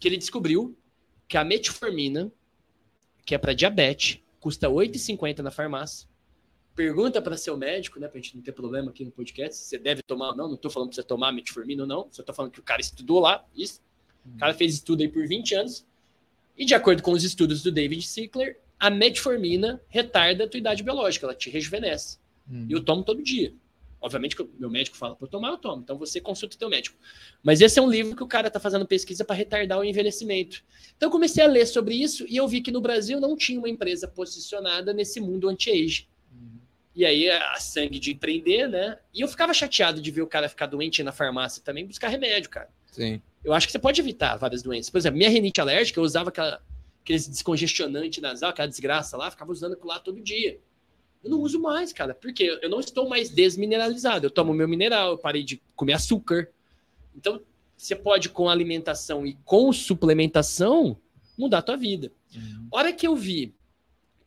que 0.00 0.08
ele 0.08 0.16
descobriu 0.16 0.76
que 1.28 1.36
a 1.36 1.44
metformina, 1.44 2.30
que 3.24 3.34
é 3.34 3.38
para 3.38 3.54
diabetes, 3.54 4.20
custa 4.38 4.68
R$ 4.68 4.74
8,50 4.74 5.38
na 5.38 5.50
farmácia. 5.50 6.08
Pergunta 6.74 7.22
para 7.22 7.36
seu 7.36 7.56
médico, 7.56 8.00
né, 8.00 8.08
pra 8.08 8.20
gente 8.20 8.36
não 8.36 8.42
ter 8.42 8.52
problema 8.52 8.90
aqui 8.90 9.04
no 9.04 9.10
podcast, 9.10 9.56
se 9.56 9.64
você 9.64 9.78
deve 9.78 10.02
tomar 10.02 10.30
ou 10.30 10.36
não. 10.36 10.48
Não 10.48 10.56
tô 10.56 10.68
falando 10.68 10.88
para 10.88 10.96
você 10.96 11.02
tomar 11.02 11.32
metformina 11.32 11.82
ou 11.84 11.88
não, 11.88 12.08
só 12.10 12.22
tô 12.22 12.32
falando 12.32 12.52
que 12.52 12.60
o 12.60 12.64
cara 12.64 12.80
estudou 12.80 13.20
lá, 13.20 13.44
isso. 13.56 13.80
O 14.26 14.38
cara 14.38 14.54
fez 14.54 14.74
estudo 14.74 15.02
aí 15.02 15.08
por 15.08 15.26
20 15.26 15.54
anos. 15.54 15.86
E 16.56 16.64
de 16.64 16.74
acordo 16.74 17.02
com 17.02 17.12
os 17.12 17.24
estudos 17.24 17.62
do 17.62 17.70
David 17.70 18.02
Sinclair, 18.02 18.58
a 18.78 18.90
metformina 18.90 19.80
retarda 19.88 20.44
a 20.44 20.48
tua 20.48 20.58
idade 20.58 20.82
biológica, 20.82 21.26
ela 21.26 21.34
te 21.34 21.48
rejuvenesce. 21.50 22.18
E 22.68 22.72
eu 22.72 22.84
tomo 22.84 23.02
todo 23.02 23.22
dia. 23.22 23.54
Obviamente 24.04 24.36
que 24.36 24.42
o 24.42 24.50
meu 24.58 24.68
médico 24.68 24.98
fala 24.98 25.16
para 25.16 25.24
eu 25.24 25.30
tomar, 25.30 25.48
eu 25.48 25.56
tomo. 25.56 25.80
Então 25.80 25.96
você 25.96 26.20
consulta 26.20 26.58
teu 26.58 26.68
médico. 26.68 26.94
Mas 27.42 27.62
esse 27.62 27.78
é 27.78 27.82
um 27.82 27.88
livro 27.88 28.14
que 28.14 28.22
o 28.22 28.26
cara 28.26 28.50
tá 28.50 28.60
fazendo 28.60 28.86
pesquisa 28.86 29.24
para 29.24 29.34
retardar 29.34 29.78
o 29.78 29.84
envelhecimento. 29.84 30.62
Então 30.94 31.06
eu 31.06 31.10
comecei 31.10 31.42
a 31.42 31.46
ler 31.46 31.64
sobre 31.64 31.94
isso 31.94 32.26
e 32.28 32.36
eu 32.36 32.46
vi 32.46 32.60
que 32.60 32.70
no 32.70 32.82
Brasil 32.82 33.18
não 33.18 33.34
tinha 33.34 33.58
uma 33.58 33.68
empresa 33.68 34.06
posicionada 34.06 34.92
nesse 34.92 35.22
mundo 35.22 35.48
anti-age. 35.48 36.06
E 36.94 37.02
aí 37.06 37.30
a 37.30 37.54
sangue 37.54 37.98
de 37.98 38.12
empreender, 38.12 38.68
né? 38.68 38.98
E 39.14 39.22
eu 39.22 39.26
ficava 39.26 39.54
chateado 39.54 40.02
de 40.02 40.10
ver 40.10 40.20
o 40.20 40.26
cara 40.26 40.50
ficar 40.50 40.66
doente 40.66 41.02
na 41.02 41.10
farmácia 41.10 41.62
também 41.64 41.86
buscar 41.86 42.08
remédio, 42.08 42.50
cara. 42.50 42.68
Sim. 42.92 43.22
Eu 43.42 43.54
acho 43.54 43.66
que 43.66 43.72
você 43.72 43.78
pode 43.78 43.98
evitar 43.98 44.36
várias 44.36 44.62
doenças. 44.62 44.90
Por 44.90 44.98
exemplo, 44.98 45.16
minha 45.16 45.30
rinite 45.30 45.62
alérgica, 45.62 45.98
eu 45.98 46.04
usava 46.04 46.28
aquela, 46.28 46.62
aqueles 47.02 47.26
descongestionante 47.26 48.20
nasal, 48.20 48.50
aquela 48.50 48.68
desgraça 48.68 49.16
lá, 49.16 49.30
ficava 49.30 49.50
usando 49.50 49.72
aquilo 49.72 49.88
lá 49.88 49.98
todo 49.98 50.20
dia. 50.20 50.60
Eu 51.24 51.30
não 51.30 51.40
uso 51.40 51.58
mais, 51.58 51.92
cara, 51.92 52.14
porque 52.14 52.58
eu 52.60 52.68
não 52.68 52.78
estou 52.78 53.08
mais 53.08 53.30
desmineralizado. 53.30 54.26
Eu 54.26 54.30
tomo 54.30 54.52
meu 54.52 54.68
mineral, 54.68 55.12
eu 55.12 55.18
parei 55.18 55.42
de 55.42 55.60
comer 55.74 55.94
açúcar. 55.94 56.50
Então, 57.16 57.40
você 57.76 57.96
pode, 57.96 58.28
com 58.28 58.48
alimentação 58.48 59.26
e 59.26 59.34
com 59.44 59.72
suplementação, 59.72 60.98
mudar 61.36 61.58
a 61.58 61.62
tua 61.62 61.76
vida. 61.76 62.12
Hora 62.70 62.92
que 62.92 63.06
eu 63.06 63.16
vi 63.16 63.54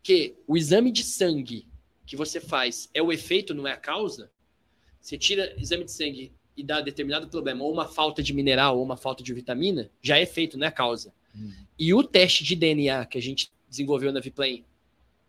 que 0.02 0.36
o 0.48 0.58
exame 0.58 0.92
de 0.92 1.04
sangue 1.04 1.68
que 2.06 2.16
você 2.16 2.40
faz 2.40 2.90
é 2.94 3.02
o 3.02 3.12
efeito, 3.12 3.54
não 3.54 3.68
é 3.68 3.74
a 3.74 3.78
causa, 3.78 4.32
você 5.00 5.18
tira 5.18 5.54
exame 5.58 5.84
de 5.84 5.92
sangue 5.92 6.32
e 6.56 6.64
dá 6.64 6.82
determinado 6.82 7.28
problema, 7.28 7.64
ou 7.64 7.72
uma 7.72 7.88
falta 7.88 8.24
de 8.24 8.34
mineral, 8.34 8.78
ou 8.78 8.84
uma 8.84 8.98
falta 8.98 9.24
de 9.24 9.34
vitamina, 9.34 9.92
já 10.02 10.18
é 10.18 10.24
efeito, 10.24 10.58
não 10.58 10.66
é 10.66 10.70
a 10.70 10.72
causa. 10.72 11.14
Uhum. 11.36 11.54
E 11.78 11.94
o 11.94 12.04
teste 12.04 12.44
de 12.44 12.56
DNA 12.56 13.06
que 13.06 13.18
a 13.18 13.22
gente 13.22 13.52
desenvolveu 13.70 14.12
na 14.12 14.20
Viplane 14.20 14.66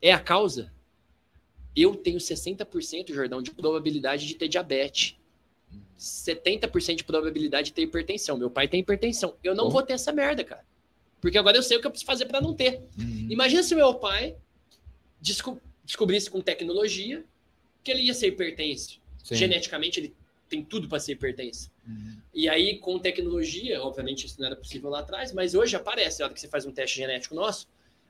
é 0.00 0.12
a 0.12 0.18
causa? 0.18 0.72
Eu 1.80 1.94
tenho 1.94 2.18
60%, 2.18 3.12
Jordão, 3.14 3.40
de 3.40 3.50
probabilidade 3.52 4.26
de 4.26 4.34
ter 4.34 4.48
diabetes. 4.48 5.16
70% 5.98 6.96
de 6.96 7.04
probabilidade 7.04 7.66
de 7.68 7.72
ter 7.74 7.82
hipertensão. 7.82 8.36
Meu 8.38 8.50
pai 8.50 8.66
tem 8.68 8.80
hipertensão. 8.80 9.36
Eu 9.42 9.54
não 9.54 9.66
Oh. 9.66 9.70
vou 9.70 9.82
ter 9.82 9.94
essa 9.94 10.12
merda, 10.12 10.44
cara. 10.44 10.64
Porque 11.20 11.36
agora 11.38 11.56
eu 11.56 11.62
sei 11.62 11.76
o 11.76 11.80
que 11.80 11.86
eu 11.86 11.90
preciso 11.90 12.06
fazer 12.06 12.26
para 12.26 12.40
não 12.40 12.54
ter. 12.54 12.80
Uhum. 12.98 13.26
Imagina 13.30 13.62
se 13.62 13.74
meu 13.74 13.92
pai 13.94 14.36
desco- 15.20 15.60
descobrisse 15.84 16.30
com 16.30 16.40
tecnologia 16.40 17.24
que 17.82 17.90
ele 17.90 18.02
ia 18.02 18.14
ser 18.14 18.28
hipertenso. 18.28 19.00
Sim. 19.24 19.34
Geneticamente, 19.34 19.98
ele 20.00 20.14
tem 20.48 20.64
tudo 20.64 20.88
para 20.88 21.00
ser 21.00 21.12
hipertenso. 21.12 21.70
Uhum. 21.86 22.16
E 22.32 22.48
aí, 22.48 22.78
com 22.78 22.98
tecnologia, 22.98 23.82
obviamente 23.82 24.26
isso 24.26 24.36
não 24.40 24.46
era 24.46 24.56
possível 24.56 24.88
lá 24.90 25.00
atrás, 25.00 25.32
mas 25.32 25.54
hoje 25.54 25.74
aparece, 25.76 26.20
na 26.20 26.26
hora 26.26 26.34
que 26.34 26.40
você 26.40 26.48
faz 26.48 26.64
um 26.64 26.72
teste 26.72 26.96
genético 26.96 27.34
nosso, 27.34 27.66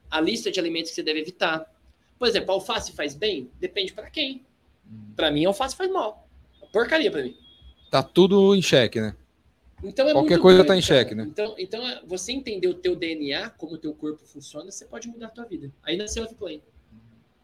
a 0.09 0.21
lista 0.21 0.51
de 0.51 0.59
alimentos 0.59 0.91
que 0.91 0.95
você 0.95 1.03
deve 1.03 1.19
evitar. 1.19 1.65
Por 2.19 2.27
exemplo, 2.27 2.51
alface 2.51 2.91
faz 2.91 3.15
bem? 3.15 3.49
Depende 3.59 3.93
para 3.93 4.09
quem. 4.09 4.45
Uhum. 4.85 5.13
Para 5.15 5.31
mim, 5.31 5.45
alface 5.45 5.75
faz 5.75 5.89
mal. 5.89 6.27
Porcaria 6.71 7.09
para 7.09 7.23
mim. 7.23 7.35
Tá 7.89 8.03
tudo 8.03 8.53
em 8.53 8.61
xeque, 8.61 8.99
né? 9.01 9.15
Então 9.81 10.07
é 10.09 10.11
Qualquer 10.11 10.37
coisa 10.39 10.63
tá 10.65 10.75
em 10.75 10.81
xeque, 10.81 11.15
né? 11.15 11.23
Então, 11.25 11.55
então, 11.57 11.87
é, 11.87 12.01
você 12.05 12.33
entender 12.33 12.67
o 12.67 12.73
teu 12.73 12.95
DNA, 12.97 13.49
como 13.51 13.75
o 13.75 13.77
teu 13.77 13.93
corpo 13.93 14.21
funciona, 14.25 14.69
você 14.69 14.83
pode 14.85 15.07
mudar 15.07 15.27
a 15.27 15.29
tua 15.29 15.45
vida. 15.45 15.71
Aí 15.81 15.95
nasceu 15.95 16.25
a 16.25 16.27
Play. 16.27 16.61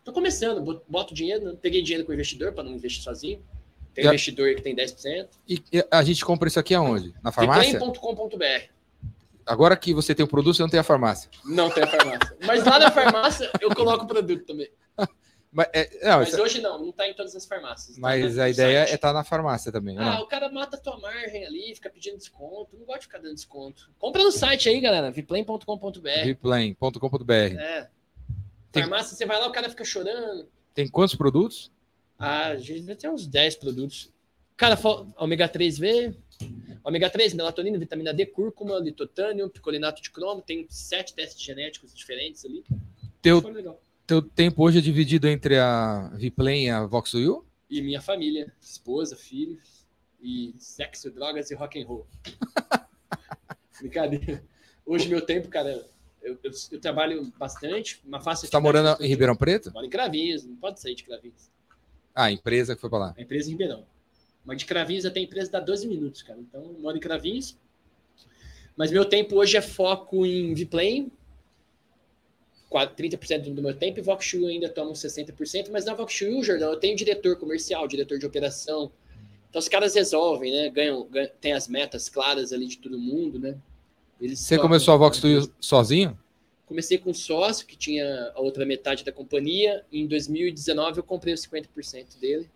Tô 0.03 0.11
começando, 0.11 0.61
bot- 0.61 0.84
boto 0.88 1.13
dinheiro, 1.15 1.45
né? 1.45 1.57
peguei 1.59 1.82
dinheiro 1.82 2.05
com 2.05 2.11
o 2.11 2.13
investidor 2.13 2.51
para 2.51 2.63
não 2.65 2.73
investir 2.73 3.01
sozinho. 3.01 3.41
Tem 3.93 4.03
E 4.03 4.07
a- 4.07 4.11
investidor 4.11 4.49
aí 4.49 4.55
que 4.55 4.61
tem 4.61 4.76
10%. 4.76 5.30
E 5.47 5.63
e 5.71 5.84
a 5.89 6.03
gente 6.03 6.23
compra 6.26 6.49
isso 6.49 6.59
aqui 6.59 6.76
aonde? 6.76 7.13
Na 7.23 7.32
farmácia? 7.32 7.71
Viplane.com.br. 7.80 8.69
Agora 9.46 9.76
que 9.78 9.93
você 9.93 10.16
tem 10.16 10.26
o 10.26 10.28
produto, 10.28 10.56
você 10.56 10.62
não 10.64 10.70
tem 10.70 10.80
a 10.80 10.84
farmácia. 10.84 11.30
Não 11.46 11.70
tem 11.70 11.84
a 11.84 11.88
farmácia. 11.88 12.38
Mas 12.46 12.64
lá 12.66 12.80
na 12.80 12.91
farmácia 12.91 13.52
eu 13.62 13.74
coloco 13.76 14.06
o 14.06 14.08
produto 14.08 14.43
também. 14.46 14.70
Mas, 15.52 15.68
é, 15.72 15.89
não, 16.10 16.18
Mas 16.20 16.30
isso- 16.34 16.41
hoje 16.41 16.60
não, 16.62 16.78
não 16.84 16.91
tá 16.91 17.08
em 17.08 17.14
todas 17.14 17.34
as 17.34 17.46
farmácias. 17.46 17.96
Tá 17.96 18.02
mas 18.02 18.36
no 18.36 18.41
a 18.41 18.50
ideia 18.50 18.80
site. 18.80 18.91
é 18.91 18.96
estar 18.96 19.14
na 19.14 19.24
farmácia 19.24 19.72
também. 19.72 19.98
Ah, 19.98 20.16
não? 20.16 20.24
o 20.24 20.28
cara 20.28 20.52
mata 20.52 20.76
a 20.76 20.80
tua 20.80 21.00
margem 21.00 21.46
ali, 21.46 21.74
fica 21.74 21.89
pedindo 21.89 22.18
desconto. 22.18 22.76
Não 22.78 22.86
gosto 22.86 23.00
de 23.02 23.06
ficar 23.06 23.20
dando 23.20 23.36
desconto. 23.36 23.89
Compra 23.98 24.22
no 24.22 24.34
site 24.34 24.68
aí, 24.68 24.82
galera. 24.82 25.12
viplane.com.br. 25.12 26.10
Replane.com.br. 26.26 27.32
É. 27.32 27.88
Tem- 28.70 28.84
Farmácia, 28.84 29.16
você 29.16 29.26
vai 29.26 29.39
lá, 29.39 29.48
o 29.48 29.52
cara 29.54 29.70
fica 29.70 29.86
chorando. 29.86 30.50
Tem 30.74 30.89
quantos 30.89 31.16
produtos? 31.16 31.72
Ah, 32.20 32.48
a 32.48 32.58
gente 32.58 32.93
ter 32.96 33.08
uns 33.10 33.26
10 33.26 33.56
produtos. 33.56 34.12
Cara, 34.58 34.78
ômega 35.18 35.48
3V, 35.48 36.16
ômega 36.86 37.09
3, 37.09 37.33
melatonina, 37.33 37.77
vitamina 37.77 38.13
D, 38.13 38.25
cúrcuma, 38.27 38.77
litotânio, 38.79 39.49
picolinato 39.49 40.01
de 40.01 40.11
cromo, 40.11 40.41
tem 40.41 40.65
sete 40.69 41.13
testes 41.13 41.41
genéticos 41.41 41.93
diferentes 41.93 42.45
ali. 42.45 42.63
Teu, 43.21 43.41
teu 44.05 44.21
tempo 44.21 44.63
hoje 44.63 44.77
é 44.77 44.81
dividido 44.81 45.27
entre 45.27 45.57
a 45.57 46.09
Viplane 46.13 46.65
e 46.65 46.69
a 46.69 46.86
Voxwheel? 46.86 47.43
E 47.69 47.81
minha 47.81 47.99
família, 48.01 48.53
esposa, 48.61 49.15
filhos, 49.15 49.83
e 50.21 50.53
sexo, 50.59 51.09
drogas 51.11 51.49
e 51.51 51.55
rock 51.55 51.81
and 51.81 51.88
roll. 51.88 52.07
Brincadeira. 53.79 54.43
Hoje 54.86 55.09
meu 55.09 55.21
tempo, 55.21 55.47
cara, 55.49 55.86
eu, 56.21 56.38
eu- 56.43 56.51
eu 56.71 56.79
trabalho 56.79 57.31
bastante, 57.38 58.01
uma 58.05 58.19
fácil 58.19 58.45
Você 58.47 58.51
tá 58.51 58.59
morando 58.59 59.01
em 59.03 59.07
Ribeirão 59.07 59.36
Preto? 59.36 59.71
Moro 59.73 59.86
em 59.86 59.89
Cravinhos, 59.89 60.45
não 60.45 60.55
pode 60.55 60.79
sair 60.79 60.95
de 60.95 61.03
Cravinhos. 61.03 61.49
Ah, 62.13 62.25
a 62.25 62.31
empresa 62.31 62.75
que 62.75 62.81
foi 62.81 62.89
pra 62.89 62.99
lá. 62.99 63.13
A 63.17 63.21
empresa 63.21 63.49
em 63.49 63.51
Ribeirão. 63.53 63.86
Mas 64.46 64.58
de 64.60 64.66
Cravinhos 64.66 65.06
até 65.06 65.20
a 65.20 65.24
empresa 65.24 65.52
dá 65.52 65.60
12 65.60 65.88
minutos, 65.88 66.22
cara. 66.22 66.39
Então, 66.39 66.62
eu 66.62 66.80
moro 66.80 66.96
em 66.98 67.00
Cravinhos. 67.00 67.58
Mas 68.78 68.91
meu 68.91 69.06
tempo 69.06 69.36
hoje 69.38 69.58
é 69.58 69.62
foco 69.62 70.26
em 70.26 70.54
Viplane. 70.54 71.12
30% 72.98 73.54
do 73.54 73.62
meu 73.62 73.74
tempo, 73.74 74.00
e 74.00 74.02
Voxu 74.02 74.46
ainda 74.48 74.68
toma 74.68 74.91
uns 74.91 75.00
60%, 75.00 75.70
mas 75.72 75.86
na 75.86 75.93
Voxu, 75.93 76.43
Jordão, 76.43 76.72
eu 76.72 76.78
tenho 76.80 76.96
diretor 76.96 77.38
comercial, 77.38 77.88
diretor 77.88 78.20
de 78.20 78.26
operação. 78.26 78.91
Então 79.50 79.60
os 79.62 79.70
caras 79.70 79.96
resolvem, 79.96 80.52
né? 80.52 80.70
Ganham, 80.70 81.08
ganham 81.08 81.32
tem 81.39 81.54
as 81.54 81.70
metas 81.70 82.10
claras 82.10 82.52
ali 82.52 82.68
de 82.68 82.78
todo 82.78 83.00
mundo, 83.00 83.39
né? 83.39 83.58
Eles 84.20 84.39
Você 84.39 84.56
tocam- 84.56 84.68
começou 84.70 84.93
a 84.93 84.98
Voxwheel 84.98 85.48
sozinho? 85.60 86.20
Comecei 86.66 86.98
com 86.98 87.12
um 87.12 87.14
sócio 87.14 87.66
que 87.66 87.78
tinha 87.78 88.34
a 88.36 88.41
outra 88.41 88.66
metade 88.66 89.06
da 89.06 89.12
companhia. 89.12 89.86
Em 89.89 90.06
2019 90.06 91.00
eu 91.00 91.04
comprei 91.04 91.34
os 91.34 91.39
50% 91.41 92.20
dele. 92.20 92.50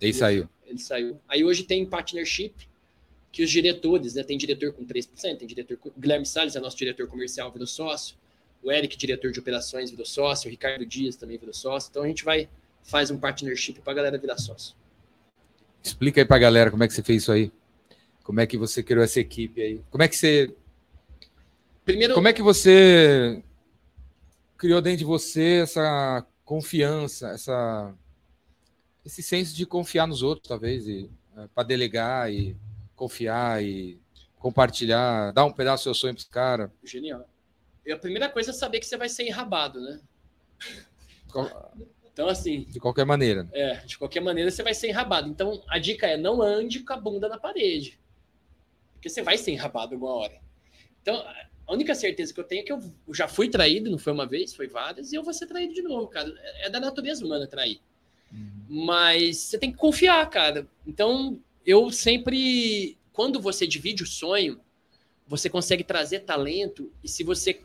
E 0.00 0.06
aí 0.06 0.14
saiu. 0.14 0.48
Ele 0.66 0.78
saiu. 0.78 1.20
Aí 1.28 1.44
hoje 1.44 1.64
tem 1.64 1.84
partnership, 1.84 2.54
que 3.32 3.42
os 3.42 3.50
diretores, 3.50 4.14
né? 4.14 4.22
Tem 4.22 4.36
diretor 4.38 4.72
com 4.72 4.84
3%, 4.84 5.38
tem 5.38 5.46
diretor 5.46 5.76
com... 5.76 5.88
O 5.88 5.92
Guilherme 5.96 6.26
Salles 6.26 6.56
é 6.56 6.60
nosso 6.60 6.76
diretor 6.76 7.06
comercial, 7.06 7.50
virou 7.50 7.66
sócio. 7.66 8.16
O 8.62 8.70
Eric, 8.70 8.96
diretor 8.96 9.32
de 9.32 9.40
operações, 9.40 9.90
virou 9.90 10.04
sócio. 10.04 10.48
O 10.48 10.50
Ricardo 10.50 10.84
Dias 10.84 11.16
também 11.16 11.38
virou 11.38 11.54
sócio. 11.54 11.88
Então 11.90 12.02
a 12.02 12.06
gente 12.06 12.24
vai, 12.24 12.48
faz 12.82 13.10
um 13.10 13.18
partnership 13.18 13.80
pra 13.80 13.94
galera 13.94 14.18
virar 14.18 14.38
sócio. 14.38 14.74
Explica 15.82 16.20
aí 16.20 16.24
pra 16.24 16.38
galera 16.38 16.70
como 16.70 16.82
é 16.82 16.88
que 16.88 16.94
você 16.94 17.02
fez 17.02 17.22
isso 17.22 17.32
aí. 17.32 17.52
Como 18.22 18.40
é 18.40 18.46
que 18.46 18.56
você 18.56 18.82
criou 18.82 19.02
essa 19.02 19.18
equipe 19.18 19.62
aí? 19.62 19.80
Como 19.90 20.02
é 20.02 20.08
que 20.08 20.16
você, 20.16 20.54
Primeiro, 21.84 22.14
como 22.14 22.28
é 22.28 22.32
que 22.32 22.42
você 22.42 23.42
criou 24.56 24.80
dentro 24.80 24.98
de 24.98 25.04
você 25.04 25.60
essa 25.62 26.24
confiança, 26.44 27.30
essa 27.30 27.94
esse 29.10 29.22
senso 29.24 29.54
de 29.54 29.66
confiar 29.66 30.06
nos 30.06 30.22
outros, 30.22 30.48
talvez, 30.48 30.86
e 30.86 31.10
para 31.54 31.64
delegar 31.64 32.32
e 32.32 32.56
confiar 32.94 33.62
e 33.62 33.98
compartilhar, 34.38 35.32
dar 35.32 35.44
um 35.44 35.52
pedaço 35.52 35.82
do 35.82 35.84
seu 35.84 35.94
sonho 35.94 36.14
para 36.14 36.20
os 36.20 36.28
caras. 36.28 36.70
genial. 36.84 37.28
E 37.84 37.92
a 37.92 37.98
primeira 37.98 38.28
coisa 38.28 38.50
é 38.50 38.54
saber 38.54 38.78
que 38.78 38.86
você 38.86 38.96
vai 38.96 39.08
ser 39.08 39.26
enrabado, 39.26 39.80
né? 39.80 40.00
Então, 42.12 42.28
assim, 42.28 42.64
De 42.64 42.78
qualquer 42.78 43.04
maneira. 43.04 43.48
É, 43.52 43.76
de 43.76 43.98
qualquer 43.98 44.20
maneira 44.20 44.50
você 44.50 44.62
vai 44.62 44.74
ser 44.74 44.88
enrabado. 44.88 45.28
Então 45.28 45.62
a 45.68 45.78
dica 45.78 46.06
é 46.06 46.16
não 46.16 46.40
ande 46.42 46.80
com 46.80 46.92
a 46.92 46.96
bunda 46.96 47.28
na 47.28 47.38
parede. 47.38 47.98
Porque 48.94 49.08
você 49.08 49.22
vai 49.22 49.38
ser 49.38 49.52
enrabado 49.52 49.94
alguma 49.94 50.12
hora. 50.12 50.40
Então, 51.00 51.16
a 51.16 51.72
única 51.72 51.94
certeza 51.94 52.34
que 52.34 52.40
eu 52.40 52.44
tenho 52.44 52.60
é 52.60 52.64
que 52.64 52.72
eu 52.72 52.80
já 53.14 53.26
fui 53.26 53.48
traído, 53.48 53.90
não 53.90 53.98
foi 53.98 54.12
uma 54.12 54.26
vez, 54.26 54.54
foi 54.54 54.66
várias, 54.68 55.12
e 55.12 55.16
eu 55.16 55.22
vou 55.22 55.32
ser 55.32 55.46
traído 55.46 55.72
de 55.72 55.82
novo, 55.82 56.06
cara. 56.08 56.30
É 56.58 56.68
da 56.68 56.78
natureza 56.78 57.24
humana 57.24 57.46
trair. 57.46 57.80
Uhum. 58.32 58.84
Mas 58.86 59.38
você 59.38 59.58
tem 59.58 59.70
que 59.70 59.78
confiar, 59.78 60.28
cara. 60.28 60.66
Então, 60.86 61.38
eu 61.64 61.90
sempre, 61.90 62.96
quando 63.12 63.40
você 63.40 63.66
divide 63.66 64.02
o 64.02 64.06
sonho, 64.06 64.60
você 65.26 65.48
consegue 65.48 65.84
trazer 65.84 66.20
talento, 66.20 66.90
e 67.04 67.08
se 67.08 67.22
você 67.22 67.60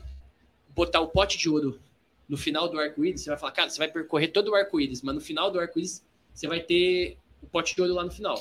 botar 0.74 1.00
o 1.00 1.08
pote 1.08 1.38
de 1.38 1.48
ouro 1.48 1.80
no 2.28 2.36
final 2.36 2.68
do 2.68 2.78
arco-íris, 2.78 3.22
você 3.22 3.30
vai 3.30 3.38
falar, 3.38 3.52
cara, 3.52 3.70
você 3.70 3.78
vai 3.78 3.88
percorrer 3.90 4.28
todo 4.28 4.48
o 4.48 4.54
arco-íris, 4.54 5.02
mas 5.02 5.14
no 5.14 5.20
final 5.20 5.50
do 5.50 5.58
arco-íris 5.58 6.04
você 6.32 6.46
vai 6.46 6.60
ter 6.60 7.16
o 7.42 7.46
pote 7.46 7.74
de 7.74 7.80
ouro 7.80 7.94
lá 7.94 8.04
no 8.04 8.10
final. 8.10 8.40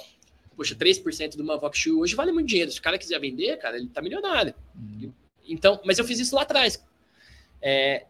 Poxa, 0.55 0.76
3% 0.76 1.36
do 1.36 1.43
uma 1.43 1.59
Shoe 1.73 1.93
hoje 1.93 2.15
vale 2.15 2.32
muito 2.32 2.47
dinheiro. 2.47 2.71
Se 2.71 2.80
o 2.80 2.82
cara 2.82 2.97
quiser 2.97 3.19
vender, 3.19 3.57
cara, 3.57 3.78
ele 3.78 3.88
tá 3.88 4.01
milionário. 4.01 4.53
Uhum. 4.76 5.11
Então, 5.47 5.82
mas 5.86 5.99
eu 5.99 6.05
fiz 6.05 6.19
isso 6.19 6.36
lá 6.36 6.43
atrás. 6.43 6.84
É, 7.61 8.05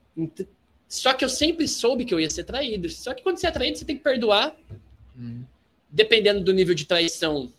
só 0.87 1.13
que 1.13 1.25
eu 1.25 1.29
sempre 1.29 1.67
soube 1.67 2.05
que 2.05 2.13
eu 2.13 2.19
ia 2.19 2.29
ser 2.29 2.43
traído. 2.43 2.89
Só 2.89 3.13
que 3.13 3.23
quando 3.23 3.37
você 3.37 3.47
é 3.47 3.51
traído, 3.51 3.77
você 3.77 3.85
tem 3.85 3.97
que 3.97 4.03
perdoar. 4.03 4.55
Uhum. 5.15 5.43
Dependendo 5.89 6.41
do 6.41 6.53
nível 6.53 6.75
de 6.75 6.85
traição, 6.85 7.51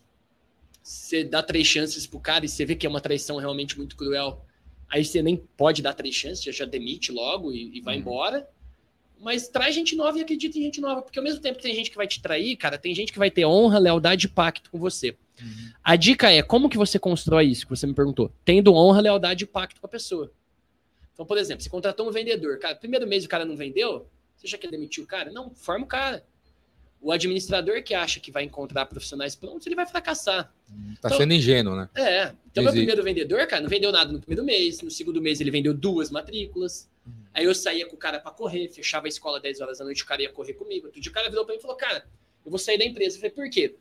você 0.82 1.24
dá 1.24 1.42
três 1.42 1.66
chances 1.66 2.06
pro 2.06 2.20
cara 2.20 2.44
e 2.44 2.48
você 2.48 2.64
vê 2.64 2.74
que 2.74 2.86
é 2.86 2.88
uma 2.88 3.00
traição 3.00 3.36
realmente 3.36 3.76
muito 3.76 3.96
cruel. 3.96 4.44
Aí 4.88 5.04
você 5.04 5.20
nem 5.20 5.36
pode 5.56 5.82
dar 5.82 5.94
três 5.94 6.14
chances, 6.14 6.44
já, 6.44 6.52
já 6.52 6.64
demite 6.64 7.10
logo 7.10 7.52
e, 7.52 7.76
e 7.76 7.80
vai 7.80 7.96
uhum. 7.96 8.00
embora. 8.00 8.48
Mas 9.18 9.48
traz 9.48 9.74
gente 9.74 9.96
nova 9.96 10.18
e 10.18 10.22
acredita 10.22 10.58
em 10.58 10.62
gente 10.62 10.80
nova. 10.80 11.02
Porque 11.02 11.18
ao 11.18 11.24
mesmo 11.24 11.40
tempo 11.40 11.56
que 11.56 11.64
tem 11.64 11.74
gente 11.74 11.90
que 11.90 11.96
vai 11.96 12.06
te 12.06 12.20
trair, 12.20 12.56
cara, 12.56 12.78
tem 12.78 12.94
gente 12.94 13.12
que 13.12 13.18
vai 13.18 13.30
ter 13.30 13.44
honra, 13.44 13.78
lealdade 13.78 14.26
e 14.26 14.28
pacto 14.28 14.70
com 14.70 14.78
você. 14.78 15.16
Uhum. 15.42 15.72
A 15.82 15.96
dica 15.96 16.30
é, 16.30 16.42
como 16.42 16.68
que 16.68 16.78
você 16.78 16.98
constrói 16.98 17.46
isso, 17.46 17.64
que 17.64 17.70
você 17.70 17.86
me 17.86 17.94
perguntou? 17.94 18.30
Tendo 18.44 18.72
honra, 18.74 19.00
lealdade 19.00 19.44
e 19.44 19.46
pacto 19.46 19.80
com 19.80 19.86
a 19.86 19.90
pessoa. 19.90 20.30
Então, 21.16 21.24
por 21.24 21.38
exemplo, 21.38 21.62
você 21.62 21.70
contratou 21.70 22.06
um 22.06 22.12
vendedor. 22.12 22.58
Cara, 22.58 22.74
primeiro 22.74 23.06
mês 23.06 23.24
o 23.24 23.28
cara 23.28 23.42
não 23.42 23.56
vendeu, 23.56 24.06
você 24.36 24.46
já 24.46 24.58
quer 24.58 24.70
demitir 24.70 25.02
o 25.02 25.06
cara? 25.06 25.32
Não, 25.32 25.48
forma 25.50 25.86
o 25.86 25.88
cara. 25.88 26.22
O 27.00 27.10
administrador 27.10 27.82
que 27.82 27.94
acha 27.94 28.20
que 28.20 28.30
vai 28.30 28.44
encontrar 28.44 28.84
profissionais 28.84 29.34
prontos, 29.34 29.66
ele 29.66 29.74
vai 29.74 29.86
fracassar. 29.86 30.44
Tá 31.00 31.08
então, 31.08 31.16
sendo 31.16 31.32
ingênuo, 31.32 31.74
né? 31.74 31.88
É. 31.94 32.34
Então, 32.50 32.62
meu 32.62 32.72
primeiro 32.72 33.02
vendedor, 33.02 33.46
cara, 33.46 33.62
não 33.62 33.70
vendeu 33.70 33.90
nada 33.90 34.12
no 34.12 34.20
primeiro 34.20 34.44
mês. 34.44 34.82
No 34.82 34.90
segundo 34.90 35.22
mês, 35.22 35.40
ele 35.40 35.50
vendeu 35.50 35.72
duas 35.72 36.10
matrículas. 36.10 36.86
Aí 37.32 37.44
eu 37.44 37.54
saía 37.54 37.86
com 37.86 37.94
o 37.94 37.98
cara 37.98 38.20
para 38.20 38.30
correr, 38.30 38.68
fechava 38.68 39.06
a 39.06 39.08
escola 39.08 39.40
10 39.40 39.60
horas 39.62 39.78
da 39.78 39.84
noite, 39.84 40.02
o 40.02 40.06
cara 40.06 40.20
ia 40.20 40.30
correr 40.30 40.52
comigo. 40.52 40.86
Outro 40.86 41.00
dia 41.00 41.10
o 41.10 41.14
cara 41.14 41.30
virou 41.30 41.46
para 41.46 41.54
mim 41.54 41.58
e 41.58 41.62
falou: 41.62 41.76
Cara, 41.76 42.06
eu 42.44 42.50
vou 42.50 42.58
sair 42.58 42.78
da 42.78 42.84
empresa. 42.84 43.16
Eu 43.16 43.20
falei: 43.20 43.34
Por 43.34 43.48
quê? 43.48 43.74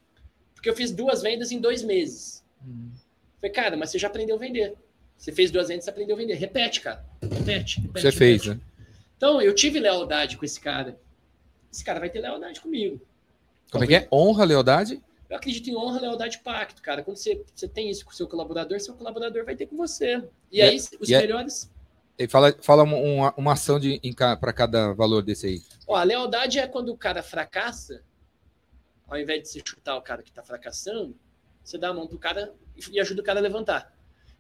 Porque 0.54 0.70
eu 0.70 0.76
fiz 0.76 0.92
duas 0.92 1.22
vendas 1.22 1.52
em 1.52 1.60
dois 1.60 1.84
meses. 1.84 2.46
Uhum. 2.66 2.92
Eu 2.94 3.40
falei: 3.42 3.52
Cara, 3.52 3.78
mas 3.78 3.90
você 3.90 4.00
já 4.00 4.08
aprendeu 4.08 4.36
a 4.36 4.40
vender. 4.40 4.76
Você 5.18 5.32
fez 5.32 5.52
duas 5.52 5.68
vendas, 5.68 5.86
você 5.86 5.90
aprendeu 5.90 6.16
a 6.16 6.20
vender. 6.20 6.36
Repete, 6.36 6.82
cara. 6.82 7.06
Repete. 7.22 7.82
repete 7.82 8.02
você 8.02 8.10
repete. 8.10 8.18
fez, 8.18 8.46
né? 8.46 8.60
Então, 9.18 9.42
eu 9.42 9.56
tive 9.56 9.80
lealdade 9.80 10.38
com 10.38 10.46
esse 10.46 10.60
cara. 10.60 11.00
Esse 11.72 11.84
cara 11.84 12.00
vai 12.00 12.10
ter 12.10 12.20
lealdade 12.20 12.62
comigo. 12.62 13.02
Como 13.72 13.84
é 13.84 13.88
que 13.88 13.96
é? 13.96 14.08
Honra, 14.12 14.46
lealdade? 14.46 15.02
Eu 15.30 15.38
acredito 15.38 15.70
em 15.70 15.76
honra, 15.76 16.00
lealdade 16.00 16.38
e 16.38 16.40
pacto, 16.40 16.82
cara. 16.82 17.04
Quando 17.04 17.18
você, 17.18 17.44
você 17.54 17.68
tem 17.68 17.90
isso 17.90 18.06
com 18.06 18.12
o 18.12 18.14
seu 18.14 18.28
colaborador, 18.28 18.80
seu 18.80 18.94
colaborador 18.94 19.44
vai 19.44 19.56
ter 19.56 19.66
com 19.66 19.76
você. 19.76 20.24
E, 20.52 20.60
e 20.60 20.62
aí, 20.62 20.78
é, 20.78 20.98
os 21.00 21.10
e 21.10 21.14
é 21.14 21.22
melhores. 21.22 21.72
Ele 22.18 22.30
fala, 22.30 22.56
fala 22.62 22.84
uma, 22.84 23.34
uma 23.36 23.54
ação 23.54 23.80
de 23.80 24.00
para 24.40 24.54
cada 24.54 24.94
valor 24.94 25.22
desse 25.22 25.48
aí. 25.48 25.62
Ó, 25.88 25.96
a 25.96 26.04
lealdade 26.04 26.60
é 26.60 26.68
quando 26.68 26.90
o 26.90 26.98
cara 26.98 27.22
fracassa, 27.22 28.02
ao 29.08 29.20
invés 29.20 29.42
de 29.44 29.50
você 29.50 29.62
chutar 29.66 29.98
o 29.98 30.02
cara 30.02 30.24
que 30.24 30.30
está 30.30 30.44
fracassando, 30.44 31.16
você 31.64 31.78
dá 31.78 31.90
a 31.90 31.94
mão 31.94 32.08
pro 32.08 32.18
cara 32.18 32.54
e 32.90 33.00
ajuda 33.00 33.22
o 33.22 33.26
cara 33.26 33.40
a 33.40 33.44
levantar. 33.44 33.95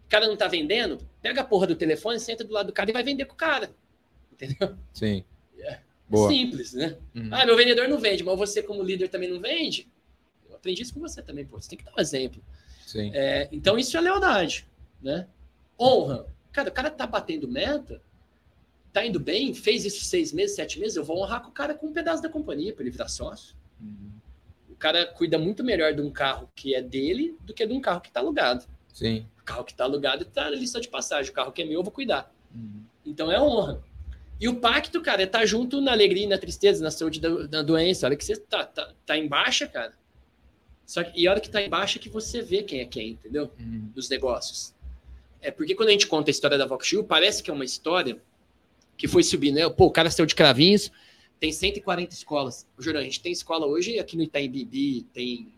O 0.05 0.09
cara 0.09 0.27
não 0.27 0.37
tá 0.37 0.47
vendendo, 0.47 0.99
pega 1.21 1.41
a 1.41 1.43
porra 1.43 1.67
do 1.67 1.75
telefone, 1.75 2.19
senta 2.19 2.43
do 2.43 2.53
lado 2.53 2.67
do 2.67 2.73
cara 2.73 2.89
e 2.89 2.93
vai 2.93 3.03
vender 3.03 3.25
com 3.25 3.33
o 3.33 3.37
cara. 3.37 3.71
Entendeu? 4.31 4.75
Sim. 4.93 5.23
É, 5.57 5.79
Boa. 6.07 6.29
simples, 6.29 6.73
né? 6.73 6.97
Uhum. 7.15 7.29
Ah, 7.31 7.45
meu 7.45 7.55
vendedor 7.55 7.87
não 7.87 7.97
vende, 7.97 8.23
mas 8.23 8.37
você, 8.37 8.61
como 8.61 8.83
líder, 8.83 9.09
também 9.09 9.29
não 9.29 9.39
vende. 9.39 9.87
Eu 10.47 10.55
aprendi 10.55 10.83
isso 10.83 10.93
com 10.93 10.99
você 10.99 11.21
também, 11.21 11.45
pô. 11.45 11.59
Você 11.59 11.69
tem 11.69 11.79
que 11.79 11.85
dar 11.85 11.93
um 11.97 12.01
exemplo. 12.01 12.41
Sim. 12.85 13.11
É, 13.13 13.49
então, 13.51 13.77
isso 13.77 13.97
é 13.97 14.01
lealdade, 14.01 14.67
né? 15.01 15.27
Honra. 15.79 16.27
Cara, 16.51 16.69
o 16.69 16.71
cara 16.71 16.91
tá 16.91 17.07
batendo 17.07 17.47
meta, 17.47 18.01
tá 18.93 19.05
indo 19.05 19.19
bem, 19.19 19.53
fez 19.53 19.83
isso 19.83 20.05
seis 20.05 20.31
meses, 20.31 20.55
sete 20.55 20.79
meses, 20.79 20.95
eu 20.95 21.03
vou 21.03 21.21
honrar 21.21 21.41
com 21.41 21.49
o 21.49 21.51
cara 21.51 21.73
com 21.73 21.87
um 21.87 21.93
pedaço 21.93 22.21
da 22.21 22.29
companhia 22.29 22.73
para 22.73 22.83
ele 22.83 22.91
virar 22.91 23.09
sócio. 23.09 23.55
Uhum. 23.81 24.11
O 24.69 24.75
cara 24.75 25.05
cuida 25.05 25.37
muito 25.37 25.63
melhor 25.63 25.93
de 25.93 26.01
um 26.01 26.11
carro 26.11 26.49
que 26.55 26.75
é 26.75 26.81
dele 26.81 27.37
do 27.41 27.53
que 27.53 27.65
de 27.65 27.73
um 27.73 27.81
carro 27.81 27.99
que 27.99 28.07
está 28.07 28.21
alugado. 28.21 28.65
Sim. 28.95 29.27
O 29.41 29.43
carro 29.43 29.65
que 29.65 29.73
está 29.73 29.83
alugado 29.83 30.23
está 30.23 30.45
na 30.45 30.51
lista 30.51 30.79
de 30.79 30.87
passagem. 30.87 31.29
O 31.29 31.33
carro 31.35 31.51
que 31.51 31.61
é 31.61 31.65
meu, 31.65 31.73
eu 31.73 31.83
vou 31.83 31.91
cuidar. 31.91 32.33
Uhum. 32.55 32.81
Então 33.05 33.29
é 33.29 33.39
honra. 33.39 33.83
E 34.39 34.47
o 34.47 34.55
pacto, 34.55 35.01
cara, 35.01 35.21
é 35.21 35.25
estar 35.25 35.39
tá 35.39 35.45
junto 35.45 35.81
na 35.81 35.91
alegria, 35.91 36.27
na 36.27 36.37
tristeza, 36.37 36.81
na 36.81 36.89
saúde 36.89 37.19
da, 37.19 37.61
doença. 37.61 38.07
Olha 38.07 38.15
que 38.15 38.23
você 38.23 38.37
tá, 38.37 38.65
tá, 38.65 38.93
tá 39.05 39.17
em 39.17 39.27
baixa, 39.27 39.67
cara. 39.67 39.93
Só 40.85 41.03
que, 41.03 41.19
e 41.19 41.27
a 41.27 41.31
hora 41.31 41.41
que 41.41 41.49
tá 41.49 41.61
em 41.61 41.69
baixa 41.69 41.99
é 41.99 42.01
que 42.01 42.07
você 42.07 42.41
vê 42.41 42.63
quem 42.63 42.79
é 42.79 42.85
quem, 42.85 43.11
entendeu? 43.11 43.51
Uhum. 43.59 43.91
Dos 43.93 44.07
negócios. 44.07 44.73
É 45.41 45.51
porque 45.51 45.75
quando 45.75 45.89
a 45.89 45.91
gente 45.91 46.07
conta 46.07 46.29
a 46.29 46.31
história 46.31 46.57
da 46.57 46.65
Voxil, 46.65 47.03
parece 47.03 47.43
que 47.43 47.51
é 47.51 47.53
uma 47.53 47.65
história 47.65 48.21
que 48.97 49.09
foi 49.09 49.23
subindo, 49.23 49.55
né? 49.55 49.69
Pô, 49.69 49.87
o 49.87 49.91
cara 49.91 50.09
saiu 50.09 50.25
de 50.25 50.35
Cravinhos, 50.35 50.89
tem 51.37 51.51
140 51.51 52.13
escolas. 52.13 52.65
Juro, 52.79 52.97
a 52.97 53.01
gente 53.01 53.21
tem 53.21 53.33
escola 53.33 53.65
hoje 53.65 53.99
aqui 53.99 54.15
no 54.15 54.23
Itaim 54.23 54.49
Bibi, 54.49 55.03
tem, 55.13 55.53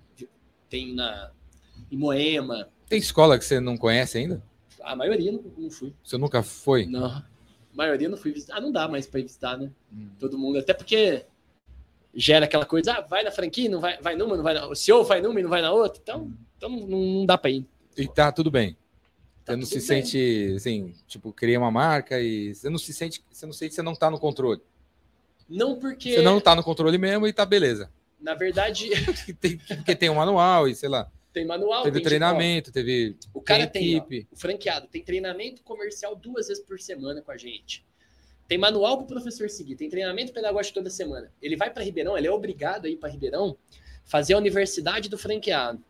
tem 0.70 0.96
na, 0.96 1.32
em 1.92 1.98
Moema. 1.98 2.68
Tem 2.88 3.00
escola 3.00 3.38
que 3.38 3.46
você 3.46 3.60
não 3.60 3.78
conhece 3.78 4.18
ainda? 4.18 4.42
A 4.82 4.96
maioria 4.96 5.32
não, 5.32 5.44
não 5.58 5.70
fui. 5.70 5.94
Você 6.04 6.18
nunca 6.18 6.42
foi? 6.42 6.86
Não. 6.86 7.06
A 7.06 7.26
maioria 7.74 8.08
não 8.08 8.18
fui 8.18 8.32
visitar. 8.32 8.58
Ah, 8.58 8.62
não 8.62 8.72
dá 8.72 8.88
mais 8.88 9.06
para 9.06 9.22
visitar, 9.22 9.58
né? 9.58 9.70
Hum. 9.92 10.10
Todo 10.20 10.38
mundo. 10.38 10.60
Até 10.60 10.74
porque 10.74 11.26
gera 12.14 12.46
aquela 12.46 12.66
coisa, 12.66 12.94
ah, 12.94 13.02
vai 13.02 13.24
na 13.24 13.32
franquia, 13.32 13.70
não 13.70 13.82
vai, 13.82 14.02
vai 14.02 14.16
numa, 14.16 14.36
não 14.38 14.44
vai 14.44 14.54
na. 14.54 14.68
O 14.68 14.76
senhor 14.76 15.04
vai 15.04 15.22
numa 15.22 15.40
e 15.40 15.44
não 15.44 15.50
vai 15.50 15.62
na 15.62 15.72
outra. 15.72 16.00
Então, 16.02 16.22
hum. 16.22 16.34
então 16.56 16.70
não, 16.70 16.88
não 16.88 17.26
dá 17.26 17.38
para 17.38 17.52
ir. 17.52 17.66
E 17.98 18.08
tá 18.08 18.32
tudo 18.32 18.50
bem. 18.50 18.78
Tá 19.44 19.54
você 19.54 19.58
não 19.58 19.66
se 19.66 19.76
bem. 19.76 19.82
sente, 19.82 20.54
assim, 20.56 20.94
tipo, 21.08 21.32
cria 21.34 21.60
uma 21.60 21.72
marca 21.72 22.20
e 22.20 22.54
você 22.54 22.70
não 22.70 22.78
se 22.78 22.94
sente, 22.94 23.24
você 23.32 23.46
não 23.46 23.54
sente 23.54 23.70
que 23.70 23.76
você 23.76 23.82
não 23.82 23.96
tá 23.96 24.10
no 24.10 24.20
controle. 24.20 24.62
Não 25.50 25.80
porque... 25.80 26.16
Você 26.16 26.22
não 26.22 26.42
tá 26.42 26.54
no 26.54 26.64
controle 26.64 26.98
mesmo 26.98 27.26
e 27.26 27.32
tá 27.32 27.46
beleza. 27.46 27.90
Na 28.20 28.34
verdade... 28.34 28.90
porque 29.68 29.96
tem 29.96 30.10
um 30.10 30.16
manual 30.16 30.68
e 30.68 30.76
sei 30.76 30.90
lá. 30.90 31.10
Tem 31.38 31.46
manual. 31.46 31.84
Teve 31.84 32.00
tem 32.00 32.04
treinamento, 32.04 32.72
teve 32.72 33.16
O 33.32 33.40
cara 33.40 33.68
tem, 33.68 33.96
equipe. 33.96 34.28
Ó, 34.32 34.36
o 34.36 34.40
franqueado 34.40 34.88
tem 34.88 35.04
treinamento 35.04 35.62
comercial 35.62 36.16
duas 36.16 36.48
vezes 36.48 36.64
por 36.64 36.80
semana 36.80 37.22
com 37.22 37.32
a 37.32 37.38
gente. 37.38 37.86
Tem 38.48 38.58
manual 38.58 38.98
para 38.98 39.04
o 39.04 39.08
professor 39.08 39.48
seguir, 39.52 39.76
tem 39.76 39.88
treinamento 39.88 40.34
pedagógico 40.34 40.74
toda 40.74 40.90
semana. 40.90 41.32
Ele 41.40 41.56
vai 41.56 41.70
para 41.72 41.84
Ribeirão, 41.84 42.18
ele 42.18 42.26
é 42.26 42.32
obrigado 42.32 42.86
a 42.86 42.90
ir 42.90 42.96
para 42.96 43.10
Ribeirão 43.10 43.56
fazer 44.04 44.34
a 44.34 44.38
universidade 44.38 45.10
do 45.10 45.18
franqueado. 45.18 45.84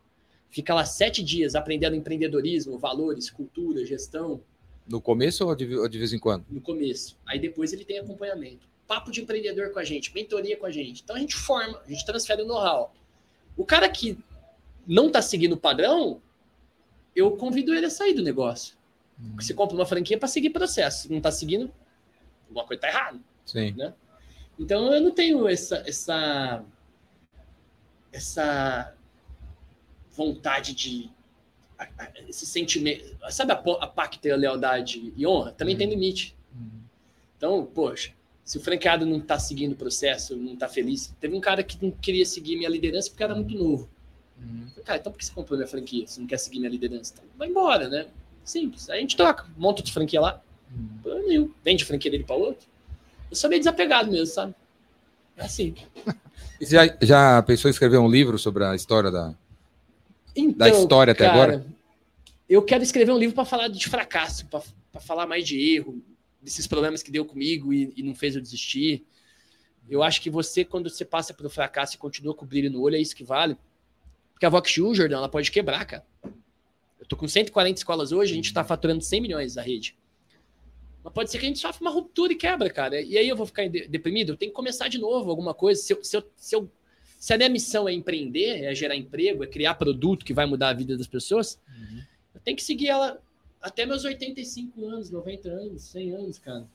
Fica 0.50 0.74
lá 0.74 0.84
sete 0.84 1.24
dias 1.24 1.56
aprendendo 1.56 1.96
empreendedorismo, 1.96 2.78
valores, 2.78 3.30
cultura, 3.30 3.86
gestão. 3.86 4.42
No 4.86 5.00
começo 5.00 5.46
ou 5.46 5.56
de, 5.56 5.78
ou 5.78 5.88
de 5.88 5.98
vez 5.98 6.12
em 6.12 6.20
quando? 6.20 6.46
No 6.50 6.60
começo. 6.60 7.18
Aí 7.26 7.40
depois 7.40 7.72
ele 7.72 7.86
tem 7.86 8.00
acompanhamento. 8.00 8.68
Papo 8.86 9.12
de 9.12 9.22
empreendedor 9.22 9.72
com 9.72 9.80
a 9.80 9.84
gente, 9.86 10.14
mentoria 10.14 10.58
com 10.58 10.66
a 10.66 10.72
gente. 10.72 11.04
Então 11.04 11.16
a 11.16 11.20
gente 11.20 11.36
forma, 11.36 11.80
a 11.86 11.90
gente 11.90 12.06
transfere 12.06 12.42
o 12.42 12.46
know-how. 12.46 12.94
O 13.56 13.66
cara 13.66 13.88
que 13.88 14.18
não 14.88 15.08
está 15.08 15.22
seguindo 15.22 15.54
o 15.54 15.58
padrão, 15.58 16.22
eu 17.16 17.36
convido 17.36 17.74
ele 17.74 17.86
a 17.86 17.90
sair 17.90 18.14
do 18.14 18.24
negócio. 18.24 18.78
Hum. 19.20 19.36
Você 19.36 19.54
compra 19.54 19.76
uma 19.76 19.86
franquia 19.86 20.18
para 20.18 20.28
seguir 20.28 20.52
processo. 20.52 21.10
Não 21.10 21.18
está 21.18 21.32
seguindo, 21.32 21.72
alguma 22.48 22.66
coisa 22.66 22.86
está 22.86 22.88
errada. 22.88 23.20
Sim. 23.46 23.74
Né? 23.74 23.94
Então 24.60 24.94
eu 24.94 25.02
não 25.02 25.12
tenho 25.12 25.48
essa, 25.48 25.84
essa, 25.86 26.64
essa 28.12 28.94
vontade 30.12 30.74
de. 30.74 31.10
Esse 32.28 32.46
sentimento. 32.46 33.16
Sabe 33.30 33.52
a, 33.52 33.56
a 33.56 33.88
pacta, 33.88 34.34
a 34.34 34.36
lealdade 34.36 35.14
e 35.16 35.28
honra? 35.28 35.52
Também 35.52 35.76
uhum. 35.76 35.80
tem 35.80 35.90
limite. 35.90 36.36
Uhum. 36.56 36.82
Então, 37.38 37.66
poxa, 37.66 38.14
se 38.44 38.58
o 38.58 38.62
franqueado 38.62 39.06
não 39.06 39.18
está 39.18 39.38
seguindo 39.38 39.74
o 39.74 39.76
processo, 39.76 40.36
não 40.36 40.54
está 40.54 40.68
feliz. 40.68 41.14
Teve 41.20 41.36
um 41.36 41.42
cara 41.42 41.64
que 41.64 41.78
não 41.84 41.92
queria 41.92 42.26
seguir 42.26 42.58
minha 42.58 42.70
liderança 42.70 43.10
porque 43.10 43.24
era 43.24 43.36
muito 43.36 43.56
novo. 43.56 43.88
Uhum. 44.40 44.68
Cara, 44.86 45.00
então 45.00 45.12
por 45.12 45.18
que 45.18 45.26
você 45.26 45.34
comprou 45.34 45.58
minha 45.58 45.68
franquia? 45.68 46.06
Você 46.06 46.20
não 46.20 46.28
quer 46.28 46.38
seguir 46.38 46.60
minha 46.60 46.72
liderança? 46.72 47.14
Então, 47.16 47.26
vai 47.38 47.48
embora, 47.48 47.88
né? 47.90 48.08
Simples. 48.44 48.90
Aí 48.90 49.00
a 49.00 49.02
gente 49.02 49.18
troca, 49.18 49.46
monta 49.58 49.82
de 49.82 49.92
franquia 49.92 50.22
lá. 50.22 50.42
Uhum. 50.74 51.52
Vende 51.64 51.86
franquia 51.86 52.12
dele 52.12 52.24
para 52.24 52.36
outro. 52.36 52.68
Eu 53.30 53.36
sou 53.36 53.50
meio 53.50 53.60
desapegado 53.60 54.12
mesmo, 54.12 54.28
sabe? 54.28 54.56
É 55.36 55.44
assim. 55.44 55.76
já, 56.62 56.98
já 57.02 57.44
pensou 57.44 57.70
em 57.70 57.72
escrever 57.72 57.98
um 57.98 58.10
livro 58.10 58.38
sobre 58.38 58.64
a 58.64 58.76
história 58.76 59.12
da, 59.12 59.36
então, 60.36 60.58
da 60.58 60.70
história 60.70 61.12
até 61.12 61.26
cara, 61.26 61.34
agora? 61.34 61.66
Eu 62.48 62.62
quero 62.62 62.84
escrever 62.84 63.12
um 63.12 63.18
livro 63.18 63.36
para 63.36 63.46
falar 63.46 63.68
de 63.68 63.90
fracasso, 63.90 64.46
para 64.46 65.02
falar 65.02 65.26
mais 65.26 65.46
de 65.46 65.76
erro, 65.76 66.02
desses 66.42 66.68
problemas 66.68 67.04
que 67.04 67.12
deu 67.12 67.26
comigo 67.26 67.74
e, 67.74 67.92
e, 67.96 68.04
não 68.04 68.16
fez 68.16 68.36
eu 68.36 68.42
desistir. 68.42 69.06
Eu 69.90 70.04
acho 70.04 70.22
que 70.22 70.30
você, 70.30 70.64
quando 70.64 70.90
você 70.90 71.04
passa 71.04 71.34
pelo 71.34 71.50
fracasso 71.50 71.96
e 71.96 71.98
continua 71.98 72.34
com 72.34 72.46
o 72.46 72.48
brilho 72.48 72.72
no 72.72 72.82
olho, 72.82 72.96
é 72.96 73.00
isso 73.00 73.16
que 73.16 73.24
vale. 73.24 73.58
Porque 74.38 74.46
a 74.46 74.50
Vox 74.50 74.72
Jordan, 74.72 75.18
ela 75.18 75.28
pode 75.28 75.50
quebrar, 75.52 75.84
cara. 75.84 76.06
Eu 77.00 77.08
tô 77.08 77.18
com 77.18 77.28
140 77.28 77.80
escolas 77.80 78.12
hoje, 78.12 78.34
a 78.34 78.36
gente 78.36 78.46
está 78.46 78.64
faturando 78.64 79.04
100 79.04 79.20
milhões 79.20 79.56
na 79.56 79.64
rede. 79.64 79.98
Mas 81.04 81.12
pode 81.12 81.32
ser 81.32 81.40
que 81.40 81.46
a 81.46 81.48
gente 81.48 81.58
sofra 81.58 81.82
uma 81.82 81.90
ruptura 81.90 82.32
e 82.32 82.36
quebra, 82.36 82.70
cara. 82.70 83.02
E 83.02 83.18
aí 83.18 83.28
eu 83.28 83.36
vou 83.36 83.48
ficar 83.48 83.68
deprimido? 83.68 84.34
Eu 84.34 84.38
tenho 84.38 84.52
que 84.52 84.56
começar 84.56 84.90
de 84.90 85.00
novo 85.00 85.32
alguma 85.32 85.56
coisa. 85.56 85.82
Se, 85.82 85.92
eu, 85.92 86.04
se, 86.04 86.18
eu, 86.18 86.32
se, 86.36 86.56
eu, 86.56 86.70
se 87.18 87.34
a 87.34 87.38
minha 87.38 87.50
missão 87.50 87.90
é 87.90 87.94
empreender, 87.94 88.64
é 88.64 88.76
gerar 88.76 88.96
emprego, 88.96 89.44
é 89.44 89.48
criar 89.48 89.74
produto 89.74 90.24
que 90.24 90.36
vai 90.36 90.46
mudar 90.46 90.70
a 90.70 90.74
vida 90.74 90.96
das 90.96 91.08
pessoas, 91.08 91.60
uhum. 91.68 92.04
eu 92.36 92.42
tenho 92.42 92.58
que 92.58 92.64
seguir 92.64 92.90
ela 92.90 93.20
até 93.60 93.88
meus 93.88 94.06
85 94.06 94.86
anos, 94.86 95.10
90 95.10 95.50
anos, 95.50 95.82
100 95.82 96.12
anos, 96.12 96.38
cara. 96.38 96.68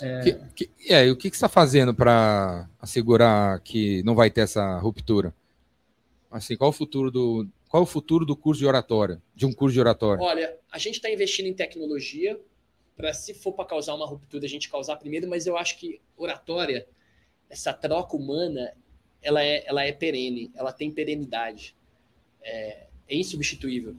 É, 0.00 0.22
que, 0.22 0.66
que, 0.66 0.92
é 0.92 1.06
e 1.06 1.10
o 1.12 1.16
que, 1.16 1.30
que 1.30 1.36
você 1.36 1.44
está 1.44 1.48
fazendo 1.48 1.94
para 1.94 2.68
assegurar 2.80 3.60
que 3.60 4.02
não 4.02 4.16
vai 4.16 4.28
ter 4.28 4.40
essa 4.40 4.76
ruptura? 4.78 5.32
Assim, 6.30 6.56
qual 6.56 6.70
o 6.70 6.72
futuro 6.72 7.10
do 7.10 7.48
qual 7.68 7.82
o 7.82 7.86
futuro 7.86 8.24
do 8.24 8.36
curso 8.36 8.60
de 8.60 8.66
oratória, 8.66 9.20
de 9.34 9.46
um 9.46 9.52
curso 9.52 9.74
de 9.74 9.80
oratória? 9.80 10.22
Olha, 10.22 10.56
a 10.70 10.78
gente 10.78 10.96
está 10.96 11.10
investindo 11.10 11.46
em 11.46 11.54
tecnologia 11.54 12.40
para 12.96 13.12
se 13.12 13.34
for 13.34 13.52
para 13.52 13.64
causar 13.64 13.94
uma 13.94 14.06
ruptura 14.06 14.44
a 14.44 14.48
gente 14.48 14.68
causar 14.68 14.96
primeiro, 14.96 15.28
mas 15.28 15.46
eu 15.46 15.56
acho 15.56 15.78
que 15.78 16.00
oratória, 16.16 16.86
essa 17.48 17.72
troca 17.72 18.16
humana, 18.16 18.72
ela 19.20 19.42
é 19.42 19.64
ela 19.66 19.84
é 19.84 19.92
perene, 19.92 20.50
ela 20.54 20.72
tem 20.72 20.90
perenidade, 20.90 21.76
é, 22.42 22.86
é 23.08 23.16
insubstituível. 23.16 23.96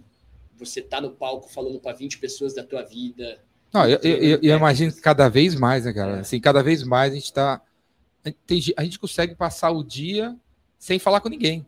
Você 0.56 0.82
tá 0.82 1.02
no 1.02 1.12
palco 1.12 1.50
falando 1.50 1.80
para 1.80 1.96
20 1.96 2.20
pessoas 2.20 2.54
da 2.54 2.64
tua 2.64 2.84
vida, 2.84 3.42
não, 3.74 3.88
eu, 3.88 4.00
eu, 4.04 4.40
eu, 4.42 4.58
imagino 4.58 4.92
que 4.92 5.00
cada 5.00 5.30
vez 5.30 5.56
mais, 5.56 5.86
né, 5.86 5.94
cara? 5.94 6.20
Assim, 6.20 6.42
cada 6.42 6.62
vez 6.62 6.84
mais 6.84 7.14
a 7.14 7.16
gente 7.16 7.24
está. 7.24 7.62
A 8.76 8.84
gente 8.84 9.00
consegue 9.00 9.34
passar 9.34 9.72
o 9.72 9.82
dia 9.82 10.36
sem 10.78 11.00
falar 11.00 11.22
com 11.22 11.30
ninguém. 11.30 11.66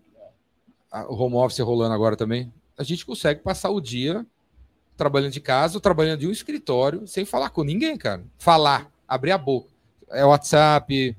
O 1.09 1.15
home 1.15 1.35
office 1.35 1.59
rolando 1.59 1.93
agora 1.93 2.15
também. 2.15 2.53
A 2.77 2.83
gente 2.83 3.05
consegue 3.05 3.41
passar 3.41 3.69
o 3.69 3.81
dia 3.81 4.25
trabalhando 4.95 5.31
de 5.31 5.39
casa, 5.39 5.79
trabalhando 5.79 6.19
de 6.19 6.27
um 6.27 6.31
escritório, 6.31 7.07
sem 7.07 7.25
falar 7.25 7.49
com 7.49 7.63
ninguém, 7.63 7.97
cara. 7.97 8.23
Falar, 8.37 8.91
abrir 9.07 9.31
a 9.31 9.37
boca. 9.37 9.71
É 10.11 10.23
WhatsApp, 10.23 11.17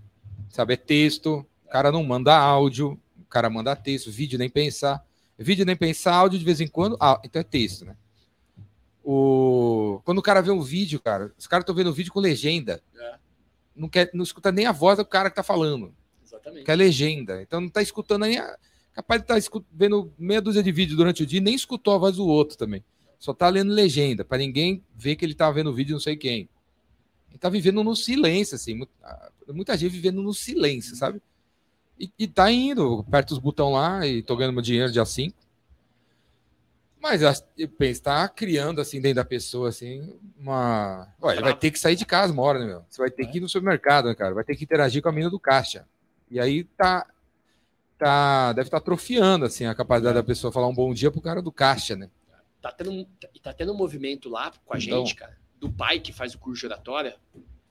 sabe? 0.49 0.75
É 0.75 0.77
texto. 0.77 1.45
O 1.65 1.69
cara 1.69 1.91
não 1.91 2.05
manda 2.05 2.37
áudio, 2.37 2.99
o 3.19 3.27
cara 3.29 3.51
manda 3.51 3.75
texto, 3.75 4.13
vídeo 4.13 4.39
nem 4.39 4.49
pensar. 4.49 5.05
Vídeo 5.37 5.67
nem 5.67 5.75
pensar, 5.75 6.15
áudio 6.15 6.39
de 6.39 6.45
vez 6.45 6.61
em 6.61 6.69
quando. 6.69 6.97
Ah, 7.01 7.21
então 7.25 7.41
é 7.41 7.45
texto, 7.45 7.85
né? 7.85 7.97
O... 9.03 10.01
Quando 10.05 10.19
o 10.19 10.23
cara 10.23 10.41
vê 10.41 10.53
um 10.53 10.63
vídeo, 10.63 11.01
cara, 11.01 11.33
os 11.37 11.47
caras 11.47 11.65
estão 11.65 11.75
vendo 11.75 11.91
o 11.91 11.93
vídeo 11.93 12.13
com 12.13 12.21
legenda. 12.21 12.81
É. 12.97 13.15
Não, 13.75 13.89
quer, 13.89 14.09
não 14.15 14.23
escuta 14.23 14.53
nem 14.53 14.67
a 14.67 14.73
voz 14.73 14.99
do 14.99 15.05
cara 15.05 15.29
que 15.29 15.37
tá 15.37 15.43
falando. 15.43 15.93
Exatamente. 16.25 16.65
Que 16.65 16.71
é 16.71 16.77
legenda. 16.77 17.43
Então 17.43 17.61
não 17.61 17.69
tá 17.69 17.83
escutando 17.83 18.23
nem. 18.23 18.39
A... 18.39 18.57
Capaz 18.95 19.21
de 19.21 19.25
estar 19.33 19.51
tá 19.51 19.65
vendo 19.73 20.13
meia 20.17 20.41
dúzia 20.41 20.63
de 20.63 20.71
vídeos 20.71 20.97
durante 20.97 21.23
o 21.23 21.27
dia 21.27 21.39
e 21.39 21.43
nem 21.43 21.55
escutou 21.55 21.95
a 21.95 21.99
voz 21.99 22.17
do 22.17 22.27
outro 22.27 22.57
também. 22.57 22.83
Só 23.19 23.35
tá 23.35 23.49
lendo 23.49 23.73
legenda, 23.73 24.25
para 24.25 24.39
ninguém 24.39 24.83
ver 24.95 25.17
que 25.17 25.25
ele 25.25 25.35
tá 25.35 25.51
vendo 25.51 25.71
o 25.71 25.75
vídeo 25.75 25.95
não 25.95 26.01
sei 26.01 26.17
quem. 26.17 26.49
Ele 27.31 27.39
tá 27.39 27.49
vivendo 27.49 27.83
no 27.83 27.97
silêncio, 27.97 28.55
assim. 28.55 28.87
Muita 29.49 29.77
gente 29.77 29.91
vivendo 29.91 30.23
no 30.23 30.33
silêncio, 30.33 30.95
sabe? 30.95 31.21
E, 31.99 32.11
e 32.19 32.29
tá 32.29 32.51
indo, 32.51 33.05
aperta 33.07 33.33
os 33.33 33.39
botões 33.39 33.73
lá 33.73 34.07
e 34.07 34.23
tô 34.23 34.37
ganhando 34.37 34.55
meu 34.55 34.63
dinheiro 34.63 34.93
dia 34.93 35.05
5. 35.05 35.37
Mas 37.05 37.21
eu 37.21 37.69
penso, 37.69 38.03
tá 38.03 38.27
criando 38.29 38.81
assim 38.81 38.99
dentro 38.99 39.17
da 39.17 39.25
pessoa, 39.27 39.69
assim, 39.69 40.17
uma. 40.39 41.07
Olha, 41.21 41.43
vai 41.43 41.55
ter 41.55 41.71
que 41.71 41.79
sair 41.79 41.97
de 41.97 42.07
casa 42.07 42.33
uma 42.33 42.43
hora, 42.43 42.59
né, 42.59 42.65
meu? 42.65 42.83
Você 42.89 42.99
vai 42.99 43.11
ter 43.11 43.27
que 43.27 43.37
ir 43.37 43.41
no 43.43 43.49
supermercado, 43.49 44.07
né, 44.07 44.15
cara? 44.15 44.33
Vai 44.33 44.43
ter 44.43 44.57
que 44.57 44.65
interagir 44.65 45.03
com 45.03 45.11
a 45.11 45.13
mina 45.13 45.29
do 45.29 45.39
caixa. 45.39 45.87
E 46.31 46.41
aí 46.41 46.65
tá. 46.65 47.07
Tá 47.99 48.53
deve 48.53 48.69
estar 48.69 48.79
tá 48.79 48.83
atrofiando, 48.83 49.45
assim, 49.45 49.67
a 49.67 49.75
capacidade 49.75 50.17
é. 50.17 50.21
da 50.21 50.27
pessoa 50.27 50.53
falar 50.53 50.69
um 50.69 50.75
bom 50.75 50.93
dia 50.93 51.11
pro 51.11 51.21
cara 51.21 51.41
do 51.41 51.53
caixa, 51.53 51.97
né? 51.97 52.11
Tá 52.61 52.73
tendo, 52.73 53.07
tá 53.43 53.53
tendo 53.53 53.73
um 53.73 53.77
movimento 53.77 54.29
lá 54.29 54.53
com 54.65 54.75
a 54.75 54.79
então, 54.79 55.05
gente, 55.05 55.17
cara, 55.17 55.37
do 55.61 55.71
pai 55.71 56.01
que 56.01 56.13
faz 56.13 56.35
o 56.35 56.39
curso 56.39 56.61
de 56.61 56.67
oratória, 56.67 57.17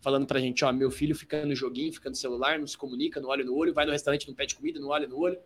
falando 0.02 0.28
pra 0.28 0.40
gente, 0.40 0.64
ó, 0.64 0.72
meu 0.72 0.92
filho 0.92 1.16
fica 1.16 1.46
no 1.46 1.56
joguinho, 1.56 1.92
fica 1.92 2.10
no 2.10 2.16
celular, 2.16 2.60
não 2.60 2.68
se 2.68 2.78
comunica, 2.78 3.20
não 3.20 3.30
olha 3.30 3.44
no 3.44 3.56
olho, 3.56 3.74
vai 3.74 3.86
no 3.86 3.92
restaurante, 3.92 4.28
não 4.28 4.36
pede 4.36 4.54
comida, 4.54 4.80
não 4.80 4.90
olha 4.90 5.08
no 5.08 5.18
olho. 5.18 5.38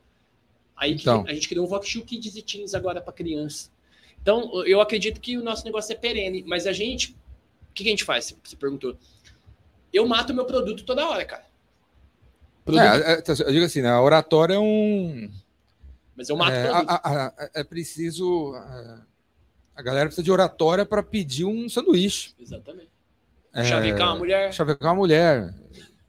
Aí 0.75 0.93
então. 0.93 1.23
a 1.27 1.33
gente 1.33 1.47
criou 1.47 1.65
um 1.65 1.69
Vox 1.69 1.91
Kids 2.05 2.35
e 2.35 2.41
Teens 2.41 2.73
agora 2.73 3.01
para 3.01 3.13
criança. 3.13 3.71
Então, 4.21 4.63
eu 4.65 4.81
acredito 4.81 5.21
que 5.21 5.37
o 5.37 5.43
nosso 5.43 5.63
negócio 5.63 5.93
é 5.93 5.95
perene, 5.95 6.43
mas 6.45 6.67
a 6.67 6.73
gente. 6.73 7.11
O 7.69 7.73
que, 7.73 7.83
que 7.83 7.89
a 7.89 7.91
gente 7.91 8.03
faz? 8.03 8.35
Você 8.43 8.55
perguntou. 8.55 8.97
Eu 9.93 10.05
mato 10.05 10.33
meu 10.33 10.45
produto 10.45 10.83
toda 10.83 11.07
hora, 11.07 11.23
cara. 11.23 11.46
É, 12.75 13.13
é, 13.13 13.23
eu 13.47 13.51
digo 13.51 13.65
assim, 13.65 13.81
né? 13.81 13.89
A 13.89 14.01
oratória 14.01 14.55
é 14.55 14.59
um. 14.59 15.29
Mas 16.15 16.29
eu 16.29 16.35
mato 16.35 16.51
é, 16.51 16.69
produto. 16.69 16.89
A, 16.89 16.95
a, 16.95 17.27
a, 17.27 17.49
é 17.55 17.63
preciso. 17.63 18.55
A, 19.75 19.81
galera 19.81 20.07
precisa 20.07 20.23
de 20.23 20.31
oratória 20.31 20.85
para 20.85 21.03
pedir 21.03 21.45
um 21.45 21.69
sanduíche. 21.69 22.33
Exatamente. 22.39 22.89
É, 23.53 23.63
chavecar 23.63 24.09
uma 24.09 24.17
mulher. 24.17 24.53
Chavecar 24.53 24.89
uma 24.89 24.97
mulher. 24.97 25.53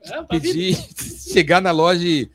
É, 0.02 0.22
pedir, 0.24 0.74
chegar 1.32 1.60
na 1.60 1.70
loja 1.70 2.06
e 2.06 2.30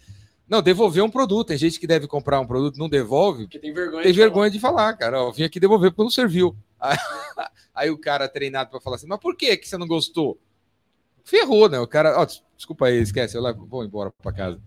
não, 0.48 0.62
devolver 0.62 1.04
um 1.04 1.10
produto. 1.10 1.48
Tem 1.48 1.58
gente 1.58 1.80
que 1.80 1.88
deve 1.88 2.08
comprar 2.08 2.40
um 2.40 2.46
produto, 2.46 2.78
não 2.78 2.88
devolve. 2.88 3.44
Porque 3.46 3.60
tem 3.60 3.74
vergonha, 3.74 4.04
tem 4.04 4.12
de, 4.12 4.18
vergonha 4.20 4.50
falar. 4.50 4.50
de 4.50 4.60
falar, 4.60 4.94
cara. 4.94 5.24
Ó, 5.24 5.32
vim 5.32 5.44
aqui 5.44 5.60
devolver 5.60 5.92
porque 5.92 6.04
não 6.04 6.12
serviu. 6.12 6.56
Aí, 6.80 6.98
aí 7.74 7.90
o 7.90 7.98
cara 7.98 8.28
treinado 8.28 8.70
para 8.70 8.80
falar 8.80 8.98
assim, 8.98 9.08
mas 9.08 9.20
por 9.20 9.36
que, 9.36 9.58
que 9.58 9.68
você 9.68 9.78
não 9.78 9.88
gostou? 9.88 10.40
Ferrou, 11.24 11.70
né? 11.70 11.80
O 11.80 11.88
cara, 11.88 12.20
ó, 12.20 12.26
desculpa 12.56 12.88
aí, 12.88 12.98
esquece, 12.98 13.38
eu 13.38 13.56
vou 13.66 13.84
embora 13.84 14.12
para 14.12 14.34
casa. 14.34 14.62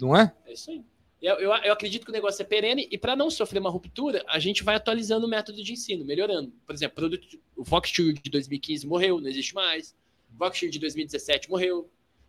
Não 0.00 0.16
é? 0.16 0.32
É 0.46 0.52
isso 0.52 0.70
aí. 0.70 0.84
Eu, 1.20 1.36
eu, 1.36 1.50
eu, 1.54 1.72
acredito 1.72 2.04
que 2.04 2.10
o 2.10 2.12
negócio 2.12 2.42
é 2.42 2.44
perene 2.44 2.86
e 2.90 2.98
para 2.98 3.16
não 3.16 3.30
sofrer 3.30 3.58
uma 3.58 3.70
ruptura, 3.70 4.22
a 4.28 4.38
gente 4.38 4.62
vai 4.62 4.74
atualizando 4.74 5.26
o 5.26 5.28
método 5.28 5.62
de 5.62 5.72
ensino, 5.72 6.04
melhorando. 6.04 6.52
Por 6.66 6.74
exemplo, 6.74 6.96
produto, 6.96 7.26
o 7.56 7.64
Voxture 7.64 8.12
de 8.12 8.30
2015 8.30 8.86
morreu, 8.86 9.18
não 9.20 9.28
existe 9.28 9.54
mais. 9.54 9.96
Voxture 10.30 10.70
de 10.70 10.78
2017 10.78 11.48
morreu. 11.48 11.88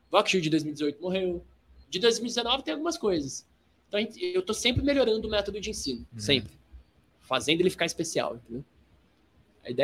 Voxture 0.09 0.41
de 0.41 0.49
2018 0.49 1.01
morreu. 1.01 1.45
De 1.89 1.99
2019 1.99 2.63
tem 2.63 2.73
algumas 2.73 2.97
coisas. 2.97 3.45
Então 3.89 3.99
eu 3.99 4.39
estou 4.39 4.55
sempre 4.55 4.81
melhorando 4.81 5.27
o 5.27 5.31
método 5.31 5.59
de 5.59 5.71
ensino, 5.71 6.07
uhum. 6.13 6.19
sempre. 6.19 6.53
Fazendo 7.19 7.59
ele 7.59 7.69
ficar 7.69 7.85
especial, 7.85 8.37
entendeu? 8.37 8.63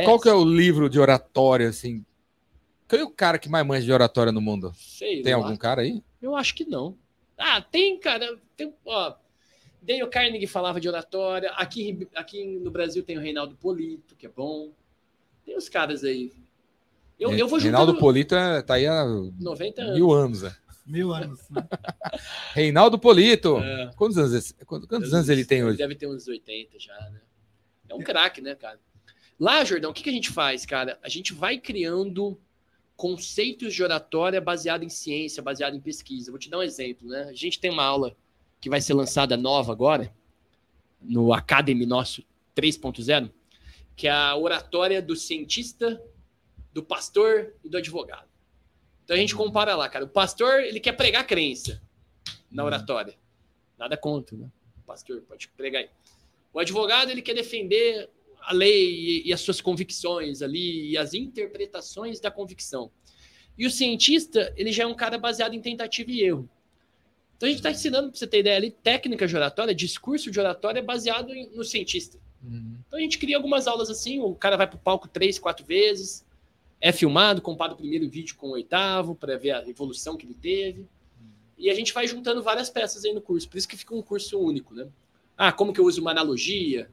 Qual 0.06 0.18
é 0.18 0.22
que 0.22 0.30
é 0.30 0.34
o 0.34 0.46
livro 0.46 0.90
de 0.90 1.00
oratória, 1.00 1.68
assim? 1.68 2.06
Quem 2.92 3.00
é 3.00 3.04
o 3.06 3.10
cara 3.10 3.40
que 3.40 3.48
mais 3.48 3.66
manja 3.66 3.86
de 3.86 3.94
oratória 3.94 4.34
no 4.34 4.42
mundo? 4.42 4.74
Sei 4.76 5.22
tem 5.22 5.34
lá. 5.34 5.42
algum 5.42 5.56
cara 5.56 5.82
aí? 5.82 6.04
Eu 6.22 6.36
acho 6.36 6.54
que 6.54 6.66
não. 6.66 6.98
Ah, 7.38 7.62
tem, 7.62 7.98
cara. 7.98 8.38
Tem, 8.58 8.74
ó, 8.86 9.14
Daniel 9.82 10.10
Carnegie 10.10 10.46
falava 10.46 10.78
de 10.82 10.90
oratória. 10.90 11.52
Aqui, 11.52 12.06
aqui 12.14 12.46
no 12.60 12.70
Brasil 12.70 13.02
tem 13.02 13.18
o 13.18 13.22
Reinaldo 13.22 13.56
Polito, 13.56 14.14
que 14.18 14.26
é 14.26 14.30
bom. 14.30 14.74
Tem 15.46 15.56
os 15.56 15.70
caras 15.70 16.04
aí. 16.04 16.34
Eu, 17.18 17.32
eu 17.32 17.48
vou 17.48 17.60
Reinaldo 17.60 17.98
Polito 17.98 18.36
é, 18.36 18.62
tá 18.62 18.74
aí 18.74 18.86
há 18.86 19.06
90 19.06 19.82
anos. 19.82 19.96
mil 19.96 20.12
anos. 20.12 20.44
É. 20.44 20.54
Mil 20.86 21.14
anos. 21.14 21.50
Né? 21.50 21.66
Reinaldo 22.54 23.00
Polito. 23.00 23.58
É. 23.60 23.92
Quantos 23.96 24.18
anos, 24.18 24.54
quantos, 24.66 24.90
quantos 24.90 25.14
anos 25.14 25.30
ele 25.30 25.46
tem 25.46 25.64
hoje? 25.64 25.78
Deve 25.78 25.96
ter 25.96 26.08
uns 26.08 26.28
80 26.28 26.78
já, 26.78 27.00
né? 27.10 27.22
É 27.88 27.96
um 27.96 28.00
craque, 28.00 28.42
né, 28.42 28.54
cara? 28.54 28.78
Lá, 29.40 29.64
Jordão, 29.64 29.92
o 29.92 29.94
que, 29.94 30.04
que 30.04 30.10
a 30.10 30.14
gente 30.14 30.30
faz, 30.30 30.66
cara? 30.66 31.00
A 31.02 31.08
gente 31.08 31.34
vai 31.34 31.58
criando 31.58 32.38
conceitos 33.02 33.74
de 33.74 33.82
oratória 33.82 34.40
baseado 34.40 34.84
em 34.84 34.90
ciência, 34.90 35.42
baseado 35.42 35.76
em 35.76 35.80
pesquisa. 35.80 36.30
Vou 36.30 36.40
te 36.40 36.52
dar 36.52 36.60
um 36.60 36.62
exemplo, 36.62 37.10
né? 37.10 37.24
A 37.24 37.34
gente 37.34 37.60
tem 37.60 37.72
uma 37.72 37.84
aula 37.84 38.16
que 38.60 38.70
vai 38.70 38.80
ser 38.80 38.94
lançada 38.94 39.36
nova 39.36 39.72
agora, 39.72 40.14
no 41.02 41.34
Academy 41.34 41.84
nosso 41.84 42.24
3.0, 42.56 43.32
que 43.96 44.08
é 44.08 44.12
a 44.12 44.36
oratória 44.36 45.02
do 45.02 45.16
cientista, 45.16 46.00
do 46.72 46.84
pastor 46.84 47.56
e 47.64 47.70
do 47.70 47.78
advogado. 47.78 48.30
Então 49.04 49.16
a 49.16 49.20
gente 49.20 49.34
compara 49.34 49.76
lá, 49.76 49.90
cara. 49.90 50.06
O 50.06 50.08
pastor, 50.08 50.60
ele 50.60 50.80
quer 50.80 50.92
pregar 50.92 51.26
crença 51.26 51.82
na 52.52 52.64
oratória. 52.64 53.16
Nada 53.80 53.98
contra, 53.98 54.38
né? 54.38 54.48
O 54.78 54.86
pastor 54.86 55.22
pode 55.22 55.48
pregar 55.48 55.82
aí. 55.82 55.90
O 56.54 56.60
advogado, 56.60 57.10
ele 57.10 57.24
quer 57.24 57.34
defender 57.34 58.12
a 58.42 58.54
lei 58.54 59.24
e, 59.26 59.34
as 59.34 59.42
suas 59.42 59.62
convicções 59.62 60.42
ali, 60.42 60.92
e 60.92 60.98
as 60.98 61.14
interpretações 61.14 62.20
da 62.20 62.32
convicção. 62.32 62.92
E 63.58 63.66
o 63.66 63.72
cientista, 63.72 64.54
ele 64.56 64.72
já 64.72 64.84
é 64.84 64.88
um 64.88 64.96
cara 64.96 65.18
baseado 65.18 65.54
em 65.54 65.62
tentativa 65.62 66.10
e 66.12 66.22
erro. 66.22 66.50
Então 67.38 67.48
a 67.48 67.50
gente 67.50 67.60
está 67.60 67.72
ensinando, 67.72 68.10
para 68.10 68.20
você 68.20 68.28
ter 68.28 68.40
ideia 68.40 68.58
ali, 68.58 68.72
técnica 68.72 69.28
de 69.28 69.36
oratória, 69.36 69.74
discurso 69.74 70.30
de 70.30 70.40
oratória 70.40 70.82
baseado 70.82 71.34
em, 71.34 71.50
no 71.56 71.64
cientista. 71.64 72.18
Uhum. 72.44 72.78
Então 72.88 73.00
a 73.00 73.02
gente 73.02 73.18
cria 73.18 73.36
algumas 73.36 73.68
aulas 73.68 73.90
assim, 73.90 74.20
o 74.20 74.36
cara 74.36 74.58
vai 74.58 74.68
para 74.68 74.76
o 74.76 74.80
palco 74.80 75.08
três, 75.08 75.40
quatro 75.40 75.66
vezes, 75.66 76.26
é 76.80 76.92
filmado, 76.92 77.42
compara 77.42 77.74
o 77.74 77.76
primeiro 77.78 78.10
vídeo 78.10 78.36
com 78.36 78.48
o 78.48 78.52
oitavo, 78.52 79.16
para 79.16 79.38
ver 79.38 79.52
a 79.52 79.68
evolução 79.68 80.18
que 80.18 80.26
ele 80.26 80.34
teve. 80.34 80.88
E 81.58 81.70
a 81.70 81.76
gente 81.76 81.94
vai 81.94 82.08
juntando 82.08 82.42
várias 82.42 82.70
peças 82.70 83.06
aí 83.06 83.14
no 83.14 83.22
curso, 83.22 83.48
por 83.48 83.58
isso 83.58 83.68
que 83.68 83.78
fica 83.78 83.94
um 83.94 84.02
curso 84.02 84.40
único, 84.40 84.74
né? 84.74 84.88
Ah, 85.38 85.52
como 85.52 85.72
que 85.72 85.80
eu 85.80 85.86
uso 85.86 86.02
uma 86.02 86.12
analogia? 86.12 86.90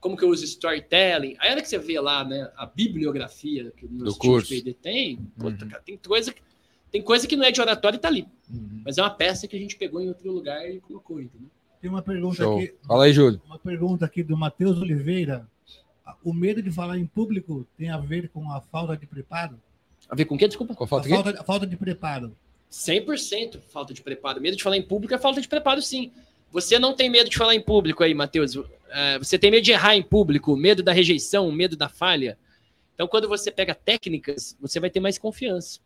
Como 0.00 0.16
que 0.16 0.24
eu 0.24 0.30
uso 0.30 0.44
storytelling? 0.44 1.36
Aí, 1.38 1.50
hora 1.50 1.60
que 1.60 1.68
você 1.68 1.78
vê 1.78 2.00
lá, 2.00 2.24
né, 2.24 2.50
a 2.56 2.64
bibliografia 2.66 3.70
que 3.76 3.84
o 3.84 3.90
nosso 3.90 4.18
curso. 4.18 4.48
PD 4.48 4.72
tem, 4.72 5.16
puta, 5.38 5.64
uhum. 5.64 5.70
cara, 5.70 5.82
tem 5.82 5.96
coisa 5.96 6.32
que 6.32 6.40
tem 6.90 7.00
coisa 7.00 7.26
que 7.26 7.36
não 7.36 7.44
é 7.44 7.52
de 7.52 7.60
oratório 7.60 7.96
e 7.96 8.00
tá 8.00 8.08
ali. 8.08 8.26
Uhum. 8.50 8.82
Mas 8.84 8.98
é 8.98 9.02
uma 9.02 9.10
peça 9.10 9.46
que 9.46 9.56
a 9.56 9.58
gente 9.58 9.76
pegou 9.76 10.00
em 10.00 10.08
outro 10.08 10.30
lugar 10.32 10.68
e 10.68 10.80
colocou, 10.80 11.20
entendeu? 11.20 11.48
Tem 11.80 11.88
uma 11.88 12.02
pergunta 12.02 12.36
Show. 12.36 12.58
aqui. 12.58 12.74
Fala 12.86 13.04
aí, 13.04 13.12
Júlio. 13.12 13.40
Uma 13.46 13.58
pergunta 13.58 14.04
aqui 14.04 14.22
do 14.22 14.36
Matheus 14.36 14.78
Oliveira. 14.78 15.46
o 16.24 16.34
medo 16.34 16.60
de 16.60 16.70
falar 16.70 16.98
em 16.98 17.06
público 17.06 17.66
tem 17.78 17.90
a 17.90 17.98
ver 17.98 18.28
com 18.28 18.50
a 18.50 18.60
falta 18.60 18.96
de 18.96 19.06
preparo? 19.06 19.58
A 20.08 20.14
ver 20.14 20.24
com 20.24 20.34
o 20.34 20.38
quê? 20.38 20.48
Desculpa. 20.48 20.74
Qual 20.74 20.84
A 20.84 20.88
falta 20.88 21.06
aqui? 21.06 21.14
falta, 21.14 21.40
a 21.40 21.44
falta 21.44 21.66
de 21.66 21.76
preparo. 21.76 22.36
100% 22.70 23.60
falta 23.68 23.94
de 23.94 24.02
preparo. 24.02 24.40
Medo 24.40 24.56
de 24.56 24.62
falar 24.62 24.76
em 24.76 24.82
público 24.82 25.14
é 25.14 25.18
falta 25.18 25.40
de 25.40 25.48
preparo, 25.48 25.80
sim. 25.80 26.12
Você 26.50 26.78
não 26.78 26.94
tem 26.94 27.08
medo 27.08 27.30
de 27.30 27.36
falar 27.36 27.54
em 27.54 27.60
público 27.60 28.02
aí, 28.02 28.12
Matheus. 28.14 28.56
É, 28.88 29.18
você 29.18 29.38
tem 29.38 29.50
medo 29.50 29.62
de 29.62 29.72
errar 29.72 29.94
em 29.94 30.02
público, 30.02 30.56
medo 30.56 30.82
da 30.82 30.92
rejeição, 30.92 31.50
medo 31.52 31.76
da 31.76 31.88
falha. 31.88 32.38
Então, 32.94 33.06
quando 33.06 33.28
você 33.28 33.50
pega 33.50 33.74
técnicas, 33.74 34.56
você 34.60 34.80
vai 34.80 34.90
ter 34.90 35.00
mais 35.00 35.16
confiança. 35.16 35.80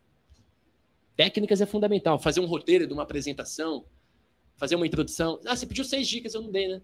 Técnicas 1.15 1.61
é 1.61 1.65
fundamental. 1.65 2.19
Fazer 2.19 2.39
um 2.39 2.45
roteiro 2.45 2.87
de 2.87 2.93
uma 2.93 3.03
apresentação, 3.03 3.85
fazer 4.57 4.75
uma 4.75 4.87
introdução. 4.87 5.39
Ah, 5.45 5.55
você 5.55 5.65
pediu 5.65 5.85
seis 5.85 6.07
dicas, 6.07 6.33
eu 6.33 6.41
não 6.41 6.51
dei, 6.51 6.67
né? 6.67 6.81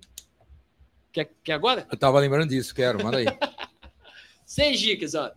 Quer, 1.11 1.33
quer 1.43 1.53
agora? 1.53 1.85
Eu 1.91 1.97
tava 1.97 2.19
lembrando 2.19 2.49
disso, 2.49 2.73
quero, 2.73 3.03
manda 3.03 3.17
aí. 3.17 3.25
Seis 4.45 4.79
dicas, 4.79 5.15
ó. 5.15 5.31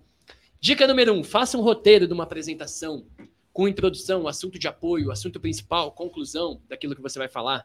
Dica 0.60 0.86
número 0.86 1.12
um: 1.12 1.22
faça 1.22 1.56
um 1.56 1.60
roteiro 1.60 2.06
de 2.06 2.12
uma 2.12 2.24
apresentação 2.24 3.06
com 3.52 3.68
introdução, 3.68 4.26
assunto 4.26 4.58
de 4.58 4.66
apoio, 4.66 5.12
assunto 5.12 5.38
principal, 5.38 5.92
conclusão 5.92 6.60
daquilo 6.68 6.96
que 6.96 7.02
você 7.02 7.18
vai 7.18 7.28
falar. 7.28 7.64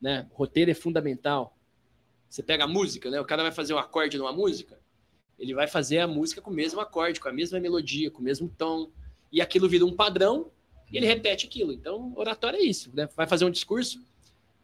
Né? 0.00 0.26
Roteiro 0.32 0.70
é 0.70 0.74
fundamental. 0.74 1.56
Você 2.28 2.42
pega 2.42 2.64
a 2.64 2.68
música, 2.68 3.10
né? 3.10 3.20
O 3.20 3.24
cara 3.24 3.42
vai 3.42 3.52
fazer 3.52 3.74
um 3.74 3.78
acorde 3.78 4.16
numa 4.16 4.32
música, 4.32 4.78
ele 5.38 5.54
vai 5.54 5.66
fazer 5.66 5.98
a 5.98 6.06
música 6.06 6.40
com 6.40 6.50
o 6.50 6.54
mesmo 6.54 6.80
acorde, 6.80 7.18
com 7.18 7.28
a 7.28 7.32
mesma 7.32 7.58
melodia, 7.58 8.10
com 8.10 8.20
o 8.20 8.24
mesmo 8.24 8.48
tom, 8.56 8.90
e 9.32 9.40
aquilo 9.40 9.68
vira 9.68 9.84
um 9.84 9.96
padrão 9.96 10.50
e 10.92 10.96
ele 10.96 11.06
repete 11.06 11.46
aquilo. 11.46 11.72
Então, 11.72 12.12
oratório 12.14 12.58
é 12.58 12.62
isso, 12.62 12.90
né? 12.94 13.08
Vai 13.16 13.26
fazer 13.26 13.44
um 13.44 13.50
discurso, 13.50 14.00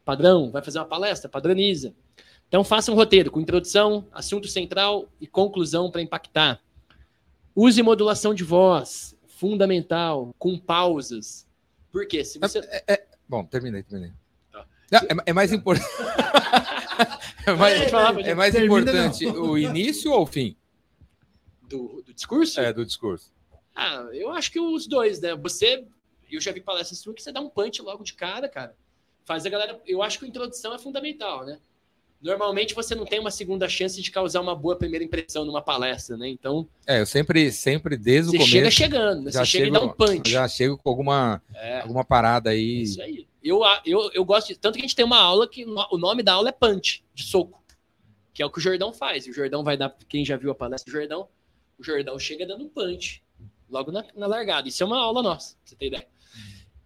padrão, 0.05 0.51
vai 0.51 0.63
fazer 0.63 0.79
uma 0.79 0.85
palestra, 0.85 1.29
padroniza. 1.29 1.95
Então, 2.47 2.63
faça 2.63 2.93
um 2.93 2.95
roteiro 2.95 3.31
com 3.31 3.41
introdução, 3.41 4.07
assunto 4.13 4.47
central 4.49 5.09
e 5.21 5.27
conclusão 5.27 5.91
para 5.91 6.03
impactar. 6.03 6.61
Use 7.55 7.83
modulação 7.83 8.35
de 8.35 8.45
voz, 8.45 9.17
fundamental, 9.27 10.35
com 10.39 10.59
pausas. 10.59 11.47
Por 11.91 12.07
quê? 12.07 12.25
Se 12.25 12.39
você... 12.39 12.61
Bom, 13.29 13.45
terminei, 13.45 13.83
terminei. 13.83 14.13
Não, 14.91 14.99
é, 15.01 15.17
é 15.27 15.33
mais 15.33 15.53
importante. 15.53 15.89
é 17.47 17.53
mais, 17.55 17.91
falar, 17.91 18.15
pode 18.15 18.29
é 18.29 18.35
mais 18.35 18.55
importante 18.55 19.27
o 19.27 19.59
início 19.59 20.13
ou 20.13 20.23
o 20.23 20.27
fim 20.27 20.57
do, 21.63 22.03
do 22.07 22.15
discurso? 22.15 22.61
é, 22.61 22.73
do 22.73 22.85
discurso? 22.85 23.33
Ah, 23.75 24.07
eu 24.13 24.31
acho 24.31 24.51
que 24.51 24.61
os 24.61 24.87
dois, 24.87 25.21
né? 25.21 25.35
Você, 25.37 25.85
eu 26.31 26.41
já 26.41 26.53
vi 26.53 26.61
palestras 26.61 26.99
suas 26.99 27.17
que 27.17 27.23
você 27.23 27.33
dá 27.33 27.41
um 27.41 27.49
punch 27.51 27.83
logo 27.83 28.03
de 28.05 28.15
cara, 28.15 28.49
cara. 28.49 28.75
Faz 29.25 29.45
a 29.45 29.51
galera. 29.51 29.81
Eu 29.87 30.03
acho 30.03 30.19
que 30.19 30.25
a 30.25 30.29
introdução 30.29 30.75
é 30.75 30.79
fundamental, 30.79 31.45
né? 31.45 31.59
Normalmente 32.23 32.75
você 32.75 32.95
não 32.95 33.05
tem 33.05 33.21
uma 33.21 33.31
segunda 33.31 33.69
chance 33.69 34.01
de 34.01 34.11
causar 34.11 34.41
uma 34.41 34.55
boa 34.57 34.75
primeira 34.77 35.05
impressão 35.05 35.45
numa 35.45 35.61
palestra, 35.61 36.17
né? 36.17 36.29
Então, 36.29 36.67
É, 36.87 37.01
eu 37.01 37.07
sempre, 37.07 37.53
sempre 37.53 37.97
desde 37.97 38.31
o 38.31 38.33
você 38.33 38.39
começo. 38.39 38.51
chega 38.53 38.71
chegando, 38.71 39.23
né? 39.25 39.31
já 39.33 39.41
Você 39.45 39.51
chega 39.51 39.67
e 39.67 39.71
dá 39.71 39.83
um 39.83 39.89
punch. 39.91 40.31
Já 40.31 40.49
chego 40.49 40.79
com 40.79 40.89
alguma, 40.89 41.43
É, 41.55 41.81
alguma 41.81 42.05
parada 42.05 42.51
aí. 42.51 42.83
isso 42.83 43.03
aí. 43.03 43.27
Eu, 43.49 43.61
eu, 43.85 44.11
eu 44.13 44.25
gosto 44.25 44.49
de. 44.49 44.57
Tanto 44.57 44.75
que 44.75 44.81
a 44.81 44.83
gente 44.87 44.97
tem 44.97 45.05
uma 45.05 45.19
aula 45.21 45.49
que 45.49 45.65
o 45.65 45.99
nome 45.99 46.23
da 46.23 46.33
aula 46.35 46.49
é 46.49 46.53
punch, 46.53 47.05
de 47.15 47.23
soco. 47.23 47.63
Que 48.35 48.43
é 48.43 48.47
o 48.47 48.51
que 48.51 48.59
o 48.59 48.61
Jordão 48.61 48.93
faz. 48.93 49.27
O 49.27 49.33
Jordão 49.33 49.63
vai 49.63 49.77
dar. 49.77 49.97
Quem 50.09 50.25
já 50.25 50.37
viu 50.37 50.51
a 50.51 50.55
palestra 50.55 50.91
do 50.93 50.99
Jordão, 50.99 51.29
o 51.79 51.85
Jordão 51.85 52.19
chega 52.19 52.45
dando 52.47 52.65
um 52.65 52.69
punch 52.69 53.23
logo 53.71 53.91
na, 53.93 54.05
na 54.15 54.27
largada. 54.27 54.69
Isso 54.69 54.83
é 54.83 54.87
uma 54.87 54.99
aula 54.99 55.23
nossa, 55.23 55.55
pra 55.55 55.61
você 55.65 55.77
ter 55.77 55.87
ideia. 55.87 56.07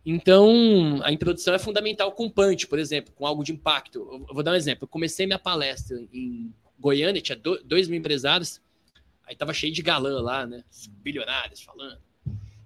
Então, 0.04 1.00
a 1.04 1.12
introdução 1.12 1.54
é 1.54 1.58
fundamental 1.58 2.10
com 2.12 2.28
punch, 2.30 2.66
por 2.66 2.78
exemplo, 2.78 3.12
com 3.14 3.26
algo 3.26 3.44
de 3.44 3.52
impacto. 3.52 3.98
Eu 3.98 4.26
eu 4.28 4.34
vou 4.34 4.42
dar 4.42 4.52
um 4.52 4.56
exemplo. 4.56 4.84
Eu 4.84 4.88
comecei 4.88 5.26
minha 5.26 5.38
palestra 5.38 5.98
em 6.12 6.52
Goiânia, 6.78 7.20
tinha 7.20 7.36
do- 7.36 7.62
dois 7.62 7.86
mil 7.86 7.98
empresários, 7.98 8.60
aí 9.26 9.36
tava 9.36 9.52
cheio 9.52 9.72
de 9.72 9.82
galã 9.82 10.20
lá, 10.22 10.46
né? 10.46 10.64
Bilionários 11.02 11.60
falando. 11.62 12.00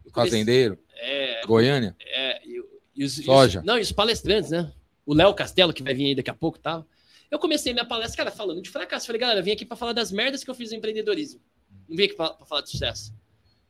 Eu 0.04 0.12
comecei- 0.12 0.38
Fazendeiro, 0.38 0.78
É, 0.94 1.40
Goiânia. 1.44 1.96
é, 2.00 2.46
e, 2.46 2.64
e 2.96 3.04
os, 3.04 3.18
e 3.18 3.20
os- 3.20 3.26
Soja. 3.26 3.62
não, 3.64 3.78
e 3.78 3.82
os 3.82 3.92
palestrantes, 3.92 4.50
né? 4.50 4.72
O 5.06 5.12
Léo 5.14 5.34
Castelo, 5.34 5.72
que 5.72 5.82
vai 5.82 5.94
vir 5.94 6.06
aí 6.06 6.14
daqui 6.14 6.30
a 6.30 6.34
pouco, 6.34 6.58
tal. 6.58 6.86
Eu 7.30 7.38
comecei 7.38 7.72
minha 7.72 7.84
palestra, 7.84 8.16
cara, 8.24 8.30
falando 8.30 8.62
de 8.62 8.70
fracasso. 8.70 9.06
Falei, 9.06 9.20
galera, 9.20 9.40
eu 9.40 9.44
vim 9.44 9.50
aqui 9.52 9.64
para 9.64 9.76
falar 9.76 9.92
das 9.92 10.12
merdas 10.12 10.44
que 10.44 10.50
eu 10.50 10.54
fiz 10.54 10.70
no 10.70 10.76
empreendedorismo. 10.76 11.40
Não 11.88 11.96
vim 11.96 12.04
aqui 12.04 12.14
para 12.14 12.34
falar 12.46 12.60
de 12.62 12.70
sucesso. 12.70 13.12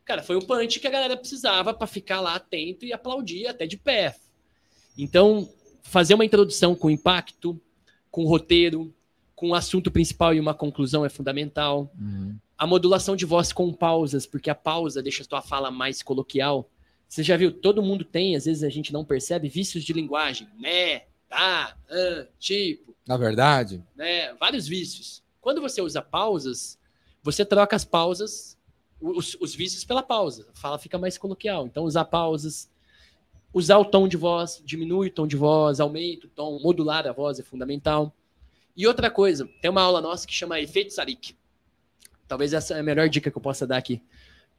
Cara, 0.05 0.22
foi 0.22 0.37
o 0.37 0.43
punch 0.45 0.79
que 0.79 0.87
a 0.87 0.91
galera 0.91 1.16
precisava 1.16 1.72
para 1.72 1.87
ficar 1.87 2.20
lá 2.20 2.35
atento 2.35 2.85
e 2.85 2.93
aplaudir 2.93 3.47
até 3.47 3.66
de 3.66 3.77
pé. 3.79 4.14
Então, 4.97 5.49
fazer 5.83 6.14
uma 6.14 6.25
introdução 6.25 6.75
com 6.75 6.91
impacto, 6.91 7.59
com 8.11 8.25
roteiro, 8.27 8.95
com 9.35 9.51
o 9.51 9.55
assunto 9.55 9.91
principal 9.91 10.35
e 10.35 10.41
uma 10.41 10.55
conclusão 10.55 11.05
é 11.05 11.09
fundamental 11.09 11.91
a 12.57 12.66
modulação 12.66 13.16
de 13.16 13.25
voz 13.25 13.53
com 13.53 13.72
pausas, 13.72 14.27
porque 14.27 14.49
a 14.49 14.55
pausa 14.55 15.03
deixa 15.03 15.25
a 15.25 15.27
tua 15.27 15.43
fala 15.43 15.70
mais 15.70 16.03
coloquial. 16.03 16.70
Você 17.15 17.23
já 17.23 17.37
viu? 17.37 17.53
Todo 17.53 17.81
mundo 17.81 18.05
tem, 18.05 18.35
às 18.35 18.45
vezes 18.45 18.65
a 18.65 18.69
gente 18.69 18.93
não 18.93 19.05
percebe, 19.05 19.49
vícios 19.49 19.85
de 19.85 19.93
linguagem. 19.93 20.49
Né, 20.59 21.03
tá, 21.29 21.77
ah, 21.89 22.27
tipo, 22.41 22.93
Na 23.07 23.17
verdade, 23.17 23.81
né? 23.95 24.35
Vários 24.35 24.67
vícios. 24.67 25.23
Quando 25.41 25.61
você 25.61 25.81
usa 25.81 26.03
pausas, 26.03 26.77
você 27.23 27.45
troca 27.45 27.77
as 27.77 27.85
pausas, 27.85 28.59
os, 29.01 29.37
os 29.41 29.55
vícios 29.55 29.85
pela 29.85 30.03
pausa. 30.03 30.45
A 30.53 30.57
fala 30.57 30.77
fica 30.77 30.99
mais 30.99 31.17
coloquial. 31.17 31.67
Então, 31.67 31.85
usar 31.85 32.05
pausas, 32.07 32.69
usar 33.53 33.79
o 33.79 33.85
tom 33.85 34.09
de 34.09 34.17
voz, 34.17 34.61
diminui 34.65 35.07
o 35.07 35.12
tom 35.12 35.25
de 35.25 35.37
voz, 35.37 35.79
aumenta 35.79 36.27
o 36.27 36.31
tom, 36.31 36.59
modular 36.59 37.07
a 37.07 37.12
voz 37.12 37.39
é 37.39 37.45
fundamental. 37.45 38.12
E 38.77 38.89
outra 38.89 39.09
coisa, 39.09 39.49
tem 39.62 39.71
uma 39.71 39.83
aula 39.83 40.01
nossa 40.01 40.27
que 40.27 40.35
chama 40.35 40.59
Efeito 40.59 40.93
Sarik. 40.93 41.37
Talvez 42.27 42.53
essa 42.53 42.75
é 42.75 42.81
a 42.81 42.83
melhor 42.83 43.09
dica 43.09 43.31
que 43.31 43.39
eu 43.39 43.43
possa 43.43 43.69
dar 43.69 43.77
aqui. 43.77 44.03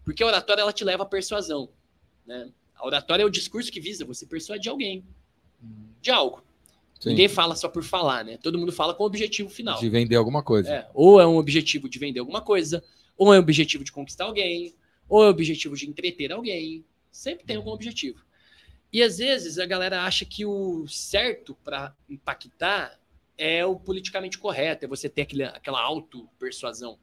Porque 0.05 0.23
a 0.23 0.27
oratória 0.27 0.61
ela 0.61 0.71
te 0.71 0.85
leva 0.85 1.03
à 1.03 1.05
persuasão. 1.05 1.67
Né? 2.25 2.49
A 2.75 2.85
oratória 2.85 3.23
é 3.23 3.25
o 3.25 3.29
discurso 3.29 3.71
que 3.71 3.79
visa 3.79 4.05
você 4.05 4.25
persuadir 4.25 4.71
alguém 4.71 5.03
de 6.01 6.11
algo. 6.11 6.43
sim, 6.99 7.09
Ninguém 7.09 7.27
fala 7.27 7.55
só 7.55 7.67
por 7.69 7.83
falar, 7.83 8.23
né? 8.23 8.37
Todo 8.37 8.57
mundo 8.57 8.71
fala 8.71 8.93
com 8.93 9.03
o 9.03 9.07
objetivo 9.07 9.49
final. 9.49 9.79
de 9.79 9.89
vender 9.89 10.15
alguma 10.15 10.43
coisa. 10.43 10.69
É, 10.69 10.89
ou 10.93 11.19
é 11.19 11.25
um 11.25 11.37
objetivo 11.37 11.89
de 11.89 11.97
vender 11.97 12.19
alguma 12.19 12.41
coisa, 12.41 12.83
ou 13.17 13.33
é 13.33 13.37
um 13.37 13.41
objetivo 13.41 13.83
de 13.83 13.91
conquistar 13.91 14.25
alguém, 14.25 14.75
ou 15.07 15.23
é 15.23 15.27
um 15.27 15.29
objetivo 15.29 15.75
de 15.75 15.87
entreter 15.87 16.31
alguém. 16.31 16.83
Sempre 17.11 17.45
tem 17.45 17.55
algum 17.55 17.71
objetivo. 17.71 18.23
E 18.91 19.01
às 19.01 19.17
vezes 19.17 19.57
a 19.57 19.65
galera 19.65 20.03
acha 20.03 20.25
que 20.25 20.45
o 20.45 20.87
certo 20.87 21.55
para 21.63 21.95
impactar 22.09 22.99
é 23.37 23.65
o 23.65 23.75
politicamente 23.75 24.37
correto, 24.37 24.85
é 24.85 24.87
você 24.87 25.09
ter 25.09 25.23
aquele, 25.23 25.43
aquela 25.43 25.81
auto-persuasão. 25.81 26.97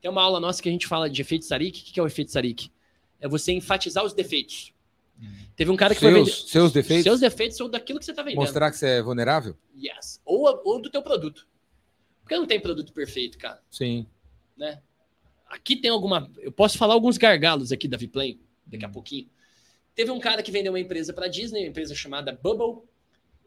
Tem 0.00 0.10
uma 0.10 0.22
aula 0.22 0.40
nossa 0.40 0.62
que 0.62 0.68
a 0.68 0.72
gente 0.72 0.86
fala 0.86 1.08
de 1.08 1.20
efeito 1.20 1.44
Sarik. 1.44 1.80
O 1.80 1.84
que 1.84 1.92
que 1.92 2.00
é 2.00 2.02
o 2.02 2.06
efeito 2.06 2.30
Sarik? 2.32 2.70
É 3.20 3.26
você 3.28 3.52
enfatizar 3.52 4.04
os 4.04 4.12
defeitos. 4.12 4.72
Teve 5.56 5.70
um 5.72 5.76
cara 5.76 5.92
que 5.94 6.00
foi 6.00 6.12
vender... 6.12 6.30
Seus, 6.30 6.50
seus 6.50 6.72
defeitos? 6.72 7.02
Seus 7.04 7.20
defeitos 7.20 7.60
ou 7.60 7.68
daquilo 7.68 7.98
que 7.98 8.04
você 8.04 8.12
está 8.12 8.22
vendendo. 8.22 8.40
Mostrar 8.40 8.70
que 8.70 8.76
você 8.76 8.86
é 8.86 9.02
vulnerável? 9.02 9.56
Yes. 9.76 10.20
Ou, 10.24 10.60
ou 10.64 10.80
do 10.80 10.88
teu 10.88 11.02
produto. 11.02 11.48
Porque 12.22 12.36
não 12.36 12.46
tem 12.46 12.60
produto 12.60 12.92
perfeito, 12.92 13.36
cara. 13.38 13.60
Sim. 13.70 14.06
né? 14.56 14.80
Aqui 15.48 15.74
tem 15.76 15.90
alguma. 15.90 16.30
Eu 16.38 16.52
posso 16.52 16.76
falar 16.78 16.92
alguns 16.94 17.16
gargalos 17.16 17.72
aqui 17.72 17.88
da 17.88 17.96
Viplay, 17.96 18.38
daqui 18.66 18.84
a 18.84 18.88
pouquinho. 18.88 19.28
Teve 19.94 20.10
um 20.10 20.20
cara 20.20 20.42
que 20.42 20.52
vendeu 20.52 20.70
uma 20.72 20.78
empresa 20.78 21.12
para 21.12 21.26
Disney, 21.26 21.62
uma 21.62 21.68
empresa 21.70 21.94
chamada 21.94 22.30
Bubble. 22.40 22.82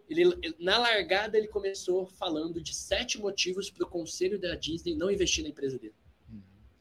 Ele, 0.10 0.35
na 0.60 0.77
largada, 0.80 1.38
ele 1.38 1.48
começou 1.48 2.06
falando 2.07 2.60
de 2.60 2.73
sete 2.76 3.18
motivos 3.19 3.69
para 3.69 3.85
o 3.85 3.89
conselho 3.89 4.38
da 4.39 4.56
Disney 4.56 4.95
não 4.95 5.10
investir 5.11 5.43
na 5.43 5.49
empresa 5.52 5.77
dele. 5.80 5.93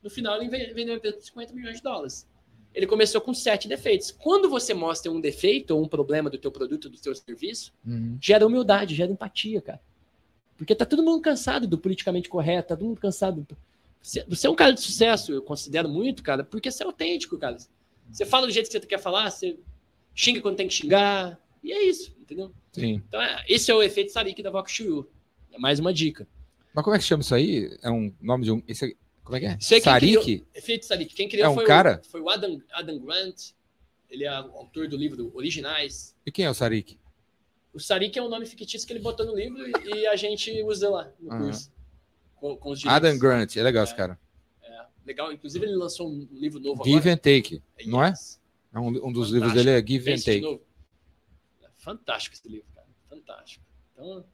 No 0.03 0.09
final, 0.11 0.41
ele 0.41 0.49
ve- 0.49 0.73
vendeu 0.73 0.95
uma 0.95 0.97
empresa 0.97 1.19
por 1.19 1.23
50 1.25 1.53
milhões 1.55 1.77
de 1.77 1.83
dólares. 1.83 2.27
Ele 2.75 2.87
começou 2.87 3.21
com 3.21 3.35
sete 3.35 3.67
defeitos. 3.67 4.11
Quando 4.13 4.49
você 4.49 4.73
mostra 4.73 5.11
um 5.11 5.21
defeito 5.21 5.73
ou 5.73 5.83
um 5.83 5.89
problema 5.89 6.31
do 6.31 6.39
teu 6.39 6.53
produto, 6.53 6.89
do 6.89 6.99
teu 7.01 7.15
serviço, 7.15 7.73
Uhum. 7.85 8.17
gera 8.21 8.47
humildade, 8.47 8.95
gera 8.95 9.11
empatia, 9.11 9.61
cara. 9.61 9.81
Porque 10.57 10.75
tá 10.75 10.85
todo 10.85 11.03
mundo 11.03 11.21
cansado 11.21 11.67
do 11.67 11.77
politicamente 11.79 12.29
correto, 12.29 12.69
tá 12.69 12.77
todo 12.77 12.87
mundo 12.89 13.01
cansado. 13.01 13.47
Você, 14.01 14.25
você 14.29 14.47
é 14.47 14.51
um 14.51 14.55
cara 14.55 14.73
de 14.73 14.81
sucesso, 14.81 15.33
eu 15.33 15.43
considero 15.43 15.89
muito, 15.89 16.23
cara, 16.23 16.45
porque 16.45 16.71
você 16.71 16.83
é 16.83 16.87
autêntico, 16.87 17.37
cara. 17.39 17.57
Você 18.11 18.25
fala 18.25 18.47
do 18.47 18.53
jeito 18.53 18.67
que 18.67 18.73
você 18.73 18.87
quer 18.87 18.99
falar, 19.01 19.31
você 19.31 19.59
xinga 20.15 20.41
quando 20.41 20.57
tem 20.57 20.69
que 20.69 20.75
xingar, 20.75 21.39
e 21.63 21.73
é 21.73 21.83
isso, 21.85 22.15
entendeu? 22.21 22.53
Sim. 22.73 23.03
Então, 23.09 23.21
é, 23.21 23.45
esse 23.49 23.71
é 23.71 23.75
o 23.75 23.83
efeito 23.83 24.13
Sarik 24.13 24.43
da 24.43 24.51
Vox 24.51 24.71
Chuyu. 24.73 25.09
É 25.53 25.59
mais 25.59 25.81
uma 25.81 25.93
dica. 25.93 26.27
Mas 26.75 26.85
como 26.85 26.95
é 26.95 26.99
que 26.99 27.05
chama 27.05 27.23
isso 27.23 27.35
aí? 27.35 27.77
É 27.83 27.91
um 27.91 28.13
nome 28.21 28.45
de 28.45 28.53
um. 28.53 28.63
Esse 28.69 28.87
é- 28.93 28.95
como 29.25 29.37
é 29.37 29.41
que 29.41 29.47
é? 29.47 29.57
Quem 29.57 29.81
Sarik? 29.81 30.47
Efeito 30.55 30.87
Sarik. 30.87 31.15
Quem 31.15 31.29
criou 31.29 31.47
É 31.47 31.49
um 31.49 31.55
foi, 31.55 31.65
cara? 31.67 32.01
O, 32.05 32.09
foi 32.09 32.21
o 32.21 32.29
Adam, 32.31 32.61
Adam 32.73 32.99
Grant. 32.99 33.53
Ele 34.09 34.25
é 34.25 34.31
o 34.41 34.57
autor 34.57 34.89
do 34.89 34.97
livro 34.97 35.31
Originais. 35.35 36.17
E 36.27 36.33
quem 36.33 36.45
é 36.45 36.51
o 36.51 36.55
Sarik? 36.55 36.99
O 37.73 37.79
Sarik 37.79 38.19
é 38.19 38.23
um 38.23 38.29
nome 38.29 38.45
fictício 38.47 38.85
que 38.87 38.93
ele 38.93 39.01
botou 39.01 39.25
no 39.25 39.37
livro 39.37 39.65
e, 39.69 39.91
e 40.01 40.07
a 40.07 40.17
gente 40.17 40.63
usa 40.65 40.89
lá 40.91 41.13
no 41.21 41.31
Aham. 41.33 41.45
curso. 41.45 41.73
Com, 42.35 42.57
com. 42.57 42.75
Adam 42.87 43.17
Grant. 43.19 43.57
É 43.57 43.63
legal 43.63 43.83
É. 43.83 43.85
esse 43.85 43.95
cara. 43.95 44.19
Legal. 45.07 45.33
Inclusive, 45.33 45.65
ele 45.65 45.77
lançou 45.77 46.09
um 46.09 46.27
livro 46.33 46.59
novo 46.61 46.85
Give 46.85 46.99
agora. 46.99 47.13
and 47.15 47.17
Take. 47.19 47.63
Não 47.87 48.03
é? 48.05 48.13
É 48.73 48.79
um, 48.79 48.87
um 48.89 48.91
dos 49.13 49.31
Fantástico. 49.31 49.35
livros 49.35 49.55
dele 49.55 49.71
é 49.71 49.87
Give 49.87 50.03
and 50.11 50.15
Pense 50.15 50.25
de 50.25 50.41
Take. 50.41 50.61
É 51.63 51.69
fantástico 51.79 52.35
esse 52.37 52.49
livro, 52.49 52.67
cara. 52.75 52.87
Fantástico. 53.09 53.65
Então, 53.93 54.25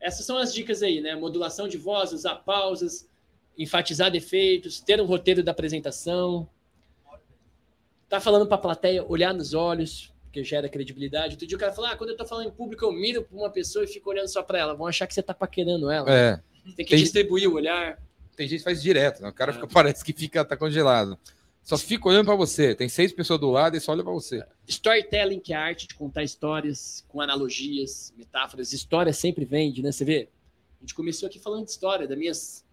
essas 0.00 0.26
são 0.26 0.36
as 0.38 0.52
dicas 0.52 0.82
aí, 0.82 1.00
né? 1.00 1.14
Modulação 1.16 1.66
de 1.68 1.78
voz, 1.78 2.12
usar 2.12 2.36
pausas, 2.36 3.08
enfatizar 3.56 4.10
defeitos, 4.10 4.80
ter 4.80 5.00
um 5.00 5.04
roteiro 5.06 5.42
da 5.42 5.52
apresentação, 5.52 6.48
tá 8.08 8.20
falando 8.20 8.46
para 8.46 8.56
a 8.56 8.60
plateia, 8.60 9.04
olhar 9.04 9.32
nos 9.34 9.54
olhos, 9.54 10.12
porque 10.24 10.42
gera 10.44 10.68
credibilidade. 10.68 11.34
Outro 11.34 11.46
dia 11.46 11.56
o 11.56 11.60
cara 11.60 11.72
falou: 11.72 11.90
ah, 11.90 11.96
quando 11.96 12.10
eu 12.10 12.16
tô 12.16 12.24
falando 12.26 12.48
em 12.48 12.52
público, 12.52 12.84
eu 12.84 12.92
miro 12.92 13.22
para 13.22 13.36
uma 13.36 13.50
pessoa 13.50 13.84
e 13.84 13.88
fico 13.88 14.10
olhando 14.10 14.28
só 14.28 14.42
para 14.42 14.58
ela. 14.58 14.74
Vão 14.74 14.86
achar 14.86 15.06
que 15.06 15.14
você 15.14 15.22
tá 15.22 15.34
paquerando 15.34 15.90
ela. 15.90 16.10
É. 16.10 16.40
Você 16.64 16.76
tem 16.76 16.84
que 16.86 16.90
Tem- 16.94 17.02
distribuir 17.02 17.48
o 17.48 17.54
olhar. 17.54 17.98
Tem 18.36 18.48
gente 18.48 18.58
que 18.58 18.64
faz 18.64 18.82
direto, 18.82 19.22
né? 19.22 19.28
O 19.28 19.32
cara 19.32 19.52
É. 19.52 19.54
fica, 19.54 19.66
parece 19.72 20.04
que 20.04 20.12
fica, 20.12 20.44
tá 20.44 20.56
congelado. 20.56 21.18
Só 21.62 21.78
fica 21.78 22.08
olhando 22.08 22.26
pra 22.26 22.34
você. 22.34 22.74
Tem 22.74 22.88
seis 22.90 23.10
pessoas 23.12 23.40
do 23.40 23.50
lado 23.50 23.76
e 23.76 23.80
só 23.80 23.92
olha 23.92 24.02
pra 24.02 24.12
você. 24.12 24.44
Storytelling, 24.66 25.40
que 25.40 25.52
é 25.52 25.56
a 25.56 25.60
arte 25.62 25.86
de 25.86 25.94
contar 25.94 26.22
histórias 26.22 27.04
com 27.08 27.20
analogias, 27.22 28.12
metáforas. 28.18 28.72
História 28.72 29.12
sempre 29.14 29.44
vende, 29.46 29.82
né? 29.82 29.90
Você 29.90 30.04
vê? 30.04 30.28
A 30.78 30.84
gente 30.84 30.94
começou 30.94 31.26
aqui 31.26 31.38
falando 31.38 31.64
de 31.64 31.70
história, 31.70 32.06
das 32.06 32.18
minhas 32.18 32.63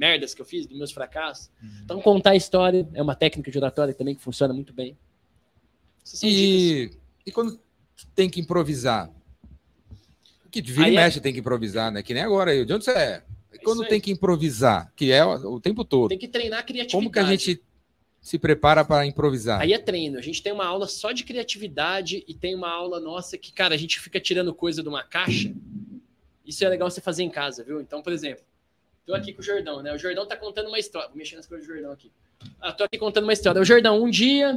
merdas 0.00 0.32
que 0.32 0.40
eu 0.40 0.46
fiz, 0.46 0.66
dos 0.66 0.78
meus 0.78 0.90
fracassos. 0.90 1.50
Então, 1.84 2.00
contar 2.00 2.34
história 2.34 2.88
é 2.94 3.02
uma 3.02 3.14
técnica 3.14 3.50
de 3.50 3.58
oratória 3.58 3.92
também 3.92 4.14
que 4.14 4.22
funciona 4.22 4.54
muito 4.54 4.72
bem. 4.72 4.96
E, 6.22 6.90
e 7.26 7.30
quando 7.30 7.60
tem 8.14 8.30
que 8.30 8.40
improvisar? 8.40 9.10
Que 10.50 10.62
de 10.62 10.72
vira 10.72 10.86
Aí 10.86 10.94
e 10.94 10.96
é- 10.96 11.04
mexe 11.04 11.20
tem 11.20 11.34
que 11.34 11.40
improvisar, 11.40 11.92
né? 11.92 12.02
Que 12.02 12.14
nem 12.14 12.22
agora 12.22 12.50
aí. 12.50 12.64
De 12.64 12.72
onde 12.72 12.84
você 12.86 12.92
é? 12.92 13.22
E 13.52 13.56
É 13.56 13.58
quando 13.58 13.86
tem 13.86 14.00
que 14.00 14.10
improvisar, 14.10 14.90
que 14.96 15.12
é 15.12 15.22
o, 15.24 15.54
o 15.54 15.60
tempo 15.60 15.84
todo. 15.84 16.08
Tem 16.08 16.18
que 16.18 16.26
treinar 16.26 16.60
a 16.60 16.62
criatividade. 16.62 16.96
Como 16.96 17.12
que 17.12 17.18
a 17.18 17.24
gente 17.24 17.62
se 18.22 18.38
prepara 18.38 18.82
para 18.84 19.04
improvisar? 19.06 19.60
Aí 19.60 19.74
é 19.74 19.78
treino. 19.78 20.18
A 20.18 20.22
gente 20.22 20.42
tem 20.42 20.50
uma 20.52 20.64
aula 20.64 20.88
só 20.88 21.12
de 21.12 21.24
criatividade 21.24 22.24
e 22.26 22.32
tem 22.34 22.54
uma 22.54 22.70
aula 22.70 22.98
nossa 22.98 23.36
que, 23.36 23.52
cara, 23.52 23.74
a 23.74 23.78
gente 23.78 24.00
fica 24.00 24.18
tirando 24.18 24.54
coisa 24.54 24.82
de 24.82 24.88
uma 24.88 25.04
caixa. 25.04 25.52
Isso 26.46 26.64
é 26.64 26.68
legal 26.70 26.90
você 26.90 27.02
fazer 27.02 27.22
em 27.22 27.30
casa, 27.30 27.62
viu? 27.62 27.80
Então, 27.80 28.02
por 28.02 28.12
exemplo, 28.12 28.42
tô 29.06 29.14
aqui 29.14 29.32
com 29.32 29.40
o 29.40 29.44
Jordão, 29.44 29.82
né? 29.82 29.92
O 29.94 29.98
Jordão 29.98 30.26
tá 30.26 30.36
contando 30.36 30.68
uma 30.68 30.78
história. 30.78 31.08
Vou 31.08 31.16
mexer 31.16 31.36
nas 31.36 31.46
coisas 31.46 31.66
do 31.66 31.72
Jordão 31.72 31.92
aqui. 31.92 32.10
Ah, 32.60 32.72
tô 32.72 32.84
aqui 32.84 32.98
contando 32.98 33.24
uma 33.24 33.32
história. 33.32 33.60
O 33.60 33.64
Jordão, 33.64 34.02
um 34.02 34.10
dia 34.10 34.56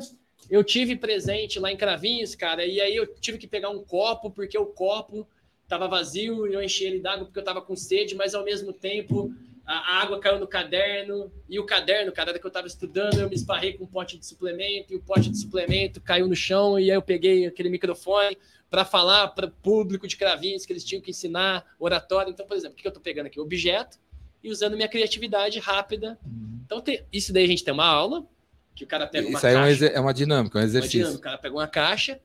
eu 0.50 0.64
tive 0.64 0.96
presente 0.96 1.60
lá 1.60 1.72
em 1.72 1.78
Cravinhos, 1.78 2.36
cara, 2.36 2.66
e 2.66 2.80
aí 2.82 2.96
eu 2.96 3.08
tive 3.16 3.38
que 3.38 3.48
pegar 3.48 3.70
um 3.70 3.84
copo, 3.84 4.30
porque 4.30 4.58
o 4.58 4.66
copo 4.66 5.28
tava 5.68 5.88
vazio 5.88 6.48
e 6.48 6.54
eu 6.54 6.62
enchi 6.62 6.86
ele 6.86 7.00
d'água 7.00 7.26
porque 7.26 7.40
eu 7.40 7.44
tava 7.44 7.62
com 7.62 7.76
sede, 7.76 8.16
mas 8.16 8.36
ao 8.36 8.44
mesmo 8.44 8.74
tempo 8.74 9.34
a 9.66 10.02
água 10.02 10.20
caiu 10.20 10.40
no 10.40 10.48
caderno, 10.48 11.32
e 11.50 11.58
o 11.58 11.66
caderno, 11.66 12.12
cara, 12.12 12.38
que 12.38 12.46
eu 12.46 12.52
tava 12.52 12.68
estudando, 12.68 13.22
eu 13.22 13.30
me 13.30 13.36
esparrei 13.36 13.72
com 13.74 13.86
um 13.86 13.88
pote 13.88 14.18
de 14.18 14.26
suplemento, 14.26 14.92
e 14.92 14.98
o 14.98 15.02
pote 15.02 15.30
de 15.30 15.38
suplemento 15.38 16.02
caiu 16.02 16.28
no 16.28 16.36
chão, 16.36 16.78
e 16.78 16.92
aí 16.92 16.98
eu 16.98 17.02
peguei 17.02 17.46
aquele 17.46 17.70
microfone 17.70 18.38
para 18.70 18.84
falar 18.84 19.30
para 19.30 19.46
o 19.46 19.52
público 19.52 20.06
de 20.06 20.18
cravinhos 20.18 20.66
que 20.66 20.74
eles 20.74 20.84
tinham 20.84 21.02
que 21.02 21.12
ensinar 21.12 21.66
oratório. 21.80 22.32
Então, 22.32 22.46
por 22.46 22.58
exemplo, 22.58 22.78
o 22.78 22.82
que 22.82 22.86
eu 22.86 22.92
tô 22.92 23.00
pegando 23.00 23.28
aqui? 23.28 23.40
Objeto 23.40 23.98
e 24.44 24.52
usando 24.52 24.76
minha 24.76 24.88
criatividade 24.88 25.58
rápida. 25.60 26.18
Então, 26.66 26.82
tem- 26.82 27.04
isso 27.12 27.32
daí 27.32 27.46
a 27.46 27.48
gente 27.48 27.64
tem 27.64 27.74
uma 27.74 27.86
aula, 27.86 28.26
que 28.76 28.84
o 28.84 28.88
cara 28.88 29.08
pega 29.08 29.28
uma 29.28 29.38
Isso 29.38 29.48
aí 29.48 29.54
é, 29.54 29.58
caixa, 29.58 29.86
é 29.86 30.00
uma 30.00 30.14
dinâmica, 30.14 30.58
é 30.58 30.60
um 30.60 30.64
uma 30.64 30.68
exercício. 30.68 31.00
dinâmica, 31.00 31.20
o 31.20 31.22
cara 31.24 31.38
pega 31.38 31.56
uma 31.56 31.68
caixa, 31.68 32.20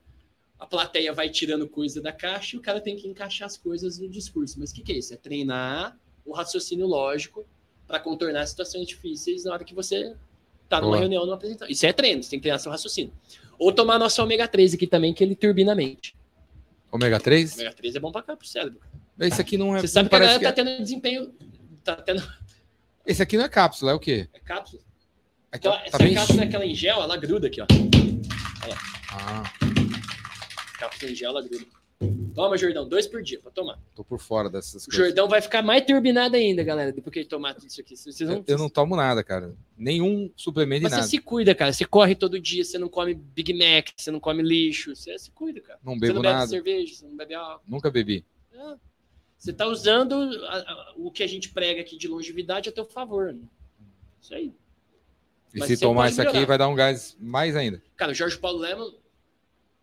a 0.59 0.67
plateia 0.67 1.13
vai 1.13 1.29
tirando 1.29 1.69
coisa 1.69 2.01
da 2.01 2.13
caixa 2.13 2.57
e 2.57 2.59
o 2.59 2.63
cara 2.63 2.81
tem 2.81 2.97
que 2.97 3.07
encaixar 3.07 3.47
as 3.47 3.57
coisas 3.57 3.99
no 3.99 4.09
discurso. 4.09 4.59
Mas 4.59 4.71
o 4.71 4.75
que, 4.75 4.83
que 4.83 4.93
é 4.93 4.97
isso? 4.97 5.15
É 5.15 5.17
treinar 5.17 5.97
o 6.25 6.33
raciocínio 6.33 6.87
lógico 6.87 7.47
para 7.87 8.01
contornar 8.01 8.45
situações 8.47 8.87
difíceis 8.87 9.45
na 9.45 9.53
hora 9.53 9.65
que 9.65 9.75
você 9.75 10.15
tá 10.69 10.79
numa 10.81 10.91
Boa. 10.91 10.99
reunião, 11.01 11.25
numa 11.25 11.37
apresentação. 11.37 11.71
Isso 11.71 11.87
é 11.87 11.93
treino, 11.93 12.23
você 12.23 12.31
tem 12.31 12.39
que 12.39 12.43
treinar 12.43 12.59
seu 12.61 12.73
raciocínio. 12.73 13.13
Ou 13.59 13.73
tomar 13.73 13.99
nosso 13.99 14.23
ômega 14.23 14.47
3 14.49 14.75
aqui 14.75 14.87
também, 14.87 15.15
que 15.15 15.23
ele 15.23 15.35
turbina 15.35 15.73
a 15.73 15.75
mente. 15.75 16.15
Ômega 16.91 17.21
3? 17.21 17.55
Ômega 17.55 17.73
3 17.73 17.97
é 17.97 18.01
bom 18.01 18.11
pra 18.11 18.23
cá, 18.23 18.37
pro 18.37 18.47
cérebro. 18.47 18.81
Esse 19.21 19.41
aqui 19.41 19.57
não 19.59 19.77
é. 19.77 19.81
Você 19.81 19.89
sabe 19.89 20.09
que 20.09 20.15
a 20.15 20.19
galera 20.19 20.39
que 20.39 20.45
tá 20.45 20.53
tendo 20.53 20.79
desempenho. 20.83 21.33
Tá 21.97 22.03
tendo. 22.03 22.21
é- 22.21 22.27
Esse 23.11 23.23
aqui 23.23 23.37
não 23.39 23.45
é 23.45 23.49
cápsula, 23.49 23.93
é 23.93 23.95
o 23.95 23.99
quê? 24.01 24.29
É 24.35 24.39
cápsula. 24.41 24.83
Aqui, 25.51 25.67
Então, 25.67 25.73
ó, 25.73 25.77
tá 25.79 25.83
essa 25.87 25.99
bem. 25.99 26.15
cápsula 26.15 26.43
é 26.43 26.45
aquela 26.47 26.67
em 26.67 26.75
gel, 26.75 27.01
ela 27.03 27.17
gruda 27.17 27.47
aqui, 27.47 27.61
ó. 27.63 27.67
Ah, 29.11 29.43
Cápsula 30.79 31.11
em 31.11 31.15
gel, 31.15 31.31
ela 31.31 31.43
gruda. 31.43 31.65
Toma, 32.35 32.57
Jordão, 32.57 32.87
dois 32.89 33.07
por 33.09 33.21
dia 33.23 33.41
pra 33.41 33.51
tomar. 33.51 33.79
tô 33.95 34.05
por 34.05 34.21
fora 34.21 34.49
dessas 34.49 34.85
O 34.85 34.91
coisas. 34.91 35.07
Jordão 35.07 35.27
vai 35.29 35.41
ficar 35.41 35.63
mais 35.63 35.85
turbinado 35.85 36.37
ainda, 36.37 36.63
galera, 36.63 36.93
depois 36.93 37.13
que 37.13 37.19
ele 37.21 37.29
tomar 37.29 37.55
tudo 37.55 37.67
isso 37.67 37.81
aqui. 37.81 37.97
Vocês 37.97 38.17
vão... 38.21 38.37
Eu, 38.37 38.45
eu 38.47 38.59
não 38.59 38.69
tomo 38.69 38.95
nada, 38.95 39.25
cara. 39.25 39.57
Nenhum 39.77 40.31
suplemento 40.37 40.83
Mas 40.85 40.93
nada. 40.93 41.03
você 41.05 41.09
se 41.11 41.19
cuida, 41.19 41.55
cara. 41.55 41.73
Você 41.73 41.85
corre 41.85 42.15
todo 42.15 42.39
dia, 42.39 42.63
você 42.63 42.79
não 42.79 42.89
come 42.89 43.15
Big 43.15 43.53
Mac, 43.55 43.89
você 43.97 44.11
não 44.13 44.21
come 44.21 44.43
lixo. 44.43 44.95
Você 44.95 45.19
se 45.19 45.31
cuida, 45.33 45.61
cara. 45.61 45.81
Não 45.83 45.95
você 45.95 46.01
bebo 46.01 46.15
não 46.15 46.23
bebe 46.23 46.35
nada. 46.35 46.47
cerveja, 46.47 46.95
você 46.95 47.07
não 47.07 47.17
bebe 47.17 47.35
álcool. 47.35 47.65
Nunca 47.67 47.91
bebi. 47.91 48.25
É. 48.53 48.75
Você 49.39 49.53
tá 49.53 49.67
usando 49.67 50.15
a- 50.47 50.59
a- 50.59 50.93
o 50.97 51.11
que 51.11 51.23
a 51.23 51.27
gente 51.27 51.51
prega 51.51 51.81
aqui 51.81 51.97
de 51.97 52.09
longevidade 52.09 52.69
a 52.69 52.73
teu 52.73 52.85
favor. 52.85 53.33
Né? 53.33 53.41
Isso 54.21 54.35
aí. 54.35 54.53
E 55.55 55.59
Mas 55.61 55.69
se 55.69 55.79
tomar 55.79 56.11
isso 56.11 56.21
aqui, 56.21 56.45
vai 56.45 56.59
dar 56.59 56.69
um 56.69 56.75
gás 56.75 57.17
mais 57.19 57.57
ainda. 57.57 57.81
Cara, 57.97 58.13
o 58.13 58.15
Jorge 58.15 58.37
Paulo 58.37 58.59
Leman, 58.59 58.93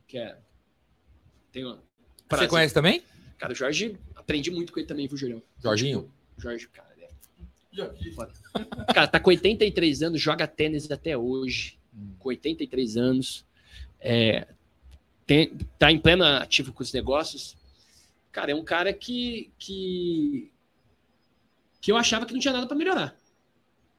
que 0.07 0.17
é. 0.17 0.37
Tem 1.51 1.63
uma. 1.63 1.75
Você 1.77 1.81
prazer. 2.27 2.49
conhece 2.49 2.73
também? 2.73 3.01
Cara, 3.37 3.53
o 3.53 3.55
Jorge, 3.55 3.97
aprendi 4.15 4.51
muito 4.51 4.71
com 4.73 4.79
ele 4.79 4.87
também, 4.87 5.07
viu, 5.07 5.17
Julião? 5.17 5.41
Jorginho? 5.61 6.11
Jorge, 6.37 6.67
cara, 6.67 6.89
é. 6.99 8.93
Cara, 8.93 9.07
tá 9.07 9.19
com 9.19 9.29
83 9.29 10.01
anos, 10.03 10.21
joga 10.21 10.47
tênis 10.47 10.89
até 10.91 11.17
hoje. 11.17 11.77
Com 12.19 12.29
83 12.29 12.97
anos. 12.97 13.45
É, 13.99 14.47
tem, 15.25 15.55
tá 15.79 15.91
em 15.91 15.97
pleno 15.99 16.23
ativo 16.23 16.71
com 16.73 16.83
os 16.83 16.93
negócios. 16.93 17.55
Cara, 18.35 18.51
é 18.51 18.55
um 18.55 18.65
cara 18.65 18.91
que. 18.91 19.49
que, 19.57 20.51
que 21.79 21.89
eu 21.89 21.95
achava 21.95 22.25
que 22.25 22.33
não 22.33 22.39
tinha 22.41 22.53
nada 22.53 22.67
pra 22.67 22.75
melhorar. 22.75 23.15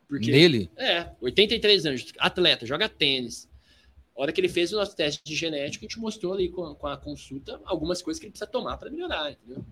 Porque, 0.06 0.30
Nele? 0.30 0.70
é, 0.76 1.10
83 1.22 1.86
anos, 1.86 2.12
atleta, 2.18 2.66
joga 2.66 2.86
tênis. 2.86 3.48
A 4.14 4.20
hora 4.20 4.32
que 4.32 4.38
ele 4.38 4.50
fez 4.50 4.74
o 4.74 4.76
nosso 4.76 4.94
teste 4.94 5.22
de 5.24 5.34
genética, 5.34 5.86
a 5.86 5.88
gente 5.88 5.98
mostrou 5.98 6.34
ali 6.34 6.50
com 6.50 6.64
a, 6.66 6.74
com 6.74 6.86
a 6.86 6.98
consulta 6.98 7.58
algumas 7.64 8.02
coisas 8.02 8.20
que 8.20 8.26
ele 8.26 8.32
precisa 8.32 8.50
tomar 8.50 8.76
para 8.76 8.90
melhorar, 8.90 9.32
entendeu? 9.32 9.64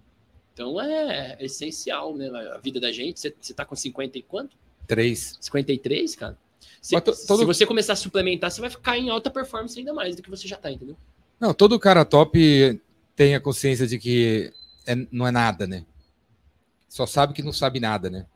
Então 0.54 0.80
é, 0.80 1.36
essencial, 1.40 2.16
né? 2.16 2.30
A 2.54 2.56
vida 2.56 2.80
da 2.80 2.90
gente. 2.90 3.20
Você, 3.20 3.34
você 3.38 3.52
tá 3.52 3.66
com 3.66 3.76
50 3.76 4.16
e 4.16 4.22
quanto? 4.22 4.56
Três. 4.86 5.36
53, 5.42 6.16
cara? 6.16 6.38
To- 6.90 7.00
todo- 7.02 7.14
se 7.14 7.44
você 7.44 7.66
começar 7.66 7.92
a 7.92 7.96
suplementar, 7.96 8.50
você 8.50 8.62
vai 8.62 8.70
ficar 8.70 8.96
em 8.96 9.10
alta 9.10 9.30
performance 9.30 9.78
ainda 9.78 9.92
mais 9.92 10.16
do 10.16 10.22
que 10.22 10.30
você 10.30 10.48
já 10.48 10.56
tá, 10.56 10.72
entendeu? 10.72 10.96
Não, 11.38 11.52
todo 11.52 11.78
cara 11.78 12.02
top 12.02 12.80
tem 13.16 13.34
a 13.34 13.40
consciência 13.40 13.86
de 13.86 13.98
que 13.98 14.52
é- 14.86 15.06
não 15.10 15.26
é 15.26 15.30
nada, 15.30 15.66
né? 15.66 15.84
Só 16.88 17.06
sabe 17.06 17.32
que 17.34 17.42
não 17.42 17.52
sabe 17.52 17.80
nada, 17.80 18.08
né? 18.10 18.26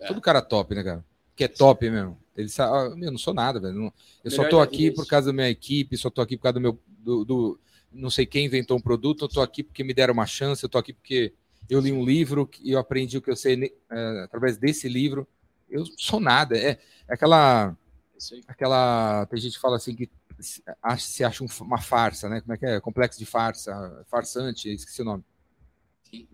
É. 0.00 0.06
Todo 0.06 0.20
cara 0.20 0.40
top, 0.40 0.74
né, 0.74 0.82
cara? 0.82 1.04
Que 1.36 1.44
é 1.44 1.48
top 1.48 1.88
mesmo. 1.90 2.18
Ele 2.36 2.48
sabe, 2.48 2.72
ah, 2.92 2.96
meu, 2.96 3.06
eu 3.08 3.12
não 3.12 3.18
sou 3.18 3.34
nada, 3.34 3.58
velho. 3.60 3.74
Não- 3.74 3.92
eu 4.24 4.30
só 4.30 4.38
Melhor 4.42 4.50
tô 4.50 4.56
da 4.58 4.62
aqui 4.64 4.88
é 4.88 4.90
por 4.92 5.06
causa 5.06 5.26
da 5.28 5.32
minha 5.32 5.48
equipe, 5.50 5.96
só 5.96 6.08
tô 6.08 6.20
aqui 6.20 6.36
por 6.36 6.44
causa 6.44 6.54
do 6.54 6.60
meu. 6.60 6.78
Do, 6.98 7.24
do- 7.24 7.60
não 7.92 8.10
sei 8.10 8.26
quem 8.26 8.46
inventou 8.46 8.76
um 8.76 8.80
produto, 8.80 9.24
eu 9.24 9.28
tô 9.28 9.40
aqui 9.40 9.62
porque 9.62 9.82
me 9.82 9.94
deram 9.94 10.12
uma 10.14 10.26
chance, 10.26 10.62
eu 10.62 10.68
tô 10.68 10.78
aqui 10.78 10.92
porque 10.92 11.32
eu 11.68 11.80
li 11.80 11.90
um 11.90 12.04
livro 12.04 12.48
e 12.62 12.72
eu 12.72 12.78
aprendi 12.78 13.18
o 13.18 13.22
que 13.22 13.30
eu 13.30 13.36
sei 13.36 13.74
eh, 13.90 14.20
através 14.24 14.56
desse 14.56 14.88
livro. 14.88 15.26
Eu 15.68 15.84
sou 15.96 16.20
nada. 16.20 16.56
É, 16.56 16.70
é 17.08 17.14
aquela. 17.14 17.76
Aquela. 18.46 19.26
Tem 19.26 19.38
gente 19.40 19.54
que 19.54 19.60
fala 19.60 19.76
assim 19.76 19.94
que 19.94 20.08
se 20.40 20.62
acha, 20.82 21.06
se 21.06 21.24
acha 21.24 21.44
um- 21.44 21.48
uma 21.62 21.78
farsa, 21.80 22.28
né? 22.28 22.40
Como 22.40 22.52
é 22.54 22.56
que 22.56 22.66
é? 22.66 22.80
Complexo 22.80 23.18
de 23.18 23.26
farsa, 23.26 24.04
farsante, 24.08 24.72
esqueci 24.72 25.02
o 25.02 25.04
nome. 25.04 25.24
Sim. 26.04 26.26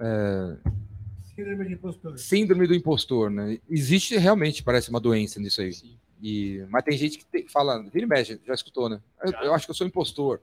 Síndrome 1.35 1.67
de 1.67 1.75
impostor. 1.75 2.19
Síndrome 2.19 2.67
do 2.67 2.75
impostor, 2.75 3.31
né? 3.31 3.59
Existe 3.69 4.17
realmente, 4.17 4.63
parece 4.63 4.89
uma 4.91 5.01
doença 5.01 5.41
nisso 5.41 5.61
aí. 5.61 5.73
Sim. 5.73 5.99
E, 6.23 6.65
mas 6.71 6.85
tem 6.85 6.97
gente 6.97 7.19
que 7.19 7.25
te- 7.25 7.49
fala, 7.51 7.83
vira 7.83 8.07
e 8.07 8.09
mexe, 8.09 8.41
já 8.47 8.55
escutou, 8.55 8.89
né? 8.89 9.01
Eu, 9.23 9.31
Já. 9.33 9.45
eu 9.45 9.55
acho 9.55 9.67
que 9.67 9.71
eu 9.71 9.75
sou 9.75 9.87
impostor. 9.87 10.41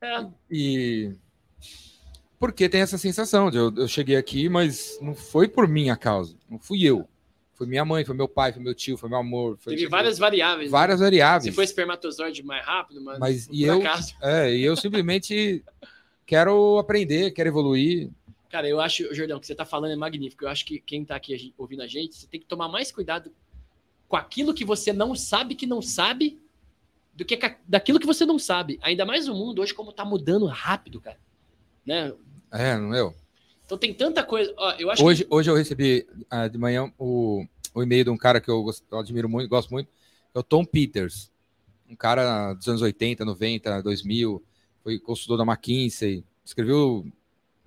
É, 0.00 0.26
E. 0.50 1.12
Porque 2.38 2.68
tem 2.68 2.80
essa 2.80 2.96
sensação 2.96 3.50
de 3.50 3.56
eu, 3.58 3.74
eu 3.76 3.88
cheguei 3.88 4.16
aqui, 4.16 4.48
mas 4.48 4.96
não 5.02 5.14
foi 5.14 5.48
por 5.48 5.66
minha 5.68 5.96
causa. 5.96 6.36
Não 6.48 6.58
fui 6.58 6.84
eu. 6.84 7.06
Foi 7.58 7.66
minha 7.66 7.84
mãe, 7.84 8.04
foi 8.04 8.14
meu 8.14 8.28
pai, 8.28 8.52
foi 8.52 8.62
meu 8.62 8.72
tio, 8.72 8.96
foi 8.96 9.08
meu 9.08 9.18
amor. 9.18 9.58
Foi 9.58 9.74
teve 9.74 9.88
várias 9.88 10.16
variáveis. 10.16 10.70
né? 10.70 10.78
várias 10.78 11.00
variáveis. 11.00 11.42
Se 11.42 11.50
foi 11.50 11.64
espermatozoide 11.64 12.40
mais 12.44 12.64
rápido, 12.64 13.00
mas, 13.00 13.18
Mas 13.18 13.48
e 13.50 13.64
eu- 13.64 13.80
acaso. 13.80 14.14
É, 14.22 14.54
e 14.54 14.62
eu 14.62 14.76
simplesmente 14.76 15.64
quero 16.24 16.78
aprender, 16.78 17.32
quero 17.32 17.48
evoluir. 17.48 18.10
Cara, 18.48 18.68
eu 18.68 18.80
acho, 18.80 19.12
Jordão, 19.12 19.38
o 19.38 19.40
que 19.40 19.46
você 19.48 19.56
tá 19.56 19.64
falando 19.64 19.90
é 19.90 19.96
magnífico. 19.96 20.44
Eu 20.44 20.48
acho 20.48 20.64
que 20.64 20.78
quem 20.78 21.04
tá 21.04 21.16
aqui 21.16 21.52
ouvindo 21.58 21.82
a 21.82 21.88
gente, 21.88 22.14
você 22.14 22.28
tem 22.28 22.38
que 22.38 22.46
tomar 22.46 22.68
mais 22.68 22.92
cuidado 22.92 23.32
com 24.06 24.16
aquilo 24.16 24.54
que 24.54 24.64
você 24.64 24.92
não 24.92 25.16
sabe 25.16 25.56
que 25.56 25.66
não 25.66 25.82
sabe 25.82 26.40
do 27.12 27.24
que 27.24 27.36
daquilo 27.66 27.98
que 27.98 28.06
você 28.06 28.24
não 28.24 28.38
sabe. 28.38 28.78
Ainda 28.82 29.04
mais 29.04 29.26
o 29.26 29.34
mundo 29.34 29.60
hoje 29.62 29.74
como 29.74 29.92
tá 29.92 30.04
mudando 30.04 30.46
rápido, 30.46 31.00
cara. 31.00 31.18
Né? 31.84 32.12
É, 32.52 32.78
não 32.78 32.94
é? 32.94 33.12
Então 33.68 33.76
tem 33.76 33.92
tanta 33.92 34.24
coisa. 34.24 34.50
Ó, 34.56 34.72
eu 34.78 34.90
acho 34.90 35.04
Hoje, 35.04 35.26
hoje 35.28 35.50
eu 35.50 35.54
recebi 35.54 36.06
ah, 36.30 36.48
de 36.48 36.56
manhã 36.56 36.90
o, 36.98 37.44
o 37.74 37.82
e-mail 37.82 38.04
de 38.04 38.08
um 38.10 38.16
cara 38.16 38.40
que 38.40 38.50
eu, 38.50 38.62
gosto- 38.62 38.82
eu 38.90 38.98
admiro 38.98 39.28
muito, 39.28 39.46
gosto 39.46 39.68
muito, 39.70 39.88
que 39.88 40.36
é 40.36 40.38
o 40.38 40.42
Tom 40.42 40.64
Peters. 40.64 41.30
Um 41.86 41.94
cara 41.94 42.54
dos 42.54 42.66
anos 42.66 42.80
80, 42.80 43.26
90, 43.26 43.82
2000, 43.82 44.42
foi 44.82 44.98
consultor 44.98 45.36
da 45.36 45.44
McKinsey, 45.44 46.24
escreveu 46.42 47.06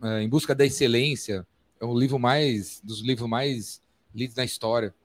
eh, 0.03 0.23
Em 0.23 0.27
Busca 0.27 0.55
da 0.55 0.65
Excelência, 0.65 1.45
é 1.79 1.85
um 1.85 1.95
livro 1.95 2.17
mais, 2.17 2.81
dos 2.83 3.01
livros 3.01 3.29
mais 3.29 3.79
lidos 4.13 4.35
na 4.35 4.43
história. 4.43 4.95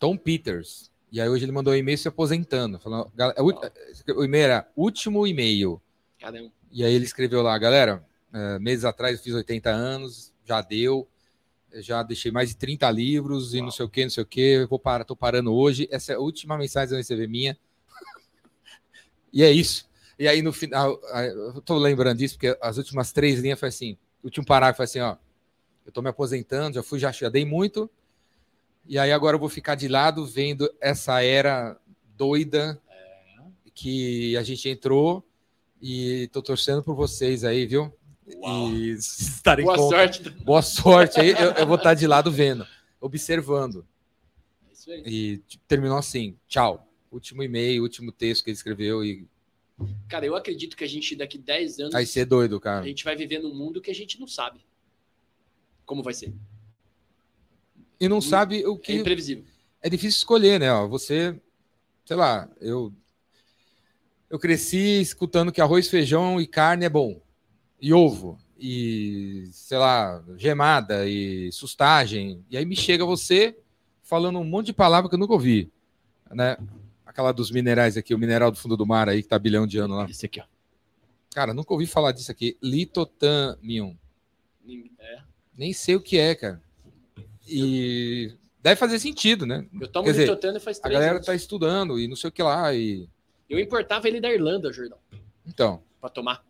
Tom 0.00 0.16
Peters. 0.16 0.90
E 1.12 1.20
aí 1.20 1.28
hoje 1.28 1.44
ele 1.44 1.52
mandou 1.52 1.72
um 1.72 1.76
e-mail 1.76 1.96
se 1.96 2.08
aposentando. 2.08 2.80
Falando, 2.80 3.10
gal- 3.14 3.32
é 3.36 3.40
o- 3.40 4.16
o 4.18 4.24
e-mail 4.24 4.44
era 4.44 4.68
último 4.76 5.26
e-mail. 5.28 5.80
Caramba. 6.18 6.50
E 6.72 6.84
aí 6.84 6.92
ele 6.92 7.04
escreveu 7.04 7.40
lá, 7.40 7.56
galera, 7.56 8.04
é, 8.32 8.58
meses 8.58 8.84
atrás 8.84 9.16
eu 9.16 9.22
fiz 9.22 9.34
80 9.34 9.70
anos, 9.70 10.32
já 10.44 10.60
deu, 10.60 11.08
já 11.74 12.02
deixei 12.02 12.30
mais 12.30 12.50
de 12.50 12.56
30 12.56 12.90
livros 12.90 13.54
e 13.54 13.60
não 13.60 13.70
sei 13.70 13.84
o 13.84 13.88
que, 13.88 14.02
não 14.04 14.10
sei 14.10 14.22
o 14.22 14.26
que, 14.26 14.40
eu 14.40 14.68
vou 14.68 14.78
parar, 14.78 15.04
tô 15.04 15.16
parando 15.16 15.52
hoje, 15.52 15.88
essa 15.90 16.12
é 16.12 16.16
a 16.16 16.20
última 16.20 16.56
mensagem 16.56 16.88
que 16.88 16.94
eu 16.94 16.98
recebi 16.98 17.26
minha. 17.26 17.58
e 19.32 19.42
é 19.42 19.50
isso. 19.50 19.88
E 20.18 20.26
aí 20.26 20.42
no 20.42 20.52
final, 20.52 21.00
eu 21.54 21.60
tô 21.60 21.78
lembrando 21.78 22.18
disso, 22.18 22.34
porque 22.34 22.56
as 22.60 22.76
últimas 22.76 23.12
três 23.12 23.40
linhas 23.40 23.60
foi 23.60 23.68
assim, 23.68 23.96
o 24.22 24.26
último 24.26 24.44
parágrafo 24.44 24.78
foi 24.78 24.84
assim, 24.84 25.00
ó, 25.00 25.16
eu 25.86 25.92
tô 25.92 26.02
me 26.02 26.08
aposentando, 26.08 26.74
já 26.74 26.82
fui, 26.82 26.98
já, 26.98 27.12
já 27.12 27.28
dei 27.28 27.44
muito, 27.44 27.88
e 28.86 28.98
aí 28.98 29.12
agora 29.12 29.36
eu 29.36 29.40
vou 29.40 29.48
ficar 29.48 29.74
de 29.74 29.86
lado 29.86 30.26
vendo 30.26 30.68
essa 30.80 31.22
era 31.22 31.78
doida 32.16 32.80
que 33.74 34.36
a 34.36 34.42
gente 34.42 34.68
entrou 34.68 35.24
e 35.80 36.28
tô 36.32 36.42
torcendo 36.42 36.82
por 36.82 36.96
vocês 36.96 37.44
aí, 37.44 37.64
viu? 37.64 37.92
Uau. 38.36 38.70
E 38.72 38.90
estarem 38.92 39.64
Boa 39.64 39.76
com- 39.76 39.88
sorte. 39.88 40.30
Boa 40.30 40.62
sorte 40.62 41.20
aí. 41.20 41.30
Eu, 41.30 41.52
eu 41.52 41.66
vou 41.66 41.76
estar 41.76 41.94
de 41.94 42.06
lado 42.06 42.30
vendo, 42.30 42.66
observando. 43.00 43.86
É 44.68 44.72
isso 44.72 44.90
aí. 44.90 45.02
E 45.06 45.42
terminou 45.66 45.98
assim: 45.98 46.36
tchau. 46.46 46.84
Último 47.10 47.42
e-mail, 47.42 47.82
último 47.82 48.12
texto 48.12 48.44
que 48.44 48.50
ele 48.50 48.56
escreveu. 48.56 49.02
E 49.04 49.26
Cara, 50.08 50.26
eu 50.26 50.34
acredito 50.36 50.76
que 50.76 50.84
a 50.84 50.88
gente 50.88 51.14
daqui 51.16 51.38
10 51.38 51.78
anos 51.78 51.92
vai 51.92 52.04
ser 52.04 52.24
doido, 52.26 52.56
a 52.56 52.60
cara. 52.60 52.84
gente 52.84 53.04
vai 53.04 53.14
viver 53.16 53.38
num 53.38 53.54
mundo 53.54 53.80
que 53.80 53.90
a 53.90 53.94
gente 53.94 54.18
não 54.20 54.26
sabe 54.26 54.60
como 55.86 56.02
vai 56.02 56.12
ser. 56.12 56.34
E 58.00 58.08
não 58.08 58.20
sabe 58.20 58.64
o 58.66 58.74
É 58.74 58.78
que. 58.78 58.92
imprevisível. 58.94 59.44
É 59.80 59.88
difícil 59.88 60.18
escolher, 60.18 60.60
né? 60.60 60.68
Você, 60.88 61.40
sei 62.04 62.16
lá, 62.16 62.48
eu. 62.60 62.92
Eu 64.28 64.38
cresci 64.38 65.00
escutando 65.00 65.50
que 65.50 65.60
arroz, 65.60 65.88
feijão 65.88 66.38
e 66.40 66.46
carne 66.46 66.84
é 66.84 66.88
bom. 66.90 67.18
E 67.80 67.92
ovo. 67.92 68.38
E, 68.58 69.48
sei 69.52 69.78
lá, 69.78 70.22
gemada 70.36 71.06
e 71.06 71.50
sustagem. 71.52 72.44
E 72.50 72.56
aí 72.56 72.64
me 72.64 72.74
chega 72.74 73.04
você 73.04 73.56
falando 74.02 74.38
um 74.38 74.44
monte 74.44 74.66
de 74.66 74.72
palavra 74.72 75.08
que 75.08 75.14
eu 75.14 75.18
nunca 75.18 75.32
ouvi. 75.32 75.70
Né? 76.30 76.56
Aquela 77.06 77.32
dos 77.32 77.50
minerais 77.50 77.96
aqui, 77.96 78.14
o 78.14 78.18
mineral 78.18 78.50
do 78.50 78.58
fundo 78.58 78.76
do 78.76 78.86
mar 78.86 79.08
aí, 79.08 79.22
que 79.22 79.28
tá 79.28 79.38
bilhão 79.38 79.66
de 79.66 79.78
anos 79.78 79.96
lá. 79.96 80.06
Esse 80.08 80.26
aqui, 80.26 80.40
ó. 80.40 80.44
Cara, 81.32 81.54
nunca 81.54 81.72
ouvi 81.72 81.86
falar 81.86 82.12
disso 82.12 82.30
aqui. 82.30 82.56
Litotamium. 82.62 83.96
É. 84.98 85.18
Nem 85.56 85.72
sei 85.72 85.94
o 85.94 86.00
que 86.00 86.18
é, 86.18 86.34
cara. 86.34 86.60
E 87.46 88.34
deve 88.62 88.76
fazer 88.76 88.98
sentido, 88.98 89.46
né? 89.46 89.66
Eu 89.80 89.88
tomo 89.88 90.04
Quer 90.04 90.12
dizer, 90.12 90.24
litotano 90.24 90.60
faz 90.60 90.78
A 90.78 90.82
três 90.82 90.94
galera 90.94 91.14
anos. 91.16 91.26
tá 91.26 91.34
estudando 91.34 91.98
e 91.98 92.08
não 92.08 92.16
sei 92.16 92.28
o 92.28 92.32
que 92.32 92.42
lá. 92.42 92.74
E... 92.74 93.08
Eu 93.48 93.58
importava 93.58 94.08
ele 94.08 94.20
da 94.20 94.32
Irlanda, 94.32 94.72
Jordão, 94.72 94.98
Então, 95.46 95.82
pra 96.00 96.10
tomar. 96.10 96.44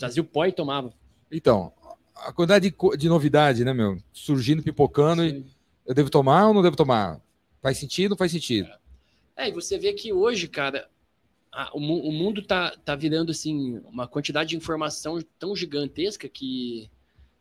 Trazia 0.00 0.22
o 0.22 0.26
pó 0.26 0.46
e 0.46 0.52
tomava. 0.52 0.92
então, 1.30 1.72
a 2.16 2.32
quantidade 2.32 2.70
de, 2.70 2.96
de 2.98 3.08
novidade, 3.08 3.64
né, 3.64 3.72
meu? 3.72 3.98
Surgindo, 4.12 4.62
pipocando. 4.62 5.24
E 5.24 5.30
Sim. 5.30 5.46
eu 5.86 5.94
devo 5.94 6.10
tomar 6.10 6.48
ou 6.48 6.54
não 6.54 6.62
devo 6.62 6.76
tomar? 6.76 7.20
Faz 7.62 7.78
sentido 7.78 8.06
ou 8.06 8.10
não 8.10 8.16
faz 8.18 8.32
sentido? 8.32 8.68
É, 9.36 9.48
e 9.48 9.52
você 9.52 9.78
vê 9.78 9.92
que 9.92 10.12
hoje, 10.12 10.48
cara, 10.48 10.88
a- 11.52 11.70
o, 11.74 11.78
o 11.78 12.12
mundo 12.12 12.42
tá, 12.42 12.76
tá 12.84 12.94
virando, 12.96 13.30
assim, 13.30 13.78
uma 13.86 14.06
quantidade 14.08 14.50
de 14.50 14.56
informação 14.56 15.18
tão 15.38 15.54
gigantesca 15.56 16.28
que 16.28 16.90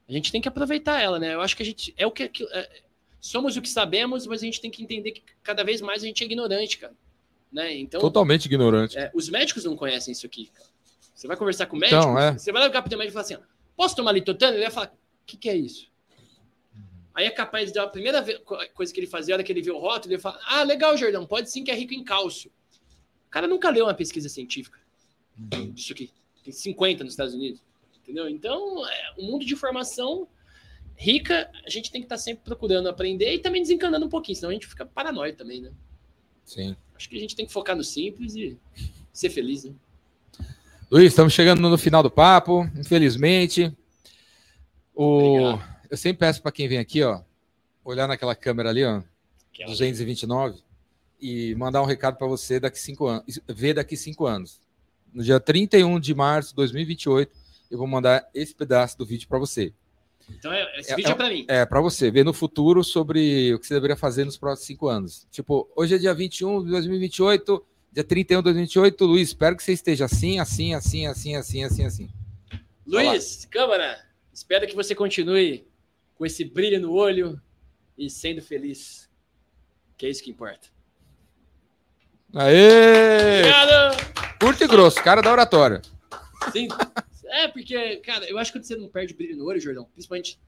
a 0.07 0.11
gente 0.11 0.31
tem 0.31 0.41
que 0.41 0.47
aproveitar 0.47 1.01
ela, 1.01 1.19
né? 1.19 1.33
Eu 1.33 1.41
acho 1.41 1.55
que 1.57 1.63
a 1.63 1.65
gente 1.65 1.93
é 1.97 2.05
o 2.07 2.11
que... 2.11 2.27
que- 2.29 2.47
é, 2.51 2.81
somos 3.21 3.57
o 3.57 3.61
que 3.61 3.69
sabemos, 3.69 4.25
mas 4.27 4.41
a 4.41 4.45
gente 4.45 4.61
tem 4.61 4.71
que 4.71 4.81
entender 4.83 5.11
que 5.11 5.21
cada 5.43 5.63
vez 5.63 5.81
mais 5.81 6.03
a 6.03 6.05
gente 6.05 6.23
é 6.23 6.25
ignorante, 6.25 6.77
cara. 6.77 6.93
Né? 7.51 7.77
Então, 7.77 7.99
Totalmente 7.99 8.45
ignorante. 8.45 8.97
é, 8.97 9.11
os 9.13 9.27
médicos 9.27 9.65
não 9.65 9.75
conhecem 9.75 10.11
isso 10.13 10.25
aqui, 10.25 10.49
cara. 10.53 10.68
Você 11.19 11.27
vai 11.27 11.35
conversar 11.35 11.65
com 11.65 11.75
o 11.75 11.79
médico, 11.79 11.99
Então, 11.99 12.17
é. 12.17 12.31
você 12.31 12.49
vai 12.49 12.63
ligar 12.63 12.81
pro 12.81 12.89
teu 12.89 12.97
médico 12.97 13.11
e 13.11 13.21
falar 13.21 13.39
assim, 13.39 13.45
posso 13.75 13.93
tomar 13.93 14.13
litotano? 14.13 14.53
Ele 14.53 14.63
vai 14.63 14.71
falar, 14.71 14.87
o 14.87 15.25
que, 15.25 15.35
que 15.35 15.49
é 15.49 15.57
isso? 15.57 15.91
Aí 17.13 17.25
é 17.25 17.29
capaz 17.29 17.73
de, 17.73 17.77
a 17.77 17.85
primeira 17.87 18.23
coisa 18.73 18.93
que 18.93 19.01
ele 19.01 19.05
fazia, 19.05 19.33
a 19.33 19.35
hora 19.35 19.43
que 19.43 19.51
ele 19.51 19.61
vê 19.61 19.69
o 19.69 19.77
rótulo, 19.77 20.13
ele 20.13 20.21
fala, 20.21 20.39
ah, 20.45 20.63
legal, 20.63 20.95
Jordão, 20.95 21.25
pode 21.25 21.51
sim 21.51 21.61
que 21.61 21.71
é 21.71 21.75
rico 21.75 21.93
em 21.93 22.05
cálcio. 22.05 22.49
O 23.27 23.29
cara 23.29 23.47
nunca 23.47 23.69
leu 23.69 23.85
uma 23.85 23.93
pesquisa 23.93 24.29
científica 24.29 24.79
disso 25.73 25.91
aqui. 25.91 26.09
Tem 26.41 26.53
50 26.53 27.03
nos 27.03 27.11
Estados 27.11 27.33
Unidos, 27.33 27.61
entendeu? 28.01 28.29
Então, 28.29 28.87
é, 28.87 29.13
um 29.19 29.25
mundo 29.25 29.45
de 29.45 29.53
informação 29.53 30.25
rica, 30.95 31.51
a 31.65 31.69
gente 31.69 31.91
tem 31.91 31.99
que 31.99 32.05
estar 32.05 32.17
sempre 32.17 32.45
procurando 32.45 32.87
aprender 32.87 33.33
e 33.33 33.39
também 33.39 33.61
desencanando 33.61 34.05
um 34.05 34.09
pouquinho, 34.09 34.37
senão 34.37 34.51
a 34.51 34.53
gente 34.53 34.67
fica 34.67 34.85
paranoico 34.85 35.37
também, 35.37 35.59
né? 35.59 35.73
Sim. 36.45 36.77
Acho 36.95 37.09
que 37.09 37.17
a 37.17 37.19
gente 37.19 37.35
tem 37.35 37.45
que 37.45 37.51
focar 37.51 37.75
no 37.75 37.83
simples 37.83 38.35
e 38.35 38.57
ser 39.11 39.29
feliz, 39.29 39.65
né? 39.65 39.75
Luiz, 40.91 41.07
estamos 41.11 41.33
chegando 41.33 41.61
no 41.61 41.77
final 41.77 42.01
do 42.01 42.09
papo, 42.09 42.63
infelizmente. 42.75 43.71
O... 44.93 45.37
Obrigado. 45.53 45.79
Eu 45.89 45.97
sempre 45.97 46.19
peço 46.19 46.41
para 46.41 46.51
quem 46.51 46.67
vem 46.67 46.77
aqui, 46.77 47.01
ó, 47.03 47.21
olhar 47.83 48.07
naquela 48.07 48.35
câmera 48.35 48.69
ali, 48.69 48.83
ó, 48.85 49.01
Aquela- 49.51 49.69
229, 49.71 50.59
e 51.19 51.55
mandar 51.55 51.81
um 51.81 51.85
recado 51.85 52.15
para 52.15 52.27
você 52.27 52.59
daqui 52.59 52.79
cinco 52.79 53.07
anos, 53.07 53.39
ver 53.47 53.73
daqui 53.73 53.97
cinco 53.97 54.25
anos. 54.27 54.61
No 55.11 55.23
dia 55.23 55.39
31 55.39 55.99
de 55.99 56.13
março 56.13 56.49
de 56.51 56.55
2028, 56.57 57.31
eu 57.71 57.77
vou 57.79 57.87
mandar 57.87 58.27
esse 58.35 58.53
pedaço 58.53 58.97
do 58.97 59.05
vídeo 59.05 59.27
para 59.27 59.39
você. 59.39 59.73
Então, 60.29 60.53
é- 60.53 60.79
esse 60.79 60.91
É- 60.91 60.95
vídeo 60.95 61.09
é, 61.09 61.11
é- 61.11 61.15
pra 61.15 61.29
mim. 61.29 61.45
É, 61.47 61.65
para 61.65 61.81
você 61.81 62.11
ver 62.11 62.23
no 62.23 62.33
futuro 62.33 62.83
sobre 62.83 63.51
o 63.55 63.59
que 63.59 63.65
você 63.65 63.73
deveria 63.73 63.95
fazer 63.95 64.25
nos 64.25 64.37
próximos 64.37 64.67
cinco 64.67 64.87
anos. 64.87 65.27
Tipo, 65.31 65.67
hoje 65.75 65.95
é 65.95 65.97
dia 65.97 66.13
21 66.13 66.63
de 66.63 66.69
2028, 66.69 67.65
dia 67.91 68.03
31 68.03 68.39
de 68.39 68.43
2028, 68.43 69.05
Luiz, 69.05 69.29
espero 69.29 69.55
que 69.55 69.63
você 69.63 69.73
esteja 69.73 70.05
assim, 70.05 70.39
assim, 70.39 70.73
assim, 70.73 71.05
assim, 71.07 71.35
assim, 71.35 71.63
assim, 71.63 71.85
assim. 71.85 72.09
Luiz, 72.85 73.45
câmara, 73.45 73.99
espero 74.33 74.67
que 74.67 74.75
você 74.75 74.93
continue 74.93 75.67
com 76.15 76.25
esse 76.25 76.43
brilho 76.43 76.79
no 76.79 76.91
olho 76.91 77.41
e 77.97 78.09
sendo 78.09 78.41
feliz. 78.41 79.09
Que 79.97 80.05
é 80.05 80.09
isso 80.09 80.23
que 80.23 80.31
importa. 80.31 80.67
Aê! 82.33 83.39
Obrigado! 83.39 84.39
Curto 84.39 84.63
e 84.63 84.67
grosso, 84.67 85.03
cara 85.03 85.21
da 85.21 85.31
oratória. 85.31 85.81
Sim. 86.51 86.67
É, 87.25 87.47
porque, 87.47 87.97
cara, 87.97 88.25
eu 88.29 88.37
acho 88.37 88.51
que 88.51 88.59
quando 88.59 88.65
você 88.65 88.75
não 88.75 88.87
perde 88.87 89.13
brilho 89.13 89.37
no 89.37 89.45
olho, 89.45 89.59
Jordão, 89.59 89.85
principalmente 89.93 90.39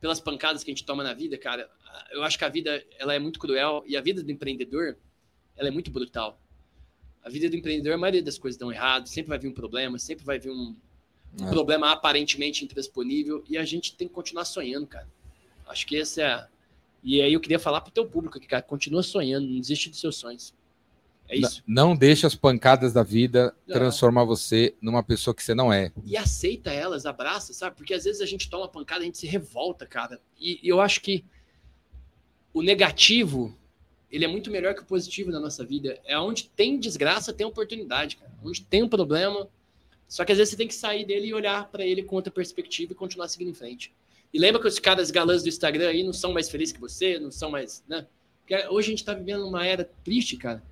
pelas 0.00 0.20
pancadas 0.20 0.64
que 0.64 0.70
a 0.70 0.74
gente 0.74 0.84
toma 0.84 1.02
na 1.02 1.14
vida, 1.14 1.36
cara, 1.38 1.68
eu 2.10 2.22
acho 2.22 2.38
que 2.38 2.44
a 2.44 2.48
vida 2.48 2.84
ela 2.98 3.14
é 3.14 3.18
muito 3.18 3.38
cruel 3.38 3.84
e 3.86 3.96
a 3.96 4.00
vida 4.00 4.22
do 4.22 4.30
empreendedor 4.30 4.96
ela 5.56 5.68
é 5.68 5.70
muito 5.70 5.90
brutal. 5.90 6.40
A 7.26 7.28
vida 7.28 7.50
do 7.50 7.56
empreendedor, 7.56 7.94
a 7.94 7.98
maioria 7.98 8.22
das 8.22 8.38
coisas 8.38 8.56
dão 8.56 8.70
errado, 8.70 9.08
sempre 9.08 9.30
vai 9.30 9.38
vir 9.38 9.48
um 9.48 9.52
problema, 9.52 9.98
sempre 9.98 10.24
vai 10.24 10.38
vir 10.38 10.50
um, 10.52 10.76
um 11.40 11.46
É. 11.46 11.50
problema 11.50 11.90
aparentemente 11.90 12.64
intransponível 12.64 13.42
e 13.48 13.58
a 13.58 13.64
gente 13.64 13.96
tem 13.96 14.06
que 14.06 14.14
continuar 14.14 14.44
sonhando, 14.44 14.86
cara. 14.86 15.08
Acho 15.66 15.84
que 15.84 15.96
esse 15.96 16.20
é. 16.20 16.26
a- 16.26 16.46
E 17.02 17.20
aí 17.20 17.32
eu 17.32 17.40
queria 17.40 17.58
falar 17.58 17.80
pro 17.80 17.90
teu 17.92 18.06
público 18.06 18.38
aqui, 18.38 18.46
cara, 18.46 18.62
continua 18.62 19.02
sonhando, 19.02 19.44
não 19.48 19.58
desiste 19.60 19.90
dos 19.90 19.98
seus 20.00 20.14
sonhos. 20.16 20.54
É 21.28 21.36
isso. 21.36 21.60
Não 21.66 21.96
deixe 21.96 22.24
as 22.26 22.36
pancadas 22.36 22.92
da 22.92 23.02
vida 23.02 23.52
Não. 23.66 23.74
transformar 23.74 24.22
você 24.24 24.76
numa 24.80 25.02
pessoa 25.02 25.34
que 25.34 25.42
você 25.42 25.52
não 25.56 25.72
é. 25.72 25.90
e 26.04 26.16
aceita 26.16 26.70
elas, 26.70 27.06
abraça, 27.06 27.52
sabe? 27.52 27.74
Porque 27.74 27.92
às 27.92 28.04
vezes 28.04 28.20
a 28.20 28.26
gente 28.26 28.48
toma 28.48 28.68
pancada, 28.68 29.00
a 29.00 29.04
gente 29.04 29.18
se 29.18 29.26
revolta, 29.26 29.84
cara. 29.84 30.20
E 30.40 30.60
e 30.64 30.68
eu 30.68 30.80
acho 30.80 31.00
que 31.00 31.24
o 32.54 32.62
negativo, 32.62 33.56
ele 34.10 34.24
é 34.24 34.28
muito 34.28 34.50
melhor 34.50 34.74
que 34.74 34.82
o 34.82 34.84
positivo 34.84 35.30
na 35.30 35.40
nossa 35.40 35.64
vida. 35.64 35.98
É 36.04 36.18
onde 36.18 36.48
tem 36.50 36.78
desgraça, 36.78 37.32
tem 37.32 37.46
oportunidade, 37.46 38.16
cara. 38.16 38.30
Onde 38.44 38.62
tem 38.62 38.82
um 38.82 38.88
problema. 38.88 39.48
Só 40.08 40.24
que 40.24 40.32
às 40.32 40.38
vezes 40.38 40.52
você 40.52 40.56
tem 40.56 40.68
que 40.68 40.74
sair 40.74 41.04
dele 41.04 41.26
e 41.28 41.34
olhar 41.34 41.68
pra 41.70 41.84
ele 41.84 42.02
com 42.02 42.14
outra 42.16 42.30
perspectiva 42.32 42.92
e 42.92 42.94
continuar 42.94 43.28
seguindo 43.28 43.50
em 43.50 43.54
frente. 43.54 43.92
E 44.32 44.38
lembra 44.38 44.60
que 44.60 44.68
os 44.68 44.78
caras 44.78 45.10
galãs 45.10 45.42
do 45.42 45.48
Instagram 45.48 45.88
aí 45.88 46.02
não 46.02 46.12
são 46.12 46.32
mais 46.32 46.48
felizes 46.48 46.72
que 46.72 46.80
você, 46.80 47.18
não 47.18 47.30
são 47.30 47.50
mais, 47.50 47.82
né? 47.88 48.06
Porque 48.40 48.68
hoje 48.68 48.88
a 48.88 48.90
gente 48.90 49.04
tá 49.04 49.14
vivendo 49.14 49.46
uma 49.46 49.66
era 49.66 49.88
triste, 50.04 50.36
cara, 50.36 50.62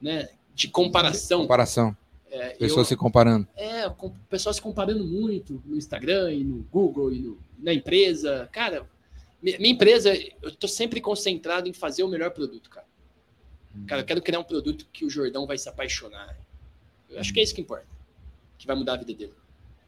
né? 0.00 0.28
De 0.54 0.68
comparação. 0.68 1.42
Comparação. 1.42 1.96
É, 2.30 2.50
Pessoas 2.50 2.78
eu- 2.78 2.84
se 2.86 2.96
comparando. 2.96 3.46
é, 3.56 3.88
com 3.88 4.08
o 4.08 4.14
pessoal 4.28 4.52
se 4.52 4.60
comparando 4.60 5.04
muito 5.04 5.62
no 5.64 5.76
Instagram 5.76 6.32
e 6.32 6.42
no 6.44 6.62
Google 6.70 7.12
e 7.12 7.20
no- 7.20 7.38
na 7.58 7.72
empresa. 7.72 8.48
Cara, 8.52 8.86
minha 9.44 9.74
empresa, 9.74 10.12
eu 10.42 10.50
tô 10.56 10.66
sempre 10.66 11.00
concentrado 11.00 11.68
em 11.68 11.72
fazer 11.72 12.02
o 12.02 12.08
melhor 12.08 12.30
produto, 12.30 12.70
cara. 12.70 12.86
Cara, 13.86 14.00
eu 14.02 14.06
quero 14.06 14.22
criar 14.22 14.38
um 14.38 14.44
produto 14.44 14.86
que 14.92 15.04
o 15.04 15.10
Jordão 15.10 15.46
vai 15.46 15.58
se 15.58 15.68
apaixonar. 15.68 16.38
Eu 17.10 17.18
acho 17.18 17.32
que 17.32 17.40
é 17.40 17.42
isso 17.42 17.54
que 17.54 17.60
importa. 17.60 17.86
Que 18.56 18.66
vai 18.66 18.76
mudar 18.76 18.94
a 18.94 18.96
vida 18.96 19.12
dele. 19.12 19.34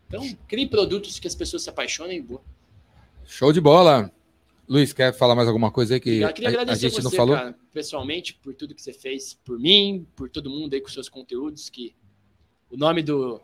Então, 0.08 0.36
crie 0.46 0.68
produtos 0.68 1.18
que 1.18 1.26
as 1.26 1.34
pessoas 1.34 1.62
se 1.62 1.70
apaixonem 1.70 2.18
e 2.18 2.22
boa. 2.22 2.42
Show 3.24 3.52
de 3.52 3.60
bola. 3.60 4.12
Luiz, 4.68 4.92
quer 4.92 5.12
falar 5.12 5.34
mais 5.34 5.46
alguma 5.46 5.70
coisa 5.70 5.94
aí 5.94 6.00
que 6.00 6.20
Eu 6.20 6.32
queria 6.32 6.48
a, 6.48 6.52
a 6.52 6.62
agradecer 6.62 6.88
gente 6.88 6.96
você, 6.96 7.02
não 7.02 7.10
falou? 7.10 7.36
cara, 7.36 7.56
pessoalmente, 7.72 8.34
por 8.34 8.52
tudo 8.54 8.74
que 8.74 8.82
você 8.82 8.92
fez 8.92 9.34
por 9.34 9.58
mim, 9.58 10.06
por 10.16 10.28
todo 10.28 10.50
mundo 10.50 10.74
aí 10.74 10.80
com 10.80 10.88
seus 10.88 11.08
conteúdos, 11.08 11.70
que 11.70 11.94
o 12.68 12.76
nome 12.76 13.02
do 13.02 13.40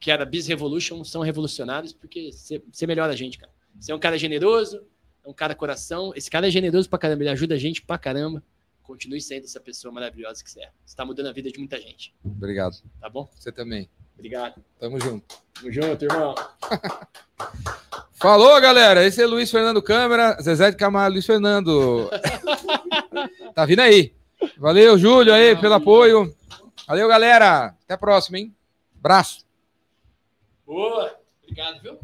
que 0.00 0.10
era 0.10 0.24
Biz 0.24 0.48
Revolution 0.48 1.02
são 1.04 1.22
revolucionários, 1.22 1.92
porque 1.92 2.30
você 2.32 2.86
melhora 2.86 3.12
a 3.12 3.16
gente, 3.16 3.38
cara. 3.38 3.52
Você 3.78 3.92
é 3.92 3.94
um 3.94 3.98
cara 3.98 4.18
generoso, 4.18 4.82
é 5.26 5.28
um 5.28 5.32
cara 5.32 5.54
coração. 5.54 6.12
Esse 6.14 6.30
cara 6.30 6.46
é 6.46 6.50
generoso 6.50 6.88
pra 6.88 6.98
caramba, 6.98 7.22
ele 7.24 7.30
ajuda 7.30 7.54
a 7.56 7.58
gente 7.58 7.82
pra 7.82 7.98
caramba. 7.98 8.42
continue 8.82 9.20
sendo 9.20 9.44
essa 9.44 9.58
pessoa 9.58 9.92
maravilhosa 9.92 10.42
que 10.44 10.48
você 10.50 10.62
é. 10.62 10.70
Você 10.84 10.94
tá 10.96 11.04
mudando 11.04 11.26
a 11.26 11.32
vida 11.32 11.50
de 11.50 11.58
muita 11.58 11.80
gente, 11.80 12.14
Obrigado. 12.24 12.76
tá 13.00 13.08
bom? 13.10 13.28
Você 13.36 13.50
também. 13.50 13.90
Obrigado. 14.14 14.62
Tamo 14.78 15.00
junto. 15.00 15.36
Tamo 15.54 15.72
junto, 15.72 16.04
irmão. 16.04 16.34
Falou, 18.14 18.58
galera. 18.60 19.04
Esse 19.04 19.22
é 19.22 19.26
Luiz 19.26 19.50
Fernando 19.50 19.82
Câmara, 19.82 20.40
Zezé 20.40 20.70
de 20.70 20.76
Camargo, 20.76 21.14
Luiz 21.14 21.26
Fernando. 21.26 22.08
tá 23.54 23.66
vindo 23.66 23.80
aí. 23.80 24.14
Valeu, 24.56 24.96
Júlio, 24.96 25.34
aí, 25.34 25.56
pelo 25.60 25.74
apoio. 25.74 26.34
Valeu, 26.86 27.08
galera. 27.08 27.74
Até 27.84 27.94
a 27.94 27.98
próxima, 27.98 28.38
hein? 28.38 28.54
Abraço. 28.98 29.44
Boa. 30.64 31.18
Obrigado, 31.42 31.82
viu? 31.82 31.98